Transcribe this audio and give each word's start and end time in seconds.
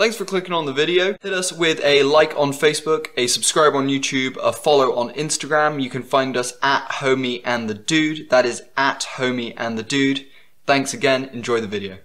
Thanks 0.00 0.16
for 0.16 0.24
clicking 0.24 0.54
on 0.54 0.64
the 0.64 0.72
video. 0.72 1.14
Hit 1.20 1.34
us 1.34 1.52
with 1.52 1.78
a 1.84 2.04
like 2.04 2.34
on 2.34 2.52
Facebook, 2.52 3.08
a 3.18 3.26
subscribe 3.26 3.74
on 3.74 3.88
YouTube, 3.88 4.38
a 4.42 4.50
follow 4.50 4.94
on 4.94 5.12
Instagram. 5.12 5.82
You 5.82 5.90
can 5.90 6.02
find 6.02 6.38
us 6.38 6.54
at 6.62 6.88
Homie 6.88 7.42
and 7.44 7.68
the 7.68 7.74
Dude. 7.74 8.30
That 8.30 8.46
is 8.46 8.62
at 8.78 9.06
Homie 9.16 9.52
and 9.58 9.76
the 9.76 9.82
Dude. 9.82 10.26
Thanks 10.64 10.94
again. 10.94 11.26
Enjoy 11.34 11.60
the 11.60 11.66
video. 11.66 11.98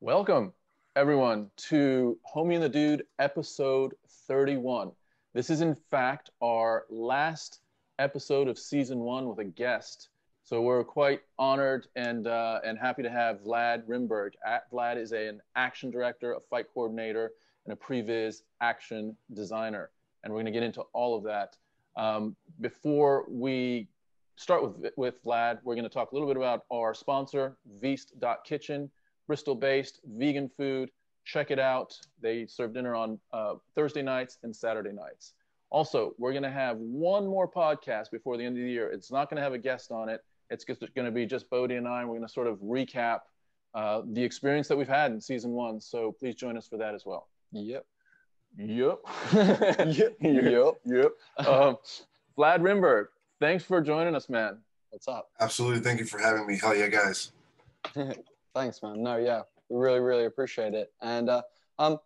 Welcome, 0.00 0.54
everyone, 0.96 1.50
to 1.68 2.18
Homie 2.34 2.54
and 2.54 2.62
the 2.62 2.70
Dude 2.70 3.04
episode 3.18 3.92
31. 4.08 4.90
This 5.34 5.50
is, 5.50 5.60
in 5.60 5.74
fact, 5.74 6.30
our 6.40 6.86
last 6.88 7.60
episode 7.98 8.48
of 8.48 8.58
season 8.58 9.00
one 9.00 9.28
with 9.28 9.40
a 9.40 9.44
guest. 9.44 10.08
So 10.42 10.62
we're 10.62 10.84
quite 10.84 11.20
honored 11.38 11.86
and 11.96 12.26
uh, 12.26 12.60
and 12.64 12.78
happy 12.78 13.02
to 13.02 13.10
have 13.10 13.44
Vlad 13.44 13.86
Rimburg. 13.86 14.32
Vlad 14.72 14.96
is 14.96 15.12
a, 15.12 15.28
an 15.28 15.42
action 15.54 15.90
director, 15.90 16.32
a 16.32 16.40
fight 16.40 16.66
coordinator, 16.72 17.32
and 17.64 17.72
a 17.72 17.76
previs 17.76 18.42
action 18.60 19.16
designer. 19.34 19.90
And 20.22 20.32
we're 20.32 20.42
going 20.42 20.52
to 20.52 20.52
get 20.52 20.62
into 20.62 20.82
all 20.92 21.16
of 21.16 21.24
that. 21.24 21.56
Um, 21.96 22.36
before 22.60 23.26
we 23.28 23.88
start 24.36 24.62
with 24.62 24.92
with 24.96 25.22
Vlad, 25.24 25.58
we're 25.62 25.74
going 25.74 25.84
to 25.84 25.90
talk 25.90 26.12
a 26.12 26.14
little 26.14 26.28
bit 26.28 26.36
about 26.36 26.64
our 26.72 26.94
sponsor, 26.94 27.56
Veast.kitchen, 27.82 28.90
Bristol-based 29.26 30.00
vegan 30.04 30.48
food. 30.48 30.90
Check 31.24 31.50
it 31.50 31.58
out. 31.58 31.96
They 32.20 32.46
serve 32.46 32.74
dinner 32.74 32.94
on 32.94 33.18
uh, 33.32 33.54
Thursday 33.74 34.02
nights 34.02 34.38
and 34.42 34.54
Saturday 34.54 34.92
nights. 34.92 35.34
Also, 35.70 36.14
we're 36.18 36.32
going 36.32 36.42
to 36.42 36.50
have 36.50 36.76
one 36.78 37.26
more 37.26 37.48
podcast 37.48 38.10
before 38.10 38.36
the 38.36 38.44
end 38.44 38.58
of 38.58 38.62
the 38.62 38.70
year. 38.70 38.90
It's 38.90 39.10
not 39.10 39.30
going 39.30 39.36
to 39.36 39.42
have 39.42 39.54
a 39.54 39.58
guest 39.58 39.90
on 39.90 40.08
it. 40.08 40.22
It's 40.50 40.64
going 40.64 41.06
to 41.06 41.10
be 41.10 41.24
just 41.24 41.48
Bodie 41.48 41.76
and 41.76 41.88
I. 41.88 42.04
We're 42.04 42.16
going 42.16 42.26
to 42.26 42.32
sort 42.32 42.46
of 42.46 42.58
recap 42.58 43.20
uh, 43.74 44.02
the 44.04 44.22
experience 44.22 44.68
that 44.68 44.76
we've 44.76 44.88
had 44.88 45.12
in 45.12 45.20
season 45.20 45.52
one. 45.52 45.80
So 45.80 46.12
please 46.12 46.34
join 46.34 46.58
us 46.58 46.68
for 46.68 46.76
that 46.76 46.94
as 46.94 47.06
well. 47.06 47.28
Yep. 47.52 47.86
Yep. 48.58 48.98
yep. 49.34 50.16
Yep. 50.20 50.74
Yep. 50.84 51.46
Um, 51.46 51.76
Vlad 52.38 52.60
Rimburg, 52.60 53.06
thanks 53.40 53.64
for 53.64 53.80
joining 53.80 54.14
us, 54.14 54.28
man. 54.28 54.58
What's 54.90 55.08
up? 55.08 55.30
Absolutely. 55.40 55.80
Thank 55.80 56.00
you 56.00 56.06
for 56.06 56.18
having 56.18 56.46
me. 56.46 56.58
Hell 56.58 56.74
yeah, 56.74 56.88
guys. 56.88 57.32
Thanks, 58.54 58.82
man. 58.82 59.02
No, 59.02 59.16
yeah, 59.16 59.42
we 59.68 59.80
really, 59.80 60.00
really 60.00 60.26
appreciate 60.26 60.74
it. 60.74 60.92
And 61.00 61.30
uh, 61.30 61.42
um, 61.78 61.98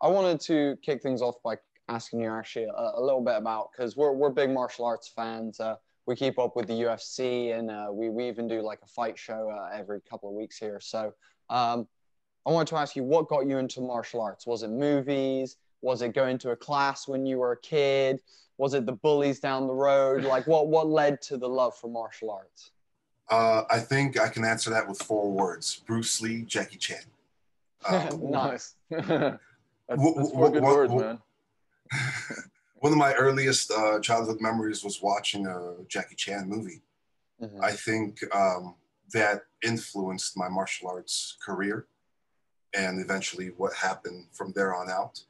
I 0.00 0.08
wanted 0.08 0.40
to 0.42 0.76
kick 0.82 1.02
things 1.02 1.22
off 1.22 1.36
by 1.44 1.56
asking 1.88 2.20
you 2.20 2.30
actually 2.30 2.64
a, 2.64 2.90
a 2.94 3.00
little 3.00 3.22
bit 3.22 3.36
about 3.36 3.70
because 3.72 3.96
we're 3.96 4.12
we're 4.12 4.30
big 4.30 4.50
martial 4.50 4.84
arts 4.84 5.08
fans. 5.14 5.60
Uh, 5.60 5.76
we 6.06 6.16
keep 6.16 6.38
up 6.38 6.56
with 6.56 6.66
the 6.66 6.72
UFC, 6.72 7.56
and 7.56 7.70
uh, 7.70 7.88
we 7.92 8.10
we 8.10 8.28
even 8.28 8.48
do 8.48 8.60
like 8.60 8.80
a 8.82 8.88
fight 8.88 9.16
show 9.16 9.50
uh, 9.50 9.76
every 9.76 10.00
couple 10.00 10.28
of 10.28 10.34
weeks 10.34 10.58
here. 10.58 10.80
So 10.80 11.12
um, 11.48 11.86
I 12.46 12.50
wanted 12.50 12.68
to 12.68 12.76
ask 12.76 12.96
you, 12.96 13.04
what 13.04 13.28
got 13.28 13.46
you 13.46 13.58
into 13.58 13.80
martial 13.80 14.20
arts? 14.20 14.46
Was 14.46 14.62
it 14.62 14.70
movies? 14.70 15.56
Was 15.80 16.02
it 16.02 16.14
going 16.14 16.38
to 16.38 16.50
a 16.50 16.56
class 16.56 17.06
when 17.06 17.24
you 17.26 17.38
were 17.38 17.52
a 17.52 17.56
kid? 17.60 18.20
Was 18.58 18.74
it 18.74 18.86
the 18.86 18.92
bullies 18.92 19.40
down 19.40 19.66
the 19.66 19.74
road? 19.74 20.24
Like, 20.32 20.46
what 20.46 20.68
what 20.68 20.88
led 20.88 21.20
to 21.22 21.36
the 21.36 21.48
love 21.48 21.76
for 21.76 21.88
martial 21.88 22.30
arts? 22.30 22.70
Uh, 23.30 23.62
I 23.70 23.78
think 23.78 24.18
I 24.20 24.28
can 24.28 24.44
answer 24.44 24.70
that 24.70 24.88
with 24.88 25.00
four 25.02 25.30
words: 25.30 25.82
Bruce 25.86 26.20
Lee, 26.20 26.42
Jackie 26.42 26.78
Chan. 26.78 26.98
Um, 27.84 28.30
nice. 28.30 28.76
that's, 28.90 29.08
that's 29.88 30.30
four 30.30 30.50
good 30.52 30.62
wh- 30.62 30.66
words, 30.66 30.94
man. 30.94 31.18
one 32.76 32.92
of 32.92 32.98
my 32.98 33.12
earliest 33.14 33.72
uh, 33.72 33.98
childhood 33.98 34.40
memories 34.40 34.84
was 34.84 35.02
watching 35.02 35.48
a 35.48 35.74
Jackie 35.88 36.14
Chan 36.14 36.48
movie. 36.48 36.80
Mhm. 37.42 37.60
I 37.60 37.72
think 37.72 38.20
um, 38.32 38.76
that 39.12 39.42
influenced 39.64 40.36
my 40.36 40.48
martial 40.48 40.88
arts 40.90 41.36
career 41.44 41.86
and 42.74 43.00
eventually 43.00 43.48
what 43.56 43.72
happened 43.74 44.26
from 44.32 44.52
there 44.54 44.74
on 44.74 44.90
out. 44.90 45.20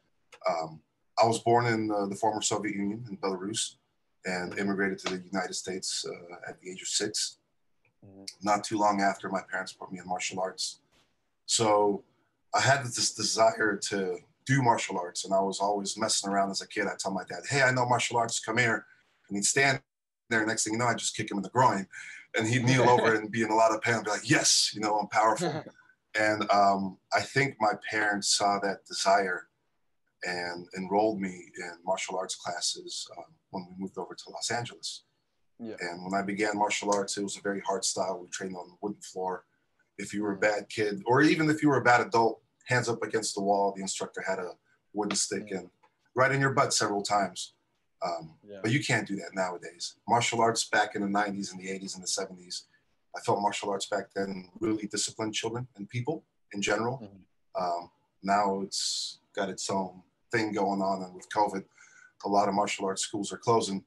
Um, 0.48 0.80
I 1.22 1.26
was 1.26 1.38
born 1.38 1.66
in 1.66 1.90
uh, 1.90 2.06
the 2.06 2.14
former 2.14 2.40
Soviet 2.42 2.74
Union 2.74 3.04
in 3.08 3.16
Belarus 3.18 3.76
and 4.24 4.58
immigrated 4.58 4.98
to 5.00 5.16
the 5.16 5.24
United 5.24 5.54
States 5.54 6.04
uh, 6.08 6.48
at 6.48 6.60
the 6.60 6.70
age 6.70 6.82
of 6.82 6.88
six. 6.88 7.38
Mhm. 8.04 8.26
Not 8.42 8.64
too 8.64 8.78
long 8.78 9.00
after, 9.00 9.28
my 9.28 9.42
parents 9.42 9.72
put 9.72 9.92
me 9.92 9.98
in 9.98 10.06
martial 10.06 10.40
arts. 10.40 10.80
So 11.46 12.04
I 12.54 12.60
had 12.60 12.84
this 12.84 13.14
desire 13.14 13.76
to 13.90 14.18
do 14.44 14.62
martial 14.62 14.98
arts, 14.98 15.24
and 15.24 15.32
I 15.34 15.40
was 15.40 15.60
always 15.60 15.96
messing 15.96 16.30
around 16.30 16.50
as 16.50 16.60
a 16.62 16.66
kid. 16.66 16.86
I 16.86 16.94
tell 16.98 17.12
my 17.12 17.24
dad, 17.24 17.42
"Hey, 17.48 17.62
I 17.62 17.70
know 17.70 17.86
martial 17.86 18.16
arts. 18.16 18.40
Come 18.40 18.58
here," 18.58 18.86
and 19.28 19.36
he'd 19.36 19.44
stand 19.44 19.80
there. 20.28 20.44
Next 20.44 20.64
thing 20.64 20.72
you 20.72 20.78
know, 20.78 20.86
I 20.86 20.94
just 20.94 21.16
kick 21.16 21.30
him 21.30 21.36
in 21.36 21.42
the 21.42 21.50
groin, 21.50 21.86
and 22.36 22.46
he'd 22.46 22.64
kneel 22.64 22.88
over 22.88 23.14
and 23.14 23.30
be 23.30 23.42
in 23.42 23.50
a 23.50 23.54
lot 23.54 23.72
of 23.72 23.80
pain. 23.82 23.94
I'd 23.94 24.04
be 24.04 24.10
like, 24.10 24.28
"Yes, 24.28 24.72
you 24.74 24.80
know, 24.80 24.98
I'm 24.98 25.08
powerful." 25.08 25.64
and 26.18 26.50
um, 26.50 26.98
I 27.14 27.20
think 27.20 27.56
my 27.60 27.72
parents 27.90 28.36
saw 28.36 28.58
that 28.60 28.84
desire 28.86 29.48
and 30.24 30.66
enrolled 30.76 31.20
me 31.20 31.50
in 31.58 31.72
martial 31.84 32.16
arts 32.16 32.36
classes 32.36 33.08
um, 33.16 33.24
when 33.50 33.66
we 33.68 33.82
moved 33.82 33.98
over 33.98 34.14
to 34.14 34.30
Los 34.30 34.50
Angeles. 34.50 35.04
Yeah. 35.58 35.76
And 35.80 36.04
when 36.04 36.14
I 36.14 36.22
began 36.22 36.56
martial 36.56 36.94
arts, 36.94 37.16
it 37.16 37.22
was 37.22 37.36
a 37.36 37.40
very 37.40 37.60
hard 37.60 37.84
style. 37.84 38.20
We 38.20 38.28
trained 38.28 38.56
on 38.56 38.68
the 38.68 38.76
wooden 38.80 39.00
floor. 39.00 39.44
If 39.98 40.12
you 40.12 40.22
were 40.22 40.32
a 40.32 40.38
bad 40.38 40.68
kid, 40.68 41.02
or 41.06 41.22
even 41.22 41.48
if 41.50 41.62
you 41.62 41.68
were 41.68 41.78
a 41.78 41.84
bad 41.84 42.00
adult, 42.00 42.40
hands 42.66 42.88
up 42.88 43.02
against 43.02 43.34
the 43.34 43.42
wall, 43.42 43.72
the 43.74 43.82
instructor 43.82 44.22
had 44.26 44.38
a 44.38 44.52
wooden 44.92 45.16
stick 45.16 45.50
and 45.50 45.68
right 46.14 46.32
in 46.32 46.40
your 46.40 46.52
butt 46.52 46.72
several 46.72 47.02
times. 47.02 47.54
Um, 48.04 48.34
Yeah. 48.42 48.58
But 48.62 48.72
you 48.72 48.82
can't 48.82 49.06
do 49.06 49.16
that 49.16 49.34
nowadays. 49.34 49.96
Martial 50.08 50.40
arts 50.40 50.68
back 50.68 50.94
in 50.94 51.02
the 51.02 51.08
90s 51.08 51.52
and 51.52 51.60
the 51.60 51.68
80s 51.68 51.94
and 51.94 52.02
the 52.02 52.08
70s, 52.08 52.62
I 53.16 53.20
felt 53.20 53.40
martial 53.40 53.70
arts 53.70 53.86
back 53.86 54.06
then 54.14 54.48
really 54.60 54.86
disciplined 54.86 55.34
children 55.34 55.66
and 55.76 55.88
people 55.88 56.24
in 56.52 56.62
general. 56.62 56.98
Mhm. 56.98 57.60
Um, 57.60 57.90
now 58.22 58.60
it's 58.62 59.20
got 59.34 59.48
its 59.48 59.68
own 59.70 60.02
thing 60.30 60.52
going 60.52 60.80
on, 60.80 61.02
and 61.02 61.14
with 61.14 61.28
COVID, 61.28 61.64
a 62.24 62.28
lot 62.28 62.48
of 62.48 62.54
martial 62.54 62.86
arts 62.86 63.02
schools 63.02 63.32
are 63.32 63.38
closing. 63.38 63.84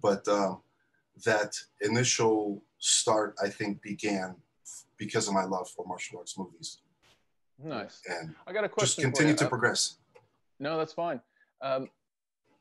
But 0.00 0.26
um, 0.28 0.62
that 1.24 1.56
initial 1.80 2.62
start, 2.78 3.34
I 3.42 3.48
think, 3.48 3.82
began 3.82 4.36
because 4.96 5.26
of 5.26 5.34
my 5.34 5.44
love 5.44 5.68
for 5.70 5.84
martial 5.86 6.18
arts 6.18 6.38
movies, 6.38 6.78
Nice. 7.58 8.02
and 8.06 8.34
I 8.46 8.52
got 8.52 8.64
a 8.64 8.68
question. 8.68 9.02
just 9.02 9.14
continue 9.16 9.34
to 9.34 9.46
Uh, 9.46 9.48
progress. 9.48 9.98
No, 10.60 10.76
that's 10.78 10.92
fine. 10.92 11.20
Um, 11.60 11.90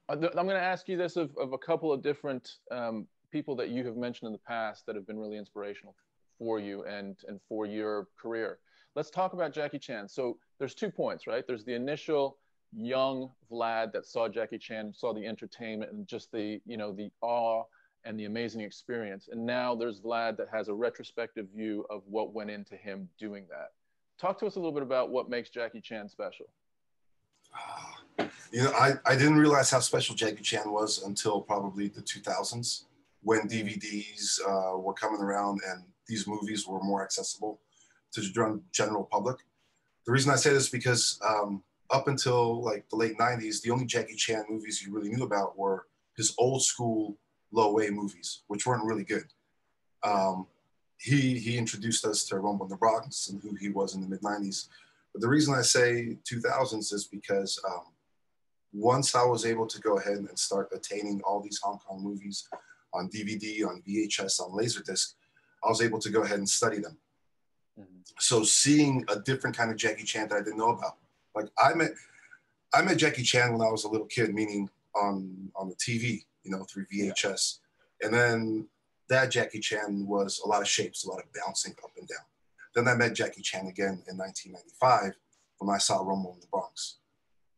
I'm 0.09 0.20
going 0.20 0.47
to 0.50 0.59
ask 0.59 0.88
you 0.90 0.97
this 0.97 1.16
of, 1.16 1.35
of 1.38 1.53
a 1.53 1.58
couple 1.58 1.91
of 1.94 2.02
different 2.02 2.58
um, 2.72 3.08
people 3.34 3.56
that 3.56 3.70
you 3.70 3.84
have 3.84 3.98
mentioned 3.98 4.28
in 4.28 4.32
the 4.32 4.48
past 4.48 4.86
that 4.86 4.96
have 4.96 5.08
been 5.08 5.18
really 5.18 5.38
inspirational 5.38 5.96
for 6.38 6.60
you 6.60 6.84
and, 6.84 7.18
and 7.28 7.42
for 7.50 7.66
your 7.66 8.08
career. 8.16 8.60
Let's 8.96 9.10
talk 9.10 9.34
about 9.34 9.52
Jackie 9.52 9.80
Chan. 9.80 10.08
So 10.08 10.38
there's 10.60 10.76
two 10.76 10.92
points, 10.92 11.26
right? 11.26 11.44
There's 11.46 11.66
the 11.66 11.74
initial 11.74 12.38
young 12.72 13.32
Vlad 13.52 13.92
that 13.94 14.06
saw 14.06 14.30
Jackie 14.30 14.60
Chan, 14.60 14.94
saw 14.94 15.14
the 15.14 15.26
entertainment 15.26 15.92
and 15.92 16.08
just 16.08 16.32
the, 16.32 16.62
you 16.66 16.78
know, 16.78 16.94
the 16.94 17.10
awe 17.22 17.64
and 18.06 18.20
the 18.20 18.26
amazing 18.26 18.62
experience. 18.62 19.30
And 19.32 19.44
now 19.44 19.74
there's 19.74 20.00
Vlad 20.00 20.38
that 20.38 20.48
has 20.54 20.68
a 20.68 20.74
retrospective 20.74 21.48
view 21.56 21.86
of 21.90 22.04
what 22.06 22.34
went 22.34 22.52
into 22.52 22.78
him 22.78 23.10
doing 23.20 23.46
that. 23.50 23.70
Talk 24.20 24.38
to 24.40 24.46
us 24.46 24.58
a 24.58 24.60
little 24.60 24.74
bit 24.74 24.84
about 24.84 25.10
what 25.10 25.28
makes 25.28 25.50
Jackie 25.50 25.82
Chan 25.82 26.10
special. 26.10 26.46
Ah, 27.56 28.00
you 28.52 28.64
know, 28.64 28.72
I, 28.74 28.94
I 29.06 29.16
didn't 29.16 29.38
realize 29.38 29.72
how 29.72 29.80
special 29.80 30.14
Jackie 30.14 30.44
Chan 30.44 30.70
was 30.72 31.02
until 31.04 31.42
probably 31.42 31.88
the 31.88 32.02
2000s 32.02 32.84
when 33.23 33.47
DVDs 33.47 34.39
uh, 34.45 34.78
were 34.78 34.94
coming 34.94 35.22
around 35.22 35.61
and 35.67 35.84
these 36.07 36.28
movies 36.28 36.67
were 36.67 36.84
more 36.84 37.03
accessible 37.03 37.59
to 38.11 38.22
the 38.22 38.61
gen- 38.72 39.06
public. 39.11 39.38
The 40.06 40.11
reason 40.11 40.31
I 40.31 40.35
say 40.35 40.51
this 40.51 40.63
is 40.63 40.69
because 40.69 41.19
um, 41.25 41.63
up 41.89 42.07
until 42.07 42.61
like 42.61 42.88
the 42.89 42.97
late 42.97 43.17
90s, 43.17 43.61
the 43.61 43.72
only 43.72 43.85
Jackie 43.85 44.16
Chan 44.16 44.45
movies 44.50 44.84
you 44.85 44.94
really 44.94 45.09
knew 45.09 45.23
about 45.23 45.57
were 45.57 45.88
his 46.17 46.34
old 46.38 46.63
school 46.63 47.17
Lo 47.51 47.72
Wei 47.72 47.89
movies, 47.89 48.41
which 48.47 48.66
weren't 48.66 48.85
really 48.85 49.03
good. 49.03 49.25
Um, 50.03 50.47
he, 50.97 51.38
he 51.40 51.57
introduced 51.57 52.05
us 52.05 52.25
to 52.25 52.40
Rumble 52.40 52.66
in 52.66 52.69
the 52.69 52.78
Bronx 52.78 53.29
and 53.29 53.41
who 53.41 53.55
he 53.55 53.69
was 53.69 53.95
in 53.95 54.01
the 54.01 54.07
mid 54.07 54.22
90s. 54.22 54.67
But 55.13 55.22
the 55.22 55.29
reason 55.29 55.53
I 55.53 55.61
say 55.61 56.17
2000s 56.29 56.94
is 56.94 57.05
because 57.05 57.61
um, 57.67 57.84
once 58.73 59.16
I 59.16 59.23
was 59.23 59.46
able 59.46 59.67
to 59.67 59.79
go 59.79 59.97
ahead 59.97 60.17
and 60.17 60.37
start 60.37 60.69
attaining 60.73 61.22
all 61.22 61.40
these 61.40 61.59
Hong 61.64 61.79
Kong 61.79 62.03
movies 62.03 62.47
on 62.93 63.09
DVD, 63.09 63.66
on 63.67 63.81
VHS, 63.87 64.40
on 64.40 64.51
Laserdisc, 64.51 65.13
I 65.63 65.69
was 65.69 65.81
able 65.81 65.99
to 65.99 66.09
go 66.09 66.22
ahead 66.23 66.40
and 66.40 66.49
study 66.49 66.79
them. 66.79 66.97
Mhm. 67.79 68.03
So 68.19 68.43
seeing 68.43 69.05
a 69.09 69.19
different 69.19 69.55
kind 69.55 69.72
of 69.72 69.78
Jackie 69.78 70.03
Chan 70.03 70.29
that 70.29 70.35
I 70.35 70.41
didn't 70.41 70.57
know 70.57 70.69
about. 70.69 70.97
Like 71.35 71.49
I 71.57 71.73
met 71.73 71.91
I 72.75 72.81
met 72.81 72.97
Jackie 72.97 73.23
Chan 73.23 73.51
when 73.51 73.61
I 73.61 73.69
was 73.69 73.84
a 73.84 73.90
little 73.90 74.07
kid, 74.07 74.34
meaning 74.34 74.69
on 74.95 75.51
on 75.55 75.69
the 75.69 75.75
TV, 75.75 76.25
you 76.43 76.51
know, 76.51 76.63
through 76.63 76.85
VHS. 76.87 77.59
And 78.01 78.13
then 78.13 78.67
that 79.09 79.29
Jackie 79.29 79.59
Chan 79.59 80.05
was 80.07 80.40
a 80.43 80.47
lot 80.47 80.61
of 80.61 80.67
shapes, 80.67 81.03
a 81.03 81.09
lot 81.09 81.19
of 81.19 81.31
bouncing 81.34 81.75
up 81.84 81.91
and 81.97 82.07
down. 82.07 82.25
Then 82.75 82.87
I 82.87 82.95
met 82.95 83.13
Jackie 83.13 83.41
Chan 83.41 83.67
again 83.67 84.03
in 84.07 84.17
1995 84.17 85.13
when 85.59 85.73
I 85.73 85.78
saw 85.78 86.01
Rumble 86.01 86.34
in 86.34 86.40
the 86.40 86.47
Bronx. 86.47 86.97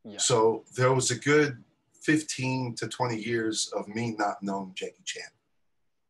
Yeah. 0.03 0.17
So 0.17 0.65
there 0.75 0.93
was 0.93 1.11
a 1.11 1.15
good 1.15 1.63
15 2.05 2.75
to 2.75 2.87
20 2.87 3.17
years 3.17 3.71
of 3.75 3.87
me 3.87 4.11
not 4.11 4.41
knowing 4.43 4.71
Jackie 4.75 5.01
Chan, 5.03 5.29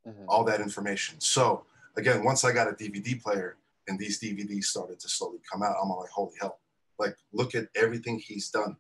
Mhm. 0.06 0.26
all 0.28 0.44
that 0.44 0.60
information. 0.60 1.20
So 1.22 1.66
again, 1.96 2.24
once 2.24 2.44
I 2.44 2.52
got 2.52 2.68
a 2.68 2.74
DVD 2.74 3.16
player 3.16 3.58
and 3.88 3.98
these 3.98 4.20
DVDs 4.20 4.66
started 4.66 5.00
to 5.00 5.10
slowly 5.10 5.40
come 5.50 5.64
out, 5.64 5.78
I'm 5.82 5.90
like, 5.90 6.10
holy 6.10 6.36
hell, 6.40 6.60
Like, 6.98 7.18
look 7.34 7.56
at 7.56 7.68
everything 7.76 8.20
he's 8.20 8.50
done. 8.50 8.78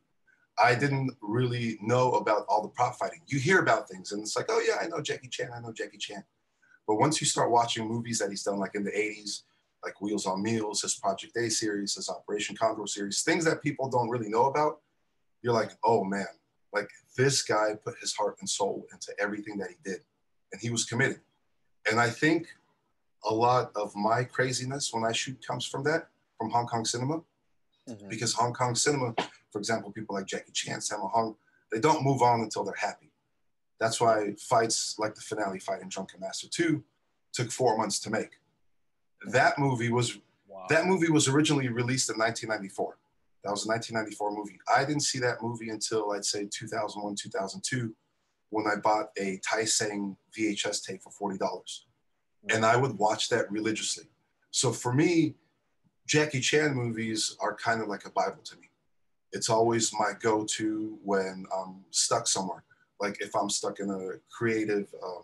I 0.58 0.74
didn't 0.74 1.18
really 1.20 1.78
know 1.82 2.14
about 2.14 2.46
all 2.48 2.62
the 2.62 2.70
prop 2.70 2.98
fighting. 2.98 3.22
You 3.28 3.40
hear 3.40 3.60
about 3.60 3.90
things 3.90 4.14
and 4.14 4.22
it's 4.22 4.38
like, 4.38 4.46
oh 4.48 4.62
yeah, 4.66 4.78
I 4.80 4.88
know 4.88 5.02
Jackie 5.02 5.28
Chan, 5.28 5.52
I 5.54 5.60
know 5.60 5.74
Jackie 5.74 5.98
Chan. 5.98 6.24
But 6.88 6.96
once 6.96 7.20
you 7.20 7.28
start 7.28 7.52
watching 7.52 7.86
movies 7.86 8.20
that 8.20 8.30
he's 8.30 8.44
done, 8.44 8.58
like 8.58 8.74
in 8.74 8.86
the 8.86 8.92
80s, 8.98 9.44
like 9.84 10.00
Wheels 10.00 10.26
on 10.26 10.42
Meals, 10.42 10.82
his 10.82 10.96
Project 10.96 11.36
A 11.36 11.50
series, 11.50 11.96
his 11.96 12.08
Operation 12.08 12.56
Condor 12.56 12.88
series, 12.88 13.22
things 13.22 13.44
that 13.44 13.62
people 13.62 13.90
don't 13.90 14.10
really 14.10 14.30
know 14.30 14.46
about, 14.46 14.82
you're 15.42 15.54
like, 15.54 15.72
oh 15.84 16.06
man, 16.06 16.28
like 16.72 16.90
this 17.16 17.42
guy 17.42 17.76
put 17.84 17.96
his 18.00 18.14
heart 18.14 18.38
and 18.40 18.50
soul 18.50 18.86
into 18.92 19.14
everything 19.20 19.58
that 19.58 19.70
he 19.70 19.76
did. 19.84 20.02
And 20.52 20.62
he 20.62 20.70
was 20.70 20.86
committed. 20.86 21.22
And 21.90 22.00
I 22.00 22.10
think 22.10 22.48
a 23.26 23.34
lot 23.34 23.72
of 23.76 23.96
my 23.96 24.24
craziness 24.24 24.94
when 24.94 25.04
I 25.04 25.12
shoot 25.12 25.46
comes 25.46 25.66
from 25.66 25.84
that, 25.86 26.08
from 26.38 26.50
Hong 26.50 26.68
Kong 26.68 26.86
cinema. 26.86 27.22
Mm-hmm. 27.90 28.10
Because 28.10 28.34
Hong 28.34 28.54
Kong 28.54 28.74
cinema, 28.74 29.14
for 29.52 29.60
example, 29.60 29.92
people 29.92 30.16
like 30.16 30.26
Jackie 30.26 30.52
Chan, 30.52 30.80
Sammo 30.80 31.12
Hung, 31.14 31.36
they 31.72 31.80
don't 31.80 32.04
move 32.04 32.22
on 32.22 32.42
until 32.42 32.64
they're 32.64 32.74
happy. 32.78 33.12
That's 33.80 34.00
why 34.00 34.34
fights 34.40 34.96
like 34.98 35.16
the 35.16 35.22
finale 35.22 35.60
fight 35.60 35.82
in 35.82 35.90
Drunken 35.90 36.20
Master 36.20 36.48
2 36.50 36.84
took 37.34 37.52
four 37.52 37.78
months 37.78 38.00
to 38.00 38.10
make. 38.10 38.40
That 39.28 39.60
movie 39.60 39.92
was 39.92 40.18
wow. 40.48 40.66
that 40.70 40.86
movie 40.86 41.12
was 41.12 41.28
originally 41.28 41.68
released 41.68 42.10
in 42.10 42.18
1994. 42.18 42.98
That 43.45 43.51
was 43.51 43.65
a 43.65 43.69
1994 43.69 44.36
movie. 44.36 44.59
I 44.75 44.83
didn't 44.83 45.03
see 45.03 45.19
that 45.19 45.42
movie 45.42 45.69
until 45.69 46.12
I'd 46.12 46.25
say 46.25 46.50
2001, 46.51 47.15
2002, 47.15 47.95
when 48.50 48.65
I 48.68 48.75
bought 48.75 49.12
a 49.18 49.39
Tai 49.47 49.63
Seng 49.65 50.18
VHS 50.38 50.83
tape 50.83 51.01
for 51.01 51.12
forty 51.12 51.38
dollars, 51.38 51.86
and 52.50 52.65
I 52.65 52.75
would 52.75 52.97
watch 52.97 53.30
that 53.30 53.50
religiously. 53.50 54.06
So 54.51 54.71
for 54.74 54.94
me, 54.94 55.36
Jackie 56.07 56.42
Chan 56.42 56.74
movies 56.74 57.38
are 57.39 57.56
kind 57.56 57.81
of 57.81 57.88
like 57.88 58.06
a 58.06 58.12
Bible 58.12 58.42
to 58.44 58.57
me. 58.57 58.69
It's 59.31 59.50
always 59.50 59.94
my 59.94 60.12
go-to 60.19 60.97
when 61.03 61.45
I'm 61.56 61.83
stuck 61.92 62.27
somewhere 62.27 62.65
like 63.00 63.21
if 63.21 63.36
I'm 63.36 63.50
stuck 63.50 63.80
in 63.80 63.89
a 63.89 64.19
creative, 64.31 64.88
um, 65.03 65.24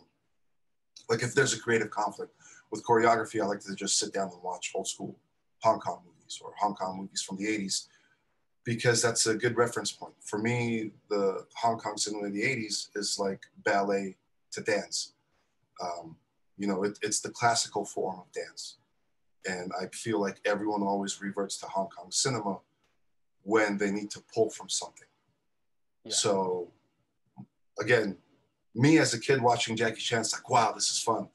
like 1.09 1.23
if 1.23 1.33
there's 1.33 1.53
a 1.53 1.59
creative 1.59 1.89
conflict 1.89 2.33
with 2.71 2.85
choreography, 2.85 3.41
I 3.41 3.45
like 3.45 3.62
to 3.62 3.75
just 3.75 3.97
sit 3.97 4.13
down 4.13 4.29
and 4.31 4.44
watch 4.44 4.71
old 4.75 4.88
school 4.88 5.18
Hong 5.62 5.79
Kong 5.79 6.01
movies 6.06 6.39
or 6.44 6.53
Hong 6.59 6.75
Kong 6.75 6.97
movies 6.97 7.21
from 7.21 7.38
the 7.38 7.45
80s 7.45 7.88
because 8.63 9.02
that's 9.02 9.25
a 9.25 9.36
good 9.36 9.58
reference 9.58 9.92
point. 9.92 10.13
For 10.22 10.38
me, 10.38 10.92
the 11.10 11.46
Hong 11.56 11.78
Kong 11.78 11.98
cinema 11.98 12.25
in 12.25 12.34
the 12.34 12.44
80s 12.44 12.90
is 12.96 13.18
like 13.19 13.42
ballet 13.63 14.18
to 14.52 14.62
dance. 14.62 15.13
Um, 15.81 16.16
you 16.58 16.68
know, 16.68 16.84
it, 16.84 17.00
it's 17.02 17.22
the 17.22 17.31
classical 17.31 17.86
form 17.86 18.19
of 18.19 18.31
dance. 18.31 18.78
And 19.48 19.72
I 19.80 19.88
feel 19.88 20.22
like 20.22 20.40
everyone 20.46 20.84
always 20.84 21.22
reverts 21.22 21.58
to 21.58 21.66
Hong 21.66 21.88
Kong 21.88 22.12
cinema 22.12 22.60
when 23.44 23.78
they 23.78 23.90
need 23.90 24.12
to 24.12 24.22
pull 24.34 24.50
from 24.52 24.69
something. 24.69 25.07
Yeah. 26.06 26.14
So 26.14 26.72
again, 27.80 28.18
me 28.75 29.00
as 29.00 29.14
a 29.14 29.19
kid 29.19 29.42
watching 29.42 29.75
Jackie 29.75 30.02
Chan, 30.02 30.22
it's 30.22 30.34
like, 30.34 30.50
wow, 30.50 30.72
this 30.72 30.92
is 30.92 31.00
fun. 31.00 31.28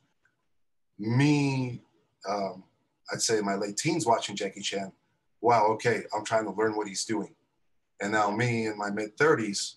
Me, 0.98 1.82
um, 2.28 2.62
I'd 3.12 3.20
say 3.20 3.40
my 3.40 3.54
late 3.54 3.76
teens 3.76 4.06
watching 4.06 4.36
Jackie 4.36 4.62
Chan, 4.62 4.92
wow, 5.40 5.66
okay, 5.72 6.02
I'm 6.14 6.24
trying 6.24 6.44
to 6.44 6.52
learn 6.52 6.76
what 6.76 6.88
he's 6.88 7.04
doing. 7.04 7.34
And 8.00 8.12
now 8.12 8.30
me 8.30 8.66
in 8.66 8.76
my 8.76 8.90
mid 8.90 9.16
30s, 9.16 9.76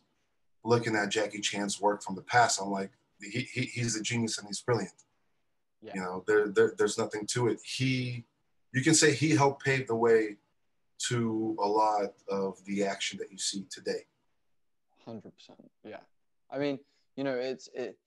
looking 0.64 0.96
at 0.96 1.10
Jackie 1.10 1.40
Chan's 1.40 1.80
work 1.80 2.04
from 2.04 2.16
the 2.16 2.22
past, 2.22 2.62
I'm 2.62 2.70
like, 2.70 2.92
he, 3.22 3.42
he 3.52 3.62
he's 3.62 3.96
a 3.96 4.02
genius 4.02 4.38
and 4.38 4.48
he's 4.48 4.62
brilliant. 4.62 4.94
Yeah. 5.82 5.92
You 5.96 6.02
know, 6.02 6.24
there, 6.28 6.48
there, 6.50 6.74
there's 6.78 6.98
nothing 6.98 7.26
to 7.28 7.48
it. 7.48 7.60
He, 7.64 8.26
you 8.74 8.82
can 8.82 8.94
say 8.94 9.14
he 9.14 9.32
helped 9.32 9.64
pave 9.64 9.88
the 9.88 9.96
way 9.96 10.38
to 11.08 11.56
a 11.62 11.68
lot 11.68 12.14
of 12.30 12.64
the 12.66 12.84
action 12.84 13.18
that 13.20 13.32
you 13.32 13.38
see 13.38 13.66
today. 13.70 14.06
100%. 15.08 15.22
Yeah. 15.84 15.98
I 16.52 16.58
mean, 16.58 16.80
you 17.16 17.24
know, 17.24 17.36
it's 17.36 17.70
it, 17.74 17.98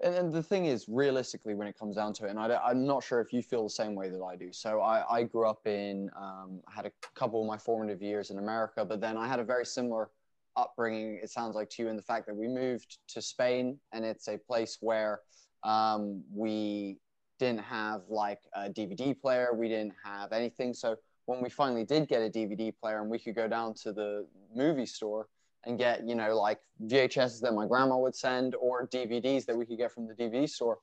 and, 0.00 0.14
and 0.14 0.32
the 0.32 0.42
thing 0.42 0.66
is, 0.66 0.86
realistically, 0.88 1.54
when 1.54 1.66
it 1.66 1.78
comes 1.78 1.96
down 1.96 2.12
to 2.14 2.26
it, 2.26 2.30
and 2.30 2.38
I, 2.38 2.70
am 2.70 2.86
not 2.86 3.02
sure 3.02 3.20
if 3.20 3.32
you 3.32 3.42
feel 3.42 3.64
the 3.64 3.70
same 3.70 3.94
way 3.94 4.08
that 4.10 4.22
I 4.22 4.36
do. 4.36 4.52
So 4.52 4.80
I, 4.80 5.04
I 5.10 5.22
grew 5.24 5.46
up 5.46 5.66
in, 5.66 6.10
um, 6.16 6.60
I 6.68 6.72
had 6.74 6.86
a 6.86 6.92
couple 7.14 7.40
of 7.40 7.46
my 7.46 7.58
formative 7.58 8.02
years 8.02 8.30
in 8.30 8.38
America, 8.38 8.84
but 8.84 9.00
then 9.00 9.16
I 9.16 9.26
had 9.26 9.40
a 9.40 9.44
very 9.44 9.66
similar 9.66 10.10
upbringing. 10.56 11.18
It 11.22 11.30
sounds 11.30 11.54
like 11.54 11.70
to 11.70 11.82
you 11.82 11.88
in 11.88 11.96
the 11.96 12.02
fact 12.02 12.26
that 12.26 12.34
we 12.34 12.48
moved 12.48 12.98
to 13.08 13.22
Spain, 13.22 13.78
and 13.92 14.04
it's 14.04 14.28
a 14.28 14.38
place 14.38 14.78
where 14.80 15.20
um, 15.64 16.22
we 16.32 16.98
didn't 17.38 17.60
have 17.60 18.02
like 18.08 18.40
a 18.54 18.68
DVD 18.68 19.18
player, 19.18 19.50
we 19.54 19.68
didn't 19.68 19.94
have 20.04 20.32
anything. 20.32 20.74
So 20.74 20.96
when 21.26 21.42
we 21.42 21.50
finally 21.50 21.84
did 21.84 22.08
get 22.08 22.22
a 22.22 22.30
DVD 22.30 22.72
player 22.80 23.00
and 23.00 23.10
we 23.10 23.18
could 23.18 23.34
go 23.34 23.48
down 23.48 23.74
to 23.74 23.92
the 23.92 24.26
movie 24.54 24.86
store 24.86 25.28
and 25.64 25.78
get, 25.78 26.06
you 26.06 26.14
know, 26.14 26.36
like 26.36 26.58
VHSs 26.86 27.40
that 27.40 27.54
my 27.54 27.66
grandma 27.66 27.98
would 27.98 28.14
send 28.14 28.54
or 28.54 28.86
DVDs 28.88 29.44
that 29.46 29.56
we 29.56 29.66
could 29.66 29.78
get 29.78 29.92
from 29.92 30.06
the 30.06 30.14
DVD 30.14 30.48
store, 30.48 30.78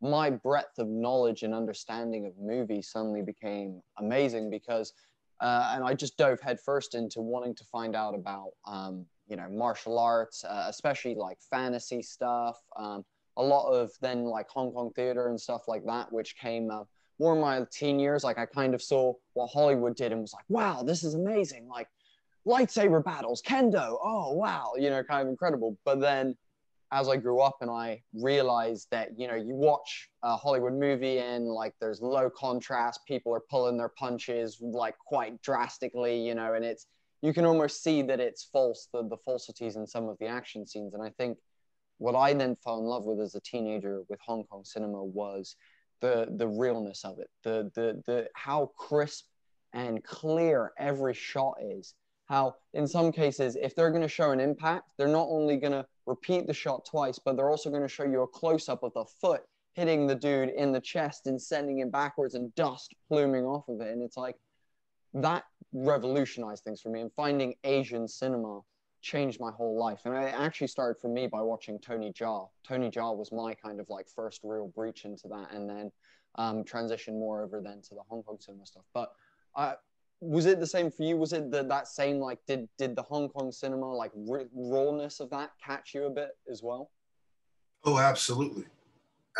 my 0.00 0.30
breadth 0.30 0.78
of 0.78 0.88
knowledge 0.88 1.42
and 1.42 1.54
understanding 1.54 2.26
of 2.26 2.32
movies 2.38 2.90
suddenly 2.90 3.22
became 3.22 3.82
amazing 3.98 4.50
because, 4.50 4.92
uh, 5.40 5.72
and 5.74 5.84
I 5.84 5.94
just 5.94 6.16
dove 6.16 6.40
headfirst 6.40 6.94
into 6.94 7.20
wanting 7.20 7.54
to 7.56 7.64
find 7.64 7.94
out 7.94 8.14
about, 8.14 8.50
um, 8.66 9.04
you 9.28 9.36
know, 9.36 9.48
martial 9.50 9.98
arts, 9.98 10.44
uh, 10.44 10.66
especially 10.68 11.14
like 11.14 11.38
fantasy 11.50 12.02
stuff. 12.02 12.58
Um, 12.76 13.04
a 13.36 13.42
lot 13.42 13.70
of 13.70 13.90
then 14.00 14.24
like 14.24 14.48
Hong 14.48 14.72
Kong 14.72 14.90
theater 14.94 15.28
and 15.28 15.40
stuff 15.40 15.62
like 15.68 15.84
that, 15.86 16.12
which 16.12 16.36
came 16.36 16.70
more 17.18 17.34
in 17.34 17.40
my 17.40 17.64
teen 17.70 18.00
years. 18.00 18.24
Like 18.24 18.38
I 18.38 18.46
kind 18.46 18.74
of 18.74 18.82
saw 18.82 19.12
what 19.34 19.48
Hollywood 19.48 19.94
did 19.94 20.12
and 20.12 20.20
was 20.20 20.32
like, 20.32 20.44
wow, 20.48 20.82
this 20.82 21.04
is 21.04 21.14
amazing. 21.14 21.68
Like 21.68 21.88
lightsaber 22.46 23.04
battles, 23.04 23.42
kendo. 23.42 23.96
Oh, 24.02 24.32
wow, 24.32 24.72
you 24.76 24.90
know, 24.90 25.02
kind 25.02 25.22
of 25.22 25.28
incredible. 25.28 25.76
But 25.84 26.00
then 26.00 26.36
as 26.92 27.08
I 27.08 27.16
grew 27.16 27.40
up 27.40 27.58
and 27.60 27.70
I 27.70 28.02
realized 28.14 28.88
that, 28.90 29.10
you 29.16 29.28
know, 29.28 29.36
you 29.36 29.54
watch 29.54 30.08
a 30.22 30.36
Hollywood 30.36 30.72
movie 30.72 31.18
and 31.18 31.46
like 31.46 31.74
there's 31.80 32.00
low 32.00 32.28
contrast, 32.28 33.00
people 33.06 33.32
are 33.32 33.42
pulling 33.48 33.76
their 33.76 33.90
punches 33.90 34.58
like 34.60 34.96
quite 34.98 35.40
drastically, 35.42 36.18
you 36.20 36.34
know, 36.34 36.54
and 36.54 36.64
it's, 36.64 36.86
you 37.22 37.32
can 37.32 37.44
almost 37.44 37.84
see 37.84 38.02
that 38.02 38.18
it's 38.18 38.44
false, 38.44 38.88
the, 38.92 39.06
the 39.08 39.16
falsities 39.24 39.76
in 39.76 39.86
some 39.86 40.08
of 40.08 40.18
the 40.18 40.26
action 40.26 40.66
scenes. 40.66 40.94
And 40.94 41.02
I 41.02 41.10
think 41.10 41.38
what 41.98 42.16
I 42.16 42.32
then 42.32 42.56
fell 42.56 42.78
in 42.78 42.84
love 42.84 43.04
with 43.04 43.20
as 43.20 43.34
a 43.34 43.40
teenager 43.40 44.02
with 44.08 44.18
Hong 44.20 44.42
Kong 44.44 44.64
cinema 44.64 45.04
was 45.04 45.54
the, 46.00 46.28
the 46.36 46.48
realness 46.48 47.04
of 47.04 47.18
it, 47.20 47.28
the, 47.44 47.70
the, 47.74 48.02
the, 48.06 48.28
how 48.34 48.72
crisp 48.76 49.26
and 49.72 50.02
clear 50.02 50.72
every 50.78 51.14
shot 51.14 51.54
is 51.62 51.94
how 52.30 52.54
in 52.72 52.86
some 52.86 53.12
cases 53.12 53.56
if 53.60 53.74
they're 53.74 53.90
going 53.90 54.00
to 54.00 54.08
show 54.08 54.30
an 54.30 54.40
impact 54.40 54.84
they're 54.96 55.08
not 55.08 55.26
only 55.28 55.56
going 55.56 55.72
to 55.72 55.84
repeat 56.06 56.46
the 56.46 56.54
shot 56.54 56.86
twice 56.86 57.18
but 57.18 57.36
they're 57.36 57.50
also 57.50 57.68
going 57.68 57.82
to 57.82 57.88
show 57.88 58.04
you 58.04 58.22
a 58.22 58.26
close-up 58.26 58.82
of 58.82 58.94
the 58.94 59.04
foot 59.20 59.42
hitting 59.74 60.06
the 60.06 60.14
dude 60.14 60.50
in 60.50 60.72
the 60.72 60.80
chest 60.80 61.26
and 61.26 61.40
sending 61.40 61.78
him 61.78 61.90
backwards 61.90 62.34
and 62.34 62.54
dust 62.54 62.94
pluming 63.08 63.44
off 63.44 63.68
of 63.68 63.80
it. 63.80 63.92
And 63.92 64.02
it's 64.02 64.16
like 64.16 64.36
that 65.14 65.44
revolutionized 65.72 66.64
things 66.64 66.80
for 66.80 66.88
me 66.88 67.00
and 67.00 67.12
finding 67.12 67.54
asian 67.64 68.08
cinema 68.08 68.60
changed 69.02 69.40
my 69.40 69.50
whole 69.50 69.78
life. 69.78 70.00
And 70.04 70.14
it 70.14 70.34
actually 70.36 70.66
started 70.66 71.00
for 71.00 71.08
me 71.08 71.26
by 71.26 71.40
watching 71.40 71.78
tony 71.78 72.12
jaa. 72.12 72.48
Tony 72.66 72.90
jaa 72.90 73.16
was 73.16 73.32
my 73.32 73.54
kind 73.54 73.80
of 73.80 73.88
like 73.88 74.06
first 74.14 74.40
real 74.44 74.68
breach 74.68 75.04
into 75.04 75.28
that 75.28 75.52
and 75.52 75.68
then 75.68 75.90
um, 76.36 76.64
transitioned 76.64 77.18
more 77.18 77.42
over 77.42 77.60
then 77.60 77.80
to 77.82 77.94
the 77.94 78.02
hong 78.08 78.22
kong 78.22 78.38
cinema 78.40 78.66
stuff. 78.66 78.84
But 78.92 79.10
I, 79.56 79.74
was 80.20 80.46
it 80.46 80.60
the 80.60 80.66
same 80.66 80.90
for 80.90 81.02
you? 81.02 81.16
Was 81.16 81.32
it 81.32 81.50
the, 81.50 81.62
that 81.64 81.88
same 81.88 82.18
like 82.18 82.38
did 82.46 82.68
did 82.78 82.94
the 82.94 83.02
Hong 83.02 83.28
Kong 83.28 83.50
cinema 83.50 83.92
like 83.94 84.12
r- 84.30 84.48
rawness 84.52 85.20
of 85.20 85.30
that 85.30 85.50
catch 85.64 85.94
you 85.94 86.04
a 86.04 86.10
bit 86.10 86.30
as 86.50 86.62
well? 86.62 86.90
Oh, 87.84 87.98
absolutely, 87.98 88.64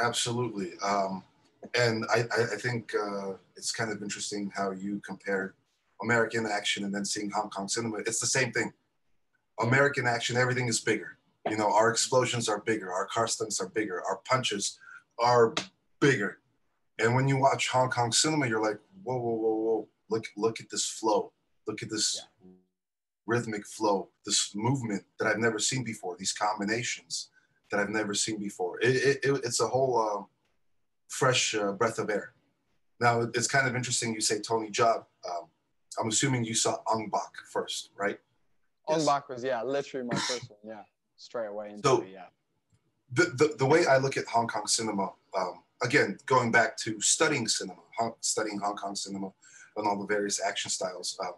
absolutely. 0.02 0.72
Um, 0.82 1.22
and 1.74 2.06
I, 2.10 2.24
I 2.34 2.56
think 2.56 2.94
uh, 2.94 3.32
it's 3.54 3.70
kind 3.70 3.92
of 3.92 4.02
interesting 4.02 4.50
how 4.54 4.70
you 4.70 5.00
compare 5.06 5.54
American 6.02 6.46
action 6.46 6.84
and 6.84 6.94
then 6.94 7.04
seeing 7.04 7.30
Hong 7.30 7.50
Kong 7.50 7.68
cinema. 7.68 7.98
It's 7.98 8.20
the 8.20 8.26
same 8.26 8.50
thing. 8.50 8.72
American 9.60 10.06
action, 10.06 10.38
everything 10.38 10.68
is 10.68 10.80
bigger. 10.80 11.18
You 11.50 11.58
know, 11.58 11.70
our 11.70 11.90
explosions 11.90 12.48
are 12.48 12.60
bigger, 12.60 12.90
our 12.90 13.06
car 13.06 13.26
stunts 13.26 13.60
are 13.60 13.68
bigger, 13.68 14.02
our 14.08 14.20
punches 14.26 14.78
are 15.18 15.54
bigger. 16.00 16.38
And 16.98 17.14
when 17.14 17.28
you 17.28 17.36
watch 17.36 17.68
Hong 17.68 17.90
Kong 17.90 18.12
cinema, 18.12 18.46
you're 18.46 18.62
like, 18.62 18.78
whoa, 19.02 19.18
whoa, 19.18 19.34
whoa, 19.34 19.54
whoa 19.54 19.88
look 20.10 20.26
look 20.36 20.60
at 20.60 20.70
this 20.70 20.86
flow. 20.86 21.32
Look 21.66 21.82
at 21.82 21.90
this 21.90 22.26
yeah. 22.42 22.50
rhythmic 23.26 23.66
flow 23.66 24.08
this 24.26 24.52
movement 24.54 25.04
that 25.18 25.28
i've 25.28 25.38
never 25.38 25.58
seen 25.58 25.84
before 25.84 26.16
these 26.18 26.32
combinations 26.32 27.30
that 27.70 27.78
i've 27.80 27.90
never 27.90 28.14
seen 28.14 28.38
before. 28.38 28.80
It, 28.80 28.96
it, 28.96 29.16
it 29.22 29.40
it's 29.44 29.60
a 29.60 29.66
whole 29.66 29.94
uh, 29.98 30.22
fresh 31.08 31.54
uh, 31.54 31.72
breath 31.72 31.98
of 31.98 32.10
air. 32.10 32.32
Now 33.00 33.20
it's 33.34 33.46
kind 33.46 33.66
of 33.68 33.74
interesting 33.76 34.14
you 34.14 34.20
say 34.20 34.40
tony 34.40 34.70
jaa 34.70 35.04
um, 35.28 35.44
i'm 36.00 36.08
assuming 36.08 36.44
you 36.44 36.54
saw 36.54 36.78
ong 36.92 37.08
bak 37.10 37.32
first 37.52 37.90
right? 37.96 38.18
Ong 38.88 38.98
yes. 38.98 39.06
bak 39.06 39.28
was 39.28 39.44
yeah 39.44 39.62
literally 39.62 40.06
my 40.10 40.18
first 40.18 40.50
one 40.50 40.58
yeah. 40.64 40.82
Straight 41.16 41.48
away 41.48 41.70
into 41.70 41.86
so, 41.86 42.00
it, 42.00 42.08
yeah. 42.12 42.28
the, 43.12 43.24
the, 43.36 43.54
the 43.58 43.66
way 43.66 43.86
i 43.86 43.96
look 43.98 44.16
at 44.16 44.26
hong 44.26 44.48
kong 44.48 44.66
cinema 44.66 45.12
um, 45.38 45.62
again 45.82 46.18
going 46.26 46.50
back 46.50 46.76
to 46.78 47.00
studying 47.00 47.46
cinema 47.46 47.82
studying 48.20 48.58
hong 48.58 48.76
kong 48.76 48.96
cinema 48.96 49.30
and 49.76 49.86
all 49.86 49.98
the 49.98 50.06
various 50.06 50.40
action 50.44 50.70
styles. 50.70 51.18
Um, 51.24 51.34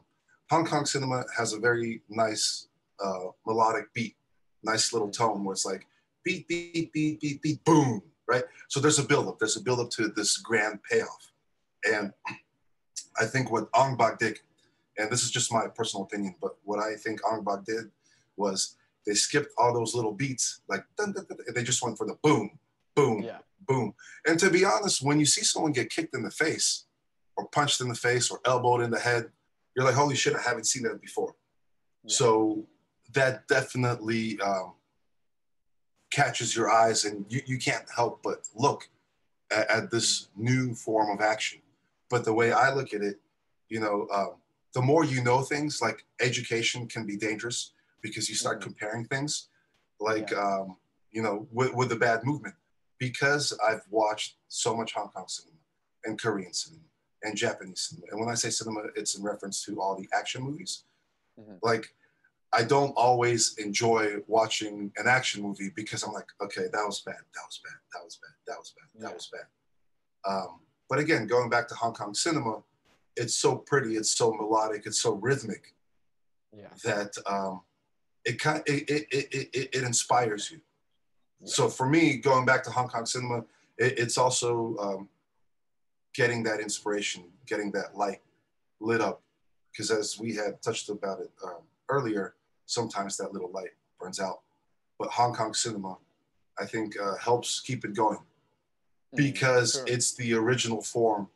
Hong 0.51 0.67
Kong 0.67 0.85
cinema 0.85 1.25
has 1.37 1.53
a 1.53 1.59
very 1.59 2.03
nice 2.09 2.69
uh, 3.03 3.27
melodic 3.47 3.93
beat, 3.95 4.17
nice 4.62 4.93
little 4.93 5.11
tone 5.11 5.45
where 5.45 5.53
it's 5.53 5.65
like 5.65 5.87
beat, 6.25 6.47
beat, 6.49 6.93
beat, 6.93 7.21
beat, 7.21 7.43
beat, 7.43 7.65
boom, 7.65 8.03
right? 8.29 8.45
So 8.69 8.81
there's 8.81 8.99
a 8.99 9.05
buildup. 9.05 9.39
There's 9.39 9.57
a 9.57 9.62
buildup 9.62 9.91
to 9.93 10.09
this 10.09 10.37
grand 10.37 10.81
payoff. 10.91 11.33
And 11.85 12.12
I 13.19 13.27
think 13.27 13.51
what 13.51 13.69
Ong 13.75 13.97
Bak 13.97 14.19
did, 14.19 14.39
and 14.99 15.11
this 15.11 15.23
is 15.25 15.31
just 15.31 15.53
my 15.53 15.67
personal 15.75 16.05
opinion, 16.05 16.35
but 16.41 16.57
what 16.65 16.79
I 16.79 16.95
think 16.97 17.21
Ong 17.29 17.43
Bak 17.45 17.65
did 17.65 17.91
was 18.37 18.77
they 19.07 19.15
skipped 19.15 19.49
all 19.59 19.75
those 19.75 19.95
little 19.95 20.12
beats, 20.12 20.61
like 20.69 20.85
dun, 20.97 21.12
dun, 21.12 21.27
dun, 21.29 21.39
they 21.55 21.62
just 21.65 21.83
went 21.83 21.99
for 21.99 22.07
the 22.07 22.17
boom, 22.23 22.59
boom, 22.95 23.23
Yeah. 23.23 23.39
boom. 23.67 23.95
And 24.27 24.39
to 24.39 24.49
be 24.51 24.65
honest, 24.65 25.03
when 25.03 25.19
you 25.19 25.27
see 25.27 25.43
someone 25.43 25.73
get 25.73 25.91
kicked 25.91 26.15
in 26.15 26.23
the 26.23 26.31
face, 26.31 26.85
or 27.37 27.49
punched 27.49 27.81
in 27.81 27.89
the 27.89 27.95
face, 27.95 28.31
or 28.31 28.41
elbowed 28.45 28.83
in 28.83 28.91
the 28.91 28.99
head, 28.99 29.31
you're 29.75 29.85
like, 29.85 29.95
holy 29.95 30.17
shit, 30.17 30.37
I 30.37 30.43
haven't 30.43 30.67
seen 30.67 30.83
that 30.85 31.01
before. 31.01 31.35
Yeah. 32.05 32.15
So 32.15 32.67
that 33.15 33.49
definitely 33.49 34.41
um, 34.41 34.75
catches 36.12 36.55
your 36.55 36.71
eyes, 36.71 37.05
and 37.05 37.25
you, 37.29 37.41
you 37.47 37.59
can't 37.59 37.87
help 37.95 38.23
but 38.23 38.47
look 38.55 38.89
at, 39.51 39.69
at 39.71 39.91
this 39.91 40.29
new 40.37 40.75
form 40.75 41.11
of 41.17 41.23
action. 41.25 41.61
But 42.11 42.25
the 42.25 42.35
way 42.35 42.53
I 42.53 42.73
look 42.75 42.93
at 42.93 43.01
it, 43.03 43.19
you 43.69 43.81
know, 43.81 44.07
um, 44.12 44.35
the 44.75 44.83
more 44.83 45.05
you 45.05 45.23
know 45.23 45.43
things, 45.43 45.81
like 45.81 46.05
education 46.21 46.87
can 46.87 47.07
be 47.07 47.17
dangerous 47.17 47.73
because 48.03 48.29
you 48.29 48.35
start 48.35 48.59
Mhm. 48.59 48.65
comparing 48.65 49.05
things, 49.07 49.49
like, 50.01 50.33
um, 50.35 50.77
you 51.11 51.23
know, 51.23 51.47
with, 51.53 51.73
with 51.75 51.89
the 51.89 51.97
bad 51.97 52.25
movement. 52.25 52.55
Because 52.99 53.53
I've 53.67 53.83
watched 53.91 54.37
so 54.49 54.77
much 54.77 54.93
Hong 54.93 55.09
Kong 55.09 55.27
cinema 55.29 55.57
and 56.05 56.21
Korean 56.21 56.53
cinema 56.53 56.85
and 57.23 57.37
Japanese 57.37 57.81
cinema. 57.91 58.07
And 58.11 58.21
when 58.21 58.29
I 58.29 58.35
say 58.35 58.50
cinema, 58.50 58.83
it's 58.97 59.14
in 59.17 59.23
reference 59.23 59.64
to 59.64 59.81
all 59.81 59.97
the 59.97 60.09
action 60.12 60.43
movies. 60.43 60.85
Mhm. 61.38 61.59
Like, 61.62 61.95
I 62.52 62.62
don't 62.64 62.93
always 62.93 63.57
enjoy 63.57 64.23
watching 64.26 64.93
an 64.97 65.07
action 65.09 65.43
movie 65.43 65.71
because 65.75 66.02
I'm 66.02 66.12
like, 66.12 66.26
okay, 66.41 66.67
that 66.71 66.85
was 66.87 67.00
bad, 67.00 67.17
that 67.35 67.43
was 67.47 67.59
bad, 67.64 67.75
that 67.95 68.05
was 68.05 68.17
bad, 68.17 68.35
that 68.47 68.59
was 68.59 68.75
bad, 68.76 69.02
that 69.02 69.14
was 69.14 69.26
bad. 69.33 69.47
Um, 70.31 70.61
but 70.88 70.99
again, 70.99 71.26
going 71.26 71.49
back 71.49 71.67
to 71.69 71.75
Hong 71.75 71.95
Kong 71.95 72.12
cinema, 72.12 72.62
it's 73.17 73.35
so 73.35 73.57
pretty, 73.57 73.97
it's 73.97 74.11
so 74.14 74.33
melodic, 74.33 74.85
it's 74.87 75.00
so 75.00 75.14
rhythmic 75.14 75.75
Yeah. 76.55 76.69
that 76.85 77.17
um, 77.26 77.62
it 78.25 78.38
kind 78.38 78.62
it, 78.67 78.88
it, 78.91 79.07
it, 79.11 79.35
it, 79.55 79.75
it 79.76 79.83
inspires 79.85 80.50
you. 80.50 80.61
Yeah. 81.41 81.47
So 81.49 81.69
for 81.71 81.88
me, 81.88 82.19
going 82.19 82.45
back 82.45 82.62
to 82.64 82.71
Hong 82.71 82.88
Kong 82.88 83.07
cinema, 83.07 83.38
it, 83.79 83.99
it's 83.99 84.19
also 84.19 84.76
um, 84.79 85.09
getting 86.14 86.42
that 86.45 86.61
inspiration, 86.61 87.25
getting 87.47 87.71
that 87.73 87.97
light 87.97 88.21
lit 88.81 89.00
up, 89.00 89.23
because 89.71 89.90
as 89.90 90.19
we 90.19 90.35
had 90.35 90.61
touched 90.62 90.88
about 90.88 91.21
it 91.21 91.31
um, 91.45 91.62
earlier, 91.88 92.35
sometimes 92.66 93.16
that 93.16 93.33
little 93.33 93.50
light 93.52 93.71
burns 93.99 94.21
out. 94.21 94.40
But 94.99 95.09
Hong 95.11 95.35
Kong 95.35 95.54
cinema, 95.54 95.99
I 96.59 96.66
think, 96.66 96.95
uh, 97.00 97.16
helps 97.16 97.61
keep 97.61 97.85
it 97.85 97.95
going 97.95 98.19
because 99.14 99.75
sure. 99.75 99.85
it's 99.87 100.14
the 100.14 100.35
original 100.35 100.83
form, 100.83 101.28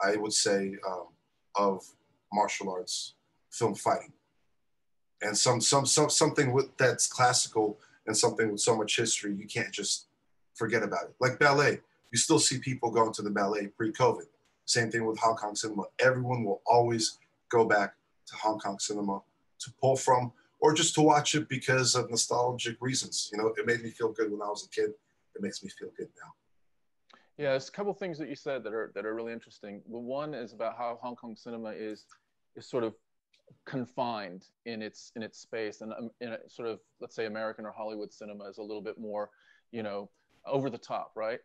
I 0.00 0.16
would 0.16 0.32
say, 0.32 0.76
um, 0.86 1.06
of 1.54 1.84
martial 2.32 2.70
arts 2.70 3.14
film 3.50 3.74
fighting, 3.74 4.12
and 5.22 5.36
some 5.36 5.60
some 5.60 5.84
some 5.84 6.08
something 6.08 6.52
with 6.52 6.76
that's 6.76 7.06
classical 7.06 7.78
and 8.06 8.16
something 8.16 8.52
with 8.52 8.60
so 8.60 8.76
much 8.76 8.96
history, 8.96 9.34
you 9.34 9.46
can't 9.46 9.72
just 9.72 10.06
forget 10.54 10.82
about 10.82 11.04
it. 11.04 11.14
Like 11.20 11.38
ballet, 11.38 11.80
you 12.10 12.18
still 12.18 12.38
see 12.38 12.58
people 12.58 12.90
going 12.90 13.12
to 13.12 13.22
the 13.22 13.30
ballet 13.30 13.68
pre-COVID. 13.68 14.26
Same 14.64 14.90
thing 14.90 15.04
with 15.04 15.18
Hong 15.18 15.36
Kong 15.36 15.54
cinema. 15.54 15.84
Everyone 15.98 16.44
will 16.44 16.62
always 16.66 17.18
go 17.50 17.64
back 17.64 17.94
to 18.26 18.36
Hong 18.36 18.58
Kong 18.58 18.78
cinema 18.78 19.20
to 19.60 19.72
pull 19.80 19.96
from, 19.96 20.32
or 20.60 20.72
just 20.74 20.94
to 20.94 21.02
watch 21.02 21.34
it 21.34 21.48
because 21.48 21.94
of 21.94 22.10
nostalgic 22.10 22.76
reasons. 22.80 23.30
You 23.32 23.38
know, 23.38 23.48
it 23.56 23.66
made 23.66 23.82
me 23.82 23.90
feel 23.90 24.12
good 24.12 24.30
when 24.30 24.42
I 24.42 24.46
was 24.46 24.66
a 24.66 24.68
kid. 24.68 24.90
It 25.34 25.42
makes 25.42 25.62
me 25.62 25.70
feel 25.70 25.90
good 25.96 26.08
now. 26.22 26.32
Yeah, 27.38 27.50
there's 27.50 27.68
a 27.68 27.72
couple 27.72 27.94
things 27.94 28.18
that 28.18 28.28
you 28.28 28.36
said 28.36 28.62
that 28.64 28.74
are 28.74 28.92
that 28.94 29.06
are 29.06 29.14
really 29.14 29.32
interesting. 29.32 29.82
The 29.90 29.98
one 29.98 30.34
is 30.34 30.52
about 30.52 30.76
how 30.76 30.98
Hong 31.00 31.16
Kong 31.16 31.34
cinema 31.36 31.70
is 31.70 32.04
is 32.54 32.68
sort 32.68 32.84
of 32.84 32.94
confined 33.64 34.44
in 34.66 34.82
its 34.82 35.10
in 35.16 35.22
its 35.22 35.38
space, 35.38 35.80
and 35.80 35.92
um, 35.92 36.10
in 36.20 36.32
a 36.34 36.38
sort 36.48 36.68
of 36.68 36.80
let's 37.00 37.16
say 37.16 37.26
American 37.26 37.64
or 37.64 37.72
Hollywood 37.72 38.12
cinema 38.12 38.44
is 38.44 38.58
a 38.58 38.62
little 38.62 38.82
bit 38.82 38.98
more, 38.98 39.30
you 39.72 39.82
know, 39.82 40.10
over 40.46 40.68
the 40.68 40.78
top, 40.78 41.12
right? 41.16 41.40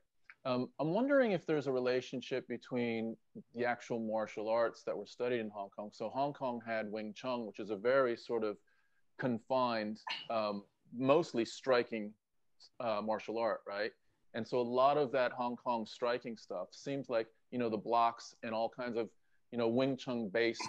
Um, 0.46 0.70
I'm 0.80 0.94
wondering 0.94 1.32
if 1.32 1.48
there's 1.48 1.66
a 1.66 1.72
relationship 1.72 2.48
between 2.48 3.18
the 3.56 3.66
actual 3.66 4.00
martial 4.00 4.48
arts 4.48 4.84
that 4.84 4.96
were 4.96 5.08
studied 5.08 5.40
in 5.40 5.50
Hong 5.50 5.70
Kong. 5.76 5.90
So 5.92 6.10
Hong 6.10 6.34
Kong 6.34 6.62
had 6.66 6.92
Wing 6.92 7.14
Chun, 7.16 7.48
which 7.48 7.60
is 7.60 7.72
a 7.72 7.76
very 7.76 8.16
sort 8.16 8.44
of 8.44 8.58
confined, 9.18 10.02
um, 10.30 10.64
mostly 10.96 11.46
striking 11.46 12.14
uh, 12.80 13.02
martial 13.04 13.40
art, 13.40 13.62
right? 13.68 13.92
And 14.36 14.48
so 14.48 14.60
a 14.60 14.62
lot 14.62 14.98
of 14.98 15.12
that 15.14 15.32
Hong 15.32 15.56
Kong 15.56 15.84
striking 15.88 16.38
stuff 16.38 16.68
seems 16.72 17.10
like, 17.10 17.26
you 17.50 17.58
know, 17.58 17.70
the 17.70 17.78
blocks 17.78 18.36
and 18.44 18.54
all 18.54 18.70
kinds 18.70 18.98
of, 18.98 19.10
you 19.52 19.58
know, 19.58 19.68
Wing 19.68 19.98
Chun 19.98 20.30
based 20.30 20.62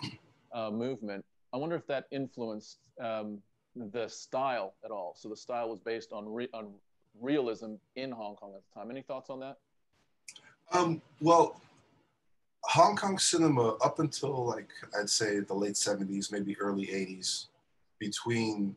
uh, 0.54 0.70
movement. 0.70 1.22
I 1.52 1.58
wonder 1.58 1.76
if 1.76 1.86
that 1.88 2.04
influenced 2.10 2.78
um, 2.98 3.40
the 3.74 4.08
style 4.08 4.72
at 4.86 4.90
all. 4.90 5.14
So 5.18 5.28
the 5.28 5.36
style 5.36 5.68
was 5.68 5.80
based 5.80 6.12
on, 6.12 6.26
re- 6.26 6.48
on 6.54 6.72
realism 7.20 7.74
in 7.96 8.10
Hong 8.10 8.36
Kong 8.36 8.54
at 8.56 8.62
the 8.62 8.80
time. 8.80 8.90
Any 8.90 9.02
thoughts 9.02 9.28
on 9.28 9.40
that? 9.40 9.56
Um, 10.72 11.00
well, 11.20 11.60
Hong 12.64 12.96
Kong 12.96 13.18
cinema 13.18 13.74
up 13.76 13.98
until 14.00 14.44
like 14.46 14.70
I'd 14.98 15.08
say 15.10 15.40
the 15.40 15.54
late 15.54 15.74
70s, 15.74 16.32
maybe 16.32 16.58
early 16.58 16.86
80s, 16.86 17.46
between 17.98 18.76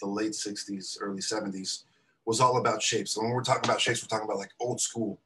the 0.00 0.06
late 0.06 0.32
60s, 0.32 0.96
early 1.00 1.20
70s, 1.20 1.82
was 2.26 2.40
all 2.40 2.58
about 2.58 2.82
shapes. 2.82 3.16
And 3.16 3.24
when 3.26 3.34
we're 3.34 3.42
talking 3.42 3.68
about 3.68 3.80
shapes, 3.80 4.02
we're 4.02 4.08
talking 4.08 4.26
about 4.28 4.38
like 4.38 4.52
old 4.60 4.80
school 4.80 5.18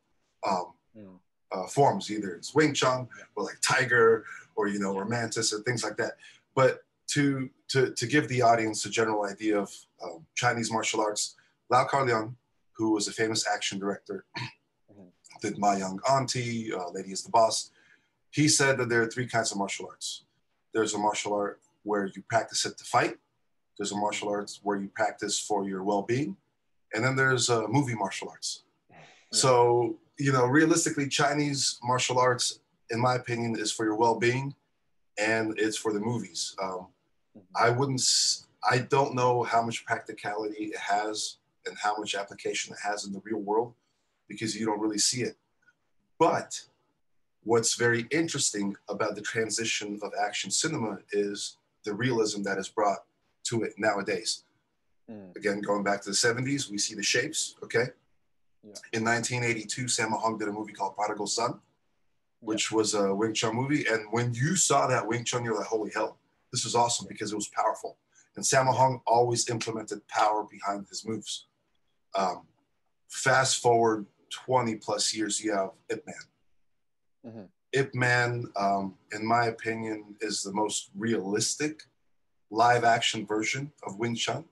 um, 0.48 0.72
Mm. 0.96 1.18
uh, 1.52 1.66
forms. 1.66 2.10
Either 2.10 2.30
it's 2.34 2.54
Wing 2.54 2.72
Chun 2.74 3.06
or 3.36 3.44
like 3.44 3.58
Tiger 3.62 4.24
or 4.56 4.66
you 4.68 4.78
know 4.80 4.92
or 4.94 5.04
Mantis 5.04 5.52
or 5.52 5.60
things 5.60 5.84
like 5.84 5.96
that. 5.98 6.12
But 6.54 6.80
to 7.08 7.48
to 7.68 7.92
to 7.92 8.06
give 8.06 8.26
the 8.28 8.40
audience 8.42 8.84
a 8.86 8.90
general 8.90 9.24
idea 9.26 9.58
of 9.58 9.70
um, 10.02 10.26
Chinese 10.34 10.72
martial 10.72 11.00
arts, 11.02 11.36
Lau 11.70 11.84
Kar-leung, 11.84 12.34
who 12.72 12.92
was 12.92 13.06
a 13.06 13.12
famous 13.12 13.46
action 13.46 13.78
director, 13.78 14.24
did 15.40 15.58
My 15.58 15.78
Young 15.78 16.00
Auntie, 16.10 16.72
uh, 16.72 16.90
Lady 16.90 17.12
is 17.12 17.22
the 17.22 17.30
Boss. 17.30 17.70
He 18.30 18.48
said 18.48 18.78
that 18.78 18.88
there 18.88 19.02
are 19.02 19.06
three 19.06 19.26
kinds 19.26 19.52
of 19.52 19.58
martial 19.58 19.86
arts. 19.90 20.24
There's 20.74 20.94
a 20.94 20.98
martial 20.98 21.34
art 21.34 21.60
where 21.82 22.06
you 22.06 22.22
practice 22.28 22.66
it 22.66 22.76
to 22.78 22.84
fight. 22.84 23.16
There's 23.78 23.92
a 23.92 23.96
martial 23.96 24.28
arts 24.28 24.60
where 24.62 24.76
you 24.76 24.88
practice 24.88 25.38
for 25.38 25.64
your 25.64 25.82
well-being, 25.84 26.36
and 26.92 27.04
then 27.04 27.16
there's 27.16 27.48
uh, 27.48 27.66
movie 27.68 27.94
martial 27.94 28.28
arts. 28.28 28.64
So 29.32 29.98
you 30.18 30.32
know, 30.32 30.46
realistically, 30.46 31.08
Chinese 31.08 31.78
martial 31.82 32.18
arts, 32.18 32.60
in 32.90 33.00
my 33.00 33.14
opinion, 33.14 33.56
is 33.58 33.70
for 33.72 33.84
your 33.84 33.94
well-being, 33.94 34.54
and 35.18 35.58
it's 35.58 35.76
for 35.76 35.92
the 35.92 36.00
movies. 36.00 36.56
Um, 36.62 36.88
I 37.54 37.70
wouldn't. 37.70 38.02
I 38.68 38.78
don't 38.78 39.14
know 39.14 39.44
how 39.44 39.62
much 39.62 39.84
practicality 39.86 40.64
it 40.64 40.78
has 40.78 41.36
and 41.66 41.76
how 41.78 41.96
much 41.96 42.14
application 42.14 42.74
it 42.74 42.80
has 42.82 43.06
in 43.06 43.12
the 43.12 43.20
real 43.24 43.38
world 43.38 43.74
because 44.28 44.54
you 44.54 44.66
don't 44.66 44.80
really 44.80 44.98
see 44.98 45.22
it. 45.22 45.36
But 46.18 46.60
what's 47.44 47.74
very 47.74 48.06
interesting 48.10 48.76
about 48.88 49.14
the 49.14 49.22
transition 49.22 49.98
of 50.02 50.12
action 50.20 50.50
cinema 50.50 50.98
is 51.12 51.56
the 51.84 51.94
realism 51.94 52.42
that 52.42 52.58
is 52.58 52.68
brought 52.68 53.04
to 53.44 53.62
it 53.62 53.74
nowadays. 53.78 54.44
Mm. 55.10 55.34
Again, 55.36 55.60
going 55.60 55.82
back 55.82 56.02
to 56.02 56.10
the 56.10 56.16
70s, 56.16 56.70
we 56.70 56.78
see 56.78 56.94
the 56.94 57.02
shapes, 57.02 57.56
okay? 57.62 57.86
Yeah. 58.62 58.74
In 58.92 59.04
1982, 59.04 59.84
Sammo 59.84 60.20
Hung 60.20 60.36
did 60.38 60.48
a 60.48 60.52
movie 60.52 60.72
called 60.72 60.96
Prodigal 60.96 61.26
Son, 61.26 61.60
which 62.40 62.70
was 62.70 62.94
a 62.94 63.14
Wing 63.14 63.32
Chun 63.32 63.54
movie. 63.54 63.86
And 63.86 64.06
when 64.10 64.34
you 64.34 64.56
saw 64.56 64.86
that 64.86 65.06
Wing 65.06 65.24
Chun, 65.24 65.44
you're 65.44 65.56
like, 65.56 65.66
holy 65.66 65.90
hell, 65.94 66.18
this 66.52 66.64
is 66.64 66.74
awesome 66.74 67.06
because 67.08 67.32
it 67.32 67.36
was 67.36 67.48
powerful. 67.48 67.96
And 68.36 68.44
Sammo 68.44 68.76
Hung 68.76 69.00
always 69.06 69.48
implemented 69.48 70.06
power 70.08 70.44
behind 70.44 70.86
his 70.88 71.06
moves. 71.06 71.46
Um, 72.16 72.42
fast 73.08 73.62
forward 73.62 74.06
20 74.30 74.76
plus 74.76 75.14
years, 75.14 75.42
you 75.42 75.52
have 75.52 75.70
Ip 75.90 76.06
Man. 76.06 76.14
Mhm. 77.26 77.48
Ip 77.72 77.94
Man, 77.94 78.44
um, 78.56 78.96
in 79.12 79.26
my 79.26 79.46
opinion, 79.46 80.16
is 80.20 80.42
the 80.42 80.52
most 80.52 80.90
realistic 80.96 81.82
live 82.50 82.84
action 82.84 83.26
version 83.26 83.72
of 83.82 83.98
Wing 83.98 84.14
Chun. 84.14 84.44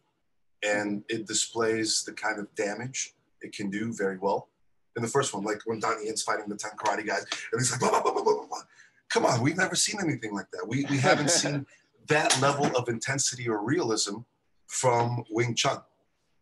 And 0.62 1.04
it 1.08 1.26
displays 1.26 2.02
the 2.04 2.12
kind 2.12 2.38
of 2.38 2.54
damage 2.54 3.14
it 3.40 3.54
can 3.54 3.70
do 3.70 3.92
very 3.92 4.18
well. 4.18 4.48
In 4.96 5.02
the 5.02 5.08
first 5.08 5.34
one, 5.34 5.44
like 5.44 5.60
when 5.66 5.78
Donnie 5.78 6.06
Yen's 6.06 6.22
fighting 6.22 6.48
the 6.48 6.56
10 6.56 6.72
karate 6.78 7.06
guys, 7.06 7.24
and 7.52 7.60
he's 7.60 7.70
like, 7.70 7.80
blah, 7.80 7.90
blah, 7.90 8.00
blah, 8.00 8.12
blah, 8.12 8.22
blah, 8.22 8.46
blah. 8.46 8.62
come 9.10 9.26
on, 9.26 9.42
we've 9.42 9.56
never 9.56 9.74
seen 9.74 10.00
anything 10.00 10.34
like 10.34 10.50
that. 10.52 10.66
We, 10.66 10.86
we 10.86 10.96
haven't 10.96 11.30
seen 11.42 11.66
that 12.08 12.40
level 12.40 12.66
of 12.76 12.88
intensity 12.88 13.48
or 13.48 13.62
realism 13.62 14.18
from 14.66 15.24
Wing 15.30 15.54
Chun. 15.54 15.78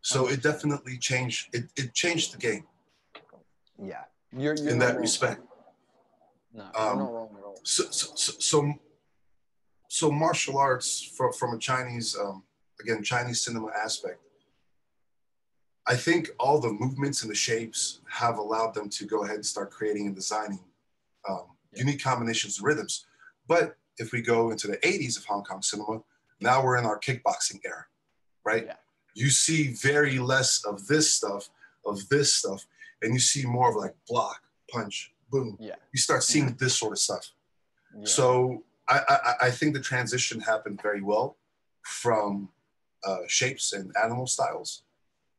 So 0.01 0.27
it 0.27 0.41
definitely 0.41 0.97
changed. 0.97 1.53
It, 1.53 1.65
it 1.75 1.93
changed 1.93 2.33
the 2.33 2.37
game 2.37 2.65
Yeah. 3.81 4.03
You're, 4.31 4.55
you're 4.55 4.69
in 4.69 4.79
that 4.79 4.93
wrong. 4.93 5.01
respect. 5.01 5.41
No, 6.53 6.63
Um, 6.63 6.71
you're 6.75 6.95
not 6.97 7.13
wrong 7.13 7.35
at 7.37 7.43
all. 7.43 7.59
So, 7.63 7.83
so, 7.91 8.11
so, 8.15 8.33
so, 8.39 8.73
so 9.89 10.11
martial 10.11 10.57
arts 10.57 11.01
from 11.15 11.31
from 11.33 11.53
a 11.53 11.59
Chinese 11.59 12.17
um, 12.17 12.43
again 12.81 13.03
Chinese 13.03 13.41
cinema 13.41 13.69
aspect. 13.75 14.19
I 15.87 15.95
think 15.95 16.29
all 16.39 16.59
the 16.59 16.71
movements 16.73 17.21
and 17.21 17.29
the 17.29 17.35
shapes 17.35 18.01
have 18.09 18.37
allowed 18.39 18.73
them 18.73 18.89
to 18.89 19.05
go 19.05 19.23
ahead 19.23 19.35
and 19.35 19.45
start 19.45 19.69
creating 19.71 20.07
and 20.07 20.15
designing 20.15 20.63
um, 21.29 21.43
Yeah. 21.73 21.81
unique 21.83 22.01
combinations 22.03 22.57
of 22.57 22.63
rhythms. 22.65 23.05
But 23.47 23.77
if 23.97 24.11
we 24.11 24.21
go 24.21 24.49
into 24.51 24.67
the 24.67 24.77
80s 24.77 25.17
of 25.17 25.25
Hong 25.25 25.43
Kong 25.43 25.61
cinema, 25.61 26.01
now 26.41 26.63
we're 26.63 26.77
in 26.77 26.85
our 26.85 26.99
kickboxing 26.99 27.59
era, 27.63 27.85
right? 28.43 28.65
Yeah. 28.65 28.75
You 29.13 29.29
see 29.29 29.73
very 29.73 30.17
less 30.17 30.65
of 30.65 30.87
this 30.87 31.13
stuff, 31.13 31.49
of 31.85 32.09
this 32.09 32.33
stuff, 32.33 32.65
and 33.05 33.13
you 33.13 33.19
see 33.19 33.45
more 33.45 33.69
of 33.69 33.75
like 33.75 33.95
block, 34.07 34.41
punch, 34.69 35.13
boom. 35.31 35.57
Yeah. 35.59 35.75
You 35.93 35.99
start 35.99 36.23
seeing 36.23 36.55
this 36.59 36.77
sort 36.77 36.91
of 36.91 36.99
stuff. 36.99 37.31
Yeah. 37.97 38.05
So 38.05 38.63
I, 38.89 38.99
I, 39.07 39.47
I 39.47 39.51
think 39.51 39.73
the 39.73 39.81
transition 39.81 40.39
happened 40.41 40.81
very 40.81 41.01
well 41.01 41.37
from 41.83 42.49
uh, 43.05 43.19
shapes 43.27 43.73
and 43.73 43.93
animal 44.01 44.27
styles 44.27 44.83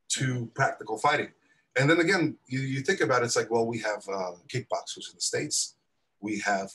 to 0.08 0.50
practical 0.54 0.96
fighting. 0.98 1.32
And 1.78 1.90
then 1.90 2.00
again, 2.00 2.36
you, 2.46 2.60
you 2.60 2.80
think 2.80 3.00
about 3.00 3.22
it, 3.22 3.26
it's 3.26 3.36
like, 3.36 3.50
well, 3.50 3.66
we 3.66 3.78
have 3.80 4.02
uh, 4.08 4.32
kickboxers 4.48 5.10
in 5.10 5.16
the 5.16 5.20
States, 5.20 5.74
we 6.20 6.38
have 6.40 6.70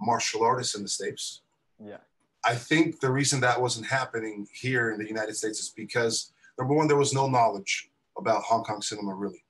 martial 0.00 0.42
artists 0.42 0.74
in 0.74 0.82
the 0.82 0.88
States. 0.88 1.42
yeah. 1.84 1.98
I 2.46 2.54
think 2.54 3.00
the 3.00 3.10
reason 3.10 3.40
that 3.40 3.58
wasn't 3.58 3.86
happening 3.86 4.46
here 4.52 4.90
in 4.90 4.98
the 4.98 5.08
United 5.08 5.34
States 5.34 5.60
is 5.60 5.70
because 5.70 6.32
number 6.58 6.74
one, 6.74 6.86
there 6.86 6.96
was 6.96 7.14
no 7.14 7.26
knowledge 7.26 7.88
about 8.18 8.42
Hong 8.42 8.62
Kong 8.64 8.82
cinema 8.82 9.14
really. 9.14 9.43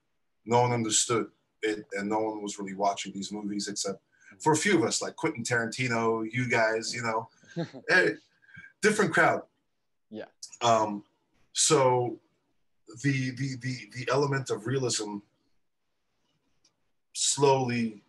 No 0.46 0.62
one 0.62 0.72
understood 0.72 1.26
it, 1.62 1.84
and 1.92 2.08
no 2.08 2.20
one 2.20 2.42
was 2.42 2.58
really 2.58 2.74
watching 2.74 3.12
these 3.12 3.32
movies 3.32 3.68
except 3.68 4.00
for 4.40 4.52
a 4.52 4.56
few 4.56 4.78
of 4.78 4.84
us, 4.84 5.00
like 5.00 5.16
Quentin 5.16 5.44
Tarantino, 5.44 6.26
you 6.30 6.48
guys, 6.48 6.94
you 6.94 7.02
know, 7.02 7.28
eh, 7.90 8.10
different 8.82 9.12
crowd. 9.12 9.42
Yeah. 10.10 10.24
Um, 10.62 11.04
so 11.52 12.18
the 13.02 13.30
the 13.30 13.56
the 13.60 13.76
the 13.96 14.08
element 14.12 14.50
of 14.50 14.66
realism 14.66 15.18
slowly 17.12 18.02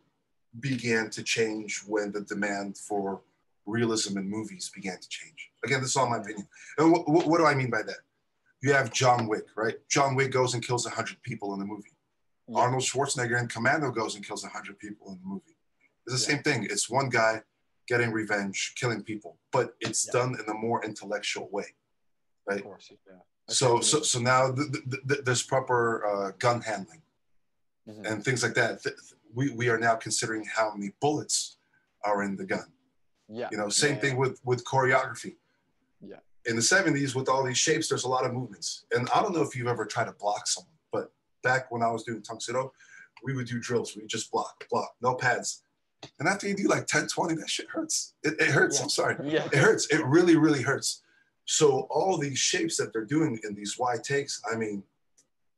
began 0.59 1.09
to 1.11 1.23
change 1.23 1.83
when 1.87 2.11
the 2.11 2.21
demand 2.21 2.77
for 2.77 3.21
realism 3.65 4.17
in 4.17 4.29
movies 4.29 4.71
began 4.73 4.99
to 4.99 5.09
change. 5.09 5.51
Again, 5.63 5.81
this 5.81 5.91
is 5.91 5.95
all 5.95 6.09
my 6.09 6.17
opinion. 6.17 6.47
And 6.77 6.91
what, 6.91 7.09
what, 7.09 7.27
what 7.27 7.37
do 7.39 7.45
I 7.45 7.55
mean 7.55 7.69
by 7.69 7.81
that? 7.81 7.97
You 8.61 8.73
have 8.73 8.93
John 8.93 9.27
Wick, 9.27 9.45
right? 9.55 9.75
John 9.89 10.15
Wick 10.15 10.31
goes 10.31 10.53
and 10.53 10.65
kills 10.65 10.85
100 10.85 11.21
people 11.23 11.53
in 11.53 11.59
the 11.59 11.65
movie. 11.65 11.94
Yeah. 12.47 12.59
Arnold 12.59 12.83
Schwarzenegger 12.83 13.39
in 13.39 13.47
Commando 13.47 13.91
goes 13.91 14.15
and 14.15 14.25
kills 14.25 14.43
100 14.43 14.77
people 14.79 15.11
in 15.11 15.19
the 15.19 15.25
movie. 15.25 15.57
It's 16.05 16.25
the 16.25 16.31
Yeah. 16.31 16.35
same 16.37 16.43
thing. 16.43 16.63
It's 16.69 16.89
one 16.89 17.09
guy 17.09 17.41
getting 17.87 18.11
revenge, 18.11 18.73
killing 18.75 19.03
people, 19.03 19.37
but 19.51 19.75
it's 19.79 20.05
Yeah. 20.05 20.11
done 20.13 20.35
in 20.39 20.49
a 20.49 20.53
more 20.53 20.83
intellectual 20.83 21.49
way. 21.49 21.75
Right? 22.47 22.59
Of 22.59 22.65
course. 22.65 22.91
Yeah. 23.07 23.13
So, 23.49 23.79
so, 23.81 24.01
so 24.01 24.19
now 24.19 24.51
th- 24.53 24.71
th- 24.71 25.07
th- 25.07 25.21
there's 25.23 25.43
proper 25.43 26.05
uh, 26.05 26.31
gun 26.39 26.61
handling 26.61 27.01
Mhm. 27.87 28.05
and 28.11 28.23
things 28.25 28.41
like 28.43 28.53
that. 28.55 28.81
Th- 28.83 28.95
We, 29.33 29.49
we 29.49 29.67
are 29.67 29.77
now 29.77 29.95
considering 29.95 30.45
how 30.45 30.73
many 30.73 30.91
bullets 31.01 31.57
are 32.05 32.23
in 32.23 32.37
the 32.37 32.45
gun. 32.45 32.71
yeah. 33.27 33.49
You 33.51 33.57
know, 33.57 33.67
same 33.69 33.95
Yeah. 33.95 34.01
thing 34.01 34.17
with 34.17 34.39
with 34.45 34.63
choreography. 34.63 35.35
Yeah. 35.99 36.19
In 36.45 36.55
the 36.55 36.61
70s, 36.61 37.15
with 37.15 37.27
all 37.27 37.43
these 37.43 37.57
shapes, 37.57 37.89
there's 37.89 38.05
a 38.05 38.07
lot 38.07 38.23
of 38.25 38.31
movements. 38.33 38.85
And 38.91 39.09
I 39.09 39.21
don't 39.21 39.33
know 39.33 39.41
if 39.41 39.55
you've 39.55 39.67
ever 39.75 39.85
tried 39.85 40.05
to 40.05 40.11
block 40.13 40.47
someone, 40.47 40.74
back 41.45 41.71
when 41.71 41.83
I 41.83 41.91
was 41.91 42.03
doing 42.03 42.21
Tuxedo, 42.21 42.73
we 43.23 43.33
would 43.33 43.47
do 43.47 43.59
drills. 43.59 43.95
We 43.95 44.05
just 44.07 44.31
block, 44.31 44.65
block, 44.69 44.95
no 45.01 45.15
pads. 45.15 45.61
And 46.19 46.27
after 46.27 46.47
you 46.47 46.55
do 46.55 46.67
like 46.67 46.87
10, 46.87 47.07
20, 47.07 47.35
that 47.35 47.49
shit 47.49 47.69
hurts. 47.69 48.15
It, 48.23 48.33
it 48.39 48.49
hurts. 48.49 48.77
Yeah. 48.77 48.83
I'm 48.83 48.89
sorry. 48.89 49.15
Yeah. 49.23 49.45
It 49.45 49.59
hurts. 49.59 49.87
It 49.87 50.03
really, 50.05 50.35
really 50.35 50.61
hurts. 50.61 51.03
So 51.45 51.87
all 51.89 52.17
these 52.17 52.39
shapes 52.39 52.75
that 52.77 52.91
they're 52.91 53.05
doing 53.05 53.39
in 53.43 53.53
these 53.53 53.77
wide 53.79 54.03
takes, 54.03 54.41
I 54.51 54.55
mean, 54.57 54.83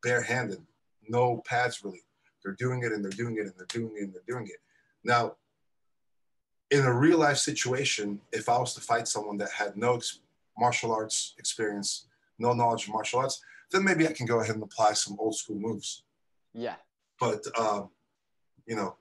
barehanded, 0.03 0.62
no 1.09 1.42
pads 1.46 1.83
really. 1.83 2.03
They're 2.44 2.55
doing 2.59 2.83
it 2.83 2.92
and 2.92 3.03
they're 3.03 3.11
doing 3.11 3.38
it 3.38 3.48
and 3.48 3.53
they're 3.57 3.66
doing 3.68 3.94
it 3.98 4.03
and 4.03 4.14
they're 4.14 4.22
doing 4.27 4.48
it. 4.48 4.59
Now, 5.03 5.35
in 6.70 6.81
a 6.81 6.94
real 6.94 7.20
life 7.20 7.38
situation, 7.38 8.20
if 8.33 8.50
I 8.50 8.57
was 8.57 8.74
to 8.75 8.81
fight 8.81 9.07
someone 9.07 9.38
that 9.38 9.51
had 9.51 9.77
no 9.77 9.96
ex- 9.96 10.20
martial 10.57 10.92
arts 10.92 11.33
experience, 11.40 12.07
no 12.38 12.53
knowledge 12.53 12.88
of 12.88 12.94
martial 12.94 13.20
arts, 13.20 13.42
then 13.72 13.84
maybe 13.84 14.08
I 14.08 14.12
can 14.14 14.25
go 14.25 14.40
ahead 14.40 14.56
and 14.56 14.64
apply 14.64 14.94
some 14.94 15.18
old 15.20 15.36
school 15.36 15.58
moves. 15.58 16.03
Yeah. 16.53 16.75
But 17.20 17.44
um, 17.60 17.90
you 18.66 18.75
know, 18.75 18.96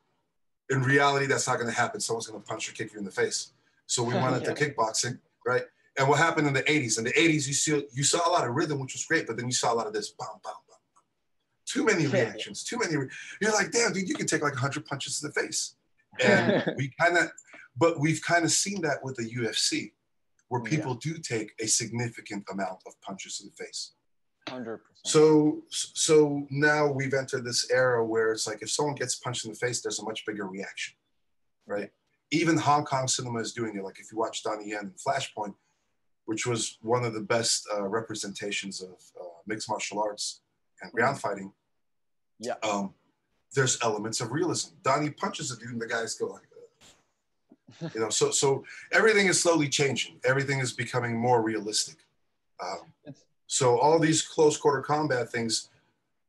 in 0.71 0.83
reality, 0.83 1.27
that's 1.27 1.47
not 1.47 1.57
going 1.59 1.69
to 1.71 1.77
happen. 1.77 2.01
Someone's 2.01 2.27
going 2.27 2.41
to 2.41 2.47
punch 2.47 2.69
or 2.69 2.73
kick 2.73 2.93
you 2.93 2.99
in 2.99 3.05
the 3.05 3.11
face. 3.11 3.53
So 3.87 4.03
we 4.03 4.15
went 4.23 4.37
into 4.37 4.53
kickboxing, 4.53 5.19
right? 5.47 5.63
And 5.99 6.09
what 6.09 6.19
happened 6.19 6.47
in 6.47 6.53
the 6.53 6.63
80s? 6.65 6.99
In 6.99 7.05
the 7.05 7.13
80s, 7.13 7.47
you 7.47 7.55
see 7.55 7.87
you 7.93 8.03
saw 8.05 8.29
a 8.29 8.31
lot 8.31 8.47
of 8.47 8.55
rhythm, 8.55 8.79
which 8.81 8.93
was 8.95 9.05
great, 9.07 9.27
but 9.27 9.37
then 9.37 9.47
you 9.47 9.53
saw 9.53 9.73
a 9.73 9.77
lot 9.77 9.87
of 9.87 9.93
this 9.93 10.11
bam, 10.11 10.29
bam, 10.45 10.53
bam. 10.69 10.77
Too 11.65 11.85
many 11.85 12.07
reactions, 12.07 12.63
too 12.65 12.79
many. 12.79 12.97
Re- 12.97 13.09
You're 13.41 13.53
like, 13.53 13.71
damn, 13.73 13.93
dude, 13.93 14.09
you 14.09 14.15
can 14.15 14.27
take 14.27 14.43
like 14.43 14.53
100 14.53 14.85
punches 14.87 15.23
in 15.23 15.29
the 15.29 15.41
face. 15.41 15.77
And 16.23 16.65
we 16.77 16.93
kind 17.01 17.17
of, 17.17 17.31
but 17.77 17.99
we've 17.99 18.21
kind 18.23 18.45
of 18.45 18.51
seen 18.51 18.83
that 18.83 19.03
with 19.03 19.17
the 19.17 19.29
UFC, 19.35 19.93
where 20.49 20.61
Yeah. 20.65 20.71
people 20.71 20.95
do 20.95 21.19
take 21.19 21.53
a 21.61 21.67
significant 21.67 22.45
amount 22.53 22.79
of 22.87 23.01
punches 23.01 23.41
in 23.41 23.47
the 23.51 23.65
face. 23.65 23.93
Hundred 24.49 24.79
percent. 24.79 25.07
So, 25.07 25.63
so 25.71 26.47
now 26.51 26.91
we've 26.91 27.15
entered 27.15 27.45
this 27.45 27.71
era 27.71 28.05
where 28.05 28.33
it's 28.33 28.47
like 28.47 28.63
if 28.63 28.71
someone 28.71 28.95
gets 28.95 29.17
punched 29.17 29.45
in 29.45 29.53
the 29.53 29.57
face, 29.57 29.81
there's 29.81 29.99
a 29.99 30.05
much 30.05 30.25
bigger 30.27 30.47
reaction, 30.47 30.95
right? 31.67 31.91
Even 32.31 32.57
Hong 32.57 32.85
Kong 32.85 33.09
cinema 33.09 33.41
is 33.41 33.53
doing 33.53 33.77
it. 33.77 33.83
Like 33.85 33.99
if 33.99 34.11
you 34.13 34.19
watch 34.19 34.43
Donnie 34.43 34.71
Yen 34.71 34.81
in 34.81 34.93
Flashpoint, 34.93 35.55
which 36.27 36.47
was 36.47 36.79
one 36.83 37.05
of 37.05 37.15
the 37.15 37.21
best 37.21 37.69
uh, 37.75 37.83
representations 37.83 38.83
of 38.83 38.91
uh, 39.21 39.25
mixed 39.47 39.69
martial 39.69 40.01
arts 40.01 40.41
and 40.83 40.93
ground 40.93 41.21
fighting. 41.21 41.53
Yeah. 42.39 42.55
Um, 42.63 42.95
there's 43.55 43.79
elements 43.83 44.21
of 44.21 44.33
realism. 44.33 44.75
Donnie 44.83 45.11
punches 45.11 45.51
a 45.51 45.57
dude, 45.57 45.71
and 45.71 45.81
the 45.81 45.87
guys 45.87 46.15
go 46.15 46.27
like, 46.27 46.43
uh, 47.83 47.89
you 47.95 48.01
know. 48.01 48.11
So, 48.11 48.31
so 48.31 48.65
everything 48.93 49.29
is 49.29 49.41
slowly 49.41 49.69
changing. 49.69 50.21
Everything 50.25 50.59
is 50.59 50.73
becoming 50.73 51.17
more 51.17 51.43
realistic. 51.43 51.97
Um, 52.61 52.93
It's- 53.05 53.23
so 53.47 53.79
all 53.79 53.99
these 53.99 54.23
close 54.23 54.57
quarter 54.57 54.83
combat 54.83 55.31
things, 55.31 55.71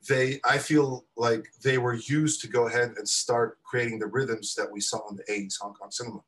they 0.07 0.39
I 0.45 0.57
feel 0.57 1.05
like 1.15 1.47
they 1.63 1.77
were 1.77 1.95
used 1.95 2.41
to 2.41 2.47
go 2.47 2.67
ahead 2.67 2.93
and 2.97 3.07
start 3.07 3.57
creating 3.63 3.99
the 3.99 4.05
rhythms 4.07 4.55
that 4.55 4.71
we 4.71 4.79
saw 4.79 5.07
in 5.09 5.15
the 5.17 5.23
80s 5.23 5.55
Hong 5.59 5.73
Kong 5.73 5.89
cinema. 5.91 6.19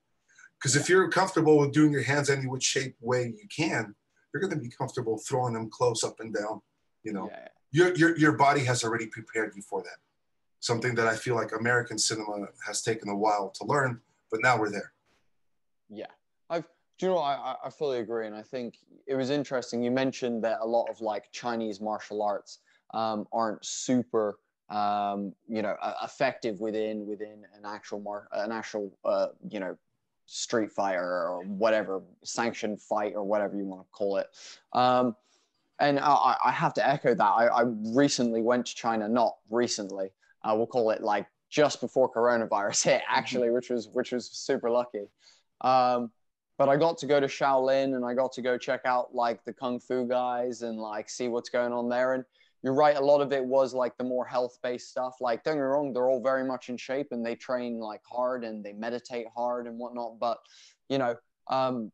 Because 0.58 0.76
if 0.76 0.90
you're 0.90 1.10
comfortable 1.10 1.58
with 1.60 1.72
doing 1.72 1.92
your 1.92 2.04
hands 2.04 2.30
any 2.30 2.46
which 2.48 2.64
shape 2.64 2.96
way 3.00 3.28
you 3.28 3.48
can, 3.56 3.96
you're 4.34 4.42
going 4.42 4.54
to 4.54 4.60
be 4.60 4.70
comfortable 4.70 5.18
throwing 5.18 5.54
them 5.54 5.70
close 5.70 6.04
up 6.04 6.20
and 6.20 6.34
down. 6.34 6.62
You 7.04 7.14
know, 7.14 7.30
Yeah. 7.32 7.48
your, 7.72 7.96
your 7.96 8.18
your 8.18 8.32
body 8.34 8.66
has 8.66 8.84
already 8.84 9.08
prepared 9.08 9.54
you 9.56 9.62
for 9.62 9.82
that. 9.84 9.98
Something 10.60 10.96
that 10.96 11.08
I 11.08 11.16
feel 11.16 11.36
like 11.36 11.52
American 11.58 11.98
cinema 11.98 12.48
has 12.68 12.82
taken 12.82 13.08
a 13.10 13.16
while 13.16 13.50
to 13.56 13.64
learn, 13.66 14.02
but 14.30 14.42
now 14.44 14.60
we're 14.60 14.72
there. 14.72 14.92
Yeah, 15.90 16.08
I've. 16.50 16.66
Do 17.00 17.06
you 17.06 17.12
know? 17.14 17.16
what? 17.20 17.24
I 17.24 17.56
I- 17.64 17.70
fully 17.70 18.00
agree, 18.00 18.28
and 18.28 18.36
I 18.36 18.44
think 18.44 18.78
it 19.08 19.16
was 19.16 19.30
interesting. 19.30 19.82
You 19.82 19.90
mentioned 19.90 20.44
that 20.44 20.60
a 20.62 20.68
lot 20.68 20.90
of 20.90 21.00
like 21.02 21.32
Chinese 21.32 21.80
martial 21.80 22.22
arts 22.22 22.60
um, 22.94 23.26
aren't 23.32 23.66
super, 23.66 24.38
um, 24.70 25.34
you 25.48 25.62
know, 25.62 25.76
uh, 25.82 25.94
effective 26.04 26.60
within 26.60 27.08
within 27.08 27.46
an 27.56 27.66
actual 27.66 28.02
mar- 28.02 28.28
an 28.34 28.52
actual, 28.52 28.92
uh, 29.06 29.28
you 29.50 29.62
know, 29.62 29.78
street 30.26 30.72
fighter 30.72 31.02
or 31.02 31.44
whatever 31.46 32.02
sanctioned 32.24 32.82
fight 32.82 33.14
or 33.16 33.24
whatever 33.24 33.56
you 33.56 33.66
want 33.66 33.82
to 33.82 33.88
call 33.92 34.18
it. 34.18 34.28
Um, 34.74 35.16
and 35.80 36.00
I, 36.00 36.36
I 36.46 36.52
have 36.52 36.74
to 36.74 36.88
echo 36.88 37.16
that. 37.16 37.24
I, 37.24 37.48
I 37.48 37.64
recently 37.94 38.42
went 38.42 38.66
to 38.66 38.76
China, 38.76 39.08
not 39.08 39.38
recently. 39.50 40.10
Uh, 40.44 40.54
we'll 40.58 40.68
call 40.68 40.92
it 40.92 41.02
like 41.02 41.28
just 41.50 41.80
before 41.80 42.12
coronavirus 42.12 42.84
hit, 42.92 43.02
actually, 43.08 43.52
which 43.52 43.70
was 43.70 43.88
which 43.88 44.12
was 44.12 44.30
super 44.30 44.70
lucky. 44.70 45.06
Um, 45.62 46.12
but 46.60 46.68
I 46.68 46.76
got 46.76 46.98
to 46.98 47.06
go 47.06 47.22
to 47.22 47.26
Shaolin 47.26 47.96
and 47.96 48.04
I 48.04 48.14
got 48.14 48.34
to 48.34 48.42
go 48.42 48.58
check 48.58 48.82
out 48.84 49.16
like 49.16 49.46
the 49.46 49.54
kung 49.54 49.80
fu 49.80 50.06
guys 50.06 50.62
and 50.62 50.78
like 50.78 51.10
see 51.10 51.30
what's 51.30 51.48
going 51.48 51.72
on 51.72 51.88
there. 51.88 52.16
And 52.16 52.26
you're 52.62 52.74
right, 52.74 52.98
a 52.98 53.00
lot 53.00 53.22
of 53.22 53.32
it 53.32 53.44
was 53.44 53.74
like 53.74 53.98
the 53.98 54.04
more 54.04 54.26
health-based 54.26 54.90
stuff. 54.90 55.16
Like, 55.22 55.42
don't 55.46 55.56
get 55.56 55.62
me 55.62 55.66
wrong, 55.66 55.94
they're 55.94 56.10
all 56.10 56.22
very 56.22 56.44
much 56.44 56.68
in 56.68 56.76
shape 56.76 57.08
and 57.12 57.26
they 57.26 57.34
train 57.34 57.80
like 57.80 58.02
hard 58.04 58.44
and 58.44 58.62
they 58.62 58.74
meditate 58.74 59.28
hard 59.34 59.68
and 59.68 59.80
whatnot. 59.80 60.20
But 60.20 60.40
you 60.90 60.98
know, 60.98 61.16
um, 61.48 61.94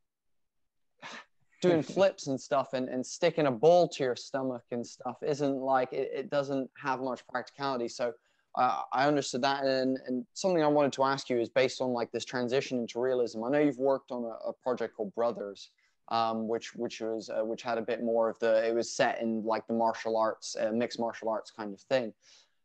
doing 1.62 1.84
flips 1.94 2.26
and 2.26 2.42
stuff 2.42 2.74
and, 2.74 2.90
and 2.90 3.06
sticking 3.06 3.46
a 3.46 3.52
ball 3.52 3.88
to 3.90 4.04
your 4.04 4.16
stomach 4.16 4.64
and 4.72 4.86
stuff 4.86 5.18
isn't 5.22 5.58
like 5.58 5.94
it, 5.94 6.10
it 6.12 6.32
doesn't 6.32 6.72
have 6.82 7.02
much 7.02 7.22
practicality. 7.28 7.88
So 7.88 8.14
uh, 8.58 8.82
I 8.92 9.08
understood 9.08 9.42
that. 9.44 9.64
And, 9.64 10.00
and 10.08 10.26
something 10.34 10.64
I 10.64 10.68
wanted 10.68 10.94
to 10.94 11.04
ask 11.04 11.30
you 11.30 11.40
is 11.40 11.50
based 11.50 11.82
on 11.82 11.92
like 11.92 12.12
this 12.12 12.26
transition 12.26 12.80
into 12.80 13.00
realism. 13.00 13.44
I 13.44 13.50
know 13.50 13.60
you've 13.60 13.78
worked 13.78 14.12
on 14.12 14.24
a, 14.24 14.50
a 14.50 14.54
project 14.54 14.96
called 14.96 15.14
Brothers, 15.16 15.70
um, 16.10 16.48
which 16.48 16.76
which 16.76 17.02
was 17.02 17.30
uh, 17.30 17.44
which 17.44 17.62
had 17.62 17.78
a 17.78 17.82
bit 17.82 18.04
more 18.04 18.30
of 18.30 18.40
the 18.40 18.68
it 18.68 18.74
was 18.74 18.92
set 18.92 19.22
in 19.22 19.44
like 19.44 19.68
the 19.68 19.74
martial 19.74 20.18
arts, 20.18 20.56
uh, 20.60 20.72
mixed 20.72 21.00
martial 21.00 21.30
arts 21.30 21.52
kind 21.52 21.74
of 21.74 21.82
thing. 21.82 22.14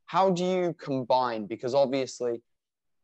How 0.06 0.30
do 0.30 0.44
you 0.44 0.74
combine? 0.78 1.46
Because 1.46 1.74
obviously, 1.74 2.42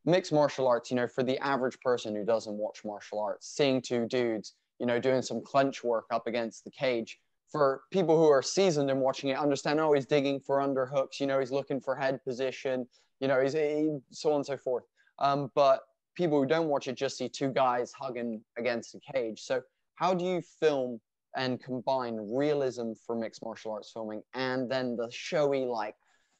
mixed 0.04 0.32
martial 0.32 0.66
arts, 0.66 0.90
you 0.90 0.96
know, 0.96 1.08
for 1.08 1.22
the 1.22 1.38
average 1.38 1.80
person 1.80 2.14
who 2.14 2.24
doesn't 2.24 2.54
watch 2.54 2.84
martial 2.84 3.20
arts, 3.20 3.48
seeing 3.48 3.80
two 3.80 4.06
dudes 4.06 4.54
you 4.78 4.86
know, 4.86 4.98
doing 4.98 5.22
some 5.22 5.40
clench 5.40 5.82
work 5.82 6.06
up 6.10 6.26
against 6.26 6.64
the 6.64 6.70
cage. 6.70 7.18
For 7.50 7.82
people 7.92 8.16
who 8.18 8.28
are 8.28 8.42
seasoned 8.42 8.90
in 8.90 8.98
watching 9.00 9.30
it, 9.30 9.38
understand, 9.38 9.80
oh, 9.80 9.92
he's 9.92 10.06
digging 10.06 10.40
for 10.40 10.58
underhooks, 10.58 11.20
you 11.20 11.26
know, 11.26 11.38
he's 11.38 11.52
looking 11.52 11.80
for 11.80 11.94
head 11.94 12.22
position, 12.24 12.86
you 13.20 13.28
know, 13.28 13.40
he's 13.40 13.52
he, 13.52 13.98
so 14.10 14.30
on 14.30 14.36
and 14.36 14.46
so 14.46 14.56
forth. 14.56 14.84
Um, 15.18 15.50
but 15.54 15.80
people 16.16 16.40
who 16.40 16.46
don't 16.46 16.68
watch 16.68 16.88
it 16.88 16.96
just 16.96 17.16
see 17.16 17.28
two 17.28 17.50
guys 17.50 17.92
hugging 17.92 18.42
against 18.58 18.92
the 18.92 19.00
cage. 19.12 19.40
So, 19.40 19.62
how 19.94 20.12
do 20.12 20.24
you 20.24 20.42
film 20.60 21.00
and 21.36 21.62
combine 21.62 22.18
realism 22.32 22.92
for 23.06 23.14
mixed 23.14 23.44
martial 23.44 23.72
arts 23.72 23.90
filming 23.92 24.22
and 24.34 24.70
then 24.70 24.96
the 24.96 25.08
showy, 25.10 25.64
like, 25.64 25.94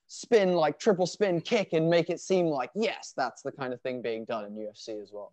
spin, 0.09 0.53
like 0.53 0.79
triple 0.79 1.07
spin 1.07 1.41
kick 1.41 1.73
and 1.73 1.89
make 1.89 2.11
it 2.11 2.21
seem 2.21 2.47
like, 2.47 2.71
yes, 2.75 3.13
that's 3.17 3.43
the 3.43 3.53
kind 3.53 3.73
of 3.73 3.81
thing 3.81 4.03
being 4.03 4.25
done 4.25 4.45
in 4.45 4.53
UFC 4.53 5.01
as 5.03 5.11
well? 5.13 5.33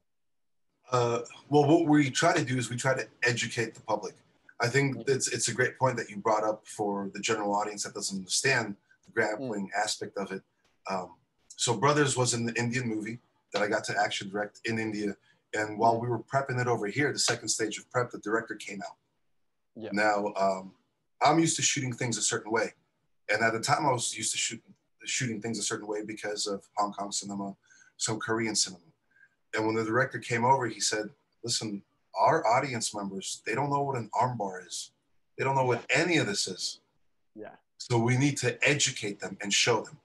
Uh, 0.92 1.20
well, 1.50 1.66
what 1.66 1.88
we 1.88 2.10
try 2.10 2.34
to 2.36 2.44
do 2.44 2.58
is 2.58 2.70
we 2.70 2.76
try 2.76 2.94
to 2.94 3.08
educate 3.24 3.74
the 3.74 3.82
public. 3.82 4.14
I 4.62 4.68
think 4.68 5.04
it's 5.08 5.28
it's 5.28 5.48
a 5.48 5.54
great 5.54 5.78
point 5.78 5.98
that 5.98 6.10
you 6.10 6.18
brought 6.18 6.44
up 6.44 6.66
for 6.68 7.10
the 7.14 7.20
general 7.20 7.54
audience 7.54 7.84
that 7.84 7.94
doesn't 7.94 8.18
understand 8.18 8.76
the 9.06 9.12
grappling 9.12 9.68
mm. 9.68 9.84
aspect 9.84 10.18
of 10.18 10.32
it. 10.32 10.42
Um, 10.90 11.16
so, 11.48 11.76
Brothers 11.76 12.18
was 12.18 12.34
an 12.34 12.54
Indian 12.56 12.88
movie 12.88 13.20
that 13.52 13.62
I 13.62 13.68
got 13.68 13.84
to 13.86 14.00
actually 14.00 14.32
direct 14.32 14.62
in 14.66 14.80
India, 14.80 15.16
and 15.54 15.78
while 15.78 16.00
we 16.00 16.08
were 16.08 16.20
prepping 16.20 16.60
it 16.60 16.68
over 16.68 16.88
here, 16.88 17.12
the 17.12 17.20
second 17.20 17.50
stage 17.50 17.78
of 17.78 17.90
prep, 17.92 18.12
the 18.12 18.20
director 18.20 18.56
came 18.56 18.82
out. 18.82 18.98
Yeah. 19.76 19.90
Now, 19.92 20.34
um, 20.36 20.72
I'm 21.22 21.40
used 21.40 21.56
to 21.58 21.62
shooting 21.62 21.94
things 21.94 22.18
a 22.18 22.22
certain 22.22 22.52
way, 22.52 22.74
and 23.30 23.44
at 23.44 23.54
the 23.54 23.60
time, 23.60 23.86
I 23.86 23.92
was 23.92 24.16
used 24.18 24.32
to 24.32 24.38
shooting 24.38 24.74
shooting 25.06 25.42
things 25.42 25.60
a 25.60 25.64
certain 25.64 25.88
way 25.88 26.02
because 26.06 26.48
of 26.48 26.64
Hong 26.78 26.94
Kong 26.94 27.12
cinema, 27.12 27.56
some 27.98 28.20
Korean 28.20 28.56
cinema. 28.56 28.84
And 29.54 29.66
when 29.66 29.76
the 29.76 29.84
director 29.84 30.18
came 30.18 30.46
over, 30.46 30.68
he 30.68 30.80
said, 30.80 31.10
"Listen, 31.44 31.84
our 32.20 32.46
audience 32.46 32.94
members, 32.94 33.42
they 33.46 33.56
don't 33.56 33.70
know 33.70 33.82
what 33.82 33.98
an 33.98 34.10
armbar 34.14 34.66
is. 34.66 34.92
They 35.38 35.44
don't 35.44 35.56
know 35.56 35.66
what 35.66 35.84
any 35.90 36.18
of 36.18 36.28
this 36.28 36.48
is. 36.48 36.80
Yeah. 37.36 37.56
So 37.78 37.98
we 37.98 38.18
need 38.18 38.38
to 38.38 38.58
educate 38.68 39.20
them 39.20 39.38
and 39.42 39.54
show 39.54 39.82
them. 39.82 39.98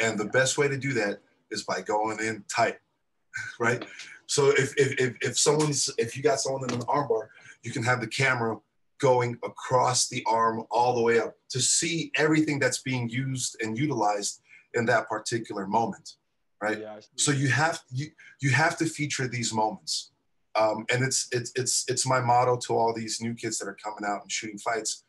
And 0.00 0.18
the 0.18 0.26
best 0.26 0.56
way 0.56 0.68
to 0.68 0.78
do 0.78 0.92
that 0.94 1.20
is 1.50 1.64
by 1.64 1.82
going 1.82 2.18
in 2.20 2.44
tight, 2.48 2.78
right? 3.60 3.84
So 4.26 4.50
if, 4.50 4.74
if, 4.76 5.00
if, 5.00 5.16
if 5.20 5.38
someone's, 5.38 5.90
if 5.98 6.16
you 6.16 6.22
got 6.22 6.40
someone 6.40 6.64
in 6.64 6.74
an 6.76 6.82
armbar, 6.82 7.28
you 7.62 7.72
can 7.72 7.82
have 7.82 8.00
the 8.00 8.06
camera 8.06 8.58
going 9.00 9.38
across 9.42 10.08
the 10.08 10.24
arm 10.26 10.64
all 10.70 10.94
the 10.94 11.02
way 11.02 11.18
up 11.18 11.34
to 11.48 11.60
see 11.60 12.12
everything 12.14 12.58
that's 12.58 12.82
being 12.82 13.08
used 13.08 13.56
and 13.62 13.76
utilized 13.76 14.40
in 14.74 14.84
that 14.86 15.08
particular 15.08 15.66
moment 15.66 16.16
right 16.62 16.80
yeah, 16.80 17.00
so 17.16 17.32
you 17.32 17.48
have 17.48 17.80
you 17.90 18.06
you 18.40 18.50
have 18.50 18.76
to 18.76 18.84
feature 18.84 19.26
these 19.26 19.52
moments 19.52 20.12
um, 20.58 20.84
and 20.92 21.02
it's 21.04 21.28
it's 21.32 21.52
it's 21.54 21.84
it's 21.88 22.06
my 22.06 22.20
motto 22.20 22.56
to 22.56 22.76
all 22.76 22.92
these 22.94 23.20
new 23.20 23.34
kids 23.34 23.58
that 23.58 23.68
are 23.68 23.76
coming 23.82 24.04
out 24.08 24.22
and 24.22 24.32
shooting 24.32 24.58
fights. 24.58 25.04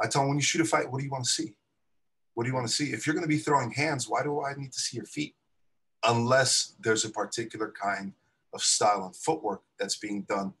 I 0.00 0.06
tell 0.06 0.22
them 0.22 0.28
when 0.28 0.38
you 0.38 0.42
shoot 0.42 0.60
a 0.60 0.64
fight 0.64 0.90
what 0.90 0.98
do 0.98 1.04
you 1.04 1.10
want 1.10 1.24
to 1.24 1.30
see? 1.30 1.54
What 2.34 2.44
do 2.44 2.50
you 2.50 2.54
want 2.54 2.66
to 2.66 2.72
see? 2.72 2.92
If 2.92 3.06
you're 3.06 3.14
going 3.14 3.26
to 3.26 3.28
be 3.28 3.38
throwing 3.38 3.70
hands 3.70 4.08
why 4.08 4.22
do 4.22 4.42
i 4.42 4.54
need 4.54 4.72
to 4.72 4.80
see 4.80 4.96
your 4.96 5.06
feet? 5.06 5.34
Unless 6.04 6.74
there's 6.80 7.04
a 7.04 7.10
particular 7.10 7.72
kind 7.80 8.12
of 8.52 8.62
style 8.62 9.04
and 9.04 9.16
footwork 9.16 9.62
that's 9.78 9.96
being 9.96 10.22
done 10.22 10.52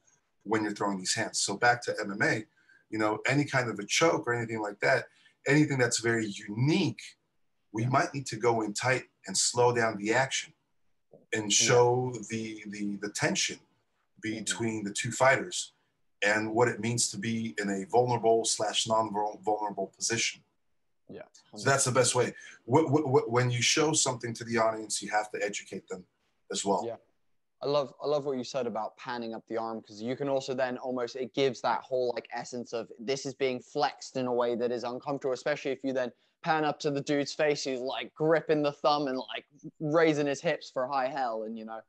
when 0.44 0.62
you're 0.62 0.72
throwing 0.72 0.98
these 0.98 1.14
hands. 1.14 1.40
So 1.40 1.56
back 1.56 1.82
to 1.82 1.92
mma 1.92 2.44
you 2.94 2.98
know 2.98 3.18
any 3.26 3.44
kind 3.44 3.68
of 3.68 3.78
a 3.80 3.84
choke 3.84 4.24
or 4.26 4.34
anything 4.34 4.60
like 4.60 4.78
that 4.80 5.06
anything 5.48 5.78
that's 5.78 6.00
very 6.00 6.26
unique 6.48 7.02
we 7.72 7.84
might 7.86 8.14
need 8.14 8.24
to 8.26 8.36
go 8.36 8.62
in 8.62 8.72
tight 8.72 9.04
and 9.26 9.36
slow 9.36 9.74
down 9.74 9.98
the 9.98 10.14
action 10.14 10.52
and 11.32 11.52
show 11.52 12.12
yeah. 12.14 12.20
the, 12.30 12.62
the 12.68 12.96
the 13.02 13.08
tension 13.08 13.58
between 14.24 14.78
mm-hmm. 14.80 14.88
the 14.88 14.92
two 14.92 15.12
fighters 15.12 15.72
and 16.24 16.52
what 16.52 16.68
it 16.68 16.80
means 16.80 17.10
to 17.10 17.18
be 17.18 17.54
in 17.58 17.68
a 17.68 17.84
vulnerable 17.90 18.44
slash 18.44 18.86
non-vulnerable 18.88 19.92
position. 19.96 20.42
Yeah. 21.10 21.22
So 21.54 21.68
that's 21.68 21.84
the 21.84 21.92
best 21.92 22.14
way. 22.14 22.34
When 22.64 23.50
you 23.50 23.60
show 23.60 23.92
something 23.92 24.32
to 24.34 24.44
the 24.44 24.56
audience, 24.56 25.02
you 25.02 25.10
have 25.10 25.30
to 25.32 25.44
educate 25.44 25.86
them 25.88 26.04
as 26.50 26.64
well. 26.64 26.82
Yeah. 26.86 26.96
I 27.62 27.66
love 27.66 27.94
I 28.02 28.06
love 28.06 28.26
what 28.26 28.36
you 28.36 28.44
said 28.44 28.66
about 28.66 28.96
panning 28.98 29.34
up 29.34 29.42
the 29.48 29.56
arm 29.56 29.80
because 29.80 30.02
you 30.02 30.16
can 30.16 30.28
also 30.28 30.54
then 30.54 30.76
almost 30.78 31.16
it 31.16 31.32
gives 31.34 31.62
that 31.62 31.80
whole 31.80 32.12
like 32.14 32.28
essence 32.34 32.72
of 32.72 32.88
this 32.98 33.24
is 33.24 33.34
being 33.34 33.60
flexed 33.60 34.16
in 34.16 34.26
a 34.26 34.32
way 34.32 34.54
that 34.54 34.70
is 34.70 34.84
uncomfortable, 34.84 35.32
especially 35.32 35.70
if 35.70 35.78
you 35.82 35.92
then 35.92 36.10
pan 36.42 36.64
up 36.64 36.78
to 36.80 36.90
the 36.90 37.00
dude's 37.00 37.32
face 37.32 37.64
who's 37.64 37.80
like 37.80 38.12
gripping 38.14 38.62
the 38.62 38.72
thumb 38.72 39.06
and 39.06 39.16
like 39.16 39.44
raising 39.80 40.26
his 40.26 40.42
hips 40.42 40.70
for 40.70 40.86
high 40.86 41.08
hell 41.08 41.44
and 41.44 41.56
you 41.58 41.64
know 41.64 41.80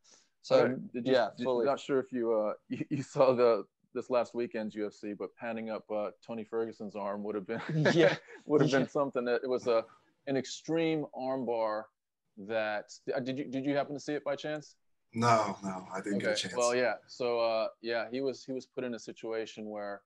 so 0.45 0.61
right. 0.63 0.77
you, 0.93 1.01
yeah, 1.05 1.29
fully. 1.41 1.65
not 1.65 1.79
sure 1.79 1.99
if 1.99 2.11
you 2.11 2.31
uh 2.31 2.53
you, 2.69 2.85
you, 2.91 3.01
saw 3.01 3.33
the 3.33 3.65
this 3.95 4.11
last 4.11 4.35
weekend's 4.35 4.75
UFC, 4.75 5.17
but 5.17 5.35
panning 5.35 5.71
up 5.71 5.89
uh, 5.89 6.11
Tony 6.25 6.43
Ferguson's 6.43 6.95
arm 6.95 7.23
would 7.23 7.33
have 7.33 7.47
been 7.47 7.61
yeah 7.93 8.15
would 8.45 8.61
have 8.61 8.69
yeah. 8.69 8.79
been 8.79 8.87
something. 8.87 9.25
That 9.25 9.41
it 9.43 9.49
was 9.49 9.65
a 9.65 9.83
an 10.27 10.37
extreme 10.37 11.05
armbar. 11.17 11.85
That 12.37 12.91
uh, 13.15 13.21
did 13.21 13.39
you 13.39 13.45
did 13.45 13.65
you 13.65 13.75
happen 13.75 13.95
to 13.95 13.99
see 13.99 14.13
it 14.13 14.23
by 14.23 14.35
chance? 14.35 14.75
No, 15.15 15.57
no, 15.63 15.87
I 15.91 16.01
didn't 16.01 16.17
okay. 16.17 16.25
get 16.25 16.37
a 16.37 16.41
chance. 16.41 16.53
Well, 16.55 16.75
yeah. 16.75 16.93
So 17.07 17.39
uh, 17.39 17.69
yeah, 17.81 18.05
he 18.11 18.21
was 18.21 18.43
he 18.43 18.51
was 18.51 18.67
put 18.67 18.83
in 18.83 18.93
a 18.93 18.99
situation 18.99 19.65
where 19.65 20.01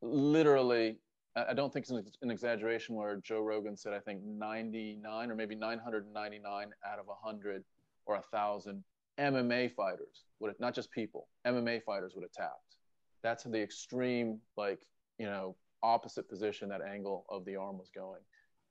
literally 0.00 1.00
I 1.34 1.54
don't 1.54 1.72
think 1.72 1.86
it's 1.88 2.18
an 2.22 2.30
exaggeration 2.30 2.94
where 2.94 3.16
Joe 3.16 3.40
Rogan 3.40 3.76
said 3.76 3.92
I 3.94 3.98
think 3.98 4.22
99 4.22 5.28
or 5.28 5.34
maybe 5.34 5.56
999 5.56 6.68
out 6.86 6.98
of 7.00 7.06
100 7.08 7.64
or 8.06 8.14
1,000 8.14 8.84
MMA 9.18 9.72
fighters 9.72 10.24
would 10.40 10.48
have, 10.48 10.60
not 10.60 10.74
just 10.74 10.90
people, 10.90 11.28
MMA 11.46 11.82
fighters 11.82 12.12
would 12.14 12.22
have 12.22 12.32
tapped. 12.32 12.76
That's 13.22 13.44
the 13.44 13.60
extreme, 13.60 14.38
like, 14.56 14.80
you 15.18 15.26
know, 15.26 15.56
opposite 15.82 16.28
position 16.28 16.68
that 16.68 16.80
angle 16.82 17.24
of 17.28 17.44
the 17.44 17.56
arm 17.56 17.78
was 17.78 17.90
going. 17.94 18.20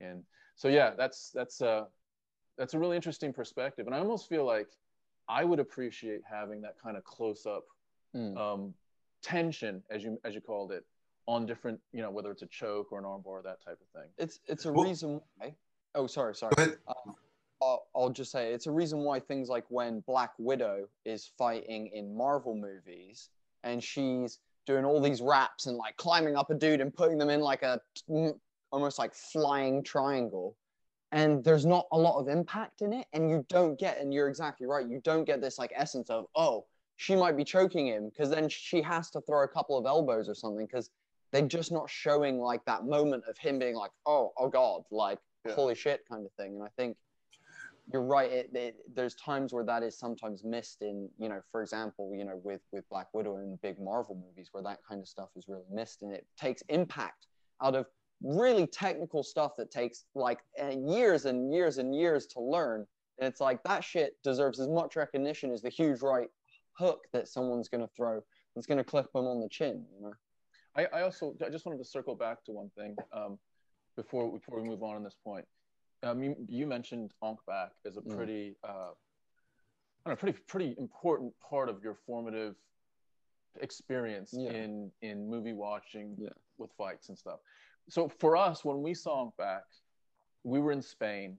And 0.01 0.23
so, 0.55 0.67
yeah, 0.67 0.91
that's, 0.97 1.31
that's, 1.33 1.61
uh, 1.61 1.85
that's 2.57 2.73
a 2.73 2.79
really 2.79 2.95
interesting 2.95 3.33
perspective. 3.33 3.87
And 3.87 3.95
I 3.95 3.99
almost 3.99 4.29
feel 4.29 4.45
like 4.45 4.67
I 5.27 5.43
would 5.43 5.59
appreciate 5.59 6.21
having 6.29 6.61
that 6.61 6.75
kind 6.81 6.95
of 6.95 7.03
close 7.03 7.45
up 7.45 7.65
mm. 8.15 8.37
um, 8.37 8.73
tension, 9.21 9.81
as 9.89 10.03
you, 10.03 10.19
as 10.23 10.35
you 10.35 10.41
called 10.41 10.71
it, 10.71 10.85
on 11.27 11.45
different, 11.45 11.79
you 11.91 12.01
know, 12.01 12.11
whether 12.11 12.29
it's 12.29 12.43
a 12.43 12.47
choke 12.47 12.91
or 12.91 12.99
an 12.99 13.05
armbar, 13.05 13.43
that 13.43 13.63
type 13.65 13.79
of 13.81 14.01
thing. 14.01 14.09
It's, 14.17 14.39
it's 14.47 14.65
a 14.65 14.71
well, 14.71 14.85
reason 14.85 15.19
why. 15.37 15.55
Oh, 15.95 16.07
sorry, 16.07 16.35
sorry. 16.35 16.53
Um, 16.87 17.15
I'll, 17.65 17.87
I'll 17.95 18.09
just 18.09 18.31
say 18.31 18.53
it's 18.53 18.67
a 18.67 18.71
reason 18.71 18.99
why 18.99 19.19
things 19.19 19.49
like 19.49 19.65
when 19.69 20.01
Black 20.01 20.31
Widow 20.37 20.87
is 21.03 21.31
fighting 21.37 21.87
in 21.87 22.15
Marvel 22.15 22.55
movies 22.55 23.29
and 23.63 23.83
she's 23.83 24.39
doing 24.65 24.85
all 24.85 25.01
these 25.01 25.21
wraps 25.21 25.65
and 25.65 25.77
like 25.77 25.97
climbing 25.97 26.35
up 26.35 26.51
a 26.51 26.55
dude 26.55 26.81
and 26.81 26.93
putting 26.93 27.17
them 27.17 27.29
in 27.29 27.39
like 27.39 27.63
a 27.63 27.79
almost 28.71 28.99
like 28.99 29.13
flying 29.13 29.83
triangle 29.83 30.55
and 31.11 31.43
there's 31.43 31.65
not 31.65 31.87
a 31.91 31.97
lot 31.97 32.19
of 32.19 32.27
impact 32.27 32.81
in 32.81 32.93
it 32.93 33.05
and 33.13 33.29
you 33.29 33.45
don't 33.47 33.79
get 33.79 33.99
and 33.99 34.13
you're 34.13 34.27
exactly 34.27 34.67
right 34.67 34.87
you 34.87 34.99
don't 35.03 35.23
get 35.23 35.39
this 35.39 35.57
like 35.57 35.71
essence 35.75 36.09
of 36.09 36.25
oh 36.35 36.65
she 36.97 37.15
might 37.15 37.37
be 37.37 37.43
choking 37.43 37.87
him 37.87 38.09
because 38.09 38.29
then 38.29 38.49
she 38.49 38.81
has 38.81 39.09
to 39.09 39.21
throw 39.21 39.43
a 39.43 39.47
couple 39.47 39.77
of 39.77 39.85
elbows 39.85 40.27
or 40.27 40.33
something 40.33 40.65
because 40.65 40.89
they're 41.31 41.41
just 41.47 41.71
not 41.71 41.89
showing 41.89 42.39
like 42.39 42.63
that 42.65 42.85
moment 42.85 43.23
of 43.29 43.37
him 43.37 43.59
being 43.59 43.75
like 43.75 43.91
oh 44.05 44.31
oh 44.37 44.49
god 44.49 44.81
like 44.91 45.19
yeah. 45.45 45.53
holy 45.53 45.75
shit 45.75 46.01
kind 46.09 46.25
of 46.25 46.31
thing 46.33 46.55
and 46.55 46.63
i 46.63 46.69
think 46.75 46.97
you're 47.91 48.01
right. 48.01 48.31
It, 48.31 48.49
it, 48.53 48.75
there's 48.95 49.15
times 49.15 49.53
where 49.53 49.63
that 49.63 49.83
is 49.83 49.97
sometimes 49.97 50.43
missed 50.43 50.81
in, 50.81 51.09
you 51.19 51.29
know, 51.29 51.41
for 51.51 51.61
example, 51.61 52.13
you 52.15 52.25
know, 52.25 52.39
with 52.43 52.61
with 52.71 52.87
Black 52.89 53.07
Widow 53.13 53.37
and 53.37 53.61
big 53.61 53.79
Marvel 53.79 54.15
movies 54.15 54.49
where 54.51 54.63
that 54.63 54.79
kind 54.87 54.99
of 54.99 55.07
stuff 55.07 55.29
is 55.35 55.45
really 55.47 55.65
missed, 55.71 56.01
and 56.01 56.11
it 56.11 56.25
takes 56.37 56.63
impact 56.69 57.27
out 57.61 57.75
of 57.75 57.85
really 58.23 58.65
technical 58.65 59.23
stuff 59.23 59.55
that 59.57 59.69
takes 59.69 60.05
like 60.15 60.39
uh, 60.61 60.69
years 60.69 61.25
and 61.25 61.53
years 61.53 61.77
and 61.77 61.95
years 61.95 62.25
to 62.27 62.39
learn. 62.39 62.85
And 63.19 63.27
it's 63.27 63.39
like 63.39 63.63
that 63.63 63.83
shit 63.83 64.17
deserves 64.23 64.59
as 64.59 64.67
much 64.67 64.95
recognition 64.95 65.51
as 65.51 65.61
the 65.61 65.69
huge 65.69 66.01
right 66.01 66.27
hook 66.73 67.05
that 67.13 67.27
someone's 67.27 67.69
going 67.69 67.81
to 67.81 67.89
throw 67.95 68.21
that's 68.55 68.67
going 68.67 68.77
to 68.77 68.83
clip 68.83 69.11
them 69.13 69.25
on 69.25 69.39
the 69.39 69.49
chin. 69.49 69.85
You 69.95 70.07
know. 70.07 70.13
I, 70.75 70.85
I 70.97 71.01
also 71.03 71.35
I 71.45 71.49
just 71.49 71.65
wanted 71.65 71.77
to 71.77 71.85
circle 71.85 72.15
back 72.15 72.43
to 72.45 72.51
one 72.51 72.71
thing 72.75 72.95
um, 73.13 73.37
before 73.95 74.31
before 74.31 74.59
we 74.59 74.67
move 74.67 74.81
on 74.81 74.95
on 74.95 75.03
this 75.03 75.15
point 75.23 75.45
um, 76.05 76.23
you, 76.23 76.35
you, 76.47 76.67
mentioned 76.67 77.11
Ong 77.21 77.37
Bak 77.47 77.71
as 77.85 77.97
a 77.97 78.01
mm. 78.01 78.15
pretty, 78.15 78.55
mm. 78.65 78.69
uh, 78.69 78.91
I 80.05 80.09
know, 80.09 80.15
pretty 80.15 80.37
pretty 80.47 80.75
important 80.77 81.33
part 81.39 81.69
of 81.69 81.83
your 81.83 81.95
formative 82.05 82.55
experience 83.61 84.33
yeah. 84.37 84.51
in 84.51 84.91
in 85.01 85.29
movie 85.29 85.53
watching 85.53 86.15
yeah. 86.17 86.29
with 86.57 86.71
fights 86.77 87.09
and 87.09 87.17
stuff. 87.17 87.39
So 87.89 88.09
for 88.19 88.35
us, 88.35 88.65
when 88.65 88.81
we 88.81 88.93
saw 88.93 89.21
Ong 89.21 89.31
Bak, 89.37 89.63
we 90.43 90.59
were 90.59 90.71
in 90.71 90.81
Spain, 90.81 91.37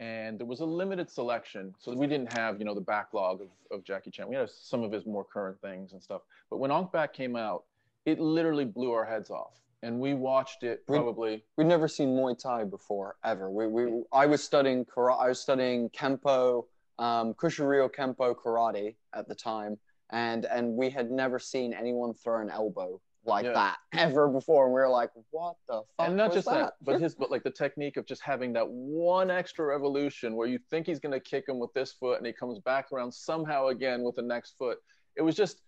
and 0.00 0.38
there 0.38 0.46
was 0.46 0.60
a 0.60 0.64
limited 0.64 1.10
selection, 1.10 1.74
so 1.78 1.92
we 1.94 2.06
didn't 2.06 2.32
have 2.32 2.58
you 2.58 2.64
know 2.64 2.74
the 2.74 2.80
backlog 2.80 3.40
of, 3.40 3.48
of 3.70 3.84
Jackie 3.84 4.10
Chan. 4.10 4.28
We 4.28 4.36
had 4.36 4.50
some 4.50 4.82
of 4.82 4.92
his 4.92 5.06
more 5.06 5.24
current 5.24 5.60
things 5.60 5.92
and 5.92 6.02
stuff. 6.02 6.22
But 6.50 6.58
when 6.58 6.70
Ong 6.70 6.88
Bak 6.92 7.12
came 7.14 7.36
out, 7.36 7.64
it 8.06 8.20
literally 8.20 8.64
blew 8.64 8.92
our 8.92 9.04
heads 9.04 9.30
off 9.30 9.54
and 9.84 10.00
we 10.00 10.14
watched 10.14 10.62
it 10.62 10.86
probably. 10.86 11.44
We'd 11.56 11.66
never 11.66 11.86
seen 11.86 12.16
Muay 12.16 12.36
Thai 12.38 12.64
before 12.64 13.16
ever. 13.24 13.50
We, 13.50 13.66
we 13.66 14.02
I 14.12 14.26
was 14.26 14.42
studying 14.42 14.84
karate. 14.84 15.20
I 15.20 15.28
was 15.28 15.40
studying 15.40 15.90
Kempo, 15.90 16.64
um, 16.98 17.34
Kushinryu 17.34 17.90
Kempo 17.94 18.34
karate 18.34 18.96
at 19.14 19.28
the 19.28 19.34
time, 19.34 19.78
and 20.10 20.46
and 20.46 20.74
we 20.74 20.90
had 20.90 21.10
never 21.10 21.38
seen 21.38 21.74
anyone 21.74 22.14
throw 22.14 22.40
an 22.40 22.50
elbow 22.50 23.00
like 23.26 23.44
Yeah. 23.44 23.52
that 23.52 23.76
ever 23.92 24.28
before, 24.28 24.64
and 24.64 24.74
we 24.74 24.80
were 24.80 24.88
like, 24.88 25.10
"What 25.30 25.56
the 25.68 25.82
fuck?" 25.96 26.08
and 26.08 26.16
not 26.16 26.32
just 26.32 26.48
that, 26.48 26.74
but 26.82 27.00
his 27.02 27.14
but 27.14 27.30
like 27.30 27.42
the 27.42 27.50
technique 27.50 27.98
of 27.98 28.06
just 28.06 28.22
having 28.22 28.54
that 28.54 28.68
one 28.68 29.30
extra 29.30 29.66
revolution 29.66 30.34
where 30.34 30.48
you 30.48 30.58
think 30.70 30.86
he's 30.86 30.98
gonna 30.98 31.20
kick 31.20 31.44
him 31.46 31.58
with 31.58 31.72
this 31.74 31.92
foot 31.92 32.16
and 32.18 32.26
he 32.26 32.32
comes 32.32 32.58
back 32.58 32.90
around 32.90 33.12
somehow 33.12 33.68
again 33.68 34.02
with 34.02 34.16
the 34.16 34.22
next 34.22 34.56
foot. 34.56 34.78
It 35.16 35.22
was 35.22 35.36
just 35.36 35.60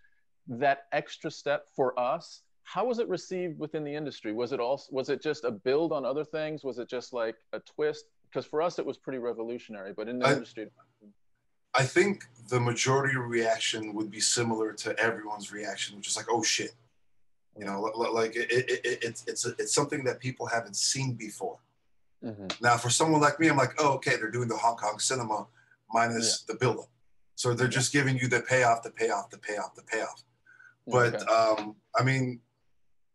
that 0.49 0.85
extra 0.93 1.31
step 1.31 1.67
for 1.75 1.99
us. 1.99 2.43
How 2.67 2.85
was 2.85 2.99
it 2.99 3.09
received 3.09 3.61
within 3.61 3.85
the 3.85 3.95
industry? 3.95 4.33
Was 4.33 4.53
it 4.53 4.59
also 4.59 4.89
was 4.91 5.09
it 5.09 5.23
just 5.23 5.45
a 5.45 5.53
build 5.53 5.93
on 5.93 6.05
other 6.05 6.25
things? 6.25 6.65
Was 6.65 6.79
it 6.81 6.89
just 6.89 7.13
like 7.13 7.37
a 7.53 7.61
twist? 7.61 8.07
Because 8.29 8.45
for 8.45 8.61
us 8.61 8.81
it 8.81 8.85
was 8.85 8.99
pretty 8.99 9.21
revolutionary, 9.21 9.93
but 9.97 10.09
in 10.09 10.19
the 10.19 10.27
I- 10.27 10.33
industry, 10.33 10.69
I 11.75 11.85
think 11.85 12.25
the 12.49 12.59
majority 12.59 13.17
reaction 13.17 13.95
would 13.95 14.11
be 14.11 14.19
similar 14.19 14.73
to 14.73 14.99
everyone's 14.99 15.53
reaction, 15.53 15.97
which 15.97 16.09
is 16.09 16.17
like, 16.17 16.27
"Oh 16.29 16.43
shit," 16.43 16.73
you 17.57 17.65
know, 17.67 17.81
li- 17.83 17.93
li- 17.95 18.11
like 18.11 18.35
it, 18.35 18.51
it, 18.51 18.71
it, 18.85 18.99
it's 19.05 19.25
it's 19.29 19.47
a, 19.47 19.51
it's 19.61 19.73
something 19.73 20.03
that 20.05 20.19
people 20.19 20.47
haven't 20.47 20.75
seen 20.77 21.15
before. 21.15 21.59
Mhm. 22.25 22.61
Now, 22.61 22.77
for 22.79 22.91
someone 22.91 23.21
like 23.21 23.39
me, 23.39 23.47
I'm 23.49 23.57
like, 23.57 23.75
"Oh, 23.79 23.93
okay, 23.95 24.17
they're 24.17 24.31
doing 24.39 24.49
the 24.49 24.57
Hong 24.57 24.77
Kong 24.77 24.99
cinema 24.99 25.47
minus 25.93 26.43
the 26.43 26.55
buildup, 26.55 26.89
so 27.37 27.55
they're 27.55 27.69
just 27.69 27.93
giving 27.93 28.19
you 28.19 28.27
the 28.27 28.41
payoff, 28.41 28.83
the 28.83 28.91
payoff, 28.91 29.31
the 29.31 29.39
payoff, 29.39 29.75
the 29.77 29.83
payoff." 29.83 30.25
But 30.89 31.15
Okay. 31.23 31.25
um, 31.33 31.77
I 31.95 32.03
mean, 32.03 32.41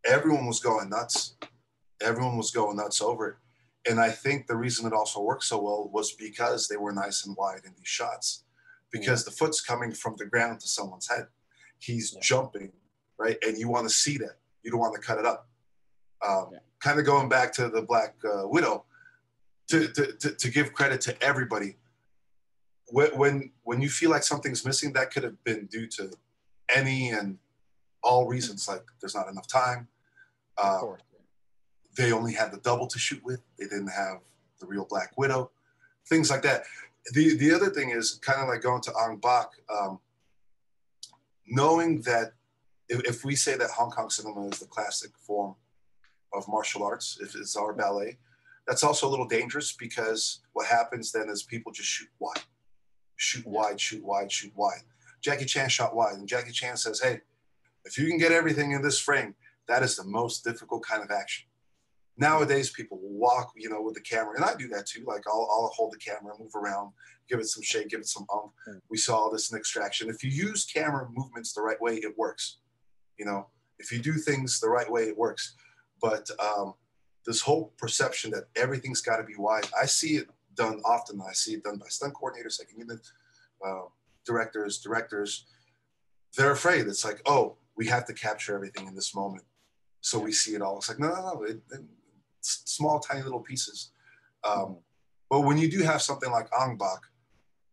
everyone 0.04 0.46
was 0.46 0.60
going 0.60 0.88
nuts. 0.90 1.36
Everyone 2.00 2.36
was 2.36 2.50
going 2.50 2.76
nuts 2.76 3.00
over 3.00 3.28
it. 3.28 3.36
And 3.90 4.00
I 4.00 4.10
think 4.10 4.46
the 4.46 4.56
reason 4.56 4.86
it 4.86 4.92
also 4.92 5.20
worked 5.20 5.44
so 5.44 5.60
well 5.60 5.90
was 5.92 6.12
because 6.12 6.68
they 6.68 6.76
were 6.76 6.92
nice 6.92 7.26
and 7.26 7.36
wide 7.36 7.62
in 7.64 7.72
these 7.76 7.88
shots. 7.88 8.44
Because 8.92 9.24
the 9.24 9.30
foot's 9.30 9.60
coming 9.60 9.92
from 9.92 10.14
the 10.18 10.26
ground 10.26 10.60
to 10.60 10.68
someone's 10.68 11.08
head. 11.08 11.26
He's 11.78 12.12
Yeah. 12.12 12.20
jumping, 12.22 12.72
right? 13.18 13.38
And 13.42 13.58
you 13.58 13.68
want 13.68 13.88
to 13.88 13.94
see 13.94 14.18
that. 14.18 14.38
You 14.62 14.70
don't 14.70 14.80
want 14.80 14.94
to 14.94 15.00
cut 15.00 15.18
it 15.18 15.26
up. 15.26 15.48
Um, 16.26 16.50
Yeah. 16.52 16.58
Kind 16.80 16.98
of 16.98 17.06
going 17.06 17.28
back 17.28 17.52
to 17.54 17.68
the 17.68 17.82
Black 17.82 18.14
uh, 18.24 18.46
Widow, 18.46 18.84
to, 19.68 19.88
to, 19.88 20.12
to, 20.14 20.34
to 20.34 20.50
give 20.50 20.72
credit 20.72 21.00
to 21.02 21.22
everybody. 21.22 21.76
When, 22.88 23.16
when, 23.16 23.52
when 23.62 23.80
you 23.80 23.88
feel 23.88 24.10
like 24.10 24.22
something's 24.24 24.64
missing, 24.64 24.92
that 24.92 25.12
could 25.12 25.22
have 25.22 25.42
been 25.44 25.66
due 25.66 25.86
to 25.86 26.10
any 26.68 27.10
and 27.10 27.38
all 28.02 28.26
reasons 28.26 28.68
like 28.68 28.82
there's 29.00 29.14
not 29.14 29.28
enough 29.28 29.46
time. 29.46 29.88
of 30.58 30.64
Uh, 30.66 30.78
course. 30.80 31.02
they 31.96 32.12
only 32.12 32.32
had 32.32 32.50
the 32.52 32.58
double 32.58 32.86
to 32.86 32.98
shoot 32.98 33.22
with. 33.24 33.40
They 33.58 33.64
didn't 33.66 33.88
have 33.88 34.18
the 34.60 34.66
real 34.66 34.84
Black 34.84 35.12
Widow, 35.16 35.50
things 36.08 36.30
like 36.30 36.42
that. 36.42 36.64
The 37.12 37.36
the 37.36 37.52
other 37.52 37.70
thing 37.70 37.90
is 37.90 38.18
kind 38.22 38.40
of 38.40 38.48
like 38.48 38.62
going 38.62 38.82
to 38.82 38.92
Ong 38.94 39.18
Bak, 39.18 39.48
um, 39.68 39.98
knowing 41.46 42.00
that 42.02 42.32
if, 42.88 43.00
if 43.04 43.24
we 43.24 43.34
say 43.36 43.56
that 43.56 43.70
Hong 43.70 43.90
Kong 43.90 44.10
cinema 44.10 44.46
is 44.48 44.58
the 44.58 44.66
classic 44.66 45.10
form 45.18 45.54
of 46.32 46.46
martial 46.48 46.82
arts, 46.84 47.18
if 47.20 47.34
it's 47.34 47.56
our 47.56 47.72
ballet, 47.72 48.18
that's 48.66 48.82
also 48.84 49.08
a 49.08 49.10
little 49.10 49.26
dangerous 49.28 49.72
because 49.72 50.40
what 50.52 50.66
happens 50.66 51.12
then 51.12 51.28
is 51.28 51.42
people 51.42 51.72
just 51.72 51.88
shoot 51.88 52.08
wide, 52.18 52.42
shoot 53.16 53.46
wide, 53.46 53.80
shoot 53.80 54.02
wide, 54.04 54.30
shoot 54.30 54.52
wide. 54.56 54.82
Jackie 55.20 55.44
Chan 55.44 55.68
shot 55.68 55.94
wide, 55.94 56.14
and 56.14 56.28
Jackie 56.28 56.52
Chan 56.52 56.76
says, 56.76 57.00
"Hey, 57.00 57.20
if 57.84 57.98
you 57.98 58.06
can 58.06 58.18
get 58.18 58.32
everything 58.32 58.72
in 58.72 58.82
this 58.82 58.98
frame, 58.98 59.34
that 59.68 59.82
is 59.82 59.96
the 59.96 60.04
most 60.04 60.44
difficult 60.44 60.82
kind 60.84 61.02
of 61.02 61.10
action." 61.10 61.46
Nowadays, 62.18 62.70
people 62.70 62.98
walk, 63.02 63.52
you 63.56 63.70
know, 63.70 63.80
with 63.80 63.94
the 63.94 64.00
camera, 64.00 64.34
and 64.36 64.44
I 64.44 64.54
do 64.54 64.68
that 64.68 64.86
too. 64.86 65.04
Like 65.06 65.22
I'll, 65.26 65.48
I'll 65.50 65.72
hold 65.74 65.92
the 65.92 65.98
camera, 65.98 66.34
move 66.38 66.54
around, 66.54 66.92
give 67.28 67.40
it 67.40 67.46
some 67.46 67.62
shake, 67.62 67.88
give 67.88 68.00
it 68.00 68.08
some 68.08 68.26
ump. 68.32 68.52
Mm. 68.68 68.80
We 68.90 68.98
saw 68.98 69.30
this 69.30 69.50
in 69.50 69.58
extraction. 69.58 70.10
If 70.10 70.22
you 70.22 70.30
use 70.30 70.66
camera 70.66 71.08
movements 71.10 71.52
the 71.52 71.62
right 71.62 71.80
way, 71.80 71.96
it 71.96 72.16
works. 72.18 72.58
You 73.18 73.24
know, 73.24 73.48
if 73.78 73.90
you 73.90 73.98
do 73.98 74.14
things 74.14 74.60
the 74.60 74.68
right 74.68 74.90
way, 74.90 75.04
it 75.04 75.16
works. 75.16 75.54
But 76.00 76.28
um, 76.38 76.74
this 77.26 77.40
whole 77.40 77.72
perception 77.78 78.30
that 78.32 78.44
everything's 78.56 79.00
got 79.00 79.16
to 79.16 79.24
be 79.24 79.36
wide, 79.36 79.66
I 79.80 79.86
see 79.86 80.16
it 80.16 80.28
done 80.54 80.82
often. 80.84 81.20
I 81.26 81.32
see 81.32 81.54
it 81.54 81.64
done 81.64 81.78
by 81.78 81.86
stunt 81.88 82.14
coordinators, 82.14 82.52
second 82.52 82.78
unit 82.78 83.00
uh, 83.64 83.82
directors, 84.26 84.80
directors. 84.80 85.46
They're 86.36 86.52
afraid. 86.52 86.86
It's 86.86 87.04
like, 87.04 87.20
oh, 87.26 87.56
we 87.76 87.86
have 87.86 88.04
to 88.06 88.12
capture 88.12 88.54
everything 88.54 88.86
in 88.86 88.94
this 88.94 89.14
moment, 89.14 89.44
so 90.00 90.18
we 90.18 90.32
see 90.32 90.54
it 90.54 90.62
all. 90.62 90.78
It's 90.78 90.88
like, 90.88 90.98
no, 90.98 91.08
no, 91.08 91.34
no. 91.34 91.42
It, 91.44 91.60
it, 91.72 91.80
small, 92.40 92.98
tiny 93.00 93.22
little 93.22 93.40
pieces. 93.40 93.90
Um, 94.44 94.78
but 95.30 95.42
when 95.42 95.58
you 95.58 95.70
do 95.70 95.82
have 95.82 96.02
something 96.02 96.30
like 96.30 96.48
Ong 96.58 96.76
Bak, 96.76 97.00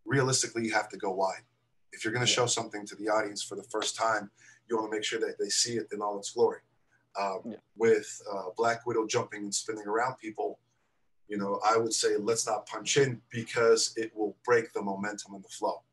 realistically, 0.05 0.63
you 0.65 0.73
have 0.73 0.89
to 0.89 0.97
go 0.97 1.11
wide. 1.11 1.41
If 1.91 2.03
you're 2.03 2.13
going 2.13 2.25
to 2.25 2.31
Yeah. 2.31 2.35
show 2.35 2.45
something 2.45 2.85
to 2.85 2.95
the 2.95 3.09
audience 3.09 3.41
for 3.43 3.55
the 3.55 3.63
first 3.63 3.95
time, 3.95 4.29
you 4.67 4.77
want 4.77 4.91
to 4.91 4.95
make 4.95 5.03
sure 5.03 5.19
that 5.19 5.37
they 5.39 5.49
see 5.49 5.77
it 5.77 5.87
in 5.91 6.01
all 6.01 6.17
its 6.19 6.31
glory. 6.31 6.61
Um, 7.19 7.41
Yeah. 7.45 7.57
With 7.75 8.21
uh, 8.31 8.51
Black 8.55 8.85
Widow 8.85 9.07
jumping 9.07 9.43
and 9.43 9.53
spinning 9.53 9.87
around 9.87 10.17
people, 10.19 10.59
you 11.27 11.37
know, 11.37 11.59
I 11.65 11.77
would 11.77 11.93
say 11.93 12.15
let's 12.17 12.45
not 12.45 12.65
punch 12.67 12.97
in 12.97 13.21
because 13.31 13.93
it 13.97 14.15
will 14.15 14.37
break 14.45 14.71
the 14.73 14.81
momentum 14.81 15.33
and 15.33 15.43
the 15.43 15.49
flow. 15.49 15.83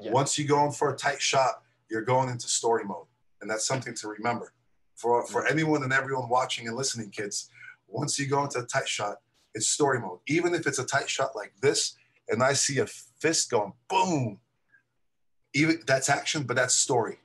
Yeah. 0.00 0.12
Once 0.12 0.38
you 0.38 0.46
go 0.46 0.64
in 0.64 0.72
for 0.72 0.92
a 0.92 0.96
tight 0.96 1.20
shot, 1.20 1.62
you're 1.90 2.02
going 2.02 2.28
into 2.28 2.48
story 2.48 2.84
mode, 2.84 3.06
and 3.44 3.50
that's 3.50 3.66
something 3.66 3.94
to 3.94 4.08
remember. 4.08 4.54
For 4.96 5.26
for 5.26 5.46
anyone 5.46 5.82
and 5.82 5.92
everyone 5.92 6.30
watching 6.30 6.66
and 6.66 6.76
listening, 6.76 7.10
kids, 7.10 7.50
once 7.88 8.18
you 8.18 8.26
go 8.26 8.42
into 8.42 8.58
a 8.60 8.64
tight 8.64 8.88
shot, 8.88 9.16
it's 9.54 9.68
story 9.68 10.00
mode. 10.00 10.20
Even 10.26 10.54
if 10.54 10.66
it's 10.66 10.78
a 10.78 10.84
tight 10.84 11.10
shot 11.10 11.36
like 11.36 11.52
this, 11.60 11.94
and 12.28 12.42
I 12.42 12.54
see 12.54 12.78
a 12.78 12.86
fist 12.86 13.50
going 13.50 13.74
boom, 13.88 14.40
even 15.52 15.80
that's 15.86 16.08
action, 16.08 16.44
but 16.44 16.56
that's 16.56 16.72
story. 16.72 17.18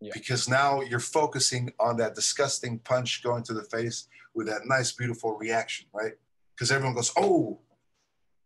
Yeah. 0.00 0.12
Because 0.14 0.48
now 0.48 0.80
you're 0.80 0.98
focusing 0.98 1.74
on 1.78 1.98
that 1.98 2.14
disgusting 2.14 2.78
punch 2.78 3.22
going 3.22 3.42
to 3.44 3.52
the 3.52 3.64
face 3.64 4.08
with 4.34 4.46
that 4.46 4.62
nice, 4.64 4.92
beautiful 4.92 5.36
reaction, 5.36 5.88
right? 5.92 6.12
Because 6.54 6.72
everyone 6.72 6.94
goes, 6.94 7.12
oh. 7.18 7.58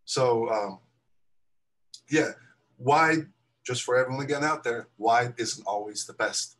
So, 0.05 0.49
um, 0.51 0.81
yeah, 2.11 2.33
wide, 2.77 3.29
just 3.65 3.85
for 3.85 3.97
everyone 3.97 4.25
again 4.25 4.43
out 4.43 4.65
there, 4.65 4.89
wide 4.99 5.35
isn't 5.39 5.65
always 5.65 6.07
the 6.07 6.13
best. 6.15 6.57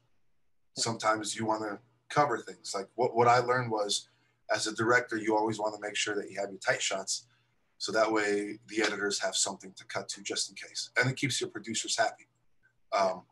Sometimes 0.77 1.37
you 1.37 1.47
want 1.47 1.63
to 1.63 1.79
cover 2.09 2.39
things. 2.39 2.73
Like 2.75 2.89
what, 2.95 3.15
what 3.15 3.29
I 3.29 3.39
learned 3.39 3.71
was 3.71 4.09
as 4.53 4.67
a 4.67 4.75
director, 4.75 5.17
you 5.17 5.37
always 5.37 5.59
want 5.59 5.75
to 5.75 5.81
make 5.81 5.97
sure 5.97 6.15
that 6.15 6.31
you 6.31 6.39
have 6.41 6.51
your 6.51 6.59
tight 6.59 6.83
shots. 6.83 7.27
So 7.79 7.93
that 7.93 8.11
way 8.11 8.59
the 8.69 8.83
editors 8.83 9.21
have 9.21 9.35
something 9.35 9.73
to 9.77 9.85
cut 9.87 10.09
to 10.11 10.23
just 10.23 10.49
in 10.51 10.57
case. 10.57 10.91
And 10.99 11.11
it 11.11 11.17
keeps 11.17 11.41
your 11.41 11.51
producers 11.51 11.99
happy. 11.99 12.27
Um, 12.93 13.23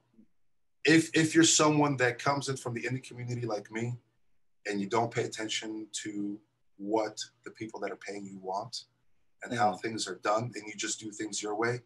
if, 0.85 1.11
if 1.15 1.35
you're 1.35 1.45
someone 1.45 1.97
that 1.99 2.19
comes 2.19 2.49
in 2.49 2.57
from 2.57 2.75
the 2.75 2.83
indie 2.83 3.03
community 3.03 3.47
like 3.47 3.71
me 3.71 3.95
and 4.67 4.81
you 4.81 4.89
don't 4.89 5.13
pay 5.13 5.23
attention 5.23 5.87
to 6.03 6.39
what 6.77 7.19
the 7.45 7.51
people 7.53 7.79
that 7.81 7.93
are 7.93 7.97
paying 7.97 8.25
you 8.27 8.39
want 8.41 8.85
and 9.45 9.57
how 9.57 9.75
things 9.75 10.09
are 10.09 10.21
done 10.25 10.51
and 10.55 10.65
you 10.67 10.75
just 10.77 10.99
do 10.99 11.11
things 11.11 11.43
your 11.43 11.55
way, 11.55 11.81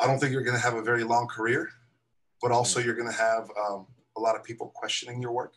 I 0.00 0.06
don't 0.06 0.18
think 0.18 0.32
you're 0.32 0.42
going 0.42 0.56
to 0.56 0.62
have 0.62 0.74
a 0.74 0.82
very 0.82 1.04
long 1.04 1.26
career, 1.26 1.68
but 2.40 2.52
also 2.52 2.80
you're 2.80 2.94
going 2.94 3.10
to 3.10 3.16
have 3.16 3.50
um, 3.68 3.86
a 4.16 4.20
lot 4.20 4.36
of 4.36 4.44
people 4.44 4.68
questioning 4.74 5.20
your 5.22 5.32
work. 5.32 5.54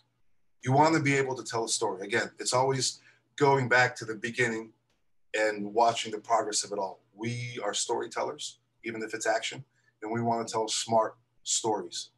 You 0.64 0.72
want 0.72 0.96
to 0.96 1.02
be 1.02 1.16
able 1.16 1.36
to 1.36 1.44
tell 1.44 1.66
a 1.66 1.70
story. 1.70 2.06
Again, 2.06 2.32
it's 2.40 2.54
always 2.54 3.00
going 3.36 3.68
back 3.68 3.96
to 3.98 4.06
the 4.06 4.16
beginning 4.16 4.72
and 5.38 5.74
watching 5.74 6.12
the 6.12 6.20
progress 6.20 6.64
of 6.64 6.72
it 6.72 6.78
all. 6.80 7.02
We 7.16 7.60
are 7.64 7.74
storytellers, 7.74 8.60
even 8.86 9.02
if 9.02 9.14
it's 9.14 9.28
action, 9.28 9.64
and 10.02 10.12
we 10.12 10.22
want 10.22 10.48
to 10.48 10.52
tell 10.52 10.68
smart 10.68 11.18
stories. 11.44 12.10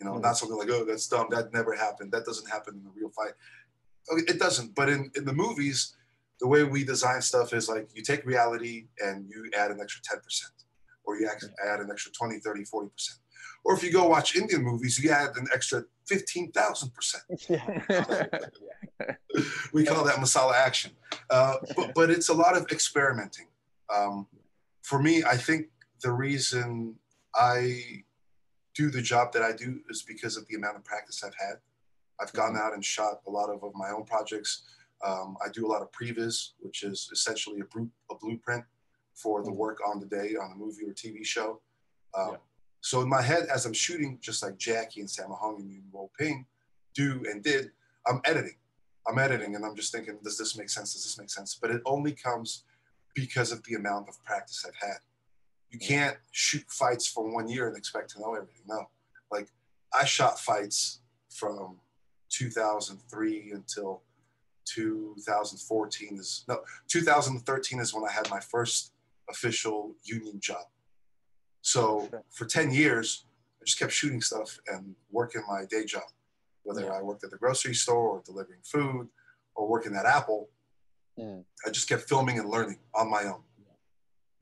You 0.00 0.06
know, 0.06 0.14
Mhm. 0.14 0.22
not 0.22 0.36
something 0.36 0.58
like, 0.58 0.68
oh, 0.70 0.84
that's 0.84 1.06
dumb. 1.08 1.28
That 1.30 1.52
never 1.52 1.72
happened. 1.74 2.12
That 2.12 2.24
doesn't 2.24 2.48
happen 2.48 2.74
in 2.76 2.84
the 2.84 2.90
real 2.90 3.10
fight. 3.10 3.32
Okay, 4.10 4.22
It 4.32 4.38
doesn't. 4.38 4.74
But 4.74 4.88
in, 4.88 5.10
in 5.16 5.24
the 5.24 5.32
movies, 5.32 5.94
the 6.40 6.46
way 6.46 6.62
we 6.64 6.84
design 6.84 7.20
stuff 7.20 7.52
is 7.52 7.68
like 7.68 7.88
you 7.94 8.02
take 8.02 8.24
reality 8.24 8.88
and 9.00 9.28
you 9.28 9.50
add 9.56 9.70
an 9.70 9.80
extra 9.80 10.02
10%, 10.02 10.52
or 11.04 11.16
you 11.18 11.28
add 11.64 11.80
an 11.80 11.90
extra 11.90 12.12
20, 12.12 12.38
30, 12.38 12.64
40%. 12.64 13.18
Or 13.68 13.74
if 13.74 13.82
you 13.82 13.92
go 13.92 14.08
watch 14.08 14.34
Indian 14.34 14.62
movies, 14.62 14.98
you 14.98 15.10
add 15.10 15.36
an 15.36 15.46
extra 15.54 15.84
15,000%. 16.10 17.16
yeah. 17.50 18.26
we 19.74 19.84
call 19.84 20.04
that 20.04 20.16
masala 20.16 20.54
action. 20.54 20.92
Uh, 21.28 21.56
but, 21.76 21.92
but 21.94 22.08
it's 22.08 22.30
a 22.30 22.34
lot 22.34 22.56
of 22.56 22.64
experimenting. 22.72 23.46
Um, 23.94 24.26
for 24.82 25.02
me, 25.02 25.22
I 25.22 25.36
think 25.36 25.66
the 26.02 26.10
reason 26.10 26.94
I 27.34 27.82
do 28.74 28.88
the 28.90 29.02
job 29.02 29.34
that 29.34 29.42
I 29.42 29.52
do 29.52 29.80
is 29.90 30.00
because 30.00 30.38
of 30.38 30.46
the 30.48 30.54
amount 30.54 30.76
of 30.78 30.84
practice 30.84 31.22
I've 31.22 31.34
had. 31.38 31.56
I've 32.18 32.32
gone 32.32 32.56
out 32.56 32.72
and 32.72 32.82
shot 32.82 33.20
a 33.26 33.30
lot 33.30 33.50
of, 33.50 33.62
of 33.62 33.74
my 33.74 33.90
own 33.90 34.04
projects. 34.04 34.62
Um, 35.06 35.36
I 35.44 35.50
do 35.50 35.66
a 35.66 35.68
lot 35.68 35.82
of 35.82 35.92
previs, 35.92 36.52
which 36.60 36.84
is 36.84 37.10
essentially 37.12 37.60
a, 37.60 37.64
bru- 37.64 37.90
a 38.10 38.14
blueprint 38.14 38.64
for 39.14 39.42
the 39.44 39.50
Mhm. 39.50 39.56
work 39.56 39.78
on 39.86 40.00
the 40.00 40.06
day 40.06 40.36
on 40.36 40.52
a 40.52 40.54
movie 40.54 40.84
or 40.88 40.94
TV 40.94 41.22
show. 41.22 41.60
Um, 42.16 42.30
Yeah. 42.30 42.36
So 42.80 43.02
in 43.02 43.08
my 43.08 43.22
head, 43.22 43.46
as 43.52 43.66
I'm 43.66 43.72
shooting, 43.72 44.18
just 44.20 44.42
like 44.42 44.56
Jackie 44.56 45.00
and 45.00 45.08
Sammo 45.08 45.38
Hung 45.38 45.60
and 45.60 45.82
Wo 45.92 46.02
oh 46.02 46.10
Ping 46.18 46.46
do 46.94 47.22
and 47.30 47.42
did, 47.42 47.70
I'm 48.06 48.20
editing. 48.24 48.56
I'm 49.06 49.18
editing 49.18 49.54
and 49.54 49.64
I'm 49.64 49.74
just 49.74 49.92
thinking, 49.92 50.18
does 50.22 50.38
this 50.38 50.56
make 50.56 50.68
sense? 50.68 50.94
Does 50.94 51.04
this 51.04 51.18
make 51.18 51.30
sense? 51.30 51.58
But 51.60 51.70
it 51.70 51.82
only 51.86 52.12
comes 52.12 52.64
because 53.14 53.52
of 53.52 53.62
the 53.64 53.74
amount 53.74 54.08
of 54.08 54.22
practice 54.24 54.64
I've 54.66 54.88
had. 54.88 54.98
You 55.70 55.78
can't 55.78 56.16
shoot 56.30 56.64
fights 56.68 57.06
for 57.06 57.30
one 57.32 57.48
year 57.48 57.68
and 57.68 57.76
expect 57.76 58.10
to 58.10 58.20
know 58.20 58.34
everything. 58.34 58.62
No. 58.66 58.88
Like 59.30 59.48
I 59.92 60.04
shot 60.04 60.38
fights 60.38 61.00
from 61.30 61.76
2003 62.30 63.52
until 63.52 64.02
2014 64.66 66.18
is 66.18 66.44
no 66.46 66.60
2013 66.88 67.80
is 67.80 67.94
when 67.94 68.04
I 68.04 68.12
had 68.12 68.28
my 68.30 68.40
first 68.40 68.92
official 69.30 69.94
union 70.04 70.40
job. 70.40 70.64
So 71.68 72.08
Sure. 72.08 72.24
for 72.30 72.46
10 72.46 72.70
years, 72.70 73.26
I 73.60 73.64
just 73.66 73.78
kept 73.78 73.92
shooting 73.92 74.22
stuff 74.22 74.58
and 74.68 74.96
working 75.10 75.42
my 75.46 75.66
day 75.66 75.84
job, 75.84 76.10
whether 76.62 76.84
Yeah. 76.84 76.92
I 76.98 77.02
worked 77.02 77.24
at 77.24 77.30
the 77.30 77.36
grocery 77.36 77.74
store 77.74 78.08
or 78.08 78.22
delivering 78.22 78.62
food 78.62 79.10
or 79.54 79.68
working 79.68 79.94
at 79.94 80.06
Apple. 80.06 80.48
Mm. 81.18 81.44
I 81.66 81.70
just 81.70 81.86
kept 81.86 82.08
filming 82.08 82.38
and 82.38 82.48
learning 82.48 82.80
on 82.94 83.10
my 83.10 83.24
own. 83.24 83.44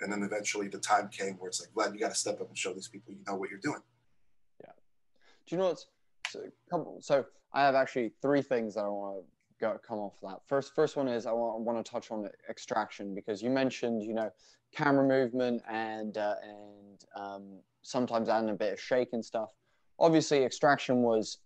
And 0.01 0.13
then 0.13 0.23
eventually 0.23 0.69
the 0.69 0.79
time 0.79 1.09
came 1.09 1.37
where 1.39 1.49
it's 1.49 1.61
like, 1.61 1.71
Vlad, 1.71 1.95
you 1.95 1.99
got 1.99 2.11
to 2.11 2.15
step 2.15 2.41
up 2.41 2.49
and 2.49 2.57
show 2.57 2.73
these 2.75 2.87
people 2.87 3.13
you 3.15 3.25
know 3.27 3.35
what 3.35 3.51
you're 3.51 3.59
doing. 3.59 3.83
Yeah. 4.61 4.73
Do 5.47 5.55
you 5.55 5.57
know 5.57 5.69
what's 5.69 5.87
so, 6.31 6.51
so 7.01 7.27
I 7.53 7.63
have 7.63 7.75
actually 7.75 8.13
three 8.21 8.43
things 8.43 8.75
that 8.75 8.85
I 8.85 8.89
want 8.89 9.25
to 9.25 9.36
go 9.61 9.79
come 9.87 9.99
off 9.99 10.15
that. 10.23 10.41
First, 10.47 10.75
first 10.75 10.97
one 10.97 11.09
is 11.09 11.27
I 11.27 11.33
want, 11.33 11.61
want 11.61 11.85
to 11.85 11.91
touch 11.91 12.11
on 12.11 12.29
extraction 12.49 13.15
because 13.15 13.43
you 13.43 13.51
mentioned 13.51 14.03
you 14.03 14.15
know 14.15 14.31
camera 14.75 15.07
movement 15.07 15.63
and 15.69 16.17
uh, 16.19 16.35
and 16.43 17.05
um, 17.17 17.45
sometimes 17.83 18.29
adding 18.29 18.51
a 18.51 18.55
bit 18.55 18.73
of 18.73 18.81
shake 18.81 19.13
and 19.13 19.25
stuff. 19.25 19.51
Obviously, 19.99 20.45
extraction 20.45 21.03
was 21.03 21.39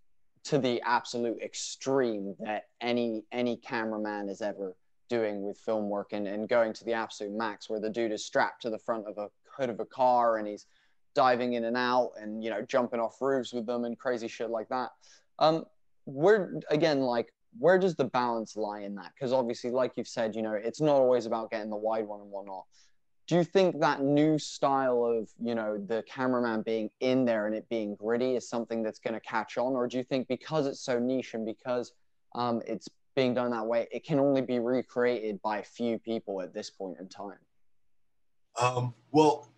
to 0.45 0.59
the 0.59 0.81
absolute 0.83 1.41
extreme 1.43 2.35
that 2.41 2.65
any 2.81 3.25
any 3.33 3.57
cameraman 3.57 4.29
is 4.29 4.41
ever 4.41 4.77
doing 5.09 5.43
with 5.43 5.59
film 5.59 5.89
work 5.89 6.13
and, 6.13 6.27
and 6.27 6.49
going 6.49 6.73
to 6.73 6.85
the 6.85 6.93
absolute 6.93 7.33
max 7.37 7.69
where 7.69 7.81
the 7.81 7.91
dude 7.91 8.13
is 8.13 8.25
strapped 8.25 8.63
to 8.63 8.71
the 8.71 8.79
front 8.79 9.07
of 9.07 9.19
a 9.19 9.29
hood 9.57 9.69
of 9.69 9.81
a 9.81 9.85
car 9.85 10.39
and 10.39 10.47
he's 10.47 10.67
diving 11.15 11.55
in 11.55 11.65
and 11.65 11.77
out 11.77 12.13
and 12.21 12.43
you 12.43 12.49
know 12.49 12.63
jumping 12.63 13.01
off 13.01 13.21
roofs 13.21 13.53
with 13.53 13.67
them 13.67 13.85
and 13.85 13.99
crazy 13.99 14.29
shit 14.29 14.49
like 14.49 14.69
that 14.69 14.91
um 15.41 15.65
we're 16.07 16.61
again 16.71 17.01
like 17.01 17.33
where 17.59 17.79
does 17.79 17.97
the 17.97 18.05
balance 18.05 18.57
lie 18.57 18.81
in 18.81 18.95
that? 18.97 19.13
Because 19.15 19.33
obviously 19.33 19.71
like 19.71 19.93
you've 19.97 20.09
said 20.09 20.35
you 20.35 20.43
know 20.43 20.53
it's 20.53 20.81
not 20.81 20.97
always 20.97 21.27
about 21.27 21.51
getting 21.51 21.71
the 21.71 21.77
wide 21.77 22.07
one 22.07 22.21
and 22.21 22.31
whatnot. 22.31 22.65
Do 23.27 23.37
you 23.37 23.45
think 23.45 23.79
that 23.81 24.03
new 24.03 24.39
style 24.39 25.05
of 25.05 25.29
you 25.41 25.55
know 25.55 25.79
the 25.79 26.03
cameraman 26.09 26.63
being 26.63 26.91
in 27.01 27.25
there 27.25 27.47
and 27.47 27.55
it 27.55 27.69
being 27.69 27.95
gritty 27.95 28.37
is 28.37 28.49
something 28.49 28.83
that's 28.83 28.99
going 28.99 29.15
to 29.15 29.21
catch 29.21 29.59
on? 29.59 29.75
Or 29.75 29.87
do 29.87 29.99
you 29.99 30.05
think 30.05 30.29
because 30.29 30.67
it's 30.67 30.81
so 30.81 30.99
niche 30.99 31.35
and 31.35 31.47
because 31.47 31.93
um, 32.35 32.61
it's 32.67 32.89
being 33.17 33.35
done 33.35 33.51
that 33.51 33.67
way 33.67 33.89
it 33.91 34.05
can 34.05 34.19
only 34.21 34.41
be 34.41 34.59
recreated 34.59 35.43
by 35.43 35.59
a 35.59 35.65
few 35.65 35.99
people 35.99 36.41
at 36.41 36.55
this 36.55 36.71
point 36.71 36.99
in 37.01 37.09
time? 37.09 37.39
Um, 38.61 38.95
well, 39.13 39.49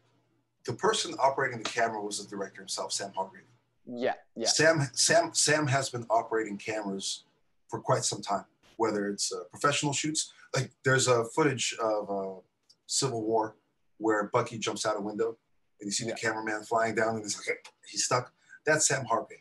the 0.65 0.73
person 0.73 1.15
operating 1.19 1.59
the 1.59 1.65
camera 1.65 2.01
was 2.01 2.23
the 2.23 2.29
director 2.29 2.61
himself, 2.61 2.93
Sam 2.93 3.13
Hargrave. 3.15 3.45
yeah 3.87 4.15
yeah. 4.37 4.49
Sam, 4.49 4.89
Sam, 4.93 5.35
Sam 5.35 5.67
has 5.67 5.91
been 5.91 6.07
operating 6.09 6.57
cameras 6.57 7.25
for 7.73 7.81
quite 7.81 8.05
some 8.05 8.21
time. 8.21 8.45
Whether 8.77 9.09
it's 9.09 9.33
uh, 9.33 9.45
professional 9.51 9.93
shoots, 9.95 10.33
like 10.55 10.71
there's 10.85 11.09
a 11.09 11.25
footage 11.35 11.75
of 11.83 12.11
uh, 12.11 12.41
Civil 12.87 13.23
War 13.23 13.57
where 13.97 14.25
Bucky 14.25 14.59
jumps 14.59 14.85
out 14.85 14.97
a 14.97 15.01
window 15.01 15.39
and 15.81 15.87
you 15.89 15.91
see 15.93 16.05
Yeah. 16.07 16.15
the 16.15 16.21
cameraman 16.21 16.65
flying 16.65 16.95
down 16.95 17.15
and 17.17 17.23
he's 17.25 17.37
like 17.39 17.67
he's 17.91 18.05
stuck. 18.05 18.33
That's 18.67 18.87
Sam 18.87 19.05
Hargrave. 19.07 19.39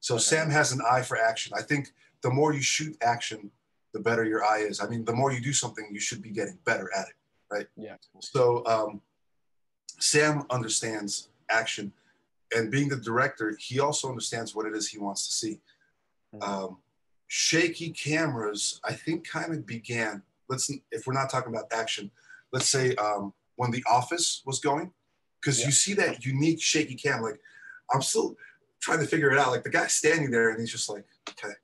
So 0.00 0.14
Okay. 0.14 0.22
Sam 0.22 0.50
has 0.50 0.72
an 0.72 0.80
eye 0.90 1.02
for 1.02 1.16
action. 1.16 1.52
I 1.56 1.62
think 1.62 1.92
the 2.22 2.30
more 2.30 2.52
you 2.52 2.60
shoot 2.62 2.96
action, 3.02 3.50
the 3.92 4.00
better 4.00 4.24
your 4.24 4.44
eye 4.44 4.60
is. 4.70 4.80
I 4.80 4.88
mean, 4.88 5.04
the 5.04 5.12
more 5.14 5.30
you 5.32 5.40
do 5.40 5.52
something, 5.52 5.88
you 5.92 6.00
should 6.00 6.22
be 6.22 6.30
getting 6.30 6.58
better 6.64 6.88
at 6.96 7.06
it. 7.08 7.14
Right? 7.52 7.66
Yeah 7.76 7.96
So 8.20 8.64
um, 8.66 9.00
Sam 9.98 10.44
understands 10.50 11.28
action, 11.50 11.92
and 12.56 12.70
being 12.70 12.88
the 12.88 12.96
director, 12.96 13.56
he 13.58 13.78
also 13.80 14.08
understands 14.08 14.54
what 14.54 14.66
it 14.66 14.74
is 14.74 14.88
he 14.88 14.98
wants 14.98 15.26
to 15.28 15.32
see. 15.32 15.60
Mhm. 16.34 16.42
Um, 16.48 16.78
shaky 17.32 17.90
cameras, 17.90 18.80
I 18.84 18.92
think, 18.92 19.24
kind 19.26 19.54
of 19.54 19.64
began. 19.64 20.20
Let's 20.48 20.68
if 20.90 21.06
we're 21.06 21.12
not 21.14 21.30
talking 21.30 21.54
about 21.54 21.72
action, 21.72 22.10
let's 22.52 22.68
say 22.68 22.96
um, 22.96 23.32
when 23.54 23.70
The 23.70 23.84
Office 23.88 24.42
was 24.44 24.58
going, 24.58 24.90
because 25.40 25.60
Yeah. 25.60 25.66
you 25.66 25.72
see 25.72 25.94
that 25.94 26.24
unique 26.26 26.60
shaky 26.60 26.96
cam. 26.96 27.22
Like 27.22 27.40
I'm 27.94 28.02
still 28.02 28.36
trying 28.80 28.98
to 28.98 29.06
figure 29.06 29.30
it 29.30 29.38
out. 29.38 29.52
Like 29.52 29.62
the 29.62 29.70
guy's 29.70 29.92
standing 29.92 30.32
there, 30.32 30.50
and 30.50 30.58
he's 30.58 30.72
just 30.72 30.88
like, 30.88 31.04
okay, 31.28 31.54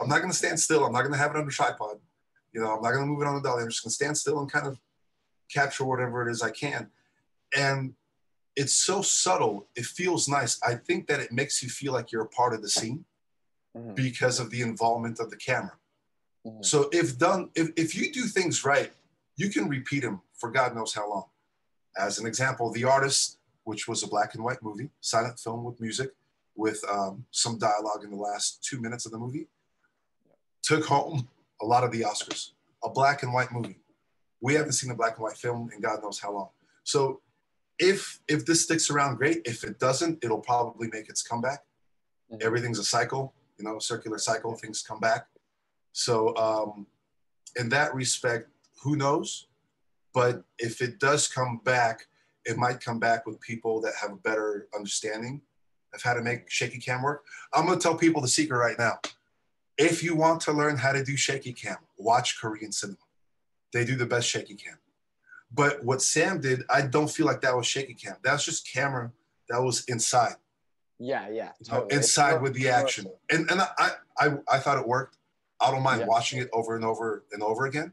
I'm 0.00 0.08
not 0.08 0.18
going 0.18 0.30
to 0.30 0.36
stand 0.36 0.60
still. 0.60 0.84
I'm 0.84 0.92
not 0.92 1.00
going 1.02 1.12
to 1.12 1.18
have 1.18 1.32
it 1.32 1.36
under 1.36 1.50
tripod. 1.50 1.96
You 2.52 2.60
know, 2.60 2.76
I'm 2.76 2.82
not 2.82 2.92
going 2.92 3.02
to 3.02 3.06
move 3.06 3.20
it 3.20 3.26
on 3.26 3.34
the 3.34 3.42
dolly. 3.42 3.64
I'm 3.64 3.68
just 3.68 3.82
going 3.82 3.90
to 3.90 3.94
stand 3.94 4.16
still 4.16 4.38
and 4.38 4.50
kind 4.50 4.68
of 4.68 4.78
capture 5.52 5.84
whatever 5.84 6.26
it 6.26 6.30
is 6.30 6.40
I 6.40 6.50
can. 6.50 6.88
And 7.56 7.94
it's 8.54 8.74
so 8.74 9.02
subtle. 9.02 9.66
It 9.74 9.86
feels 9.86 10.28
nice. 10.28 10.60
I 10.62 10.76
think 10.76 11.08
that 11.08 11.18
it 11.18 11.32
makes 11.32 11.64
you 11.64 11.68
feel 11.68 11.92
like 11.92 12.12
you're 12.12 12.22
a 12.22 12.28
part 12.28 12.54
of 12.54 12.62
the 12.62 12.68
scene 12.68 13.04
Mhm. 13.76 13.94
because 13.94 14.40
of 14.40 14.50
the 14.50 14.62
involvement 14.62 15.20
of 15.20 15.30
the 15.30 15.36
camera. 15.36 15.78
Mhm. 16.46 16.64
So 16.64 16.88
if 16.92 17.18
done, 17.18 17.50
if, 17.54 17.70
if 17.76 17.94
you 17.94 18.12
do 18.12 18.22
things 18.26 18.64
right, 18.64 18.92
you 19.36 19.48
can 19.50 19.68
repeat 19.68 20.00
them 20.00 20.22
for 20.34 20.50
God 20.50 20.74
knows 20.74 20.92
how 20.94 21.08
long. 21.08 21.28
As 21.96 22.18
an 22.18 22.26
example, 22.26 22.70
The 22.72 22.84
Artist, 22.84 23.38
which 23.64 23.86
was 23.86 24.02
a 24.02 24.08
black 24.08 24.34
and 24.34 24.42
white 24.42 24.62
movie, 24.62 24.90
silent 25.00 25.38
film 25.38 25.64
with 25.64 25.80
music, 25.80 26.14
with 26.56 26.82
um, 26.88 27.26
some 27.30 27.58
dialogue 27.58 28.02
in 28.04 28.10
the 28.10 28.16
last 28.16 28.62
two 28.64 28.80
minutes 28.80 29.06
of 29.06 29.12
the 29.12 29.18
movie, 29.18 29.48
took 30.62 30.84
home 30.84 31.28
a 31.62 31.64
lot 31.64 31.84
of 31.84 31.90
the 31.92 32.00
Oscars. 32.02 32.52
A 32.82 32.88
black 32.88 33.22
and 33.22 33.32
white 33.32 33.52
movie. 33.52 33.78
We 34.40 34.54
haven't 34.54 34.72
seen 34.72 34.90
a 34.90 34.94
black 34.94 35.14
and 35.16 35.22
white 35.22 35.36
film 35.36 35.70
in 35.72 35.80
God 35.80 36.02
knows 36.02 36.18
how 36.18 36.32
long. 36.32 36.48
So 36.82 37.20
if 37.78 38.20
if 38.26 38.46
this 38.46 38.62
sticks 38.64 38.90
around, 38.90 39.16
great. 39.16 39.42
If 39.44 39.64
it 39.64 39.78
doesn't, 39.78 40.24
it'll 40.24 40.40
probably 40.40 40.88
make 40.88 41.08
its 41.10 41.22
comeback. 41.22 41.64
Mhm. 42.32 42.42
Everything's 42.42 42.78
a 42.78 42.84
cycle, 42.84 43.34
you 43.60 43.68
know, 43.68 43.78
circular 43.78 44.18
cycle. 44.18 44.54
Things 44.54 44.82
come 44.82 45.00
back. 45.00 45.26
So 45.92 46.36
um, 46.36 46.86
in 47.56 47.68
that 47.70 47.94
respect, 47.94 48.48
who 48.82 48.96
knows? 48.96 49.46
But 50.14 50.42
if 50.58 50.80
it 50.80 50.98
does 50.98 51.28
come 51.28 51.60
back, 51.64 52.06
it 52.44 52.56
might 52.56 52.80
come 52.80 52.98
back 52.98 53.26
with 53.26 53.40
people 53.40 53.80
that 53.82 53.92
have 54.00 54.12
a 54.12 54.16
better 54.16 54.66
understanding 54.74 55.42
of 55.94 56.02
how 56.02 56.14
to 56.14 56.22
make 56.22 56.50
shaky 56.50 56.78
cam 56.78 57.02
work. 57.02 57.24
I'm 57.52 57.66
gonna 57.66 57.78
tell 57.78 57.96
people 57.96 58.22
the 58.22 58.28
secret 58.28 58.56
right 58.56 58.78
now. 58.78 58.98
If 59.76 60.02
you 60.02 60.16
want 60.16 60.40
to 60.42 60.52
learn 60.52 60.76
how 60.76 60.92
to 60.92 61.04
do 61.04 61.16
shaky 61.16 61.52
cam, 61.52 61.76
watch 61.98 62.40
Korean 62.40 62.72
cinema. 62.72 62.98
They 63.72 63.84
do 63.84 63.96
the 63.96 64.06
best 64.06 64.28
shaky 64.28 64.54
cam. 64.54 64.78
But 65.52 65.84
what 65.84 66.00
Sam 66.00 66.40
did, 66.40 66.62
I 66.70 66.82
don't 66.82 67.10
feel 67.10 67.26
like 67.26 67.40
that 67.42 67.56
was 67.56 67.66
shaky 67.66 67.94
cam. 67.94 68.16
That 68.22 68.32
was 68.32 68.44
just 68.44 68.72
camera 68.72 69.12
that 69.48 69.62
was 69.62 69.84
inside, 69.86 70.36
yeah 71.02 71.28
yeah 71.30 71.50
you 71.58 71.64
totally. 71.66 71.86
It's 71.86 72.06
inside 72.06 72.32
more- 72.32 72.40
with 72.42 72.54
the 72.54 72.68
action. 72.68 73.06
And 73.30 73.50
and 73.50 73.60
I, 73.62 73.90
I 74.18 74.26
I 74.48 74.58
thought 74.58 74.78
it 74.78 74.86
worked. 74.86 75.16
I 75.60 75.70
don't 75.72 75.82
mind 75.82 76.00
Yeah. 76.00 76.06
watching 76.06 76.38
it 76.40 76.48
over 76.52 76.76
and 76.76 76.84
over 76.84 77.24
and 77.32 77.42
over 77.42 77.66
again. 77.66 77.92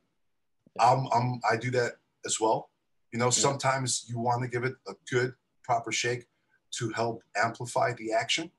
I'm, 0.79 1.07
I'm 1.15 1.39
I 1.51 1.57
do 1.57 1.71
that 1.71 1.93
as 2.25 2.39
well. 2.39 2.69
You 3.11 3.19
know, 3.19 3.29
sometimes 3.31 4.05
you 4.07 4.19
want 4.19 4.41
to 4.43 4.47
give 4.47 4.63
it 4.63 4.75
a 4.87 4.93
good 5.09 5.33
proper 5.63 5.91
shake 5.91 6.27
to 6.77 6.89
help 6.91 7.23
amplify 7.35 7.93
the 7.93 8.13
action. 8.13 8.51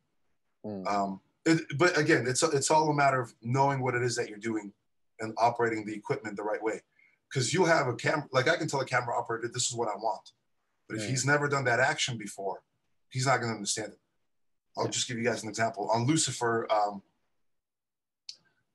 Mm. 0.67 0.87
Um, 0.87 1.21
it, 1.47 1.61
but 1.79 1.97
again, 1.97 2.27
it's 2.27 2.43
it's 2.43 2.71
all 2.71 2.89
a 2.91 2.95
matter 2.95 3.21
of 3.21 3.33
knowing 3.43 3.81
what 3.83 3.95
it 3.95 4.03
is 4.03 4.17
that 4.17 4.29
you're 4.29 4.39
doing 4.39 4.73
and 5.21 5.33
operating 5.39 5.85
the 5.87 5.95
equipment 5.95 6.37
the 6.37 6.43
right 6.43 6.63
way. 6.63 6.81
Because 7.29 7.53
you'll 7.53 7.67
have 7.67 7.87
a 7.89 7.95
camera, 7.95 8.27
like 8.33 8.49
I 8.49 8.57
can 8.57 8.67
tell 8.69 8.81
a 8.81 8.85
camera 8.87 9.15
operator, 9.17 9.49
this 9.53 9.67
is 9.69 9.75
what 9.75 9.89
I 9.89 9.97
want. 9.97 10.33
But 10.89 10.97
if 10.97 11.03
Mm. 11.05 11.11
he's 11.11 11.25
never 11.27 11.47
done 11.49 11.65
that 11.65 11.79
action 11.81 12.17
before, 12.17 12.63
he's 13.11 13.27
not 13.27 13.39
going 13.41 13.51
to 13.53 13.57
understand 13.57 13.93
it. 13.93 13.99
I'll 14.79 14.89
just 14.89 15.09
give 15.09 15.19
you 15.19 15.25
guys 15.25 15.43
an 15.43 15.49
example. 15.49 15.91
On 15.91 16.07
Lucifer, 16.07 16.67
um, 16.71 17.03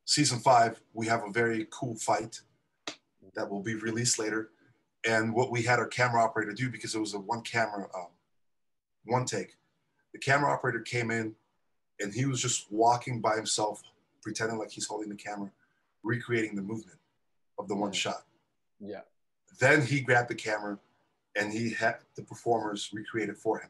season 0.05 0.39
five, 0.39 0.81
we 0.93 1.07
have 1.07 1.23
a 1.23 1.31
very 1.31 1.67
cool 1.71 1.95
fight 1.95 2.41
that 3.35 3.49
will 3.49 3.61
be 3.61 3.75
released 3.75 4.19
later. 4.19 4.49
And 5.07 5.33
what 5.33 5.51
we 5.51 5.63
had 5.63 5.79
our 5.79 5.87
camera 5.87 6.23
operator 6.23 6.53
do, 6.53 6.69
because 6.69 6.95
it 6.95 6.99
was 6.99 7.13
a 7.13 7.19
one 7.19 7.41
camera, 7.41 7.87
um, 7.95 8.07
one 9.05 9.25
take, 9.25 9.55
the 10.13 10.19
camera 10.19 10.51
operator 10.51 10.80
came 10.80 11.11
in 11.11 11.36
and 11.99 12.13
he 12.13 12.25
was 12.25 12.41
just 12.41 12.71
walking 12.71 13.19
by 13.19 13.36
himself, 13.36 13.82
pretending 14.21 14.57
like 14.57 14.71
he's 14.71 14.88
holding 14.88 15.09
the 15.09 15.15
camera, 15.15 15.51
recreating 16.03 16.55
the 16.55 16.61
movement 16.61 16.99
of 17.57 17.67
the 17.67 17.75
one 17.75 17.91
shot. 17.91 18.25
yeah 18.80 19.01
Then 19.59 19.86
he 19.86 20.01
grabbed 20.01 20.30
the 20.30 20.36
camera 20.36 20.80
and 21.36 21.51
he 21.51 21.71
had 21.71 21.97
the 22.15 22.23
performers 22.23 22.89
recreate 22.93 23.30
it 23.30 23.38
for 23.38 23.59
him. 23.59 23.69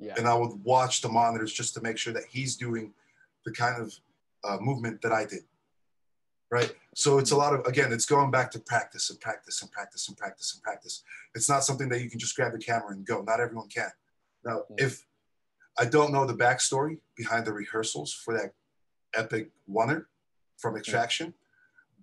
Yeah 0.00 0.14
And 0.16 0.26
I 0.26 0.34
would 0.34 0.52
watch 0.64 1.02
the 1.02 1.08
monitors 1.08 1.52
just 1.52 1.74
to 1.74 1.80
make 1.80 1.98
sure 1.98 2.12
that 2.12 2.24
he's 2.30 2.56
doing 2.56 2.92
the 3.44 3.52
kind 3.52 3.80
of 3.80 3.94
uh, 4.44 4.58
movement 4.60 5.02
that 5.02 5.12
I 5.12 5.24
did. 5.26 5.42
Right. 6.50 6.72
So 6.94 7.18
it's 7.18 7.30
a 7.30 7.36
lot 7.36 7.54
of, 7.54 7.64
again, 7.66 7.92
it's 7.92 8.06
going 8.06 8.30
back 8.32 8.50
to 8.52 8.58
practice 8.58 9.08
and 9.10 9.20
practice 9.20 9.62
and 9.62 9.70
practice 9.70 10.08
and 10.08 10.16
practice 10.16 10.52
and 10.54 10.62
practice. 10.62 11.04
It's 11.34 11.48
not 11.48 11.62
something 11.62 11.88
that 11.90 12.00
you 12.02 12.10
can 12.10 12.18
just 12.18 12.34
grab 12.34 12.52
the 12.52 12.58
camera 12.58 12.90
and 12.90 13.06
go. 13.06 13.22
Not 13.22 13.38
everyone 13.38 13.68
can. 13.68 13.90
Now, 14.44 14.64
Yeah. 14.70 14.86
if 14.86 15.06
I 15.78 15.84
don't 15.84 16.12
know 16.12 16.26
the 16.26 16.34
backstory 16.34 16.98
behind 17.16 17.46
the 17.46 17.52
rehearsals 17.52 18.12
for 18.12 18.34
that 18.36 18.54
epic 19.14 19.50
oneer 19.68 20.06
from 20.58 20.76
Extraction, 20.76 21.34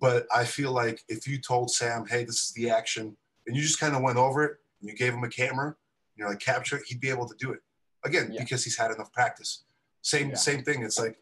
but 0.00 0.26
I 0.34 0.44
feel 0.44 0.72
like 0.72 1.04
if 1.08 1.28
you 1.28 1.38
told 1.38 1.70
Sam, 1.70 2.06
hey, 2.06 2.24
this 2.24 2.42
is 2.44 2.52
the 2.52 2.70
action, 2.70 3.16
and 3.46 3.54
you 3.56 3.62
just 3.62 3.78
kind 3.80 3.94
of 3.94 4.02
went 4.02 4.16
over 4.16 4.44
it 4.44 4.56
and 4.80 4.88
you 4.88 4.96
gave 4.96 5.12
him 5.12 5.24
a 5.24 5.28
camera, 5.28 5.76
you're 6.16 6.28
like, 6.28 6.40
capture 6.40 6.76
it, 6.78 6.84
he'd 6.86 7.00
be 7.00 7.10
able 7.10 7.28
to 7.28 7.34
do 7.38 7.52
it. 7.52 7.60
Again, 8.08 8.32
Yeah. 8.32 8.40
because 8.42 8.64
he's 8.64 8.76
had 8.76 8.90
enough 8.90 9.12
practice. 9.12 9.64
Same 10.02 10.30
Yeah. 10.30 10.36
same 10.36 10.64
thing. 10.64 10.82
It's 10.82 10.98
like 10.98 11.16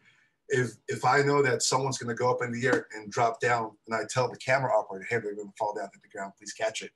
if 0.49 0.67
if 0.87 1.03
I 1.05 1.21
know 1.21 1.41
that 1.43 1.61
someone's 1.61 1.97
gonna 1.97 2.15
go 2.23 2.31
up 2.33 2.41
in 2.41 2.51
the 2.51 2.65
air 2.65 2.87
and 2.93 3.11
drop 3.11 3.39
down, 3.41 3.77
and 3.85 3.93
I 3.95 4.05
tell 4.09 4.29
the 4.29 4.37
camera 4.37 4.71
operator, 4.77 5.05
hey, 5.09 5.17
they're 5.19 5.35
gonna 5.35 5.51
fall 5.59 5.73
down 5.75 5.89
to 5.91 5.99
the 6.01 6.07
ground, 6.07 6.33
please 6.37 6.53
catch 6.53 6.81
it. 6.81 6.91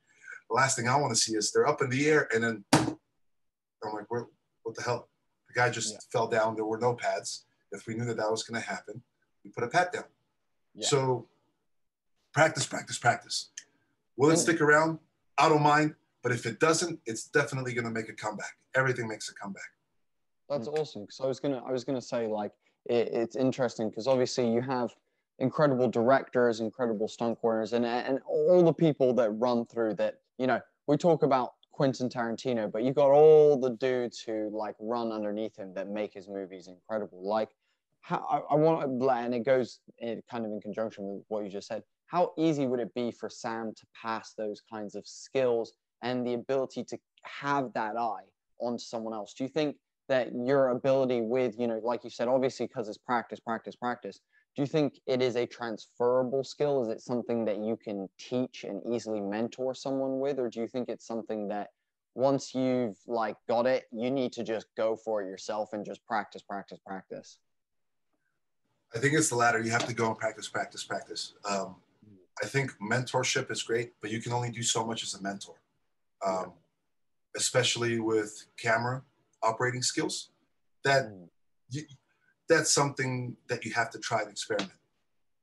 The 0.49 0.55
last 0.55 0.75
thing 0.77 0.87
I 0.87 0.95
want 0.97 1.13
to 1.15 1.19
see 1.21 1.35
is 1.35 1.51
they're 1.51 1.67
up 1.67 1.81
in 1.81 1.89
the 1.89 2.09
air 2.09 2.27
and 2.33 2.43
then 2.43 2.65
I'm 2.73 3.93
like, 3.93 4.09
what, 4.11 4.27
what 4.63 4.75
the 4.75 4.83
hell? 4.83 5.09
The 5.47 5.53
guy 5.53 5.69
just 5.69 5.93
Yeah. 5.93 5.99
fell 6.11 6.27
down. 6.27 6.55
There 6.55 6.65
were 6.65 6.77
no 6.77 6.93
pads. 6.93 7.45
If 7.71 7.87
we 7.87 7.95
knew 7.95 8.05
that 8.05 8.17
that 8.17 8.29
was 8.29 8.43
going 8.43 8.61
to 8.61 8.67
happen, 8.67 9.01
we 9.43 9.49
put 9.49 9.63
a 9.63 9.67
pad 9.67 9.91
down. 9.91 10.05
Yeah. 10.75 10.87
So 10.87 11.27
practice, 12.33 12.65
practice, 12.67 12.97
practice. 12.99 13.49
Will 14.17 14.29
it 14.31 14.37
stick 14.37 14.59
around? 14.61 14.99
I 15.37 15.49
don't 15.49 15.63
mind. 15.63 15.95
But 16.21 16.31
if 16.33 16.45
it 16.45 16.59
doesn't, 16.59 16.99
it's 17.05 17.23
definitely 17.23 17.73
going 17.73 17.85
to 17.85 17.91
make 17.91 18.07
a 18.09 18.13
comeback. 18.13 18.57
Everything 18.75 19.07
makes 19.07 19.29
a 19.29 19.33
comeback. 19.33 19.71
That's 20.51 20.67
mm. 20.67 20.77
awesome. 20.77 21.03
Because 21.03 21.21
I 21.21 21.27
was 21.27 21.39
gonna, 21.39 21.63
I 21.65 21.71
was 21.71 21.83
gonna 21.83 22.01
say 22.01 22.27
like 22.27 22.51
it, 22.85 23.09
it's 23.13 23.35
interesting 23.35 23.89
because 23.89 24.05
obviously 24.07 24.51
you 24.51 24.61
have 24.61 24.93
incredible 25.39 25.87
directors, 25.87 26.59
incredible 26.59 27.07
stunt 27.07 27.39
coordinators, 27.41 27.73
and 27.73 27.85
and 27.85 28.19
all 28.27 28.61
the 28.63 28.73
people 28.73 29.13
that 29.13 29.31
run 29.31 29.65
through 29.65 29.95
that. 29.95 30.19
You 30.37 30.47
know, 30.47 30.59
we 30.87 30.97
talk 30.97 31.23
about 31.23 31.53
Quentin 31.71 32.09
Tarantino, 32.09 32.71
but 32.71 32.83
you 32.83 32.93
got 32.93 33.11
all 33.11 33.59
the 33.59 33.71
dudes 33.71 34.19
who 34.19 34.49
like 34.53 34.75
run 34.79 35.11
underneath 35.11 35.55
him 35.55 35.73
that 35.73 35.87
make 35.87 36.13
his 36.13 36.27
movies 36.27 36.67
incredible. 36.67 37.27
Like, 37.27 37.49
how 38.01 38.25
I, 38.29 38.53
I 38.53 38.55
want 38.55 38.99
to, 38.99 39.09
and 39.09 39.33
it 39.33 39.45
goes 39.45 39.79
in, 39.99 40.21
kind 40.29 40.45
of 40.45 40.51
in 40.51 40.59
conjunction 40.59 41.07
with 41.07 41.23
what 41.29 41.43
you 41.43 41.49
just 41.49 41.67
said. 41.67 41.83
How 42.07 42.33
easy 42.37 42.67
would 42.67 42.81
it 42.81 42.93
be 42.93 43.09
for 43.09 43.29
Sam 43.29 43.73
to 43.73 43.85
pass 43.99 44.33
those 44.33 44.61
kinds 44.69 44.95
of 44.95 45.07
skills 45.07 45.73
and 46.01 46.27
the 46.27 46.33
ability 46.33 46.83
to 46.83 46.97
have 47.23 47.71
that 47.73 47.95
eye 47.95 48.25
onto 48.59 48.83
someone 48.83 49.13
else? 49.13 49.33
Do 49.33 49.45
you 49.45 49.47
think 49.47 49.77
that 50.07 50.29
your 50.33 50.69
ability 50.69 51.21
with, 51.21 51.55
you 51.59 51.67
know, 51.67 51.79
like 51.83 52.03
you 52.03 52.09
said, 52.09 52.27
obviously 52.27 52.67
because 52.67 52.87
it's 52.89 52.97
practice, 52.97 53.39
practice, 53.39 53.75
practice, 53.75 54.19
do 54.55 54.61
you 54.61 54.67
think 54.67 54.99
it 55.07 55.21
is 55.21 55.35
a 55.35 55.45
transferable 55.45 56.43
skill? 56.43 56.81
Is 56.83 56.89
it 56.89 57.01
something 57.01 57.45
that 57.45 57.59
you 57.59 57.77
can 57.81 58.09
teach 58.19 58.65
and 58.65 58.81
easily 58.93 59.21
mentor 59.21 59.73
someone 59.73 60.19
with? 60.19 60.39
Or 60.39 60.49
do 60.49 60.59
you 60.59 60.67
think 60.67 60.89
it's 60.89 61.07
something 61.07 61.47
that 61.47 61.69
once 62.15 62.53
you've 62.53 62.97
like 63.07 63.37
got 63.47 63.65
it, 63.65 63.85
you 63.91 64.11
need 64.11 64.33
to 64.33 64.43
just 64.43 64.65
go 64.75 64.97
for 64.97 65.21
it 65.21 65.27
yourself 65.27 65.69
and 65.71 65.85
just 65.85 66.05
practice, 66.05 66.41
practice, 66.41 66.79
practice? 66.85 67.37
I 68.93 68.99
think 68.99 69.13
it's 69.13 69.29
the 69.29 69.35
latter. 69.35 69.61
You 69.61 69.71
have 69.71 69.87
to 69.87 69.93
go 69.93 70.07
and 70.07 70.17
practice, 70.17 70.49
practice, 70.49 70.83
practice. 70.83 71.33
Um, 71.45 71.75
I 72.43 72.45
think 72.45 72.73
mentorship 72.81 73.49
is 73.51 73.63
great, 73.63 73.93
but 74.01 74.11
you 74.11 74.21
can 74.21 74.33
only 74.33 74.51
do 74.51 74.63
so 74.63 74.85
much 74.85 75.03
as 75.03 75.13
a 75.13 75.21
mentor, 75.21 75.55
um, 76.25 76.51
especially 77.37 78.01
with 78.01 78.47
camera 78.57 79.01
operating 79.43 79.81
skills. 79.81 80.31
That 80.83 81.05
Mm. 81.05 81.29
you, 81.69 81.83
that's 82.49 82.73
something 82.73 83.37
that 83.47 83.63
you 83.65 83.71
have 83.73 83.89
to 83.91 83.99
try 83.99 84.21
and 84.21 84.29
experiment 84.29 84.79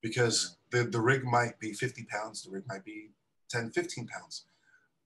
because 0.03 0.57
the, 0.71 0.85
the 0.85 1.01
rig 1.01 1.25
might 1.25 1.59
be 1.59 1.73
50 1.73 2.05
pounds, 2.05 2.43
the 2.43 2.51
rig 2.51 2.65
might 2.69 2.85
be 2.85 3.11
10, 3.51 3.71
15 3.71 4.07
pounds. 4.07 4.45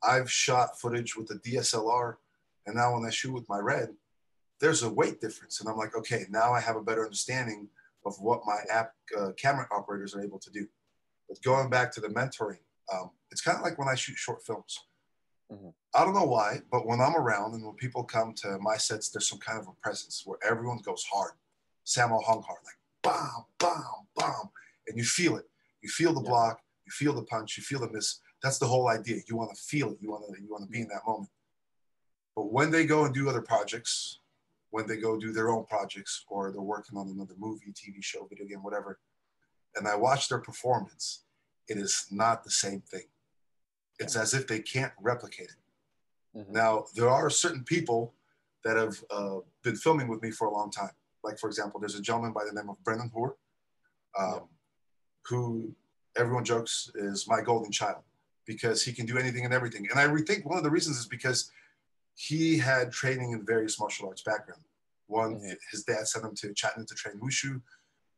I've 0.03 0.31
shot 0.31 0.81
footage 0.81 1.17
with 1.17 1.31
a 1.31 1.37
DSLR, 1.37 2.17
and 2.67 2.75
now 2.75 2.95
when 2.95 3.05
I 3.07 3.11
shoot 3.11 3.33
with 3.33 3.49
my 3.49 3.59
red, 3.59 3.95
there's 4.61 4.83
a 4.83 4.93
weight 4.93 5.21
difference. 5.21 5.61
And 5.61 5.69
I'm 5.69 5.77
like, 5.77 5.97
okay, 5.97 6.27
now 6.29 6.53
I 6.53 6.61
have 6.61 6.77
a 6.77 6.83
better 6.83 7.05
understanding 7.05 7.69
of 8.05 8.17
what 8.21 8.43
my 8.45 8.61
app 8.71 8.95
uh, 9.17 9.31
camera 9.37 9.67
operators 9.71 10.15
are 10.15 10.23
able 10.23 10.39
to 10.41 10.51
do. 10.51 10.67
But 11.29 11.41
going 11.43 11.71
back 11.71 11.93
to 11.93 12.01
the 12.01 12.09
mentoring, 12.09 12.59
um, 12.93 13.11
it's 13.31 13.41
kind 13.41 13.57
of 13.57 13.65
like 13.65 13.79
when 13.79 13.89
I 13.89 13.95
shoot 13.95 14.17
short 14.17 14.45
films. 14.45 14.79
Mhm. 15.53 15.75
I 15.95 16.05
don't 16.05 16.15
know 16.15 16.25
why, 16.25 16.63
but 16.71 16.87
when 16.87 17.01
I'm 17.01 17.15
around 17.15 17.55
and 17.55 17.65
when 17.65 17.75
people 17.77 18.05
come 18.05 18.33
to 18.37 18.59
my 18.59 18.77
sets, 18.79 19.11
there's 19.11 19.29
some 19.29 19.39
kind 19.39 19.59
of 19.61 19.69
a 19.69 19.73
presence 19.75 20.23
where 20.25 20.39
everyone 20.43 20.79
goes 20.79 21.05
hard. 21.05 21.33
Sammo 21.85 22.23
Hung 22.25 22.43
hard, 22.43 22.61
like 22.65 22.79
bam, 23.03 23.45
bam, 23.59 24.09
bam. 24.17 24.51
And 24.87 24.97
you 24.97 25.05
feel 25.05 25.37
it. 25.37 25.51
You 25.83 25.91
feel 25.91 26.15
the 26.15 26.23
Yeah. 26.23 26.29
block, 26.31 26.63
you 26.87 26.93
feel 26.93 27.13
the 27.13 27.25
punch, 27.25 27.57
you 27.57 27.63
feel 27.63 27.81
the 27.81 27.91
miss. 27.91 28.21
That's 28.43 28.59
the 28.59 28.67
whole 28.67 28.89
idea. 28.89 29.23
You 29.29 29.37
want 29.37 29.55
to 29.55 29.63
feel 29.63 29.93
it. 29.93 30.01
You 30.01 30.11
want 30.11 30.35
to 30.35 30.41
you 30.41 30.49
want 30.49 30.65
to 30.65 30.71
be 30.71 30.81
in 30.81 30.89
that 30.89 31.07
moment. 31.07 31.31
But 32.35 32.51
when 32.51 32.71
they 32.71 32.87
go 32.87 33.05
and 33.05 33.15
do 33.15 33.29
other 33.29 33.43
projects, 33.43 34.21
when 34.71 34.87
they 34.87 34.97
go 34.97 35.19
do 35.19 35.33
their 35.33 35.51
own 35.51 35.67
projects 35.67 36.25
or 36.29 36.51
they're 36.51 36.63
working 36.63 36.97
on 36.97 37.09
another 37.09 37.35
movie, 37.37 37.73
TV 37.73 38.01
show, 38.01 38.25
video 38.27 38.47
game, 38.47 38.63
whatever, 38.63 39.01
and 39.75 39.87
I 39.87 39.97
watch 39.97 40.29
their 40.29 40.41
performance, 40.41 41.25
it 41.69 41.77
is 41.77 42.07
not 42.11 42.43
the 42.43 42.51
same 42.51 42.81
thing. 42.81 43.12
It's 44.03 44.17
as 44.17 44.35
if 44.35 44.47
they 44.47 44.61
can't 44.61 44.93
replicate 45.01 45.51
it. 45.51 46.39
Mhm. 46.39 46.49
Now, 46.49 46.87
there 46.95 47.09
are 47.09 47.31
certain 47.31 47.65
people 47.65 48.15
that 48.65 48.77
have 48.77 49.05
uh, 49.11 49.41
been 49.63 49.77
filming 49.77 50.09
with 50.09 50.23
me 50.23 50.31
for 50.31 50.47
a 50.47 50.53
long 50.53 50.71
time. 50.71 50.95
Like, 51.23 51.39
for 51.39 51.47
example, 51.49 51.79
there's 51.81 51.95
a 51.95 52.03
gentleman 52.03 52.33
by 52.33 52.45
the 52.45 52.53
name 52.53 52.69
of 52.69 52.83
Brendan 52.85 53.11
Hoare, 53.11 53.37
um, 54.19 54.33
Yeah. 54.35 54.41
who 55.29 55.75
everyone 56.17 56.45
jokes 56.45 56.91
is 56.95 57.27
my 57.29 57.41
golden 57.41 57.71
child 57.73 58.03
because 58.45 58.83
he 58.85 58.93
can 58.93 59.07
do 59.07 59.17
anything 59.19 59.45
and 59.45 59.55
everything. 59.55 59.89
And 59.91 59.99
I 59.99 60.07
think 60.23 60.45
one 60.45 60.59
of 60.59 60.65
the 60.65 60.71
reasons 60.71 60.99
is 60.99 61.07
because 61.07 61.51
he 62.15 62.59
had 62.59 62.93
training 62.93 63.33
in 63.33 63.45
various 63.47 63.79
martial 63.81 64.09
arts 64.09 64.23
background. 64.23 64.65
One, 65.07 65.35
Mhm. 65.41 65.57
his 65.71 65.85
dad 65.85 66.07
sent 66.09 66.25
him 66.25 66.35
to 66.37 66.53
China 66.55 66.85
to 66.85 66.95
train 66.95 67.19
wushu. 67.21 67.63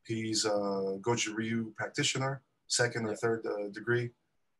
He's 0.05 0.45
a 0.45 0.99
Goju 1.07 1.35
Ryu 1.35 1.73
practitioner, 1.77 2.43
second 2.69 3.07
or 3.07 3.15
third 3.17 3.47
uh, 3.47 3.69
degree. 3.69 4.13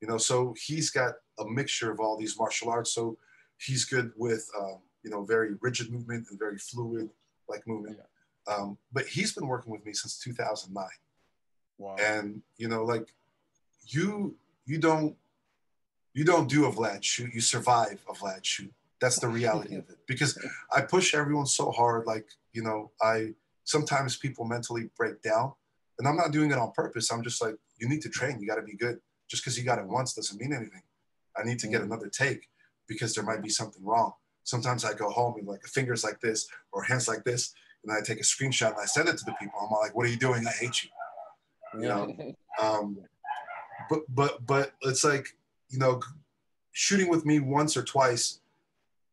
You 0.05 0.11
know, 0.11 0.19
so 0.19 0.55
he's 0.67 0.91
got 0.91 1.15
a 1.39 1.47
mixture 1.47 1.91
of 1.91 1.99
all 1.99 2.19
these 2.19 2.39
martial 2.39 2.69
arts. 2.69 2.93
So 2.93 3.17
he's 3.57 3.87
good 3.87 4.13
with 4.19 4.47
um, 4.61 4.81
you 5.03 5.11
know 5.11 5.25
very 5.25 5.55
rigid 5.63 5.91
movement 5.91 6.27
and 6.29 6.39
very 6.39 6.59
fluid 6.59 7.09
like 7.49 7.67
movement. 7.67 7.97
Um, 8.47 8.77
but 8.93 9.07
he's 9.07 9.33
been 9.33 9.47
working 9.47 9.73
with 9.73 9.83
me 9.87 9.95
since 9.95 10.19
2009 10.19 10.85
Wow. 11.79 11.97
and 11.99 12.43
you 12.59 12.69
know 12.69 12.85
like 12.85 13.15
you 13.87 14.37
you 14.67 14.77
don't 14.77 15.17
you 16.13 16.23
don't 16.23 16.51
do 16.51 16.67
a 16.67 16.71
vlad 16.71 17.03
shoot. 17.03 17.33
You 17.33 17.41
survive 17.41 17.99
a 18.07 18.13
vlad 18.13 18.45
shoot. 18.45 18.75
That's 19.01 19.19
the 19.19 19.29
reality 19.29 19.77
of 19.77 19.89
it. 19.89 19.97
Because 20.07 20.39
i 20.71 20.83
push 20.83 21.15
everyone 21.15 21.47
so 21.47 21.71
hard 21.71 22.05
like 22.07 22.29
you 22.53 22.63
know 22.63 22.91
i 23.01 23.33
sometimes 23.65 24.19
people 24.19 24.45
mentally 24.45 24.91
break 24.99 25.23
down. 25.23 25.55
And 25.99 26.07
i'm 26.07 26.19
not 26.19 26.31
doing 26.31 26.51
it 26.51 26.59
on 26.59 26.73
purpose. 26.73 27.11
I'm 27.11 27.23
just 27.23 27.41
like 27.41 27.57
you 27.79 27.89
need 27.89 28.03
to 28.03 28.11
train. 28.11 28.39
You 28.39 28.47
got 28.47 28.57
to 28.57 28.69
be 28.75 28.77
good 28.77 28.99
just 29.29 29.43
because 29.43 29.59
you 29.59 29.65
got 29.65 29.79
it 29.79 29.87
once 29.87 30.15
doesn't 30.15 30.41
mean 30.41 30.53
anything. 30.53 30.83
I 31.37 31.43
need 31.45 31.59
to 31.61 31.69
get 31.69 31.81
Mhm. 31.81 31.85
another 31.85 32.09
take 32.09 32.49
because 32.87 33.15
there 33.15 33.25
might 33.25 33.43
be 33.43 33.49
something 33.49 33.83
wrong. 33.85 34.13
Sometimes 34.45 34.85
i 34.85 34.93
go 34.93 35.09
home 35.11 35.37
and 35.39 35.49
like 35.49 35.65
fingers 35.67 36.05
like 36.05 36.21
this 36.21 36.47
or 36.73 36.83
hands 36.83 37.09
like 37.09 37.25
this 37.25 37.55
and 37.83 37.91
i 37.93 38.01
take 38.03 38.19
a 38.21 38.23
screenshot 38.23 38.73
and 38.73 38.81
i 38.81 38.85
send 38.85 39.09
it 39.09 39.17
to 39.19 39.25
the 39.25 39.33
people. 39.41 39.59
I'm 39.61 39.71
like 39.71 39.95
what 39.95 40.07
are 40.07 40.11
you 40.11 40.19
doing? 40.19 40.47
I 40.47 40.51
hate 40.51 40.85
you. 40.85 40.91
You 41.81 41.89
know? 41.89 42.35
Um, 42.61 42.99
but 43.91 44.03
but 44.09 44.47
but 44.47 44.75
it's 44.83 45.03
like 45.03 45.27
you 45.71 45.79
know 45.81 46.01
shooting 46.71 47.09
with 47.09 47.25
me 47.27 47.41
once 47.41 47.77
or 47.77 47.83
twice 47.83 48.41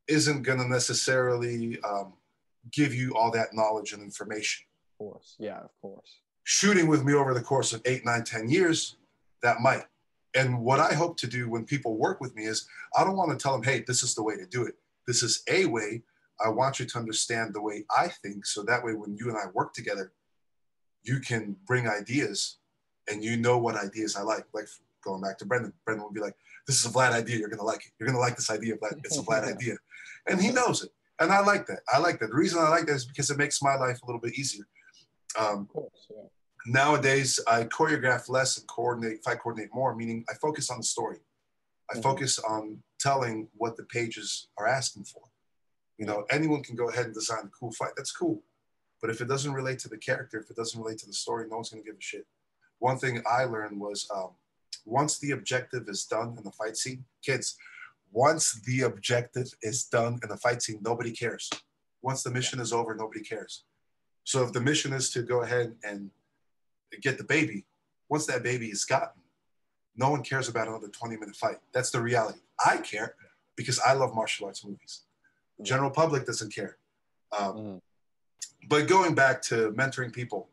isn't 0.07 0.43
going 0.43 0.59
to 0.59 0.67
necessarily 0.67 1.79
um, 1.81 2.13
give 2.71 2.93
you 2.93 3.15
all 3.15 3.31
that 3.31 3.53
knowledge 3.53 3.93
and 3.93 4.03
information. 4.03 4.63
Of 4.93 4.97
course. 4.99 5.35
Yeah, 5.39 5.59
of 5.59 5.71
course. 5.81 6.19
shooting 6.43 6.87
with 6.87 7.03
me 7.03 7.13
over 7.13 7.33
the 7.33 7.41
course 7.41 7.73
of 7.73 7.81
eight 7.85 8.05
nine 8.05 8.23
ten 8.23 8.47
years 8.49 8.97
that 9.41 9.59
might 9.61 9.85
and 10.35 10.59
what 10.61 10.79
i 10.79 10.93
hope 10.93 11.17
to 11.17 11.27
do 11.27 11.49
when 11.49 11.65
people 11.65 11.97
work 11.97 12.21
with 12.21 12.35
me 12.35 12.43
is 12.45 12.67
i 12.97 13.03
don't 13.03 13.17
want 13.17 13.31
to 13.31 13.41
tell 13.41 13.53
them 13.53 13.63
hey 13.63 13.83
this 13.87 14.03
is 14.03 14.15
the 14.15 14.23
way 14.23 14.35
to 14.35 14.45
do 14.45 14.63
it. 14.63 14.75
This 15.07 15.23
is 15.23 15.43
a 15.49 15.65
way. 15.65 16.03
I 16.45 16.49
want 16.49 16.79
you 16.79 16.85
to 16.85 16.97
understand 16.97 17.53
the 17.53 17.61
way 17.61 17.85
i 17.95 18.07
think 18.07 18.45
so 18.45 18.63
that 18.63 18.83
way 18.83 18.93
when 18.93 19.15
you 19.17 19.29
and 19.29 19.37
i 19.37 19.45
work 19.53 19.73
together 19.73 20.13
you 21.03 21.19
can 21.19 21.55
bring 21.65 21.87
ideas 21.87 22.57
and 23.09 23.23
you 23.23 23.37
know 23.37 23.57
what 23.57 23.75
ideas 23.75 24.15
i 24.15 24.21
like. 24.21 24.45
Like 24.53 24.67
going 25.03 25.21
back 25.21 25.37
to 25.39 25.45
brendan 25.45 25.73
brendan 25.85 26.03
would 26.05 26.13
be 26.13 26.21
like 26.21 26.35
this 26.67 26.79
is 26.79 26.85
a 26.85 26.89
vlad 26.89 27.11
idea. 27.11 27.37
You're 27.37 27.49
going 27.49 27.59
to 27.59 27.65
like 27.65 27.85
it. 27.85 27.91
You're 27.99 28.07
going 28.07 28.15
to 28.15 28.19
like 28.21 28.35
this 28.35 28.51
idea 28.51 28.75
vlad 28.77 28.99
it's 29.03 29.17
a 29.17 29.23
vlad 29.23 29.43
idea. 29.55 29.75
And 30.27 30.39
he 30.39 30.51
knows 30.51 30.83
it. 30.83 30.91
And 31.19 31.31
i 31.31 31.39
like 31.41 31.65
that. 31.67 31.81
I 31.91 31.97
like 31.97 32.19
that. 32.19 32.29
The 32.29 32.35
reason 32.35 32.59
i 32.59 32.69
like 32.69 32.85
that 32.85 32.95
is 32.95 33.05
because 33.05 33.29
it 33.29 33.37
makes 33.37 33.61
my 33.61 33.75
life 33.75 33.99
a 34.01 34.05
little 34.05 34.21
bit 34.21 34.33
easier. 34.33 34.65
Um, 35.39 35.61
Of 35.61 35.69
course. 35.69 36.07
Yeah. 36.09 36.23
Nowadays 36.65 37.39
I 37.47 37.63
choreograph 37.65 38.29
less 38.29 38.57
and 38.57 38.67
coordinate, 38.67 39.23
fight 39.23 39.39
coordinate 39.39 39.73
more, 39.73 39.95
meaning 39.95 40.25
I 40.29 40.33
focus 40.35 40.69
on 40.69 40.77
the 40.77 40.83
story. 40.83 41.19
I 41.89 41.95
Mhm. 41.95 42.03
focus 42.03 42.39
on 42.39 42.83
telling 42.99 43.49
what 43.55 43.77
the 43.77 43.83
pages 43.83 44.47
are 44.57 44.67
asking 44.67 45.05
for. 45.05 45.23
You 45.97 46.05
know, 46.05 46.25
anyone 46.29 46.63
can 46.63 46.75
go 46.75 46.89
ahead 46.89 47.05
and 47.05 47.13
design 47.13 47.45
a 47.45 47.49
cool 47.49 47.71
fight. 47.71 47.93
That's 47.95 48.11
cool. 48.11 48.43
But 49.01 49.09
if 49.09 49.21
it 49.21 49.25
doesn't 49.25 49.53
relate 49.53 49.79
to 49.79 49.89
the 49.89 49.97
character, 49.97 50.39
if 50.39 50.49
it 50.49 50.55
doesn't 50.55 50.79
relate 50.79 50.99
to 50.99 51.07
the 51.07 51.13
story, 51.13 51.47
no 51.47 51.55
one's 51.57 51.69
going 51.69 51.83
to 51.83 51.89
give 51.89 51.97
a 51.97 52.01
shit. 52.01 52.27
One 52.79 52.97
thing 52.97 53.23
I 53.27 53.43
learned 53.45 53.79
was 53.79 54.09
um, 54.11 54.35
once 54.85 55.19
the 55.19 55.31
objective 55.31 55.89
is 55.89 56.05
done 56.05 56.37
in 56.37 56.43
the 56.43 56.51
fight 56.51 56.77
scene, 56.77 57.05
kids, 57.21 57.57
once 58.11 58.53
the 58.61 58.81
objective 58.81 59.53
is 59.61 59.85
done 59.85 60.19
in 60.23 60.29
the 60.29 60.37
fight 60.37 60.61
scene, 60.61 60.79
nobody 60.81 61.11
cares. 61.11 61.49
Once 62.01 62.23
the 62.23 62.31
mission 62.31 62.59
is 62.59 62.73
over, 62.73 62.95
nobody 62.95 63.21
cares. 63.21 63.63
So 64.23 64.43
if 64.43 64.53
the 64.53 64.61
mission 64.61 64.93
is 64.93 65.09
to 65.11 65.23
go 65.23 65.41
ahead 65.41 65.75
and 65.83 66.11
get 66.99 67.17
the 67.17 67.23
baby, 67.23 67.65
once 68.09 68.25
that 68.25 68.43
baby 68.43 68.67
is 68.67 68.83
gotten, 68.85 69.21
no 69.95 70.09
one 70.09 70.23
cares 70.23 70.47
about 70.49 70.67
another 70.67 70.87
20 70.87 71.17
minute 71.17 71.35
fight. 71.35 71.57
That's 71.73 71.91
the 71.91 72.01
reality. 72.01 72.39
I 72.65 72.77
care 72.77 73.15
because 73.55 73.79
I 73.79 73.93
love 73.93 74.13
martial 74.15 74.47
arts 74.47 74.63
movies. 74.65 75.01
The 75.57 75.63
general 75.63 75.91
public 75.91 76.25
doesn't 76.25 76.53
care. 76.53 76.77
Um, 77.37 77.55
Mhm. 77.55 77.81
but 78.67 78.87
going 78.87 79.15
back 79.15 79.41
to 79.43 79.71
mentoring 79.71 80.11
people, 80.13 80.49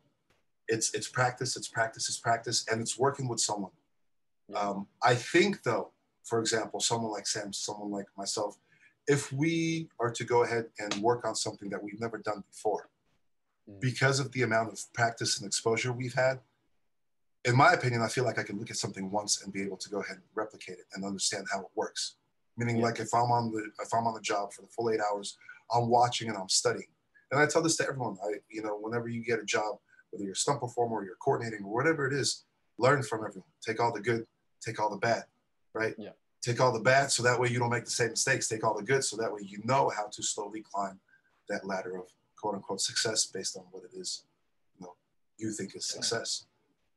it's 0.68 0.92
it's 0.94 1.08
practice, 1.08 1.56
it's 1.56 1.68
practice, 1.68 2.08
it's 2.08 2.18
practice, 2.18 2.66
and 2.68 2.80
it's 2.80 2.98
working 2.98 3.26
with 3.28 3.40
someone. 3.40 3.72
Um, 4.54 4.88
I 5.02 5.14
think 5.14 5.62
though, 5.62 5.92
for 6.24 6.40
example, 6.40 6.80
someone 6.80 7.10
like 7.12 7.26
Sam, 7.26 7.52
someone 7.52 7.90
like 7.90 8.06
myself, 8.16 8.58
if 9.06 9.32
we 9.32 9.88
are 9.98 10.10
to 10.10 10.24
go 10.24 10.42
ahead 10.42 10.70
and 10.78 10.94
work 11.02 11.24
on 11.24 11.34
something 11.34 11.70
that 11.70 11.82
we've 11.82 12.00
never 12.00 12.18
done 12.18 12.42
before, 12.50 12.82
Mm. 12.82 12.97
Because 13.80 14.20
of 14.20 14.32
the 14.32 14.42
amount 14.42 14.72
of 14.72 14.80
practice 14.94 15.38
and 15.38 15.46
exposure 15.46 15.92
we've 15.92 16.14
had, 16.14 16.40
in 17.44 17.56
my 17.56 17.72
opinion, 17.72 18.02
I 18.02 18.08
feel 18.08 18.24
like 18.24 18.38
I 18.38 18.42
can 18.42 18.58
look 18.58 18.70
at 18.70 18.76
something 18.76 19.10
once 19.10 19.42
and 19.42 19.52
be 19.52 19.62
able 19.62 19.76
to 19.76 19.88
go 19.88 20.00
ahead 20.00 20.16
and 20.16 20.24
replicate 20.34 20.78
it 20.78 20.86
and 20.94 21.04
understand 21.04 21.46
how 21.52 21.60
it 21.60 21.68
works. 21.74 22.16
Meaning, 22.56 22.78
Yeah. 22.78 22.84
like 22.84 22.98
if 22.98 23.14
I'm 23.14 23.30
on 23.30 23.52
the 23.52 23.70
if 23.80 23.94
I'm 23.94 24.06
on 24.06 24.14
the 24.14 24.20
job 24.20 24.52
for 24.52 24.62
the 24.62 24.68
full 24.68 24.90
eight 24.90 25.00
hours, 25.00 25.38
I'm 25.72 25.88
watching 25.88 26.28
and 26.28 26.36
I'm 26.36 26.48
studying. 26.48 26.88
And 27.30 27.40
I 27.40 27.46
tell 27.46 27.62
this 27.62 27.76
to 27.76 27.84
everyone. 27.86 28.16
I 28.24 28.40
you 28.48 28.62
know 28.62 28.76
whenever 28.78 29.08
you 29.08 29.22
get 29.22 29.38
a 29.38 29.44
job, 29.44 29.78
whether 30.10 30.24
you're 30.24 30.32
a 30.32 30.36
stunt 30.36 30.60
performer 30.60 30.96
or 30.96 31.04
you're 31.04 31.16
coordinating 31.16 31.64
or 31.64 31.72
whatever 31.72 32.06
it 32.06 32.12
is, 32.12 32.44
learn 32.78 33.02
from 33.02 33.24
everyone. 33.24 33.48
Take 33.64 33.80
all 33.80 33.92
the 33.92 34.00
good, 34.00 34.26
take 34.60 34.80
all 34.80 34.90
the 34.90 34.96
bad, 34.96 35.24
right? 35.72 35.94
Yeah. 35.96 36.10
Take 36.42 36.60
all 36.60 36.72
the 36.72 36.80
bad 36.80 37.10
so 37.12 37.22
that 37.22 37.38
way 37.38 37.48
you 37.48 37.58
don't 37.58 37.70
make 37.70 37.84
the 37.84 37.90
same 37.90 38.10
mistakes. 38.10 38.48
Take 38.48 38.64
all 38.64 38.74
the 38.76 38.82
good 38.82 39.04
so 39.04 39.16
that 39.18 39.32
way 39.32 39.42
you 39.42 39.60
know 39.64 39.88
how 39.90 40.06
to 40.08 40.22
slowly 40.22 40.62
climb 40.62 40.98
that 41.48 41.64
ladder 41.64 41.96
of 41.96 42.08
quote 42.40 42.54
unquote 42.54 42.80
success 42.80 43.26
based 43.26 43.56
on 43.56 43.64
what 43.70 43.84
it 43.84 43.96
is, 43.98 44.24
you 44.78 44.86
know, 44.86 44.94
you 45.38 45.50
think 45.52 45.74
is 45.76 45.86
success. 45.88 46.46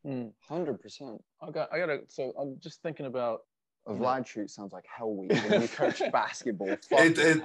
Hmm. 0.06 0.28
Hundred 0.48 0.82
percent. 0.82 1.24
I 1.42 1.52
got. 1.52 1.72
I 1.74 1.78
gotta. 1.80 2.00
So 2.08 2.34
I'm 2.40 2.58
just 2.60 2.82
thinking 2.82 3.06
about. 3.06 3.42
A 3.88 3.94
Yeah. 3.94 4.00
Vlad 4.00 4.28
shoot 4.28 4.52
sounds 4.52 4.74
like 4.74 4.86
hell 4.96 5.12
week 5.16 5.32
when 5.50 5.64
you 5.64 5.68
coach 5.68 6.02
basketball. 6.12 6.70
It, 6.70 6.86
it. 6.92 7.18
it, 7.18 7.42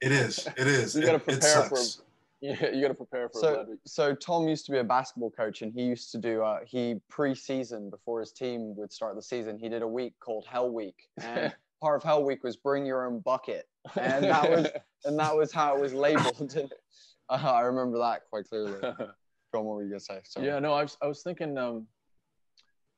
it 0.00 0.12
is. 0.12 0.46
It 0.56 0.66
is. 0.68 0.94
You 0.94 1.02
gotta 1.02 1.14
It- 1.16 1.22
it 1.22 1.24
prepare 1.40 1.62
for- 1.64 1.76
sucks. 1.76 2.02
yeah, 2.40 2.70
you 2.70 2.80
got 2.82 2.88
to 2.88 2.94
prepare 2.94 3.28
for 3.28 3.38
a 3.38 3.40
So, 3.40 3.56
bad 3.64 3.78
so 3.84 4.14
Tom 4.14 4.46
used 4.46 4.64
to 4.66 4.70
be 4.72 4.78
a 4.78 4.84
basketball 4.84 5.30
coach, 5.32 5.62
and 5.62 5.72
he 5.72 5.82
used 5.82 6.12
to 6.12 6.18
do. 6.18 6.42
Uh, 6.44 6.60
he 6.64 7.00
pre-season 7.08 7.90
before 7.90 8.20
his 8.20 8.30
team 8.30 8.76
would 8.76 8.92
start 8.92 9.16
the 9.16 9.22
season. 9.22 9.58
He 9.58 9.68
did 9.68 9.82
a 9.82 9.88
week 9.88 10.14
called 10.20 10.46
Hell 10.48 10.70
Week, 10.70 11.08
and 11.20 11.52
part 11.80 11.96
of 11.96 12.02
Hell 12.02 12.24
Week 12.24 12.42
was 12.42 12.56
bring 12.56 12.86
your 12.86 13.06
own 13.06 13.20
bucket, 13.20 13.66
and 14.00 14.24
that 14.24 14.50
was 14.50 14.66
and 15.04 15.18
that 15.18 15.36
was 15.36 15.52
how 15.52 15.76
it 15.76 15.80
was 15.80 15.94
labeled. 15.94 16.56
uh, 17.28 17.32
I 17.32 17.60
remember 17.60 17.98
that 17.98 18.22
quite 18.30 18.48
clearly. 18.48 18.80
John, 19.54 19.64
what 19.64 19.76
were 19.76 19.82
you 19.82 19.90
gonna 19.90 20.00
say? 20.00 20.20
Sorry. 20.24 20.46
yeah. 20.46 20.58
No, 20.58 20.72
I 20.74 20.82
was. 20.82 20.96
I 21.02 21.06
was 21.06 21.22
thinking. 21.22 21.56
Um, 21.56 21.86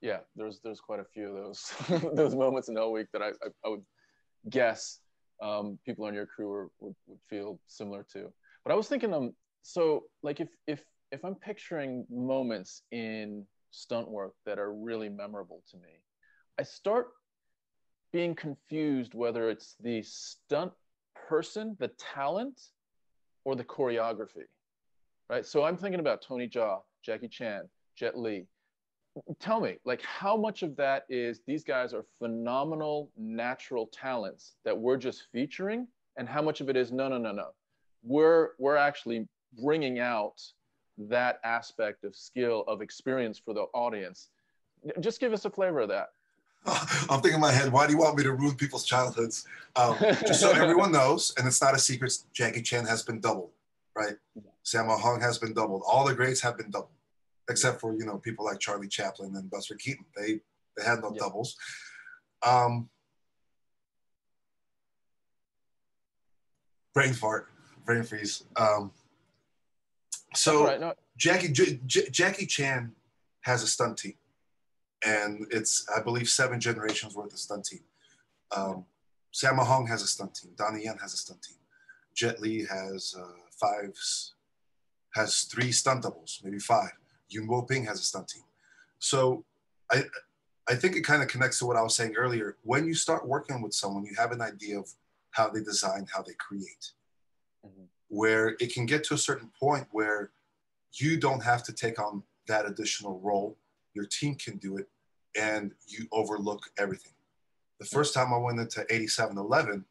yeah, 0.01 0.19
there's 0.35 0.61
there's 0.65 0.81
quite 0.81 1.01
a 1.01 1.05
few 1.05 1.29
of 1.29 1.35
those 1.35 1.73
those 2.15 2.35
moments 2.35 2.69
in 2.69 2.77
Hell 2.77 2.93
Week 2.93 3.07
that 3.13 3.23
I 3.23 3.29
I, 3.29 3.49
I 3.65 3.69
would 3.69 3.85
guess 4.49 5.01
um, 5.43 5.79
people 5.85 6.07
on 6.07 6.15
your 6.15 6.27
crew 6.27 6.51
are, 6.53 6.71
would 6.81 6.95
would 7.07 7.21
feel 7.29 7.61
similar 7.67 8.05
to. 8.13 8.33
But 8.65 8.73
I 8.73 8.77
was 8.77 8.89
thinking, 8.89 9.13
um, 9.15 9.35
so 9.63 10.05
like 10.23 10.41
if 10.41 10.49
if 10.67 10.83
if 11.13 11.25
I'm 11.25 11.35
picturing 11.35 12.07
moments 12.11 12.83
in 12.93 13.45
stunt 13.71 14.09
work 14.09 14.35
that 14.47 14.59
are 14.59 14.73
really 14.73 15.09
memorable 15.09 15.63
to 15.71 15.77
me, 15.77 16.03
I 16.59 16.63
start 16.63 17.09
being 18.13 18.35
confused 18.35 19.15
whether 19.15 19.51
it's 19.51 19.77
the 19.81 20.03
stunt 20.03 20.73
person, 21.29 21.77
the 21.79 21.89
talent, 21.99 22.61
or 23.45 23.55
the 23.55 23.65
choreography. 23.65 24.47
Right. 25.29 25.47
So 25.47 25.65
I'm 25.65 25.77
thinking 25.77 26.01
about 26.01 26.23
Tony 26.23 26.49
Jaa, 26.49 26.81
Jackie 27.03 27.29
Chan, 27.29 27.69
Jet 27.97 28.19
Li. 28.19 28.47
Tell 29.39 29.61
me, 29.61 29.77
like, 29.85 30.03
how 30.03 30.37
much 30.37 30.63
of 30.63 30.77
that 30.77 31.05
is 31.09 31.41
these 31.47 31.65
guys 31.65 31.93
are 31.93 32.05
phenomenal 32.19 33.11
natural 33.17 33.87
talents 33.93 34.55
that 34.65 34.77
we're 34.77 34.97
just 34.97 35.27
featuring, 35.33 35.87
and 36.17 36.29
how 36.29 36.43
much 36.43 36.61
of 36.61 36.69
it 36.69 36.77
is 36.77 36.93
no, 36.93 37.09
no, 37.09 37.19
no, 37.19 37.33
no, 37.33 37.49
we're 38.03 38.51
we're 38.59 38.77
actually 38.77 39.27
bringing 39.63 39.99
out 39.99 40.41
that 40.99 41.41
aspect 41.45 42.05
of 42.05 42.15
skill 42.15 42.65
of 42.69 42.83
experience 42.83 43.39
for 43.39 43.55
the 43.55 43.63
audience. 43.75 44.29
Just 45.01 45.21
give 45.21 45.33
us 45.33 45.45
a 45.45 45.51
flavor 45.51 45.81
of 45.81 45.89
that. 45.89 46.11
I'm 46.67 47.21
thinking 47.21 47.35
in 47.35 47.41
my 47.41 47.53
head, 47.53 47.73
why 47.73 47.87
do 47.87 47.93
you 47.93 47.99
want 47.99 48.17
me 48.17 48.23
to 48.25 48.33
ruin 48.33 48.55
people's 48.55 48.85
childhoods? 48.85 49.47
Um, 49.77 49.97
just 50.27 50.41
so 50.41 50.51
everyone 50.55 50.93
knows, 50.93 51.33
and 51.39 51.47
it's 51.47 51.61
not 51.61 51.75
a 51.75 51.79
secret, 51.79 52.13
Jackie 52.33 52.63
Chan 52.63 52.87
has 52.87 53.03
been 53.03 53.21
doubled, 53.21 53.51
right? 53.97 54.17
Sammo 54.65 55.01
Hung 55.01 55.21
has 55.21 55.39
been 55.39 55.55
doubled. 55.55 55.83
All 55.87 56.05
the 56.07 56.15
greats 56.15 56.41
have 56.43 56.57
been 56.59 56.71
doubled, 56.71 56.91
except 57.49 57.81
for 57.81 57.95
you 57.95 58.05
know 58.05 58.19
people 58.19 58.45
like 58.45 58.59
Charlie 58.61 58.89
Chaplin 58.89 59.35
and 59.37 59.51
Buster 59.51 59.75
Keaton. 59.75 60.05
They 60.17 60.41
they 60.77 60.85
had 60.85 61.01
no 61.01 61.13
Yeah. 61.15 61.21
doubles. 61.21 61.57
Um, 62.43 62.89
brain 66.95 67.15
fart, 67.15 67.49
brain 67.85 68.03
freeze. 68.03 68.45
Um, 68.57 68.93
so 70.35 70.65
right, 70.67 70.81
no, 70.81 70.95
Jackie 71.17 71.49
J- 71.49 71.81
J- 71.87 72.11
Jackie 72.11 72.47
Chan 72.47 72.93
has 73.43 73.63
a 73.63 73.67
stunt 73.67 73.99
team, 73.99 74.15
and 75.05 75.47
it's 75.51 75.87
I 75.95 76.03
believe 76.03 76.29
seven 76.29 76.61
generations 76.61 77.15
worth 77.15 77.33
of 77.33 77.39
stunt 77.39 77.65
team. 77.65 77.81
Um, 78.55 78.85
Sammo 79.33 79.65
Hung 79.65 79.87
has 79.87 80.03
a 80.03 80.07
stunt 80.07 80.35
team. 80.35 80.53
Donnie 80.57 80.85
Yen 80.85 80.99
has 80.99 81.15
a 81.15 81.17
stunt 81.17 81.43
team. 81.43 81.57
Jet 82.15 82.41
Li 82.41 82.65
has 82.67 83.15
uh, 83.19 83.25
five, 83.61 83.97
has 85.15 85.43
three 85.43 85.73
stunt 85.73 86.03
doubles, 86.03 86.41
maybe 86.45 86.59
five. 86.59 86.91
Yuen 87.29 87.47
Woo-ping 87.47 87.85
has 87.87 88.01
a 88.01 88.03
stunt 88.03 88.29
team. 88.29 88.43
So 88.99 89.45
I 89.91 90.03
I 90.69 90.75
think 90.75 90.97
it 90.97 91.03
kind 91.03 91.23
of 91.23 91.29
connects 91.29 91.59
to 91.61 91.67
what 91.67 91.77
I 91.77 91.83
was 91.83 91.95
saying 91.97 92.15
earlier. 92.17 92.57
When 92.63 92.87
you 92.87 92.95
start 92.95 93.27
working 93.27 93.63
with 93.63 93.73
someone, 93.75 94.05
you 94.05 94.15
have 94.17 94.33
an 94.33 94.41
idea 94.41 94.79
of 94.79 94.89
how 95.31 95.49
they 95.49 95.63
design, 95.63 96.07
how 96.13 96.23
they 96.23 96.35
create 96.35 96.93
Mhm. 97.65 97.89
where 98.09 98.57
it 98.61 98.73
can 98.73 98.87
get 98.87 99.05
to 99.05 99.15
a 99.15 99.19
certain 99.19 99.51
point 99.59 99.87
where 99.93 100.33
you 100.95 101.17
don't 101.19 101.43
have 101.45 101.63
to 101.65 101.73
take 101.73 101.99
on 102.01 102.25
that 102.47 102.67
additional 102.67 103.21
role. 103.21 103.57
Your 103.95 104.07
team 104.07 104.35
can 104.35 104.59
do 104.59 104.77
it 104.77 104.89
and 105.39 105.73
you 105.87 106.07
overlook 106.13 106.63
everything. 106.79 107.13
The 107.79 107.87
first 107.87 108.15
time 108.15 108.33
I 108.33 108.39
went 108.39 108.61
into 108.61 108.83
87Eleven, 108.91 109.85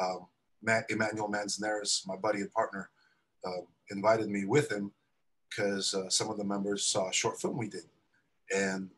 um, 0.00 0.26
Matt, 0.62 0.84
Emmanuel 0.90 1.28
Manzanares, 1.28 2.04
my 2.06 2.16
buddy 2.16 2.40
and 2.40 2.52
partner, 2.52 2.90
uh, 3.44 3.62
invited 3.90 4.28
me 4.28 4.44
with 4.44 4.70
him 4.70 4.92
because 5.48 5.94
uh, 5.94 6.08
some 6.08 6.30
of 6.30 6.38
the 6.38 6.44
members 6.44 6.84
saw 6.84 7.08
a 7.08 7.12
short 7.12 7.40
film 7.40 7.58
we 7.58 7.68
did. 7.68 7.84
And 8.54 8.90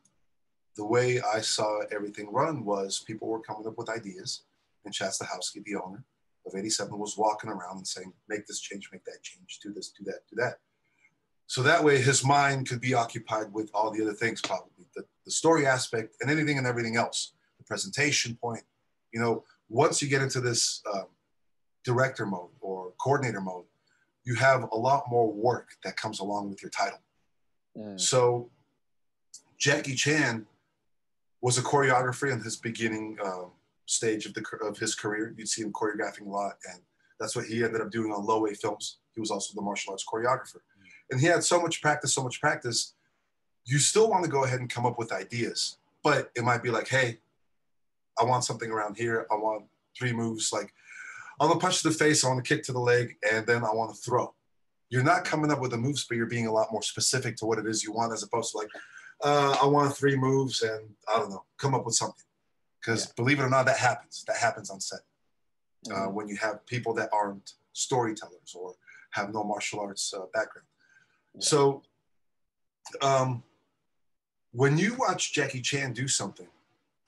the 0.76 0.84
way 0.84 1.20
I 1.20 1.40
saw 1.40 1.80
everything 1.90 2.30
run 2.32 2.64
was 2.64 3.02
people 3.06 3.28
were 3.28 3.40
coming 3.40 3.66
up 3.66 3.78
with 3.78 3.88
ideas, 3.88 4.42
and 4.84 4.92
Chad 4.92 5.12
Stahelski, 5.12 5.64
the 5.64 5.76
owner, 5.76 6.04
of 6.46 6.54
87 6.54 6.98
was 6.98 7.16
walking 7.16 7.48
around 7.48 7.78
and 7.78 7.86
saying, 7.86 8.12
make 8.28 8.46
this 8.46 8.60
change, 8.60 8.90
make 8.92 9.04
that 9.04 9.22
change, 9.22 9.60
do 9.62 9.72
this, 9.72 9.88
do 9.88 10.04
that, 10.04 10.20
do 10.28 10.36
that. 10.36 10.58
So 11.46 11.62
that 11.62 11.84
way 11.84 12.00
his 12.00 12.24
mind 12.24 12.68
could 12.68 12.80
be 12.80 12.94
occupied 12.94 13.52
with 13.52 13.70
all 13.74 13.90
the 13.90 14.02
other 14.02 14.14
things, 14.14 14.40
probably 14.40 14.70
the, 14.94 15.04
the 15.24 15.30
story 15.30 15.66
aspect 15.66 16.16
and 16.20 16.30
anything 16.30 16.58
and 16.58 16.66
everything 16.66 16.96
else, 16.96 17.32
the 17.58 17.64
presentation 17.64 18.36
point. 18.36 18.62
You 19.12 19.20
know, 19.20 19.44
once 19.68 20.02
you 20.02 20.08
get 20.08 20.22
into 20.22 20.40
this 20.40 20.82
um, 20.92 21.06
director 21.84 22.26
mode 22.26 22.50
or 22.60 22.92
coordinator 22.98 23.40
mode, 23.40 23.64
you 24.24 24.34
have 24.36 24.68
a 24.72 24.76
lot 24.76 25.04
more 25.08 25.30
work 25.30 25.76
that 25.84 25.96
comes 25.96 26.20
along 26.20 26.48
with 26.48 26.62
your 26.62 26.70
title. 26.70 26.98
Mm. 27.76 28.00
So 28.00 28.50
Jackie 29.58 29.94
Chan 29.94 30.46
was 31.40 31.58
a 31.58 31.62
choreographer 31.62 32.32
in 32.32 32.40
his 32.40 32.56
beginning 32.56 33.18
um, 33.22 33.50
stage 33.86 34.24
of 34.24 34.32
the 34.32 34.42
of 34.62 34.78
his 34.78 34.94
career. 34.94 35.34
You'd 35.36 35.48
see 35.48 35.62
him 35.62 35.72
choreographing 35.72 36.26
a 36.26 36.30
lot, 36.30 36.54
and 36.72 36.80
that's 37.20 37.36
what 37.36 37.44
he 37.44 37.62
ended 37.62 37.82
up 37.82 37.90
doing 37.90 38.12
on 38.12 38.24
Lo 38.24 38.40
Wei 38.40 38.54
Films. 38.54 38.98
He 39.14 39.20
was 39.20 39.30
also 39.30 39.54
the 39.54 39.60
martial 39.60 39.92
arts 39.92 40.04
choreographer, 40.10 40.60
and 41.10 41.20
he 41.20 41.26
had 41.26 41.44
so 41.44 41.60
much 41.60 41.82
practice, 41.82 42.14
so 42.14 42.22
much 42.22 42.40
practice. 42.40 42.94
You 43.64 43.78
still 43.78 44.10
want 44.10 44.24
to 44.24 44.30
go 44.30 44.44
ahead 44.44 44.60
and 44.60 44.70
come 44.70 44.86
up 44.86 44.98
with 44.98 45.12
ideas, 45.12 45.78
but 46.02 46.30
it 46.34 46.44
might 46.44 46.62
be 46.62 46.70
like, 46.70 46.88
hey, 46.88 47.18
I 48.18 48.24
want 48.24 48.44
something 48.44 48.70
around 48.70 48.96
here. 48.96 49.26
I 49.30 49.34
want 49.34 49.64
three 49.98 50.12
moves. 50.12 50.52
Like, 50.52 50.72
I 51.40 51.46
want 51.46 51.60
to 51.60 51.64
punch 51.64 51.82
to 51.82 51.88
the 51.88 51.94
face. 51.94 52.24
I 52.24 52.28
want 52.28 52.44
to 52.44 52.48
kick 52.54 52.64
to 52.64 52.72
the 52.72 52.78
leg, 52.80 53.16
and 53.30 53.46
then 53.46 53.64
I 53.64 53.72
want 53.72 53.94
to 53.94 54.00
throw. 54.00 54.34
You're 54.90 55.02
not 55.02 55.24
coming 55.24 55.50
up 55.50 55.60
with 55.60 55.72
the 55.72 55.76
moves, 55.76 56.04
but 56.04 56.16
you're 56.16 56.26
being 56.26 56.46
a 56.46 56.52
lot 56.52 56.70
more 56.70 56.82
specific 56.82 57.36
to 57.36 57.46
what 57.46 57.58
it 57.58 57.66
is 57.66 57.82
you 57.82 57.92
want, 57.92 58.12
as 58.12 58.22
opposed 58.22 58.52
to 58.52 58.58
like, 58.58 58.68
uh, 59.22 59.56
I 59.62 59.66
want 59.66 59.96
three 59.96 60.16
moves, 60.16 60.62
and 60.62 60.90
I 61.12 61.18
don't 61.18 61.30
know, 61.30 61.44
come 61.58 61.74
up 61.74 61.86
with 61.86 61.94
something. 61.94 62.24
Because 62.80 63.06
believe 63.06 63.40
it 63.40 63.42
or 63.42 63.50
not, 63.50 63.66
that 63.66 63.78
happens. 63.78 64.24
That 64.26 64.36
happens 64.36 64.70
on 64.70 64.80
set 64.80 65.00
uh, 65.92 66.06
when 66.06 66.28
you 66.28 66.36
have 66.36 66.64
people 66.66 66.94
that 66.94 67.08
aren't 67.12 67.54
storytellers 67.72 68.54
or 68.54 68.74
have 69.10 69.32
no 69.32 69.42
martial 69.42 69.80
arts 69.80 70.12
uh, 70.14 70.26
background. 70.32 70.66
So, 71.40 71.82
um, 73.02 73.42
when 74.52 74.78
you 74.78 74.94
watch 74.98 75.32
Jackie 75.34 75.60
Chan 75.60 75.94
do 75.94 76.08
something, 76.08 76.48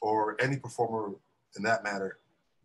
or 0.01 0.37
any 0.41 0.57
performer 0.57 1.14
in 1.57 1.62
that 1.62 1.85
matter, 1.85 2.18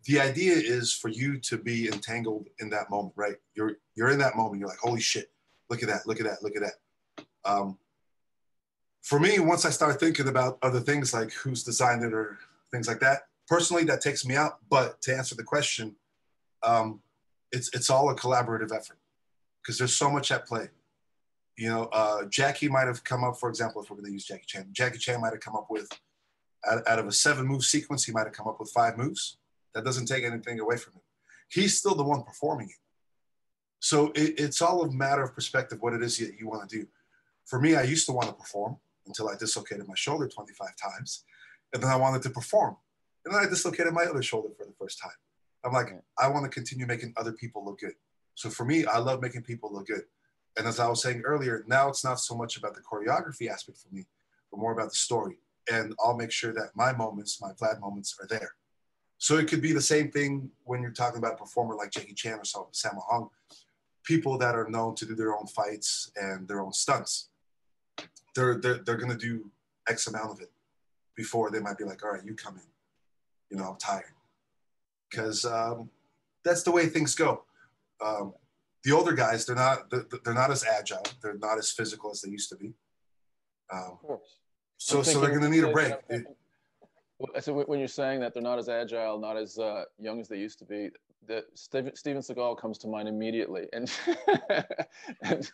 the 0.04 0.20
idea 0.20 0.54
is 0.54 0.92
for 0.92 1.08
you 1.08 1.38
to 1.38 1.58
be 1.58 1.86
entangled 1.88 2.48
in 2.60 2.70
that 2.70 2.90
moment, 2.90 3.14
right? 3.16 3.36
You're 3.54 3.76
you're 3.94 4.10
in 4.10 4.18
that 4.18 4.36
moment. 4.36 4.60
You're 4.60 4.68
like, 4.68 4.78
holy 4.78 5.00
shit! 5.00 5.30
Look 5.70 5.82
at 5.82 5.88
that! 5.88 6.06
Look 6.06 6.20
at 6.20 6.26
that! 6.26 6.42
Look 6.42 6.56
at 6.56 6.62
that! 6.62 7.24
Um, 7.44 7.78
for 9.02 9.20
me, 9.20 9.38
once 9.40 9.64
I 9.64 9.70
start 9.70 10.00
thinking 10.00 10.28
about 10.28 10.58
other 10.62 10.80
things 10.80 11.14
like 11.14 11.32
who's 11.32 11.64
designed 11.64 12.04
it 12.04 12.12
or 12.12 12.38
things 12.72 12.88
like 12.88 13.00
that, 13.00 13.22
personally, 13.48 13.84
that 13.84 14.00
takes 14.00 14.26
me 14.26 14.36
out. 14.36 14.58
But 14.68 15.00
to 15.02 15.16
answer 15.16 15.34
the 15.36 15.44
question, 15.44 15.96
um, 16.64 17.00
it's 17.52 17.70
it's 17.74 17.90
all 17.90 18.10
a 18.10 18.16
collaborative 18.16 18.72
effort. 18.74 18.98
because 19.62 19.78
there's 19.78 19.94
so 19.96 20.10
much 20.10 20.30
at 20.32 20.46
play. 20.46 20.68
You 21.56 21.68
know, 21.68 21.84
uh, 21.92 22.24
Jackie 22.26 22.68
might 22.68 22.86
have 22.86 23.04
come 23.04 23.24
up, 23.24 23.36
for 23.38 23.48
example, 23.48 23.82
if 23.82 23.90
we're 23.90 23.96
going 23.96 24.06
to 24.06 24.12
use 24.12 24.24
Jackie 24.24 24.46
Chan, 24.46 24.68
Jackie 24.72 24.98
Chan 24.98 25.20
might 25.20 25.32
have 25.32 25.40
come 25.40 25.56
up 25.56 25.66
with, 25.68 25.88
out, 26.68 26.86
out 26.88 26.98
of 26.98 27.06
a 27.06 27.12
seven 27.12 27.46
move 27.46 27.62
sequence, 27.62 28.04
he 28.04 28.12
might 28.12 28.24
have 28.24 28.32
come 28.32 28.48
up 28.48 28.58
with 28.58 28.70
five 28.70 28.96
moves. 28.96 29.38
That 29.74 29.84
doesn't 29.84 30.06
take 30.06 30.24
anything 30.24 30.60
away 30.60 30.76
from 30.76 30.94
him. 30.94 31.02
He's 31.48 31.78
still 31.78 31.94
the 31.94 32.04
one 32.04 32.22
performing 32.22 32.68
it. 32.68 32.76
So 33.80 34.12
it, 34.14 34.38
it's 34.38 34.62
all 34.62 34.84
a 34.84 34.92
matter 34.92 35.22
of 35.22 35.34
perspective, 35.34 35.78
what 35.80 35.92
it 35.92 36.02
is 36.02 36.18
that 36.18 36.38
you 36.38 36.48
want 36.48 36.68
to 36.68 36.78
do. 36.78 36.86
For 37.44 37.60
me, 37.60 37.74
I 37.74 37.82
used 37.82 38.06
to 38.06 38.12
want 38.12 38.28
to 38.28 38.34
perform 38.34 38.76
until 39.06 39.28
I 39.28 39.36
dislocated 39.36 39.86
my 39.88 39.94
shoulder 39.94 40.28
25 40.28 40.68
times. 40.76 41.24
And 41.72 41.82
then 41.82 41.90
I 41.90 41.96
wanted 41.96 42.22
to 42.22 42.30
perform. 42.30 42.76
And 43.24 43.34
then 43.34 43.44
I 43.44 43.48
dislocated 43.48 43.92
my 43.92 44.04
other 44.04 44.22
shoulder 44.22 44.48
for 44.56 44.66
the 44.66 44.72
first 44.78 45.00
time. 45.00 45.12
I'm 45.64 45.72
like, 45.72 45.92
I 46.18 46.28
want 46.28 46.44
to 46.44 46.50
continue 46.50 46.86
making 46.86 47.14
other 47.16 47.32
people 47.32 47.64
look 47.64 47.80
good. 47.80 47.94
So 48.34 48.50
for 48.50 48.64
me, 48.64 48.84
I 48.84 48.98
love 48.98 49.20
making 49.20 49.42
people 49.42 49.72
look 49.72 49.86
good. 49.86 50.02
And 50.56 50.66
as 50.66 50.78
I 50.78 50.88
was 50.88 51.02
saying 51.02 51.22
earlier, 51.24 51.64
now 51.66 51.88
it's 51.88 52.04
not 52.04 52.20
so 52.20 52.34
much 52.34 52.56
about 52.56 52.74
the 52.74 52.82
choreography 52.82 53.48
aspect 53.48 53.78
for 53.78 53.94
me, 53.94 54.04
but 54.50 54.60
more 54.60 54.72
about 54.72 54.90
the 54.90 54.96
story. 54.96 55.38
And 55.70 55.94
I'll 56.04 56.16
make 56.16 56.30
sure 56.30 56.52
that 56.52 56.70
my 56.74 56.92
moments, 56.92 57.40
my 57.40 57.52
Vlad 57.52 57.80
moments, 57.80 58.16
are 58.20 58.26
there. 58.26 58.54
So 59.18 59.38
it 59.38 59.48
could 59.48 59.62
be 59.62 59.72
the 59.72 59.80
same 59.80 60.10
thing 60.10 60.50
when 60.64 60.82
you're 60.82 60.90
talking 60.90 61.18
about 61.18 61.34
a 61.34 61.36
performer 61.36 61.76
like 61.76 61.92
Jackie 61.92 62.12
Chan 62.12 62.40
or 62.40 62.66
Sammo 62.72 63.02
Hung, 63.08 63.28
people 64.02 64.36
that 64.38 64.56
are 64.56 64.68
known 64.68 64.94
to 64.96 65.06
do 65.06 65.14
their 65.14 65.36
own 65.36 65.46
fights 65.46 66.10
and 66.16 66.48
their 66.48 66.60
own 66.60 66.72
stunts. 66.72 67.28
They're, 68.34 68.58
they're, 68.58 68.78
they're 68.78 68.96
going 68.96 69.12
to 69.12 69.16
do 69.16 69.50
X 69.88 70.08
amount 70.08 70.32
of 70.32 70.40
it 70.40 70.50
before 71.14 71.50
they 71.50 71.60
might 71.60 71.78
be 71.78 71.84
like, 71.84 72.04
all 72.04 72.10
right, 72.10 72.24
you 72.24 72.34
come 72.34 72.56
in. 72.56 72.62
You 73.50 73.58
know, 73.58 73.70
I'm 73.70 73.76
tired. 73.76 74.12
Because 75.08 75.44
um, 75.44 75.90
that's 76.44 76.62
the 76.62 76.72
way 76.72 76.86
things 76.86 77.14
go. 77.14 77.44
Um, 78.04 78.34
the 78.84 78.92
older 78.92 79.12
guys, 79.12 79.46
they're 79.46 79.56
not 79.56 79.90
they're 79.90 80.34
not 80.34 80.50
as 80.50 80.64
agile. 80.64 81.04
They're 81.22 81.38
not 81.38 81.58
as 81.58 81.70
physical 81.70 82.10
as 82.10 82.20
they 82.22 82.30
used 82.30 82.48
to 82.50 82.56
be. 82.56 82.74
Um, 83.72 83.92
Of 83.92 84.02
course. 84.02 84.38
so 84.76 85.02
so 85.02 85.20
they're 85.20 85.30
going 85.30 85.42
to 85.42 85.48
need 85.48 85.64
a 85.64 85.72
break. 85.72 85.94
So 87.40 87.52
when 87.54 87.78
you're 87.78 87.86
saying 87.86 88.20
that 88.20 88.34
they're 88.34 88.42
not 88.42 88.58
as 88.58 88.68
agile, 88.68 89.18
not 89.20 89.36
as 89.36 89.56
uh, 89.56 89.84
young 89.98 90.20
as 90.20 90.26
they 90.28 90.38
used 90.38 90.58
to 90.58 90.64
be, 90.64 90.90
that 91.28 91.44
Steven, 91.54 91.94
Steven 91.94 92.20
Seagal 92.20 92.58
comes 92.58 92.78
to 92.78 92.88
mind 92.88 93.08
immediately, 93.08 93.68
and 93.72 93.90
and 95.22 95.52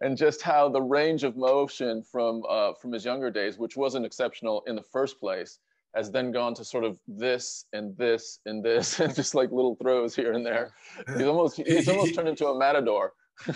and 0.00 0.16
just 0.16 0.42
how 0.42 0.68
the 0.68 0.80
range 0.80 1.24
of 1.24 1.36
motion 1.36 2.02
from 2.04 2.44
uh, 2.48 2.74
from 2.74 2.92
his 2.92 3.04
younger 3.04 3.30
days, 3.30 3.58
which 3.58 3.76
wasn't 3.76 4.06
exceptional 4.06 4.62
in 4.68 4.76
the 4.76 4.82
first 4.82 5.18
place, 5.18 5.58
has 5.94 6.10
then 6.10 6.30
gone 6.30 6.54
to 6.54 6.64
sort 6.64 6.84
of 6.84 6.98
this 7.08 7.66
and 7.72 7.96
this 7.96 8.40
and 8.46 8.64
this, 8.64 9.00
and 9.00 9.14
just 9.14 9.34
like 9.34 9.50
little 9.50 9.76
throws 9.76 10.14
here 10.14 10.32
and 10.32 10.44
there. 10.44 10.72
He's 11.06 11.26
almost 11.26 11.56
he's 11.56 11.88
almost 11.90 12.14
turned 12.14 12.28
into 12.28 12.46
a 12.46 12.58
matador. 12.58 13.12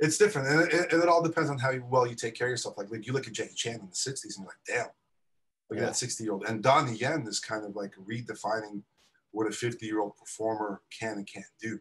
it's 0.00 0.18
different, 0.18 0.48
and 0.48 0.60
it, 0.72 0.92
and 0.92 1.02
it, 1.02 1.08
all 1.08 1.22
depends 1.22 1.50
on 1.50 1.58
how 1.58 1.72
well 1.88 2.06
you 2.06 2.14
take 2.14 2.34
care 2.34 2.46
of 2.46 2.52
yourself. 2.52 2.78
Like, 2.78 2.90
like 2.90 3.06
you 3.06 3.12
look 3.12 3.26
at 3.26 3.34
Jackie 3.34 3.54
Chan 3.54 3.80
in 3.80 3.88
the 3.88 3.94
'60s, 3.94 4.24
and 4.24 4.34
you're 4.38 4.46
like, 4.46 4.56
damn, 4.66 4.88
look 5.70 5.80
at 5.80 5.86
that 5.86 5.96
60 5.96 6.24
year 6.24 6.32
old. 6.32 6.44
And 6.48 6.62
Donnie 6.62 6.96
Yen 6.96 7.26
is 7.26 7.40
kind 7.40 7.64
of 7.64 7.76
like 7.76 7.92
redefining 7.96 8.82
what 9.32 9.46
a 9.46 9.50
50 9.50 9.84
year 9.84 10.00
old 10.00 10.16
performer 10.16 10.80
can 10.98 11.14
and 11.14 11.26
can't 11.26 11.44
do. 11.60 11.78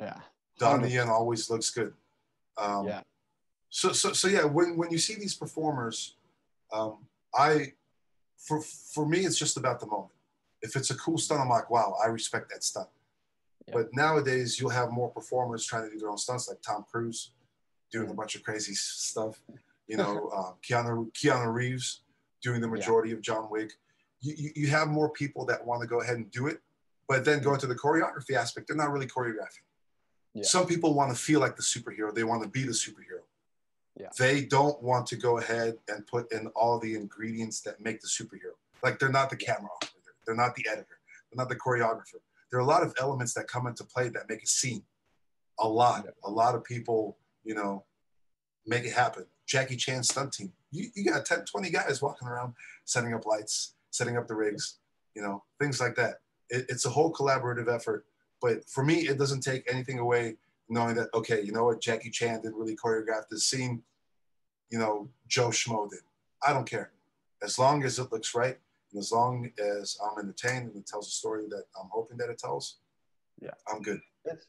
Yeah. 0.00 0.18
Donnie 0.58 0.92
Yen 0.92 1.08
always 1.08 1.48
looks 1.50 1.70
good. 1.70 1.92
Um, 2.58 2.88
yeah. 2.88 3.02
So, 3.68 3.92
so, 3.92 4.12
so 4.12 4.28
yeah, 4.28 4.44
when, 4.44 4.76
when 4.76 4.90
you 4.90 4.98
see 4.98 5.14
these 5.14 5.34
performers, 5.34 6.16
um, 6.72 6.98
I, 7.34 7.72
for, 8.38 8.60
for 8.60 9.06
me, 9.06 9.20
it's 9.20 9.38
just 9.38 9.56
about 9.56 9.80
the 9.80 9.86
moment. 9.86 10.12
If 10.62 10.76
it's 10.76 10.90
a 10.90 10.96
cool 10.96 11.18
stunt, 11.18 11.40
I'm 11.40 11.48
like, 11.48 11.70
wow, 11.70 11.96
I 12.02 12.08
respect 12.08 12.50
that 12.50 12.64
stunt. 12.64 12.88
Yeah. 13.66 13.74
But 13.74 13.88
nowadays, 13.92 14.60
you'll 14.60 14.70
have 14.70 14.90
more 14.90 15.10
performers 15.10 15.64
trying 15.64 15.84
to 15.84 15.90
do 15.90 15.98
their 15.98 16.10
own 16.10 16.18
stunts, 16.18 16.48
like 16.48 16.62
Tom 16.62 16.84
Cruise 16.90 17.32
doing 17.90 18.10
a 18.10 18.14
bunch 18.14 18.34
of 18.34 18.42
crazy 18.42 18.74
stuff. 18.74 19.40
You 19.86 19.96
know, 19.96 20.28
uh, 20.36 20.52
Keanu 20.68 21.12
Keanu 21.12 21.52
Reeves 21.52 22.02
doing 22.42 22.60
the 22.60 22.68
majority 22.68 23.10
yeah. 23.10 23.16
of 23.16 23.22
John 23.22 23.48
Wick. 23.50 23.72
You, 24.20 24.34
you, 24.36 24.50
you, 24.54 24.66
have 24.68 24.88
more 24.88 25.10
people 25.10 25.44
that 25.46 25.64
want 25.64 25.82
to 25.82 25.86
go 25.86 26.00
ahead 26.00 26.16
and 26.16 26.30
do 26.30 26.46
it, 26.46 26.60
but 27.08 27.24
then 27.24 27.42
go 27.42 27.54
into 27.54 27.66
the 27.66 27.74
choreography 27.74 28.34
aspect, 28.34 28.68
they're 28.68 28.76
not 28.76 28.90
really 28.90 29.06
choreographing. 29.06 29.66
Yeah. 30.34 30.42
Some 30.44 30.66
people 30.66 30.94
want 30.94 31.10
to 31.10 31.16
feel 31.16 31.40
like 31.40 31.56
the 31.56 31.62
superhero, 31.62 32.14
they 32.14 32.24
want 32.24 32.42
to 32.42 32.48
be 32.48 32.62
the 32.62 32.72
superhero. 32.72 33.25
Yeah. 33.98 34.08
They 34.18 34.44
don't 34.44 34.80
want 34.82 35.06
to 35.06 35.16
go 35.16 35.38
ahead 35.38 35.76
and 35.88 36.06
put 36.06 36.30
in 36.32 36.48
all 36.48 36.78
the 36.78 36.94
ingredients 36.94 37.60
that 37.62 37.80
make 37.80 38.00
the 38.00 38.08
superhero. 38.08 38.54
Like 38.82 38.98
they're 38.98 39.08
not 39.08 39.30
the 39.30 39.36
camera 39.36 39.70
operator, 39.74 40.14
they're 40.26 40.34
not 40.34 40.54
the 40.54 40.66
editor, 40.70 40.98
they're 41.30 41.42
not 41.42 41.48
the 41.48 41.56
choreographer. 41.56 42.20
There 42.50 42.60
are 42.60 42.62
a 42.62 42.66
lot 42.66 42.82
of 42.82 42.94
elements 43.00 43.32
that 43.34 43.48
come 43.48 43.66
into 43.66 43.84
play 43.84 44.08
that 44.10 44.28
make 44.28 44.42
a 44.42 44.46
scene. 44.46 44.82
A 45.58 45.66
lot, 45.66 46.02
yeah. 46.04 46.10
a 46.24 46.30
lot 46.30 46.54
of 46.54 46.62
people, 46.62 47.16
you 47.42 47.54
know, 47.54 47.84
make 48.66 48.84
it 48.84 48.92
happen. 48.92 49.24
Jackie 49.46 49.76
Chan 49.76 50.02
stunt 50.02 50.32
team. 50.32 50.52
You, 50.70 50.88
you 50.94 51.04
got 51.04 51.24
10, 51.24 51.44
20 51.46 51.70
guys 51.70 52.02
walking 52.02 52.28
around 52.28 52.52
setting 52.84 53.14
up 53.14 53.24
lights, 53.24 53.74
setting 53.90 54.16
up 54.16 54.26
the 54.26 54.34
rigs, 54.34 54.78
you 55.14 55.22
know, 55.22 55.42
things 55.58 55.80
like 55.80 55.94
that. 55.94 56.16
It, 56.50 56.66
it's 56.68 56.84
a 56.84 56.90
whole 56.90 57.12
collaborative 57.12 57.72
effort. 57.72 58.04
But 58.42 58.68
for 58.68 58.84
me, 58.84 59.08
it 59.08 59.18
doesn't 59.18 59.40
take 59.40 59.64
anything 59.72 59.98
away 59.98 60.36
knowing 60.68 60.96
that, 60.96 61.08
okay, 61.14 61.42
you 61.42 61.52
know 61.52 61.64
what, 61.64 61.80
Jackie 61.80 62.10
Chan 62.10 62.42
didn't 62.42 62.56
really 62.56 62.76
choreograph 62.76 63.28
this 63.30 63.46
scene, 63.46 63.82
you 64.70 64.78
know, 64.78 65.08
Joe 65.28 65.48
Schmo 65.48 65.88
did. 65.88 66.00
I 66.46 66.52
don't 66.52 66.68
care. 66.68 66.90
As 67.42 67.58
long 67.58 67.84
as 67.84 67.98
it 67.98 68.10
looks 68.12 68.34
right, 68.34 68.58
and 68.92 69.00
as 69.00 69.12
long 69.12 69.50
as 69.58 69.98
I'm 70.02 70.18
entertained 70.18 70.68
and 70.68 70.76
it 70.76 70.86
tells 70.86 71.08
a 71.08 71.10
story 71.10 71.44
that 71.50 71.64
I'm 71.80 71.88
hoping 71.90 72.16
that 72.18 72.30
it 72.30 72.38
tells, 72.38 72.76
yeah, 73.40 73.50
I'm 73.70 73.82
good. 73.82 74.00
It's, 74.24 74.46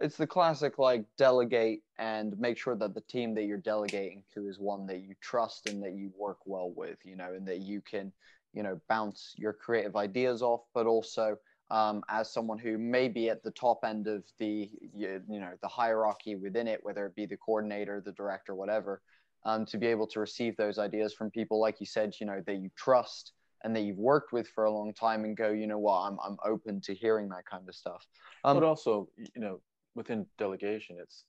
it's 0.00 0.16
the 0.16 0.26
classic 0.26 0.78
like 0.78 1.04
delegate 1.18 1.82
and 1.98 2.38
make 2.38 2.58
sure 2.58 2.74
that 2.76 2.94
the 2.94 3.02
team 3.02 3.34
that 3.34 3.44
you're 3.44 3.58
delegating 3.58 4.22
to 4.34 4.48
is 4.48 4.58
one 4.58 4.86
that 4.86 5.00
you 5.00 5.14
trust 5.20 5.68
and 5.68 5.82
that 5.82 5.92
you 5.92 6.10
work 6.18 6.38
well 6.44 6.72
with, 6.74 6.98
you 7.04 7.16
know, 7.16 7.34
and 7.34 7.46
that 7.46 7.60
you 7.60 7.80
can, 7.82 8.12
you 8.52 8.62
know, 8.62 8.80
bounce 8.88 9.34
your 9.36 9.52
creative 9.52 9.94
ideas 9.94 10.42
off, 10.42 10.62
but 10.74 10.86
also 10.86 11.36
um, 11.72 12.04
as 12.10 12.30
someone 12.30 12.58
who 12.58 12.76
may 12.76 13.08
be 13.08 13.30
at 13.30 13.42
the 13.42 13.50
top 13.50 13.80
end 13.82 14.06
of 14.06 14.22
the, 14.38 14.70
you, 14.94 15.22
you 15.26 15.40
know, 15.40 15.52
the 15.62 15.68
hierarchy 15.68 16.36
within 16.36 16.68
it, 16.68 16.78
whether 16.82 17.06
it 17.06 17.16
be 17.16 17.24
the 17.24 17.38
coordinator, 17.38 18.02
the 18.04 18.12
director, 18.12 18.54
whatever, 18.54 19.00
um, 19.46 19.64
to 19.64 19.78
be 19.78 19.86
able 19.86 20.06
to 20.06 20.20
receive 20.20 20.54
those 20.58 20.78
ideas 20.78 21.14
from 21.14 21.30
people, 21.30 21.58
like 21.58 21.80
you 21.80 21.86
said, 21.86 22.12
you 22.20 22.26
know, 22.26 22.42
that 22.46 22.56
you 22.56 22.70
trust 22.76 23.32
and 23.64 23.74
that 23.74 23.80
you've 23.80 23.96
worked 23.96 24.34
with 24.34 24.46
for 24.48 24.64
a 24.64 24.70
long 24.70 24.92
time 24.92 25.24
and 25.24 25.34
go, 25.34 25.50
you 25.50 25.66
know 25.66 25.78
what, 25.78 26.00
I'm, 26.00 26.18
I'm 26.22 26.36
open 26.44 26.78
to 26.82 26.94
hearing 26.94 27.30
that 27.30 27.46
kind 27.50 27.66
of 27.66 27.74
stuff. 27.74 28.06
Um, 28.44 28.58
but 28.58 28.66
also, 28.66 29.08
you 29.16 29.40
know, 29.40 29.60
within 29.94 30.26
delegation, 30.36 30.98
it's 31.00 31.24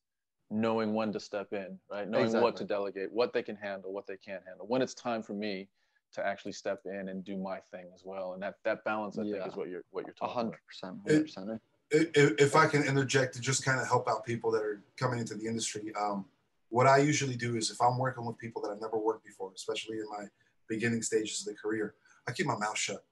knowing 0.51 0.93
when 0.93 1.13
to 1.13 1.21
step 1.21 1.53
in, 1.53 1.79
right? 1.89 2.07
Knowing 2.07 2.25
exactly. 2.25 2.43
what 2.43 2.57
to 2.57 2.65
delegate, 2.65 3.13
what 3.13 3.31
they 3.31 3.43
can 3.43 3.55
handle, 3.55 3.93
what 3.93 4.07
they 4.07 4.17
can't 4.17 4.43
handle. 4.45 4.67
When 4.67 4.81
it's 4.81 4.93
time 4.93 5.23
for 5.23 5.33
me 5.33 5.69
to 6.13 6.25
actually 6.25 6.51
step 6.51 6.81
in 6.85 7.09
and 7.09 7.23
do 7.23 7.37
my 7.37 7.59
thing 7.71 7.85
as 7.93 8.03
well, 8.05 8.33
and 8.33 8.43
that 8.43 8.55
that 8.63 8.83
balance, 8.83 9.17
I 9.17 9.23
yeah. 9.23 9.33
think, 9.33 9.47
is 9.47 9.55
what 9.55 9.69
you're 9.69 9.83
what 9.91 10.05
you're 10.05 10.13
talking. 10.13 10.35
hundred 10.35 10.59
percent, 10.67 10.97
hundred 11.05 11.23
percent. 11.23 11.61
If 11.91 12.55
I 12.55 12.65
can 12.67 12.83
interject 12.83 13.35
to 13.35 13.41
just 13.41 13.63
kind 13.63 13.79
of 13.79 13.87
help 13.87 14.07
out 14.07 14.25
people 14.25 14.51
that 14.51 14.63
are 14.63 14.81
coming 14.97 15.19
into 15.19 15.35
the 15.35 15.45
industry, 15.45 15.93
um, 15.99 16.25
what 16.69 16.87
I 16.87 16.97
usually 16.97 17.35
do 17.35 17.55
is 17.55 17.69
if 17.69 17.79
I'm 17.81 17.97
working 17.99 18.25
with 18.25 18.37
people 18.39 18.61
that 18.63 18.71
I've 18.71 18.81
never 18.81 18.97
worked 18.97 19.25
before, 19.25 19.51
especially 19.55 19.97
in 19.97 20.05
my 20.09 20.25
beginning 20.67 21.03
stages 21.03 21.41
of 21.41 21.53
the 21.53 21.59
career, 21.59 21.93
I 22.27 22.31
keep 22.31 22.47
my 22.47 22.57
mouth 22.57 22.77
shut. 22.77 23.03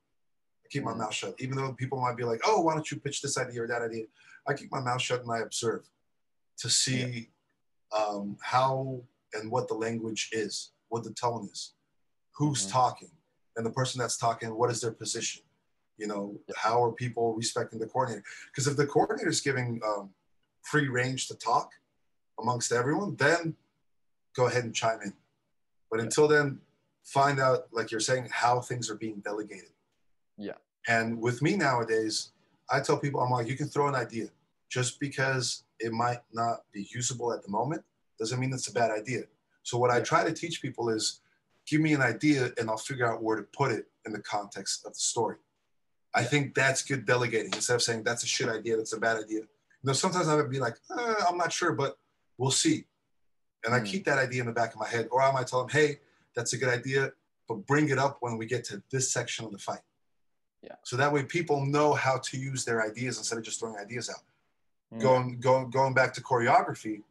I 0.66 0.68
keep 0.70 0.84
my 0.84 0.94
mm. 0.94 1.00
mouth 1.00 1.14
shut, 1.14 1.36
even 1.38 1.58
though 1.58 1.74
people 1.74 2.02
might 2.02 2.18
be 2.18 2.24
like, 2.24 2.42
"Oh, 2.46 2.62
why 2.62 2.74
don't 2.74 2.90
you 2.90 3.00
pitch 3.00 3.22
this 3.22 3.38
idea 3.38 3.64
or 3.64 3.68
that 3.68 3.82
idea?" 3.82 4.06
I 4.48 4.54
keep 4.54 4.72
my 4.72 4.80
mouth 4.80 5.02
shut 5.02 5.22
and 5.22 5.32
I 5.32 5.40
observe 5.40 5.88
to 6.58 6.70
see 6.70 7.30
yeah. 7.94 8.00
um, 8.00 8.38
how 8.42 9.04
and 9.34 9.52
what 9.52 9.68
the 9.68 9.74
language 9.74 10.30
is, 10.32 10.72
what 10.90 11.04
the 11.04 11.14
tone 11.14 11.48
is, 11.52 11.74
who's 12.34 12.62
mm-hmm. 12.62 12.72
talking, 12.72 13.12
and 13.56 13.66
the 13.66 13.72
person 13.72 14.00
that's 14.00 14.18
talking, 14.18 14.56
what 14.56 14.70
is 14.72 14.82
their 14.82 14.92
position? 14.92 15.44
You 15.98 16.08
know, 16.08 16.40
how 16.56 16.84
are 16.84 16.92
people 16.92 17.36
respecting 17.36 17.80
the 17.80 17.86
coordinator? 17.86 18.24
Because 18.48 18.68
if 18.68 18.76
the 18.78 18.88
coordinator 18.88 19.30
is 19.30 19.42
giving 19.42 19.80
um, 19.86 20.10
free 20.64 20.88
range 20.88 21.28
to 21.28 21.36
talk 21.36 21.72
amongst 22.40 22.72
everyone, 22.72 23.16
then 23.18 23.56
go 24.36 24.48
ahead 24.48 24.64
and 24.64 24.74
chime 24.74 25.00
in. 25.04 25.14
But 25.90 25.98
yeah. 25.98 26.06
until 26.06 26.28
then, 26.28 26.60
find 27.04 27.40
out, 27.40 27.68
like 27.72 27.92
you're 27.92 28.00
saying, 28.00 28.30
how 28.32 28.62
things 28.62 28.90
are 28.90 28.96
being 28.96 29.20
delegated. 29.20 29.74
Yeah. 30.38 30.54
And 30.88 31.22
with 31.22 31.42
me 31.42 31.56
nowadays, 31.56 32.32
I 32.70 32.80
tell 32.80 32.98
people, 32.98 33.22
I'm 33.22 33.30
like, 33.30 33.48
you 33.48 33.58
can 33.58 33.68
throw 33.68 33.88
an 33.88 33.96
idea. 33.96 34.30
Just 34.70 35.00
because 35.00 35.64
it 35.80 35.92
might 35.92 36.22
not 36.32 36.62
be 36.72 36.88
usable 36.94 37.34
at 37.34 37.44
the 37.44 37.50
moment 37.50 37.84
doesn't 38.18 38.40
mean 38.40 38.54
it's 38.54 38.70
a 38.70 38.74
bad 38.74 38.92
idea. 38.92 39.24
So 39.64 39.78
what 39.78 39.92
I 39.92 40.00
try 40.00 40.24
to 40.24 40.34
teach 40.34 40.62
people 40.62 40.90
is 40.90 41.21
give 41.72 41.80
me 41.80 41.94
an 41.94 42.02
idea 42.02 42.52
and 42.58 42.70
I'll 42.70 42.78
figure 42.78 43.10
out 43.10 43.24
where 43.24 43.38
to 43.38 43.44
put 43.44 43.72
it 43.72 43.86
in 44.06 44.12
the 44.12 44.20
context 44.20 44.86
of 44.86 44.94
the 44.94 45.00
story. 45.00 45.38
I 46.14 46.24
think 46.24 46.54
that's 46.54 46.84
good 46.84 47.06
delegating 47.06 47.54
instead 47.54 47.76
of 47.76 47.82
saying 47.82 48.04
that's 48.04 48.24
a 48.24 48.28
shit 48.28 48.50
idea, 48.50 48.76
that's 48.76 48.92
a 48.92 49.00
bad 49.00 49.24
idea. 49.24 49.40
You 49.40 49.48
know, 49.86 49.94
sometimes 49.94 50.28
I 50.28 50.36
would 50.36 50.52
be 50.52 50.60
like, 50.60 50.76
eh, 51.00 51.16
I'm 51.30 51.38
not 51.38 51.54
sure, 51.54 51.72
but 51.72 51.98
we'll 52.38 52.52
see. 52.52 52.84
And 53.64 53.74
mm. 53.74 53.78
I 53.78 53.80
hmm. 53.80 53.86
keep 53.86 54.04
that 54.06 54.20
idea 54.20 54.42
in 54.42 54.48
the 54.48 54.52
back 54.52 54.74
of 54.74 54.80
my 54.82 54.88
head. 54.88 55.08
Or 55.12 55.22
I 55.22 55.32
might 55.32 55.48
tell 55.48 55.60
them, 55.60 55.70
hey, 55.70 56.00
that's 56.36 56.52
a 56.52 56.58
good 56.58 56.68
idea, 56.68 57.14
but 57.48 57.66
bring 57.66 57.88
it 57.88 57.98
up 57.98 58.18
when 58.20 58.38
we 58.38 58.46
get 58.46 58.66
to 58.66 58.84
this 58.92 59.14
section 59.14 59.46
of 59.46 59.54
the 59.54 59.58
fight. 59.58 59.80
Yeah. 60.62 60.76
So 60.84 60.98
that 60.98 61.12
way 61.14 61.24
people 61.24 61.66
know 61.66 61.94
how 61.94 62.18
to 62.18 62.38
use 62.38 62.66
their 62.66 62.86
ideas 62.86 63.18
instead 63.18 63.38
of 63.38 63.46
just 63.46 63.62
throwing 63.62 63.78
ideas 63.78 64.10
out. 64.10 64.24
Mm. 64.94 65.02
going 65.02 65.40
going 65.40 65.70
going 65.70 65.94
back 65.94 66.14
to 66.16 66.22
choreography, 66.22 67.04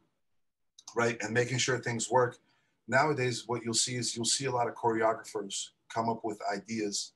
right, 0.95 1.17
and 1.21 1.33
making 1.33 1.57
sure 1.57 1.79
things 1.79 2.11
work. 2.11 2.37
Nowadays, 2.87 3.43
what 3.47 3.63
you'll 3.63 3.73
see 3.73 3.95
is 3.95 4.15
you'll 4.15 4.25
see 4.25 4.45
a 4.45 4.51
lot 4.51 4.67
of 4.67 4.75
choreographers 4.75 5.69
come 5.89 6.09
up 6.09 6.21
with 6.23 6.39
ideas 6.53 7.13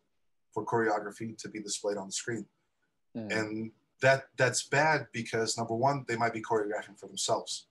for 0.54 0.66
choreography 0.66 1.38
to 1.38 1.50
be 1.50 1.60
displayed 1.62 1.98
on 1.98 2.08
the 2.08 2.12
screen, 2.14 2.46
Mm. 3.16 3.32
and 3.40 3.72
that 4.02 4.28
that's 4.38 4.64
bad 4.68 5.08
because 5.14 5.58
number 5.58 5.74
one, 5.74 6.06
they 6.08 6.16
might 6.18 6.34
be 6.34 6.42
choreographing 6.42 7.00
for 7.00 7.08
themselves, 7.08 7.68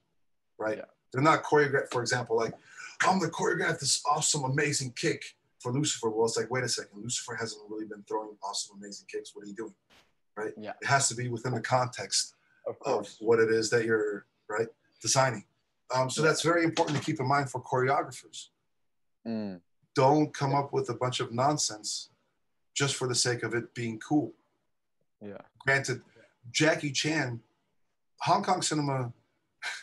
right? 0.57 0.77
Yeah. 0.77 0.85
They're 1.11 1.21
not 1.21 1.43
choreographed, 1.43 1.91
for 1.91 2.01
example, 2.01 2.35
like 2.35 2.53
I'm 3.01 3.19
gonna 3.19 3.31
choreograph 3.31 3.79
this 3.79 4.01
awesome, 4.05 4.43
amazing 4.43 4.91
kick 4.93 5.23
for 5.59 5.71
Lucifer. 5.71 6.09
Well, 6.09 6.25
it's 6.25 6.37
like, 6.37 6.49
wait 6.51 6.63
a 6.63 6.69
second, 6.69 7.01
Lucifer 7.01 7.35
hasn't 7.35 7.61
really 7.69 7.85
been 7.85 8.03
throwing 8.03 8.37
awesome, 8.43 8.77
amazing 8.77 9.07
kicks. 9.07 9.35
What 9.35 9.45
are 9.45 9.47
you 9.47 9.53
doing? 9.55 9.75
Right? 10.35 10.53
Yeah. 10.57 10.73
It 10.81 10.87
has 10.87 11.07
to 11.09 11.15
be 11.15 11.27
within 11.29 11.53
the 11.53 11.61
context 11.61 12.33
Of 12.67 12.75
of 12.85 13.07
what 13.19 13.39
it 13.39 13.49
is 13.51 13.69
that 13.69 13.85
you're 13.85 14.25
right 14.49 14.67
designing. 15.01 15.45
Um, 15.93 16.09
so 16.09 16.21
that's 16.21 16.41
very 16.41 16.63
important 16.63 16.97
to 16.97 17.03
keep 17.03 17.19
in 17.19 17.27
mind 17.27 17.49
for 17.49 17.61
choreographers. 17.61 18.47
Mm. 19.27 19.59
Don't 19.95 20.33
come 20.33 20.53
up 20.55 20.73
with 20.73 20.89
a 20.89 20.93
bunch 20.93 21.19
of 21.19 21.31
nonsense 21.31 22.09
just 22.73 22.95
for 22.95 23.07
the 23.07 23.15
sake 23.15 23.43
of 23.43 23.53
it 23.53 23.73
being 23.73 23.99
cool. 23.99 24.33
Yeah. 25.21 25.37
Granted, 25.59 26.01
Jackie 26.51 26.91
Chan, 26.91 27.39
Hong 28.21 28.43
Kong 28.43 28.61
cinema 28.61 29.13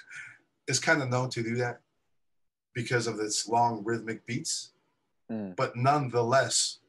is 0.69 0.79
kind 0.79 1.03
of 1.03 1.09
known 1.09 1.31
to 1.31 1.43
do 1.43 1.57
that 1.57 1.81
because 2.75 3.07
of 3.07 3.19
its 3.21 3.49
long 3.49 3.83
rhythmic 3.85 4.27
beats, 4.27 4.71
Mm. 5.31 5.57
but 5.57 5.75
nonetheless, 5.77 6.81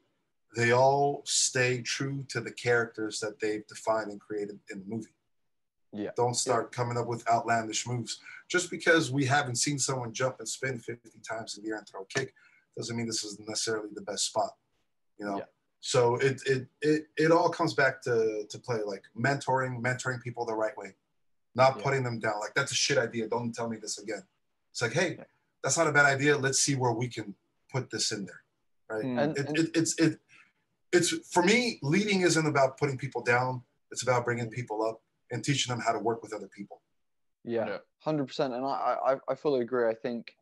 they 0.56 0.72
all 0.72 1.22
stay 1.24 1.80
true 1.80 2.24
to 2.28 2.40
the 2.40 2.50
characters 2.50 3.18
that 3.20 3.40
they've 3.40 3.66
defined 3.66 4.10
and 4.10 4.20
created 4.20 4.58
in 4.70 4.80
the 4.80 4.84
movie. 4.86 5.14
Yeah. 5.94 6.10
Don't 6.16 6.34
start 6.34 6.72
coming 6.72 6.96
up 6.98 7.06
with 7.06 7.26
outlandish 7.28 7.86
moves. 7.86 8.20
Just 8.48 8.70
because 8.70 9.10
we 9.12 9.24
haven't 9.24 9.56
seen 9.56 9.78
someone 9.78 10.12
jump 10.12 10.36
and 10.40 10.48
spin 10.48 10.78
50 10.78 11.08
times 11.26 11.56
in 11.56 11.64
the 11.64 11.70
air 11.70 11.78
and 11.78 11.88
throw 11.88 12.02
a 12.02 12.06
kick 12.06 12.34
doesn't 12.76 12.96
mean 12.96 13.06
this 13.06 13.24
is 13.24 13.38
necessarily 13.38 13.88
the 13.94 14.02
best 14.02 14.26
spot. 14.26 14.50
You 15.18 15.26
know? 15.26 15.38
Yeah. 15.38 15.44
So 15.80 16.16
it 16.16 16.40
it 16.46 16.66
it 16.82 17.06
it 17.16 17.30
all 17.30 17.48
comes 17.48 17.74
back 17.74 18.02
to 18.02 18.44
to 18.48 18.58
play 18.58 18.80
like 18.84 19.04
mentoring, 19.16 19.80
mentoring 19.80 20.20
people 20.22 20.44
the 20.44 20.54
right 20.54 20.76
way. 20.76 20.94
Not 21.54 21.76
Yeah. 21.76 21.82
putting 21.84 22.02
them 22.02 22.18
down. 22.18 22.40
Like 22.40 22.54
that's 22.54 22.72
a 22.72 22.74
shit 22.74 22.98
idea. 22.98 23.28
Don't 23.28 23.52
tell 23.54 23.68
me 23.68 23.76
this 23.76 23.98
again. 23.98 24.24
It's 24.72 24.82
like, 24.82 24.92
hey, 24.92 25.16
Yeah. 25.18 25.24
that's 25.62 25.76
not 25.78 25.86
a 25.86 25.92
bad 25.92 26.06
idea. 26.06 26.36
Let's 26.36 26.58
see 26.60 26.74
where 26.74 26.92
we 26.92 27.06
can 27.08 27.34
put 27.70 27.90
this 27.90 28.10
in 28.12 28.24
there. 28.26 28.42
Right 28.90 29.04
Mm. 29.04 29.22
And, 29.22 29.38
it, 29.38 29.46
and 29.48 29.58
it, 29.58 29.70
it's 29.76 29.98
it 29.98 30.18
it's 30.92 31.10
for 31.28 31.42
me 31.42 31.78
leading 31.82 32.20
isn't 32.22 32.46
about 32.46 32.76
putting 32.78 32.96
people 32.98 33.22
down 33.22 33.62
it's 33.90 34.02
about 34.02 34.24
bringing 34.24 34.48
people 34.50 34.84
up 34.84 35.00
and 35.30 35.42
teaching 35.44 35.74
them 35.74 35.82
how 35.84 35.92
to 35.92 35.98
work 35.98 36.22
with 36.22 36.32
other 36.32 36.48
people 36.48 36.80
yeah, 37.44 37.66
Yeah. 37.66 37.78
hundred 38.00 38.26
percent. 38.26 38.54
And 38.54 38.64
I, 38.64 38.96
I 39.06 39.16
I 39.28 39.34
fully 39.34 39.60
agree. 39.60 39.88
I 39.88 39.94
think 39.94 40.34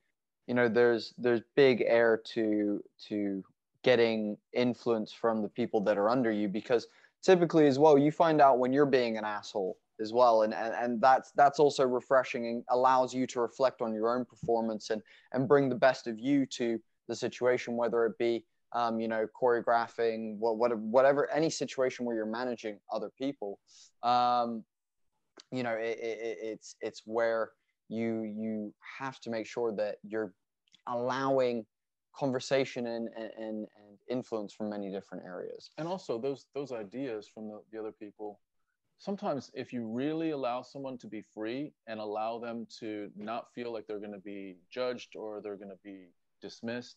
you 0.47 0.55
know 0.55 0.69
there's 0.69 1.15
there's 1.19 1.41
big 1.57 1.83
air 1.87 2.21
to 2.35 2.83
to 3.09 3.45
getting 3.83 4.37
influence 4.53 5.13
from 5.13 5.43
the 5.43 5.49
people 5.49 5.81
that 5.81 5.99
are 5.99 6.09
under 6.09 6.31
you 6.31 6.49
because 6.49 6.87
typically 7.23 7.67
as 7.67 7.79
well 7.79 7.99
you 7.99 8.13
find 8.13 8.41
out 8.41 8.59
when 8.61 8.73
you're 8.73 8.87
being 8.87 9.19
an 9.19 9.25
asshole 9.25 9.77
as 10.01 10.13
well 10.13 10.43
and, 10.43 10.55
and 10.55 10.73
and 10.75 11.01
that's 11.01 11.33
that's 11.33 11.59
also 11.59 11.85
refreshing 11.85 12.47
and 12.47 12.65
allows 12.71 13.13
you 13.13 13.27
to 13.27 13.41
reflect 13.41 13.83
on 13.83 13.93
your 13.93 14.17
own 14.17 14.25
performance 14.25 14.91
and 14.91 15.03
and 15.33 15.49
bring 15.49 15.69
the 15.69 15.75
best 15.75 16.07
of 16.07 16.19
you 16.19 16.47
to 16.47 16.81
the 17.09 17.15
situation 17.17 17.77
whether 17.77 18.07
it 18.07 18.17
be 18.19 18.45
um, 18.73 19.01
you 19.01 19.09
know 19.09 19.27
choreographing 19.41 20.39
what, 20.39 20.57
what 20.59 20.77
whatever 20.79 21.29
any 21.31 21.51
situation 21.51 22.05
where 22.05 22.15
you're 22.15 22.25
managing 22.25 22.79
other 22.93 23.11
people 23.19 23.59
um, 24.05 24.65
you 25.53 25.63
know 25.63 25.73
it, 25.73 25.99
it, 26.01 26.39
it's 26.43 26.77
it's 26.81 27.03
where 27.05 27.51
you 27.89 28.23
you 28.23 28.75
have 28.99 29.21
to 29.21 29.31
make 29.31 29.47
sure 29.47 29.73
that 29.77 29.97
you're 30.03 30.35
allowing 30.89 31.65
conversation 32.17 32.87
and 32.87 33.09
and, 33.17 33.31
and 33.39 33.99
influence 34.09 34.53
from 34.53 34.71
many 34.71 34.91
different 34.91 35.25
areas. 35.25 35.71
And 35.79 35.87
also 35.87 36.19
those 36.19 36.47
those 36.55 36.73
ideas 36.73 37.29
from 37.33 37.49
the, 37.49 37.63
the 37.71 37.79
other 37.79 37.93
people 37.93 38.41
sometimes 38.99 39.51
if 39.55 39.73
you 39.73 39.87
really 39.87 40.31
allow 40.31 40.63
someone 40.63 40.97
to 40.97 41.09
be 41.09 41.23
free 41.35 41.73
and 41.89 41.99
allow 41.99 42.39
them 42.39 42.67
to 42.79 43.11
not 43.17 43.53
feel 43.53 43.73
like 43.73 43.87
they're 43.87 43.99
going 43.99 44.13
to 44.13 44.19
be 44.19 44.57
judged 44.71 45.17
or 45.17 45.41
they're 45.43 45.57
going 45.57 45.71
to 45.71 45.83
be 45.83 46.09
dismissed 46.41 46.97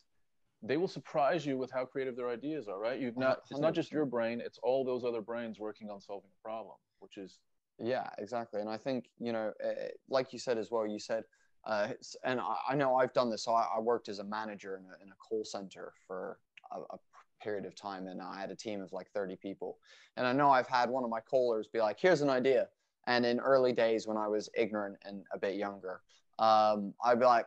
they 0.62 0.78
will 0.78 0.88
surprise 0.88 1.46
you 1.46 1.58
with 1.58 1.72
how 1.72 1.84
creative 1.84 2.16
their 2.16 2.30
ideas 2.30 2.68
are 2.68 2.80
right? 2.80 3.00
You've 3.00 3.18
not 3.18 3.40
it's 3.50 3.60
not 3.60 3.74
just 3.74 3.92
your 3.92 4.06
brain 4.06 4.40
it's 4.40 4.60
all 4.62 4.86
those 4.86 5.04
other 5.04 5.22
brains 5.22 5.60
working 5.60 5.90
on 5.90 6.00
solving 6.00 6.30
a 6.30 6.48
problem 6.48 6.76
which 7.00 7.18
is 7.18 7.40
yeah 7.80 8.10
exactly 8.18 8.62
and 8.62 8.70
i 8.70 8.78
think 8.78 9.10
you 9.20 9.32
know 9.32 9.52
uh, 9.64 9.72
like 10.10 10.32
you 10.32 10.40
said 10.40 10.58
as 10.58 10.72
well 10.72 10.88
you 10.88 11.00
said 11.00 11.24
uh, 11.66 11.90
and 12.24 12.40
I, 12.40 12.56
I 12.70 12.76
know 12.76 12.96
i've 12.96 13.14
done 13.14 13.30
this 13.30 13.44
so 13.44 13.54
I, 13.54 13.68
I 13.76 13.80
worked 13.80 14.08
as 14.08 14.20
a 14.20 14.24
manager 14.24 14.78
in 14.78 14.84
a, 14.86 15.04
in 15.04 15.12
a 15.12 15.16
call 15.16 15.44
center 15.44 15.94
for 16.08 16.40
a, 16.72 16.80
a 16.94 17.00
period 17.42 17.66
of 17.66 17.76
time 17.76 18.08
and 18.08 18.22
i 18.22 18.40
had 18.40 18.50
a 18.50 18.56
team 18.56 18.82
of 18.82 18.94
like 18.94 19.12
30 19.12 19.36
people 19.36 19.78
and 20.16 20.26
i 20.26 20.32
know 20.32 20.50
i've 20.50 20.68
had 20.68 20.90
one 20.90 21.04
of 21.04 21.10
my 21.10 21.20
callers 21.20 21.68
be 21.68 21.80
like 21.80 22.00
here's 22.00 22.22
an 22.22 22.30
idea 22.30 22.68
and 23.08 23.26
in 23.26 23.40
early 23.40 23.74
days 23.74 24.08
when 24.08 24.18
i 24.18 24.28
was 24.28 24.50
ignorant 24.56 24.98
and 25.06 25.24
a 25.34 25.38
bit 25.38 25.56
younger 25.56 26.02
um, 26.40 26.94
i'd 27.06 27.20
be 27.20 27.26
like 27.26 27.46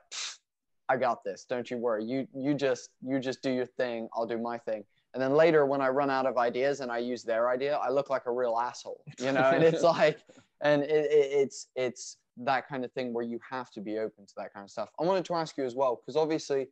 i 0.89 0.97
got 0.97 1.25
this 1.25 1.45
don't 1.49 1.71
you 1.71 1.79
worry 1.79 2.05
you 2.05 2.29
you 2.35 2.55
just 2.55 2.91
you 3.03 3.19
just 3.19 3.43
do 3.43 3.51
your 3.51 3.67
thing 3.67 4.09
i'll 4.15 4.27
do 4.27 4.39
my 4.39 4.59
thing 4.59 4.85
and 5.19 5.23
then 5.25 5.37
later 5.37 5.67
when 5.67 5.81
i 5.81 5.89
run 5.89 6.11
out 6.11 6.27
of 6.27 6.39
ideas 6.39 6.79
and 6.81 6.93
i 6.93 6.99
use 6.99 7.25
their 7.25 7.51
idea 7.51 7.77
i 7.79 7.89
look 7.89 8.09
like 8.09 8.27
a 8.27 8.31
real 8.31 8.57
asshole 8.57 9.03
you 9.19 9.33
know? 9.33 9.51
And 9.53 9.65
it's 9.65 9.83
like 9.99 10.21
and 10.61 10.83
it, 10.83 11.11
it, 11.11 11.29
it's 11.33 11.67
it's 11.77 12.17
that 12.39 12.69
kind 12.69 12.85
of 12.85 12.93
thing 12.93 13.13
where 13.13 13.25
you 13.25 13.41
have 13.49 13.71
to 13.73 13.81
be 13.81 13.99
open 13.99 14.25
to 14.27 14.33
that 14.37 14.53
kind 14.53 14.65
of 14.65 14.71
stuff. 14.71 14.91
I 15.01 15.05
wanted 15.05 15.25
to 15.27 15.35
ask 15.35 15.57
you 15.57 15.65
as 15.65 15.75
well 15.75 15.97
because 16.01 16.17
obviously 16.17 16.69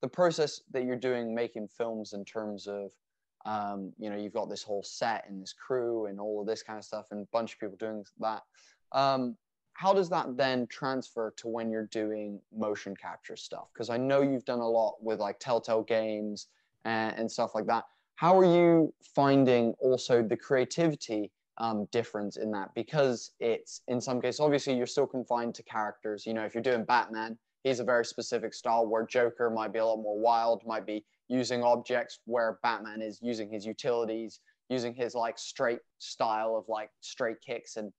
the 0.00 0.08
process 0.08 0.60
that 0.70 0.84
you're 0.84 0.96
doing 0.96 1.34
making 1.34 1.68
films 1.68 2.12
in 2.12 2.24
terms 2.24 2.68
of 2.68 2.90
um, 3.46 3.92
you 3.98 4.10
know 4.10 4.16
you've 4.16 4.32
got 4.32 4.48
this 4.48 4.62
whole 4.62 4.82
set 4.82 5.24
and 5.28 5.42
this 5.42 5.52
crew 5.52 6.06
and 6.06 6.20
all 6.20 6.40
of 6.40 6.46
this 6.46 6.62
kind 6.62 6.78
of 6.78 6.84
stuff 6.84 7.06
and 7.10 7.22
a 7.22 7.28
bunch 7.32 7.54
of 7.54 7.60
people 7.60 7.76
doing 7.78 8.04
that 8.20 8.42
um, 8.92 9.36
how 9.74 9.92
does 9.92 10.08
that 10.10 10.36
then 10.36 10.66
transfer 10.66 11.32
to 11.36 11.46
when 11.46 11.70
you're 11.70 11.86
doing 11.86 12.40
motion 12.52 12.96
capture 12.96 13.36
stuff? 13.36 13.68
Because 13.72 13.90
i 13.90 13.96
know 13.96 14.22
you've 14.22 14.44
done 14.44 14.60
a 14.60 14.68
lot 14.68 14.96
with 15.00 15.20
like 15.20 15.38
telltale 15.38 15.82
games 15.82 16.48
and, 16.88 17.18
and 17.18 17.30
stuff 17.30 17.54
like 17.54 17.66
that. 17.66 17.84
How 18.16 18.38
are 18.38 18.44
you 18.44 18.92
finding 19.14 19.74
also 19.80 20.22
the 20.22 20.36
creativity 20.36 21.30
um, 21.58 21.86
difference 21.92 22.36
in 22.36 22.50
that? 22.52 22.70
Because 22.74 23.32
it's 23.40 23.82
in 23.88 24.00
some 24.00 24.20
cases 24.20 24.40
obviously 24.40 24.76
you're 24.76 24.86
still 24.86 25.06
confined 25.06 25.54
to 25.56 25.62
characters. 25.62 26.26
You 26.26 26.34
know 26.34 26.44
if 26.44 26.54
you're 26.54 26.62
doing 26.62 26.84
batman 26.84 27.38
he's 27.64 27.80
a 27.80 27.84
very 27.84 28.04
specific 28.04 28.54
style 28.54 28.86
where 28.86 29.04
joker 29.04 29.50
might 29.50 29.72
be 29.72 29.80
a 29.80 29.84
lot 29.84 29.96
more 29.96 30.16
wild 30.16 30.62
might 30.64 30.86
be 30.86 31.04
using 31.26 31.64
objects 31.64 32.20
where 32.24 32.60
batman 32.62 33.02
is 33.02 33.18
using 33.20 33.50
his 33.50 33.66
utilities 33.66 34.38
using 34.68 34.94
his 34.94 35.14
like 35.14 35.38
straight 35.38 35.80
style 35.98 36.56
of 36.56 36.64
like 36.68 36.90
straight 37.00 37.40
kicks 37.40 37.76
and 37.76 37.92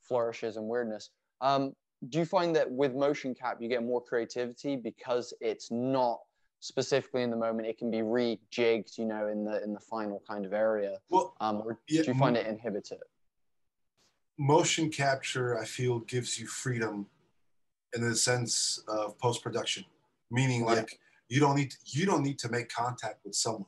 flourishes 0.00 0.56
and 0.56 0.66
weirdness. 0.66 1.10
Um, 1.40 1.72
do 2.08 2.18
you 2.18 2.24
find 2.24 2.54
that 2.54 2.70
with 2.70 2.94
motion 2.94 3.34
cap 3.34 3.58
you 3.60 3.68
get 3.68 3.82
more 3.82 4.02
creativity 4.02 4.76
because 4.76 5.32
it's 5.40 5.70
not 5.70 6.20
specifically 6.64 7.22
in 7.22 7.30
the 7.30 7.36
moment 7.36 7.68
it 7.68 7.76
can 7.76 7.90
be 7.90 7.98
rejigged 7.98 8.96
you 8.96 9.04
know 9.04 9.28
in 9.28 9.44
the 9.44 9.62
in 9.62 9.74
the 9.74 9.80
final 9.80 10.22
kind 10.26 10.46
of 10.46 10.54
area 10.54 10.96
well 11.10 11.34
um, 11.40 11.60
or 11.62 11.78
Yeah, 11.88 12.02
do 12.02 12.12
you 12.12 12.18
find 12.18 12.38
it 12.38 12.46
inhibits 12.46 12.90
it 12.90 13.00
motion 14.38 14.88
capture 14.90 15.58
i 15.58 15.64
feel 15.66 15.98
gives 16.00 16.38
you 16.40 16.46
freedom 16.46 17.06
in 17.94 18.02
the 18.08 18.16
sense 18.16 18.82
of 18.88 19.18
post-production 19.18 19.84
meaning 20.30 20.60
Yeah. 20.62 20.72
like 20.74 20.98
you 21.28 21.38
don't 21.38 21.56
need 21.56 21.70
to, 21.72 21.76
you 21.84 22.06
don't 22.06 22.22
need 22.22 22.38
to 22.40 22.48
make 22.48 22.70
contact 22.70 23.18
with 23.26 23.34
someone 23.34 23.66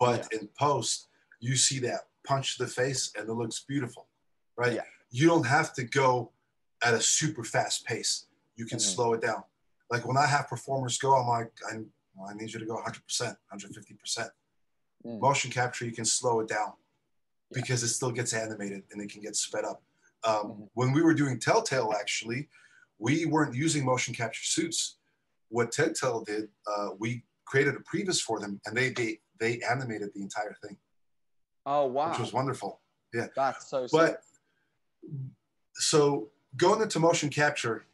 but 0.00 0.26
in 0.32 0.48
post 0.58 1.08
you 1.38 1.54
see 1.54 1.78
that 1.78 2.00
punch 2.26 2.56
to 2.56 2.64
the 2.64 2.70
face 2.70 3.12
and 3.16 3.28
it 3.28 3.32
looks 3.32 3.60
beautiful 3.68 4.08
right 4.56 4.72
Yeah. 4.72 4.82
you 5.12 5.28
don't 5.28 5.46
have 5.46 5.72
to 5.74 5.84
go 5.84 6.32
at 6.82 6.92
a 6.92 7.00
super 7.00 7.44
fast 7.44 7.86
pace 7.86 8.26
you 8.56 8.66
can 8.66 8.78
Mhm. 8.78 8.82
slow 8.94 9.12
it 9.12 9.20
down 9.22 9.44
like 9.92 10.04
when 10.06 10.16
i 10.16 10.26
have 10.26 10.48
performers 10.48 10.98
go 10.98 11.14
i'm 11.16 11.28
like 11.28 11.52
i, 11.72 11.78
well, 12.14 12.28
I 12.28 12.34
need 12.34 12.52
you 12.52 12.58
to 12.60 12.66
go 12.66 12.76
100% 12.76 13.36
150% 13.52 14.30
Mm. 15.06 15.18
motion 15.18 15.50
capture 15.50 15.86
you 15.86 15.92
can 15.92 16.04
slow 16.04 16.40
it 16.40 16.48
down 16.48 16.74
Yeah. 17.50 17.62
because 17.62 17.82
it 17.82 17.88
still 17.88 18.10
gets 18.12 18.34
animated 18.34 18.82
and 18.90 19.00
it 19.00 19.10
can 19.10 19.22
get 19.22 19.34
sped 19.34 19.64
up 19.64 19.82
um, 20.24 20.34
Mhm. 20.34 20.70
when 20.74 20.92
we 20.92 21.00
were 21.00 21.14
doing 21.14 21.40
telltale 21.40 21.94
actually 21.98 22.50
we 22.98 23.24
weren't 23.24 23.54
using 23.54 23.82
motion 23.82 24.12
capture 24.12 24.44
suits 24.44 24.98
what 25.48 25.72
telltale 25.72 26.22
did 26.22 26.50
uh, 26.66 26.90
we 26.98 27.24
created 27.46 27.74
a 27.76 27.80
previs 27.80 28.20
for 28.20 28.38
them 28.40 28.60
and 28.66 28.76
they 28.76 28.90
they, 28.90 29.22
they 29.38 29.60
animated 29.62 30.12
the 30.14 30.20
entire 30.20 30.54
thing 30.62 30.76
oh 31.64 31.86
wow 31.86 32.10
which 32.10 32.18
was 32.18 32.34
wonderful 32.34 32.82
Yeah. 33.14 33.28
that's 33.34 33.70
so 33.70 33.86
sick. 33.86 33.92
but 33.92 34.22
so 35.74 36.30
going 36.58 36.82
into 36.82 37.00
motion 37.00 37.30
capture 37.30 37.86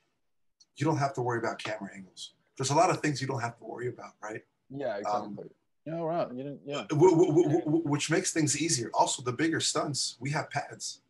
you 0.77 0.85
don't 0.85 0.99
have 0.99 1.15
to 1.15 1.23
worry 1.23 1.39
about 1.39 1.59
camera 1.63 1.91
angles 1.95 2.35
there's 2.57 2.71
a 2.71 2.75
lot 2.75 2.91
of 2.91 3.01
things 3.01 3.21
you 3.21 3.27
don't 3.27 3.41
have 3.41 3.57
to 3.59 3.65
worry 3.65 3.89
about 3.89 4.13
right 4.23 4.43
yeah 4.71 4.97
um, 5.11 5.33
exactly 5.33 5.51
yeah 5.87 6.01
right 6.01 6.29
you 6.33 6.43
didn't 6.43 6.61
yeah 6.67 6.85
Wh- 6.91 7.17
wh- 7.19 7.33
wh- 7.37 7.65
wh- 7.65 7.87
which 7.87 8.11
makes 8.11 8.33
things 8.33 8.61
easier. 8.61 8.91
Also, 8.95 9.23
the 9.23 9.33
bigger 9.33 9.61
stunts, 9.61 10.17
we 10.21 10.31
have 10.31 10.51
pads. 10.51 11.01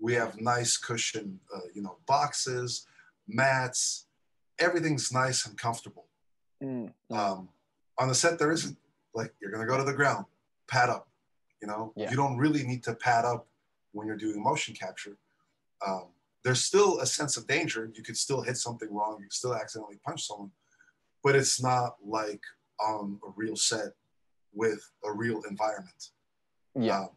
We 0.00 0.14
have 0.14 0.40
nice 0.40 0.76
cushion, 0.76 1.38
uh, 1.54 1.60
you 1.74 1.80
know, 1.82 1.96
boxes, 2.06 2.86
mats. 3.28 4.06
Everything's 4.58 5.12
nice 5.12 5.46
and 5.46 5.56
comfortable. 5.56 6.06
Mm. 6.62 6.92
Um, 7.10 7.48
on 7.98 8.08
the 8.08 8.14
set, 8.14 8.38
there 8.38 8.52
isn't. 8.52 8.76
Like 9.14 9.32
you're 9.40 9.50
gonna 9.50 9.66
go 9.66 9.76
to 9.78 9.84
the 9.84 9.92
ground, 9.92 10.26
pad 10.66 10.88
up. 10.90 11.08
You 11.60 11.68
know, 11.68 11.92
Yeah. 11.96 12.10
you 12.10 12.16
don't 12.16 12.36
really 12.36 12.64
need 12.64 12.82
to 12.84 12.94
pad 12.94 13.24
up 13.24 13.46
when 13.92 14.06
you're 14.06 14.16
doing 14.16 14.42
motion 14.42 14.74
capture. 14.74 15.16
Um, 15.86 16.06
there's 16.44 16.64
still 16.64 16.98
a 17.00 17.06
sense 17.06 17.36
of 17.36 17.46
danger. 17.46 17.90
You 17.94 18.02
could 18.02 18.16
still 18.16 18.42
hit 18.42 18.56
something 18.56 18.92
wrong. 18.92 19.16
You 19.20 19.24
could 19.26 19.32
still 19.32 19.54
accidentally 19.54 19.98
punch 20.04 20.26
someone, 20.26 20.50
but 21.22 21.36
it's 21.36 21.62
not 21.62 21.96
like 22.04 22.42
on 22.80 23.18
a 23.26 23.30
real 23.36 23.56
set 23.56 23.92
with 24.52 24.80
a 25.04 25.12
real 25.12 25.42
environment. 25.48 26.10
Yeah. 26.74 27.00
Um, 27.00 27.08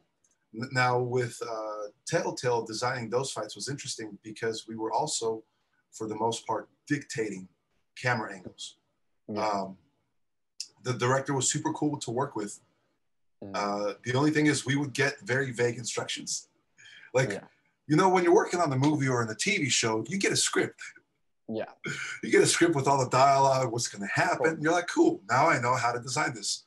now 0.71 0.99
with 0.99 1.37
uh, 1.47 1.89
Telltale 2.07 2.65
designing 2.65 3.09
those 3.09 3.31
fights 3.31 3.55
was 3.55 3.67
interesting 3.69 4.17
because 4.23 4.65
we 4.67 4.75
were 4.75 4.91
also, 4.91 5.43
for 5.91 6.07
the 6.07 6.15
most 6.15 6.45
part, 6.47 6.69
dictating 6.87 7.47
camera 8.01 8.33
angles. 8.33 8.77
Yeah. 9.27 9.47
Um, 9.47 9.77
the 10.83 10.93
director 10.93 11.33
was 11.33 11.49
super 11.49 11.73
cool 11.73 11.97
to 11.97 12.11
work 12.11 12.35
with. 12.35 12.59
Mm. 13.43 13.51
Uh, 13.53 13.93
the 14.03 14.13
only 14.13 14.31
thing 14.31 14.45
is, 14.45 14.65
we 14.65 14.75
would 14.75 14.93
get 14.93 15.19
very 15.21 15.51
vague 15.51 15.77
instructions. 15.77 16.47
Like, 17.13 17.31
Yeah. 17.31 17.47
you 17.87 17.95
know, 17.95 18.07
when 18.09 18.23
you're 18.23 18.35
working 18.35 18.59
on 18.59 18.69
the 18.69 18.77
movie 18.77 19.07
or 19.07 19.21
in 19.21 19.27
the 19.27 19.35
TV 19.35 19.69
show, 19.69 20.05
you 20.07 20.17
get 20.17 20.31
a 20.31 20.37
script. 20.37 20.79
Yeah. 21.47 21.65
You 22.23 22.31
get 22.31 22.41
a 22.41 22.47
script 22.47 22.75
with 22.75 22.87
all 22.87 22.97
the 23.03 23.09
dialogue, 23.09 23.71
what's 23.71 23.87
going 23.87 24.07
to 24.07 24.13
happen. 24.13 24.57
You're 24.61 24.71
like, 24.71 24.87
cool, 24.87 25.21
now 25.29 25.47
I 25.47 25.59
know 25.59 25.75
how 25.75 25.91
to 25.91 25.99
design 25.99 26.33
this. 26.33 26.65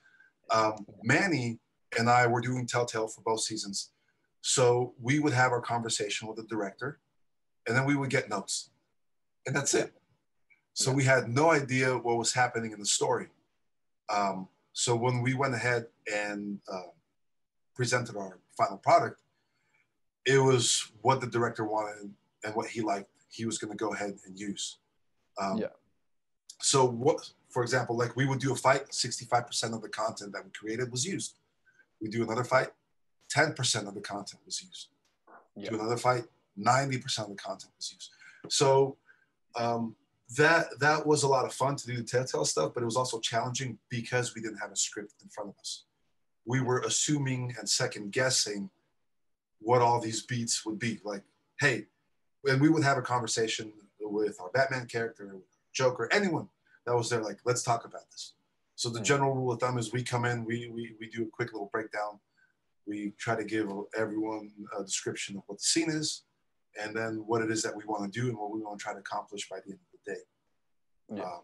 Um, 0.50 0.86
Manny 1.02 1.58
and 1.98 2.08
I 2.08 2.26
were 2.26 2.40
doing 2.40 2.66
Telltale 2.66 3.08
for 3.08 3.22
both 3.22 3.40
seasons. 3.40 3.90
So 4.40 4.94
we 5.00 5.18
would 5.18 5.32
have 5.32 5.50
our 5.52 5.60
conversation 5.60 6.28
with 6.28 6.36
the 6.36 6.44
director, 6.44 7.00
and 7.66 7.76
then 7.76 7.84
we 7.86 7.96
would 7.96 8.10
get 8.10 8.28
notes. 8.30 8.70
And 9.46 9.54
that's 9.54 9.74
it. 9.74 9.92
So 10.74 10.90
Yeah. 10.90 10.96
we 10.96 11.04
had 11.04 11.28
no 11.28 11.50
idea 11.50 11.96
what 11.96 12.16
was 12.16 12.32
happening 12.32 12.72
in 12.72 12.78
the 12.78 12.86
story. 12.86 13.28
Um, 14.08 14.48
so 14.72 14.94
when 14.94 15.22
we 15.22 15.34
went 15.34 15.54
ahead 15.54 15.86
and 16.12 16.60
uh, 16.72 16.92
presented 17.74 18.16
our 18.16 18.38
final 18.56 18.78
product, 18.78 19.20
it 20.24 20.38
was 20.38 20.92
what 21.02 21.20
the 21.20 21.26
director 21.26 21.64
wanted 21.64 22.14
and 22.44 22.54
what 22.54 22.68
he 22.68 22.80
liked. 22.80 23.08
He 23.28 23.44
was 23.44 23.58
going 23.58 23.70
to 23.70 23.76
go 23.76 23.92
ahead 23.92 24.18
and 24.26 24.38
use. 24.38 24.78
Um, 25.40 25.58
Yeah. 25.58 25.68
So 26.60 26.84
what, 26.84 27.30
for 27.50 27.62
example, 27.62 27.96
like 27.96 28.16
we 28.16 28.26
would 28.26 28.40
do 28.40 28.52
a 28.52 28.56
fight, 28.56 28.92
sixty-five 28.92 29.46
percent 29.46 29.74
of 29.74 29.82
the 29.82 29.88
content 29.88 30.32
that 30.32 30.44
we 30.44 30.50
created 30.50 30.90
was 30.90 31.04
used. 31.06 31.38
We 32.00 32.08
do 32.08 32.22
another 32.22 32.44
fight, 32.44 32.68
ten 33.28 33.52
percent 33.52 33.86
of 33.86 33.94
the 33.94 34.00
content 34.00 34.40
was 34.44 34.60
used. 34.62 34.88
Yeah. 35.54 35.70
Do 35.70 35.76
another 35.76 35.96
fight, 35.96 36.24
ninety 36.56 36.98
percent 36.98 37.28
of 37.30 37.36
the 37.36 37.42
content 37.42 37.72
was 37.76 37.92
used. 37.92 38.10
So 38.48 38.96
um, 39.54 39.94
that 40.36 40.78
that 40.80 41.06
was 41.06 41.22
a 41.22 41.28
lot 41.28 41.44
of 41.44 41.52
fun 41.52 41.76
to 41.76 41.86
do 41.86 41.96
the 41.96 42.02
telltale 42.02 42.44
stuff, 42.44 42.72
but 42.74 42.82
it 42.82 42.86
was 42.86 42.96
also 42.96 43.20
challenging 43.20 43.78
because 43.88 44.34
we 44.34 44.40
didn't 44.42 44.58
have 44.58 44.72
a 44.72 44.76
script 44.76 45.14
in 45.22 45.28
front 45.28 45.50
of 45.50 45.56
us. 45.60 45.84
We 46.44 46.60
were 46.60 46.80
assuming 46.80 47.54
and 47.58 47.68
second 47.68 48.10
guessing 48.12 48.70
what 49.60 49.80
all 49.80 50.00
these 50.00 50.22
beats 50.22 50.64
would 50.64 50.78
be. 50.78 51.00
Like, 51.04 51.22
hey, 51.60 51.86
and 52.48 52.60
we 52.60 52.68
would 52.68 52.84
have 52.84 52.98
a 52.98 53.02
conversation 53.02 53.72
with 54.00 54.40
our 54.40 54.50
Batman 54.50 54.86
character, 54.86 55.36
Joker, 55.72 56.08
anyone 56.12 56.48
that 56.86 56.94
was 56.96 57.10
there. 57.10 57.22
Like, 57.22 57.38
let's 57.44 57.62
talk 57.62 57.84
about 57.84 58.10
this. 58.10 58.34
So 58.74 58.88
the 58.88 58.98
Hmm. 59.00 59.04
general 59.04 59.34
rule 59.34 59.52
of 59.52 59.60
thumb 59.60 59.78
is 59.78 59.92
we 59.92 60.02
come 60.02 60.24
in, 60.24 60.44
we 60.44 60.68
we 60.68 60.96
we 61.00 61.08
do 61.08 61.24
a 61.24 61.30
quick 61.30 61.52
little 61.52 61.68
breakdown. 61.72 62.20
We 62.86 63.10
try 63.18 63.34
to 63.36 63.44
give 63.44 63.68
everyone 63.94 64.50
a 64.78 64.82
description 64.82 65.36
of 65.36 65.42
what 65.46 65.58
the 65.58 65.64
scene 65.64 65.90
is, 65.90 66.22
and 66.80 66.96
then 66.96 67.26
what 67.26 67.42
it 67.42 67.50
is 67.50 67.62
that 67.62 67.76
we 67.76 67.84
want 67.84 68.10
to 68.10 68.20
do 68.20 68.28
and 68.28 68.38
what 68.38 68.50
we 68.50 68.60
want 68.60 68.78
to 68.78 68.82
try 68.82 68.92
to 68.94 69.00
accomplish 69.00 69.48
by 69.48 69.58
the 69.60 69.72
end 69.72 69.80
of 69.80 69.90
the 70.04 70.12
day. 70.14 70.20
Yeah. 71.16 71.22
Um, 71.24 71.42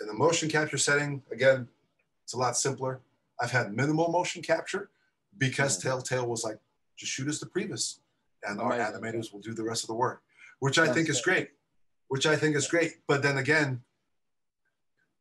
in 0.00 0.06
the 0.06 0.12
motion 0.12 0.48
capture 0.50 0.76
setting, 0.78 1.22
again, 1.32 1.68
it's 2.24 2.34
a 2.34 2.38
lot 2.38 2.56
simpler. 2.56 3.00
I've 3.40 3.50
had 3.52 3.72
minimal 3.74 4.08
motion 4.10 4.42
capture 4.42 4.90
because 5.38 5.78
Mm. 5.78 5.82
Telltale 5.82 6.26
was 6.28 6.44
like, 6.44 6.58
just 6.96 7.12
shoot 7.12 7.28
us 7.28 7.38
the 7.40 7.46
previs, 7.46 8.00
and 8.44 8.60
our 8.60 8.72
animators 8.72 9.32
will 9.32 9.40
do 9.40 9.52
the 9.54 9.62
rest 9.64 9.84
of 9.84 9.88
the 9.88 9.94
work, 9.94 10.22
which 10.60 10.78
I 10.78 10.84
That's 10.84 10.96
think 10.96 11.08
is 11.08 11.20
great. 11.20 11.50
Which 12.08 12.26
I 12.26 12.36
think 12.36 12.56
is 12.56 12.66
great. 12.68 12.94
But 13.06 13.22
then 13.22 13.38
again, 13.38 13.82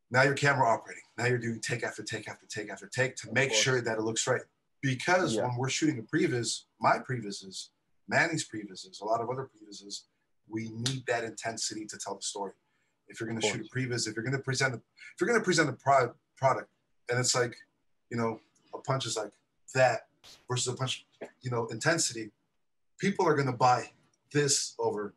now 0.10 0.24
you're 0.24 0.36
camera 0.36 0.68
operating. 0.70 1.04
Now 1.18 1.26
you're 1.26 1.38
doing 1.38 1.60
take 1.60 1.84
after 1.84 2.04
take 2.04 2.28
after 2.30 2.46
take 2.46 2.70
after 2.70 2.88
take 2.88 3.16
to 3.18 3.28
Of 3.28 3.34
make 3.34 3.50
course. 3.50 3.62
sure 3.62 3.82
that 3.82 3.98
it 3.98 4.02
looks 4.02 4.26
right. 4.28 4.42
Because 4.82 5.36
Yeah. 5.36 5.48
when 5.48 5.58
we're 5.58 5.70
shooting 5.70 6.00
a 6.00 6.04
previs, 6.04 6.64
my 6.80 7.00
previses, 7.00 7.70
Manny's 8.08 8.48
previses, 8.48 9.02
a 9.02 9.06
lot 9.06 9.20
of 9.20 9.30
other 9.30 9.50
previses, 9.54 10.04
we 10.48 10.70
need 10.70 11.06
that 11.08 11.26
intensity 11.26 11.86
to 11.88 11.98
tell 11.98 12.16
the 12.16 12.22
story. 12.22 12.54
If 13.10 13.20
you're 13.20 13.28
going 13.28 13.42
to 13.42 13.48
shoot 13.48 13.66
a 13.66 13.70
previs, 13.76 14.08
if 14.08 14.16
you're 14.16 14.24
going 14.24 14.38
to 14.38 14.44
present, 14.44 14.76
a, 14.76 14.78
if 14.78 15.20
you're 15.20 15.28
going 15.28 15.40
to 15.40 15.44
present 15.44 15.70
a 15.70 15.74
pro- 15.74 16.14
product, 16.38 16.70
and 17.10 17.20
it's 17.20 17.36
like, 17.36 17.56
you 18.10 18.16
know, 18.18 18.40
a 18.74 18.78
punch 18.80 19.06
is 19.06 19.18
like 19.18 19.32
that 19.74 20.08
versus 20.50 20.68
a 20.74 20.78
punch, 20.78 21.06
you 21.42 21.52
know, 21.52 21.68
intensity, 21.68 22.32
people 23.00 23.28
are 23.28 23.36
going 23.36 23.48
to 23.48 23.58
buy 23.58 23.90
this 24.34 24.76
over 24.80 25.14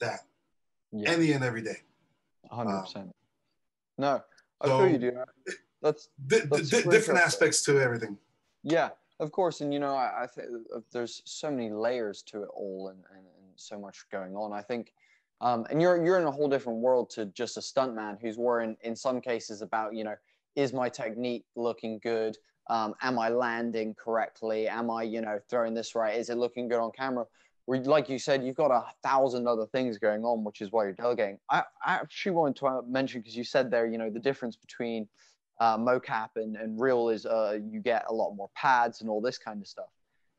that 0.00 0.20
Yeah. 0.92 1.10
any 1.10 1.32
and 1.32 1.44
every 1.44 1.62
day. 1.62 1.82
hundred 2.50 2.76
Um, 2.76 2.82
percent. 2.82 3.16
No, 3.98 4.22
I 4.60 4.66
so- 4.66 4.78
feel 4.78 4.88
you, 4.90 4.98
dude. 4.98 5.18
That's 5.82 6.08
Di- 6.26 6.40
That's 6.40 6.70
di- 6.70 6.78
super 6.78 6.90
different 6.90 7.20
aspects 7.20 7.62
to 7.64 7.78
everything. 7.80 8.16
yeah, 8.62 8.90
of 9.20 9.32
course, 9.32 9.60
and 9.60 9.72
you 9.72 9.80
know, 9.80 9.94
I, 9.94 10.22
I 10.22 10.26
think 10.26 10.48
there's 10.92 11.20
so 11.24 11.50
many 11.50 11.70
layers 11.70 12.22
to 12.24 12.42
it 12.44 12.48
all, 12.54 12.88
and, 12.88 13.04
and, 13.10 13.26
and 13.26 13.52
so 13.56 13.78
much 13.78 14.08
going 14.10 14.34
on. 14.36 14.52
I 14.52 14.62
think, 14.62 14.94
um, 15.40 15.66
and 15.70 15.82
you're 15.82 16.02
you're 16.04 16.18
in 16.18 16.24
a 16.26 16.30
whole 16.30 16.48
different 16.48 16.78
world 16.80 17.10
to 17.10 17.26
just 17.26 17.56
a 17.56 17.60
stuntman 17.60 18.18
who's 18.20 18.38
worrying 18.38 18.76
in 18.82 18.94
some 18.96 19.20
cases 19.20 19.60
about 19.62 19.94
you 19.94 20.04
know, 20.04 20.14
is 20.54 20.72
my 20.72 20.88
technique 20.88 21.44
looking 21.56 21.98
good? 21.98 22.38
Um, 22.68 22.94
am 23.02 23.18
I 23.18 23.28
landing 23.28 23.94
correctly? 23.94 24.68
Am 24.68 24.90
I 24.90 25.02
you 25.02 25.20
know 25.20 25.38
throwing 25.48 25.74
this 25.74 25.94
right? 25.94 26.16
Is 26.16 26.30
it 26.30 26.36
looking 26.36 26.68
good 26.68 26.80
on 26.80 26.90
camera? 26.92 27.26
Where, 27.66 27.80
like 27.80 28.10
you 28.10 28.18
said, 28.18 28.44
you've 28.44 28.56
got 28.56 28.70
a 28.70 28.84
thousand 29.02 29.48
other 29.48 29.66
things 29.66 29.96
going 29.96 30.22
on, 30.24 30.44
which 30.44 30.60
is 30.60 30.70
why 30.70 30.84
you're 30.84 30.92
delegating. 30.92 31.38
I, 31.50 31.62
I 31.84 31.94
actually 31.94 32.32
wanted 32.32 32.56
to 32.56 32.66
uh, 32.66 32.82
mention 32.82 33.20
because 33.20 33.36
you 33.36 33.44
said 33.44 33.70
there, 33.70 33.86
you 33.86 33.96
know, 33.96 34.10
the 34.10 34.20
difference 34.20 34.54
between 34.54 35.08
uh, 35.60 35.78
mocap 35.78 36.30
and, 36.36 36.56
and 36.56 36.78
real 36.78 37.08
is 37.08 37.24
uh, 37.24 37.58
you 37.70 37.80
get 37.80 38.04
a 38.08 38.12
lot 38.12 38.34
more 38.34 38.50
pads 38.54 39.00
and 39.00 39.08
all 39.08 39.20
this 39.20 39.38
kind 39.38 39.62
of 39.62 39.68
stuff. 39.68 39.88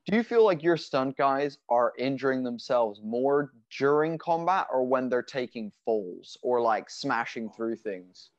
Do 0.06 0.16
you 0.16 0.22
feel 0.22 0.46
like 0.46 0.62
your 0.62 0.78
stunt 0.78 1.18
guys 1.18 1.58
are 1.68 1.94
injuring 1.98 2.44
themselves 2.44 3.02
more 3.04 3.52
during 3.76 4.20
combat 4.20 4.68
or 4.72 4.86
when 4.86 5.10
they're 5.10 5.24
taking 5.24 5.72
falls 5.84 6.38
or 6.44 6.62
like 6.62 6.92
smashing 6.92 7.50
through 7.50 7.78
things? 7.78 8.30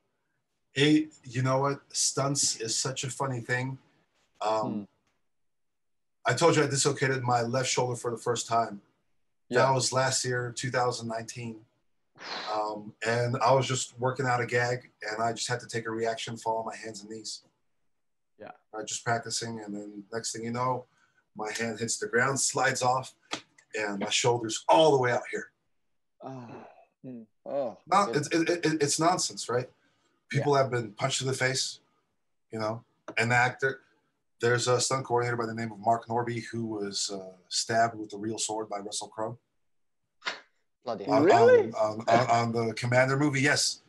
Hey, 0.77 1.07
you 1.23 1.41
know 1.41 1.57
what? 1.57 1.79
Stunts 1.91 2.61
is 2.61 2.77
such 2.77 3.03
a 3.03 3.09
funny 3.09 3.39
thing. 3.39 3.79
Um, 4.41 4.71
Hmm. 4.71 4.83
I 6.27 6.33
told 6.35 6.55
you 6.55 6.63
I 6.63 6.67
dislocated 6.67 7.23
my 7.23 7.41
left 7.41 7.67
shoulder 7.67 7.95
for 7.95 8.11
the 8.11 8.17
first 8.17 8.47
time. 8.47 8.81
That 9.49 9.71
was 9.71 9.91
last 9.91 10.23
year, 10.23 10.53
2019. 10.55 11.65
Um, 12.53 12.93
and 13.03 13.37
I 13.37 13.53
was 13.53 13.65
just 13.67 13.97
working 13.97 14.27
out 14.27 14.39
a 14.39 14.45
gag, 14.45 14.91
and 15.01 15.23
I 15.23 15.33
just 15.33 15.47
had 15.47 15.59
to 15.61 15.67
take 15.67 15.87
a 15.87 15.89
reaction 15.89 16.37
fall 16.37 16.57
on 16.59 16.65
my 16.65 16.75
hands 16.75 17.01
and 17.01 17.09
knees. 17.09 17.41
Yeah. 18.39 18.51
I 18.77 18.83
just 18.83 19.03
practicing, 19.03 19.61
and 19.61 19.73
then 19.73 20.03
next 20.13 20.31
thing 20.33 20.43
you 20.43 20.51
know, 20.51 20.85
my 21.35 21.51
hand 21.53 21.79
hits 21.79 21.97
the 21.97 22.07
ground, 22.07 22.39
slides 22.39 22.83
off, 22.83 23.15
and 23.73 23.97
my 23.97 24.09
shoulder's 24.09 24.63
all 24.69 24.91
the 24.91 25.01
way 25.01 25.11
out 25.11 25.23
here. 25.31 25.49
Oh, 26.21 26.49
hmm. 27.03 27.21
oh 27.47 27.77
Not, 27.87 28.07
goodness. 28.13 28.27
it's, 28.31 28.49
it, 28.51 28.65
it, 28.65 28.83
it's 28.83 28.99
nonsense, 28.99 29.49
right? 29.49 29.69
People 30.29 30.55
have 30.55 30.69
been 30.69 30.91
punched 30.91 31.21
in 31.21 31.27
the 31.27 31.33
face, 31.33 31.79
you 32.51 32.59
know. 32.59 32.83
An 33.17 33.31
actor, 33.31 33.81
there's 34.41 34.67
a 34.67 34.81
stunt 34.81 35.05
coordinator 35.05 35.37
by 35.37 35.45
the 35.45 35.53
name 35.53 35.71
of 35.71 35.79
Mark 35.79 36.07
Norby 36.07 36.43
who 36.51 36.65
was 36.65 37.09
uh, 37.13 37.37
stabbed 37.47 37.97
with 37.97 38.13
a 38.13 38.17
real 38.17 38.37
sword 38.37 38.67
by 38.69 38.79
Russell 38.79 39.07
Crowe 39.07 39.37
bloody 40.87 41.05
on, 41.05 41.27
hell. 41.27 41.49
on, 41.49 41.73
on, 41.75 42.05
on, 42.07 42.55
on 42.55 42.67
the 42.67 42.73
Commander 42.73 43.17
movie. 43.17 43.41
Yes, 43.41 43.81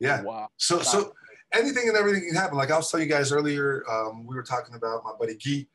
yeah. 0.00 0.22
Wow. 0.22 0.48
So, 0.56 0.80
so 0.80 1.12
anything 1.52 1.88
and 1.88 1.96
everything 1.96 2.26
can 2.26 2.34
happen. 2.34 2.56
Like 2.56 2.70
I 2.70 2.76
was 2.76 2.90
telling 2.90 3.06
you 3.06 3.12
guys 3.12 3.30
earlier, 3.30 3.84
um, 3.90 4.26
we 4.26 4.34
were 4.34 4.42
talking 4.42 4.74
about 4.74 5.04
my 5.04 5.12
buddy 5.18 5.36
Guy, 5.36 5.66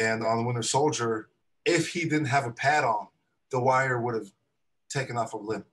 and 0.00 0.24
on 0.24 0.36
the 0.36 0.42
Winter 0.44 0.62
Soldier, 0.62 1.28
if 1.64 1.88
he 1.88 2.02
didn't 2.02 2.26
have 2.26 2.46
a 2.46 2.52
pad 2.52 2.84
on, 2.84 3.08
the 3.50 3.60
wire 3.60 4.00
would 4.00 4.14
have 4.14 4.30
taken 4.90 5.16
off 5.16 5.32
a 5.32 5.38
limb. 5.38 5.64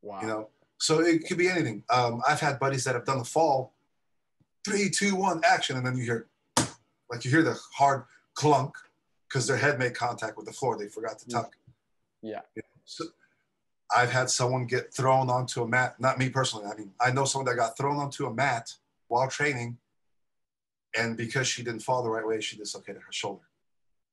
Wow. 0.00 0.20
You 0.20 0.26
know, 0.28 0.48
so 0.82 0.98
it 0.98 1.28
could 1.28 1.38
be 1.38 1.48
anything. 1.48 1.84
Um, 1.90 2.22
I've 2.28 2.40
had 2.40 2.58
buddies 2.58 2.82
that 2.84 2.96
have 2.96 3.04
done 3.04 3.18
the 3.18 3.24
fall, 3.24 3.72
three, 4.64 4.90
two, 4.90 5.14
one, 5.14 5.40
action, 5.48 5.76
and 5.76 5.86
then 5.86 5.96
you 5.96 6.02
hear, 6.02 6.26
like 7.08 7.24
you 7.24 7.30
hear 7.30 7.42
the 7.42 7.56
hard 7.72 8.02
clunk 8.34 8.74
because 9.28 9.46
their 9.46 9.56
head 9.56 9.78
made 9.78 9.94
contact 9.94 10.36
with 10.36 10.44
the 10.44 10.52
floor. 10.52 10.76
They 10.76 10.88
forgot 10.88 11.20
to 11.20 11.28
tuck. 11.28 11.56
Yeah. 12.20 12.40
So 12.84 13.04
I've 13.96 14.10
had 14.10 14.28
someone 14.28 14.66
get 14.66 14.92
thrown 14.92 15.30
onto 15.30 15.62
a 15.62 15.68
mat. 15.68 16.00
Not 16.00 16.18
me 16.18 16.28
personally. 16.28 16.66
I 16.66 16.76
mean, 16.76 16.90
I 17.00 17.12
know 17.12 17.26
someone 17.26 17.46
that 17.46 17.56
got 17.56 17.76
thrown 17.76 17.98
onto 17.98 18.26
a 18.26 18.34
mat 18.34 18.74
while 19.06 19.28
training, 19.28 19.78
and 20.98 21.16
because 21.16 21.46
she 21.46 21.62
didn't 21.62 21.82
fall 21.82 22.02
the 22.02 22.10
right 22.10 22.26
way, 22.26 22.40
she 22.40 22.56
dislocated 22.56 23.02
her 23.02 23.12
shoulder. 23.12 23.44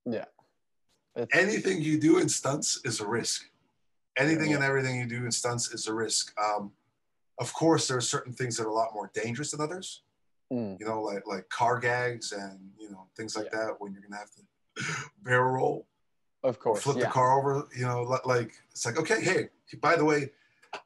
Yeah. 0.06 0.26
It's, 1.16 1.36
anything 1.36 1.82
you 1.82 2.00
do 2.00 2.20
in 2.20 2.30
stunts 2.30 2.80
is 2.86 3.00
a 3.00 3.08
risk. 3.08 3.50
Anything 4.18 4.50
Yeah. 4.50 4.56
and 4.58 4.64
everything 4.66 4.98
you 5.00 5.06
do 5.06 5.26
in 5.26 5.32
stunts 5.32 5.72
is 5.74 5.88
a 5.88 5.94
risk. 5.94 6.34
Um, 6.40 6.72
of 7.40 7.54
course, 7.54 7.88
there 7.88 7.98
are 7.98 8.02
certain 8.02 8.34
things 8.34 8.58
that 8.58 8.66
are 8.66 8.70
a 8.70 8.74
lot 8.74 8.94
more 8.94 9.12
dangerous 9.14 9.52
than 9.52 9.62
others. 9.62 10.04
Mm. 10.52 10.80
You 10.80 10.86
know, 10.86 11.02
like 11.04 11.26
like 11.28 11.48
car 11.50 11.80
gags 11.80 12.32
and 12.32 12.72
you 12.80 12.90
know 12.90 13.08
things 13.16 13.36
like 13.38 13.52
that 13.52 13.76
when 13.80 13.94
you're 13.94 14.02
gonna 14.02 14.18
have 14.18 14.32
to 14.32 15.10
barrel 15.22 15.52
roll, 15.52 15.88
of 16.44 16.60
course. 16.60 16.82
flip 16.82 16.98
yeah. 16.98 17.06
the 17.06 17.12
car 17.12 17.40
over. 17.40 17.68
You 17.76 17.86
know, 17.86 18.02
like 18.26 18.52
it's 18.72 18.86
like 18.86 18.98
okay, 19.00 19.22
hey, 19.22 19.50
by 19.80 19.96
the 19.96 20.04
way, 20.04 20.32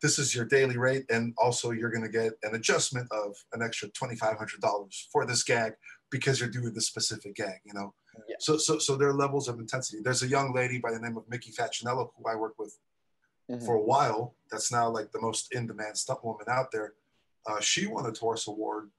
this 0.01 0.19
is 0.19 0.36
your 0.36 0.43
daily 0.45 0.78
rate, 0.78 1.05
and 1.09 1.34
also 1.38 1.71
you're 1.71 1.89
gonna 1.91 2.09
get 2.09 2.34
an 2.43 2.55
adjustment 2.55 3.07
of 3.11 3.36
an 3.53 3.61
extra 3.63 3.88
twenty 3.89 4.15
five 4.17 4.38
hundred 4.38 4.59
dollars 4.59 5.07
for 5.13 5.26
this 5.26 5.43
gag 5.43 5.74
because 6.11 6.39
you're 6.41 6.49
doing 6.49 6.74
this 6.74 6.86
specific 6.88 7.34
gag. 7.36 7.61
You 7.63 7.74
know, 7.74 7.93
Yeah. 8.28 8.36
so 8.39 8.57
so 8.57 8.78
so 8.80 8.97
there 8.97 9.07
are 9.07 9.13
levels 9.15 9.47
of 9.47 9.59
intensity. 9.59 10.01
There's 10.03 10.24
a 10.24 10.28
young 10.28 10.53
lady 10.53 10.78
by 10.78 10.91
the 10.91 10.99
name 10.99 11.15
of 11.15 11.28
Mickey 11.30 11.51
Facchinello 11.51 12.11
who 12.17 12.30
I 12.30 12.36
work 12.36 12.59
with 12.59 12.78
Mhm. 13.49 13.65
for 13.65 13.75
a 13.75 13.81
while. 13.81 14.35
That's 14.49 14.71
now 14.71 14.89
like 14.89 15.11
the 15.11 15.21
most 15.21 15.53
in 15.53 15.67
demand 15.67 15.97
stunt 15.97 16.23
woman 16.23 16.45
out 16.47 16.71
there. 16.71 16.93
Uh, 17.45 17.59
she 17.59 17.87
won 17.87 18.05
a 18.05 18.11
Taurus 18.11 18.47
Award 18.47 18.89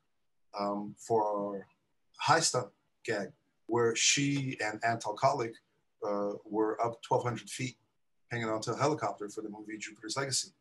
um, 0.59 0.95
for 0.99 1.57
a 1.57 1.67
high 2.19 2.41
stunt 2.41 2.69
gag 3.05 3.33
where 3.67 3.97
she 3.97 4.59
and 4.63 4.81
Antal 4.83 5.17
Kalik 5.17 5.55
uh, 6.07 6.37
were 6.45 6.81
up 6.81 6.99
1,200 7.09 7.49
feet 7.49 7.77
hanging 8.31 8.49
onto 8.49 8.73
a 8.73 8.77
helicopter 8.77 9.29
for 9.29 9.41
the 9.41 9.49
movie 9.49 9.79
Jupiter's 9.79 10.17
Legacy. 10.17 10.53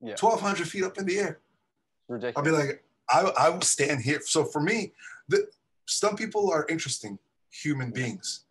Yeah. 0.00 0.14
1,200 0.18 0.68
feet 0.68 0.84
up 0.84 0.96
in 0.98 1.06
the 1.06 1.18
air. 1.18 1.40
Ridiculous. 2.08 2.34
I'll 2.36 2.44
be 2.44 2.50
like, 2.50 2.84
I, 3.08 3.46
I 3.46 3.48
will 3.48 3.60
stand 3.62 4.02
here. 4.02 4.20
So 4.24 4.44
for 4.44 4.60
me, 4.60 4.92
the 5.28 5.48
stunt 5.86 6.16
people 6.18 6.50
are 6.52 6.66
interesting 6.68 7.18
human 7.50 7.90
beings 7.90 8.44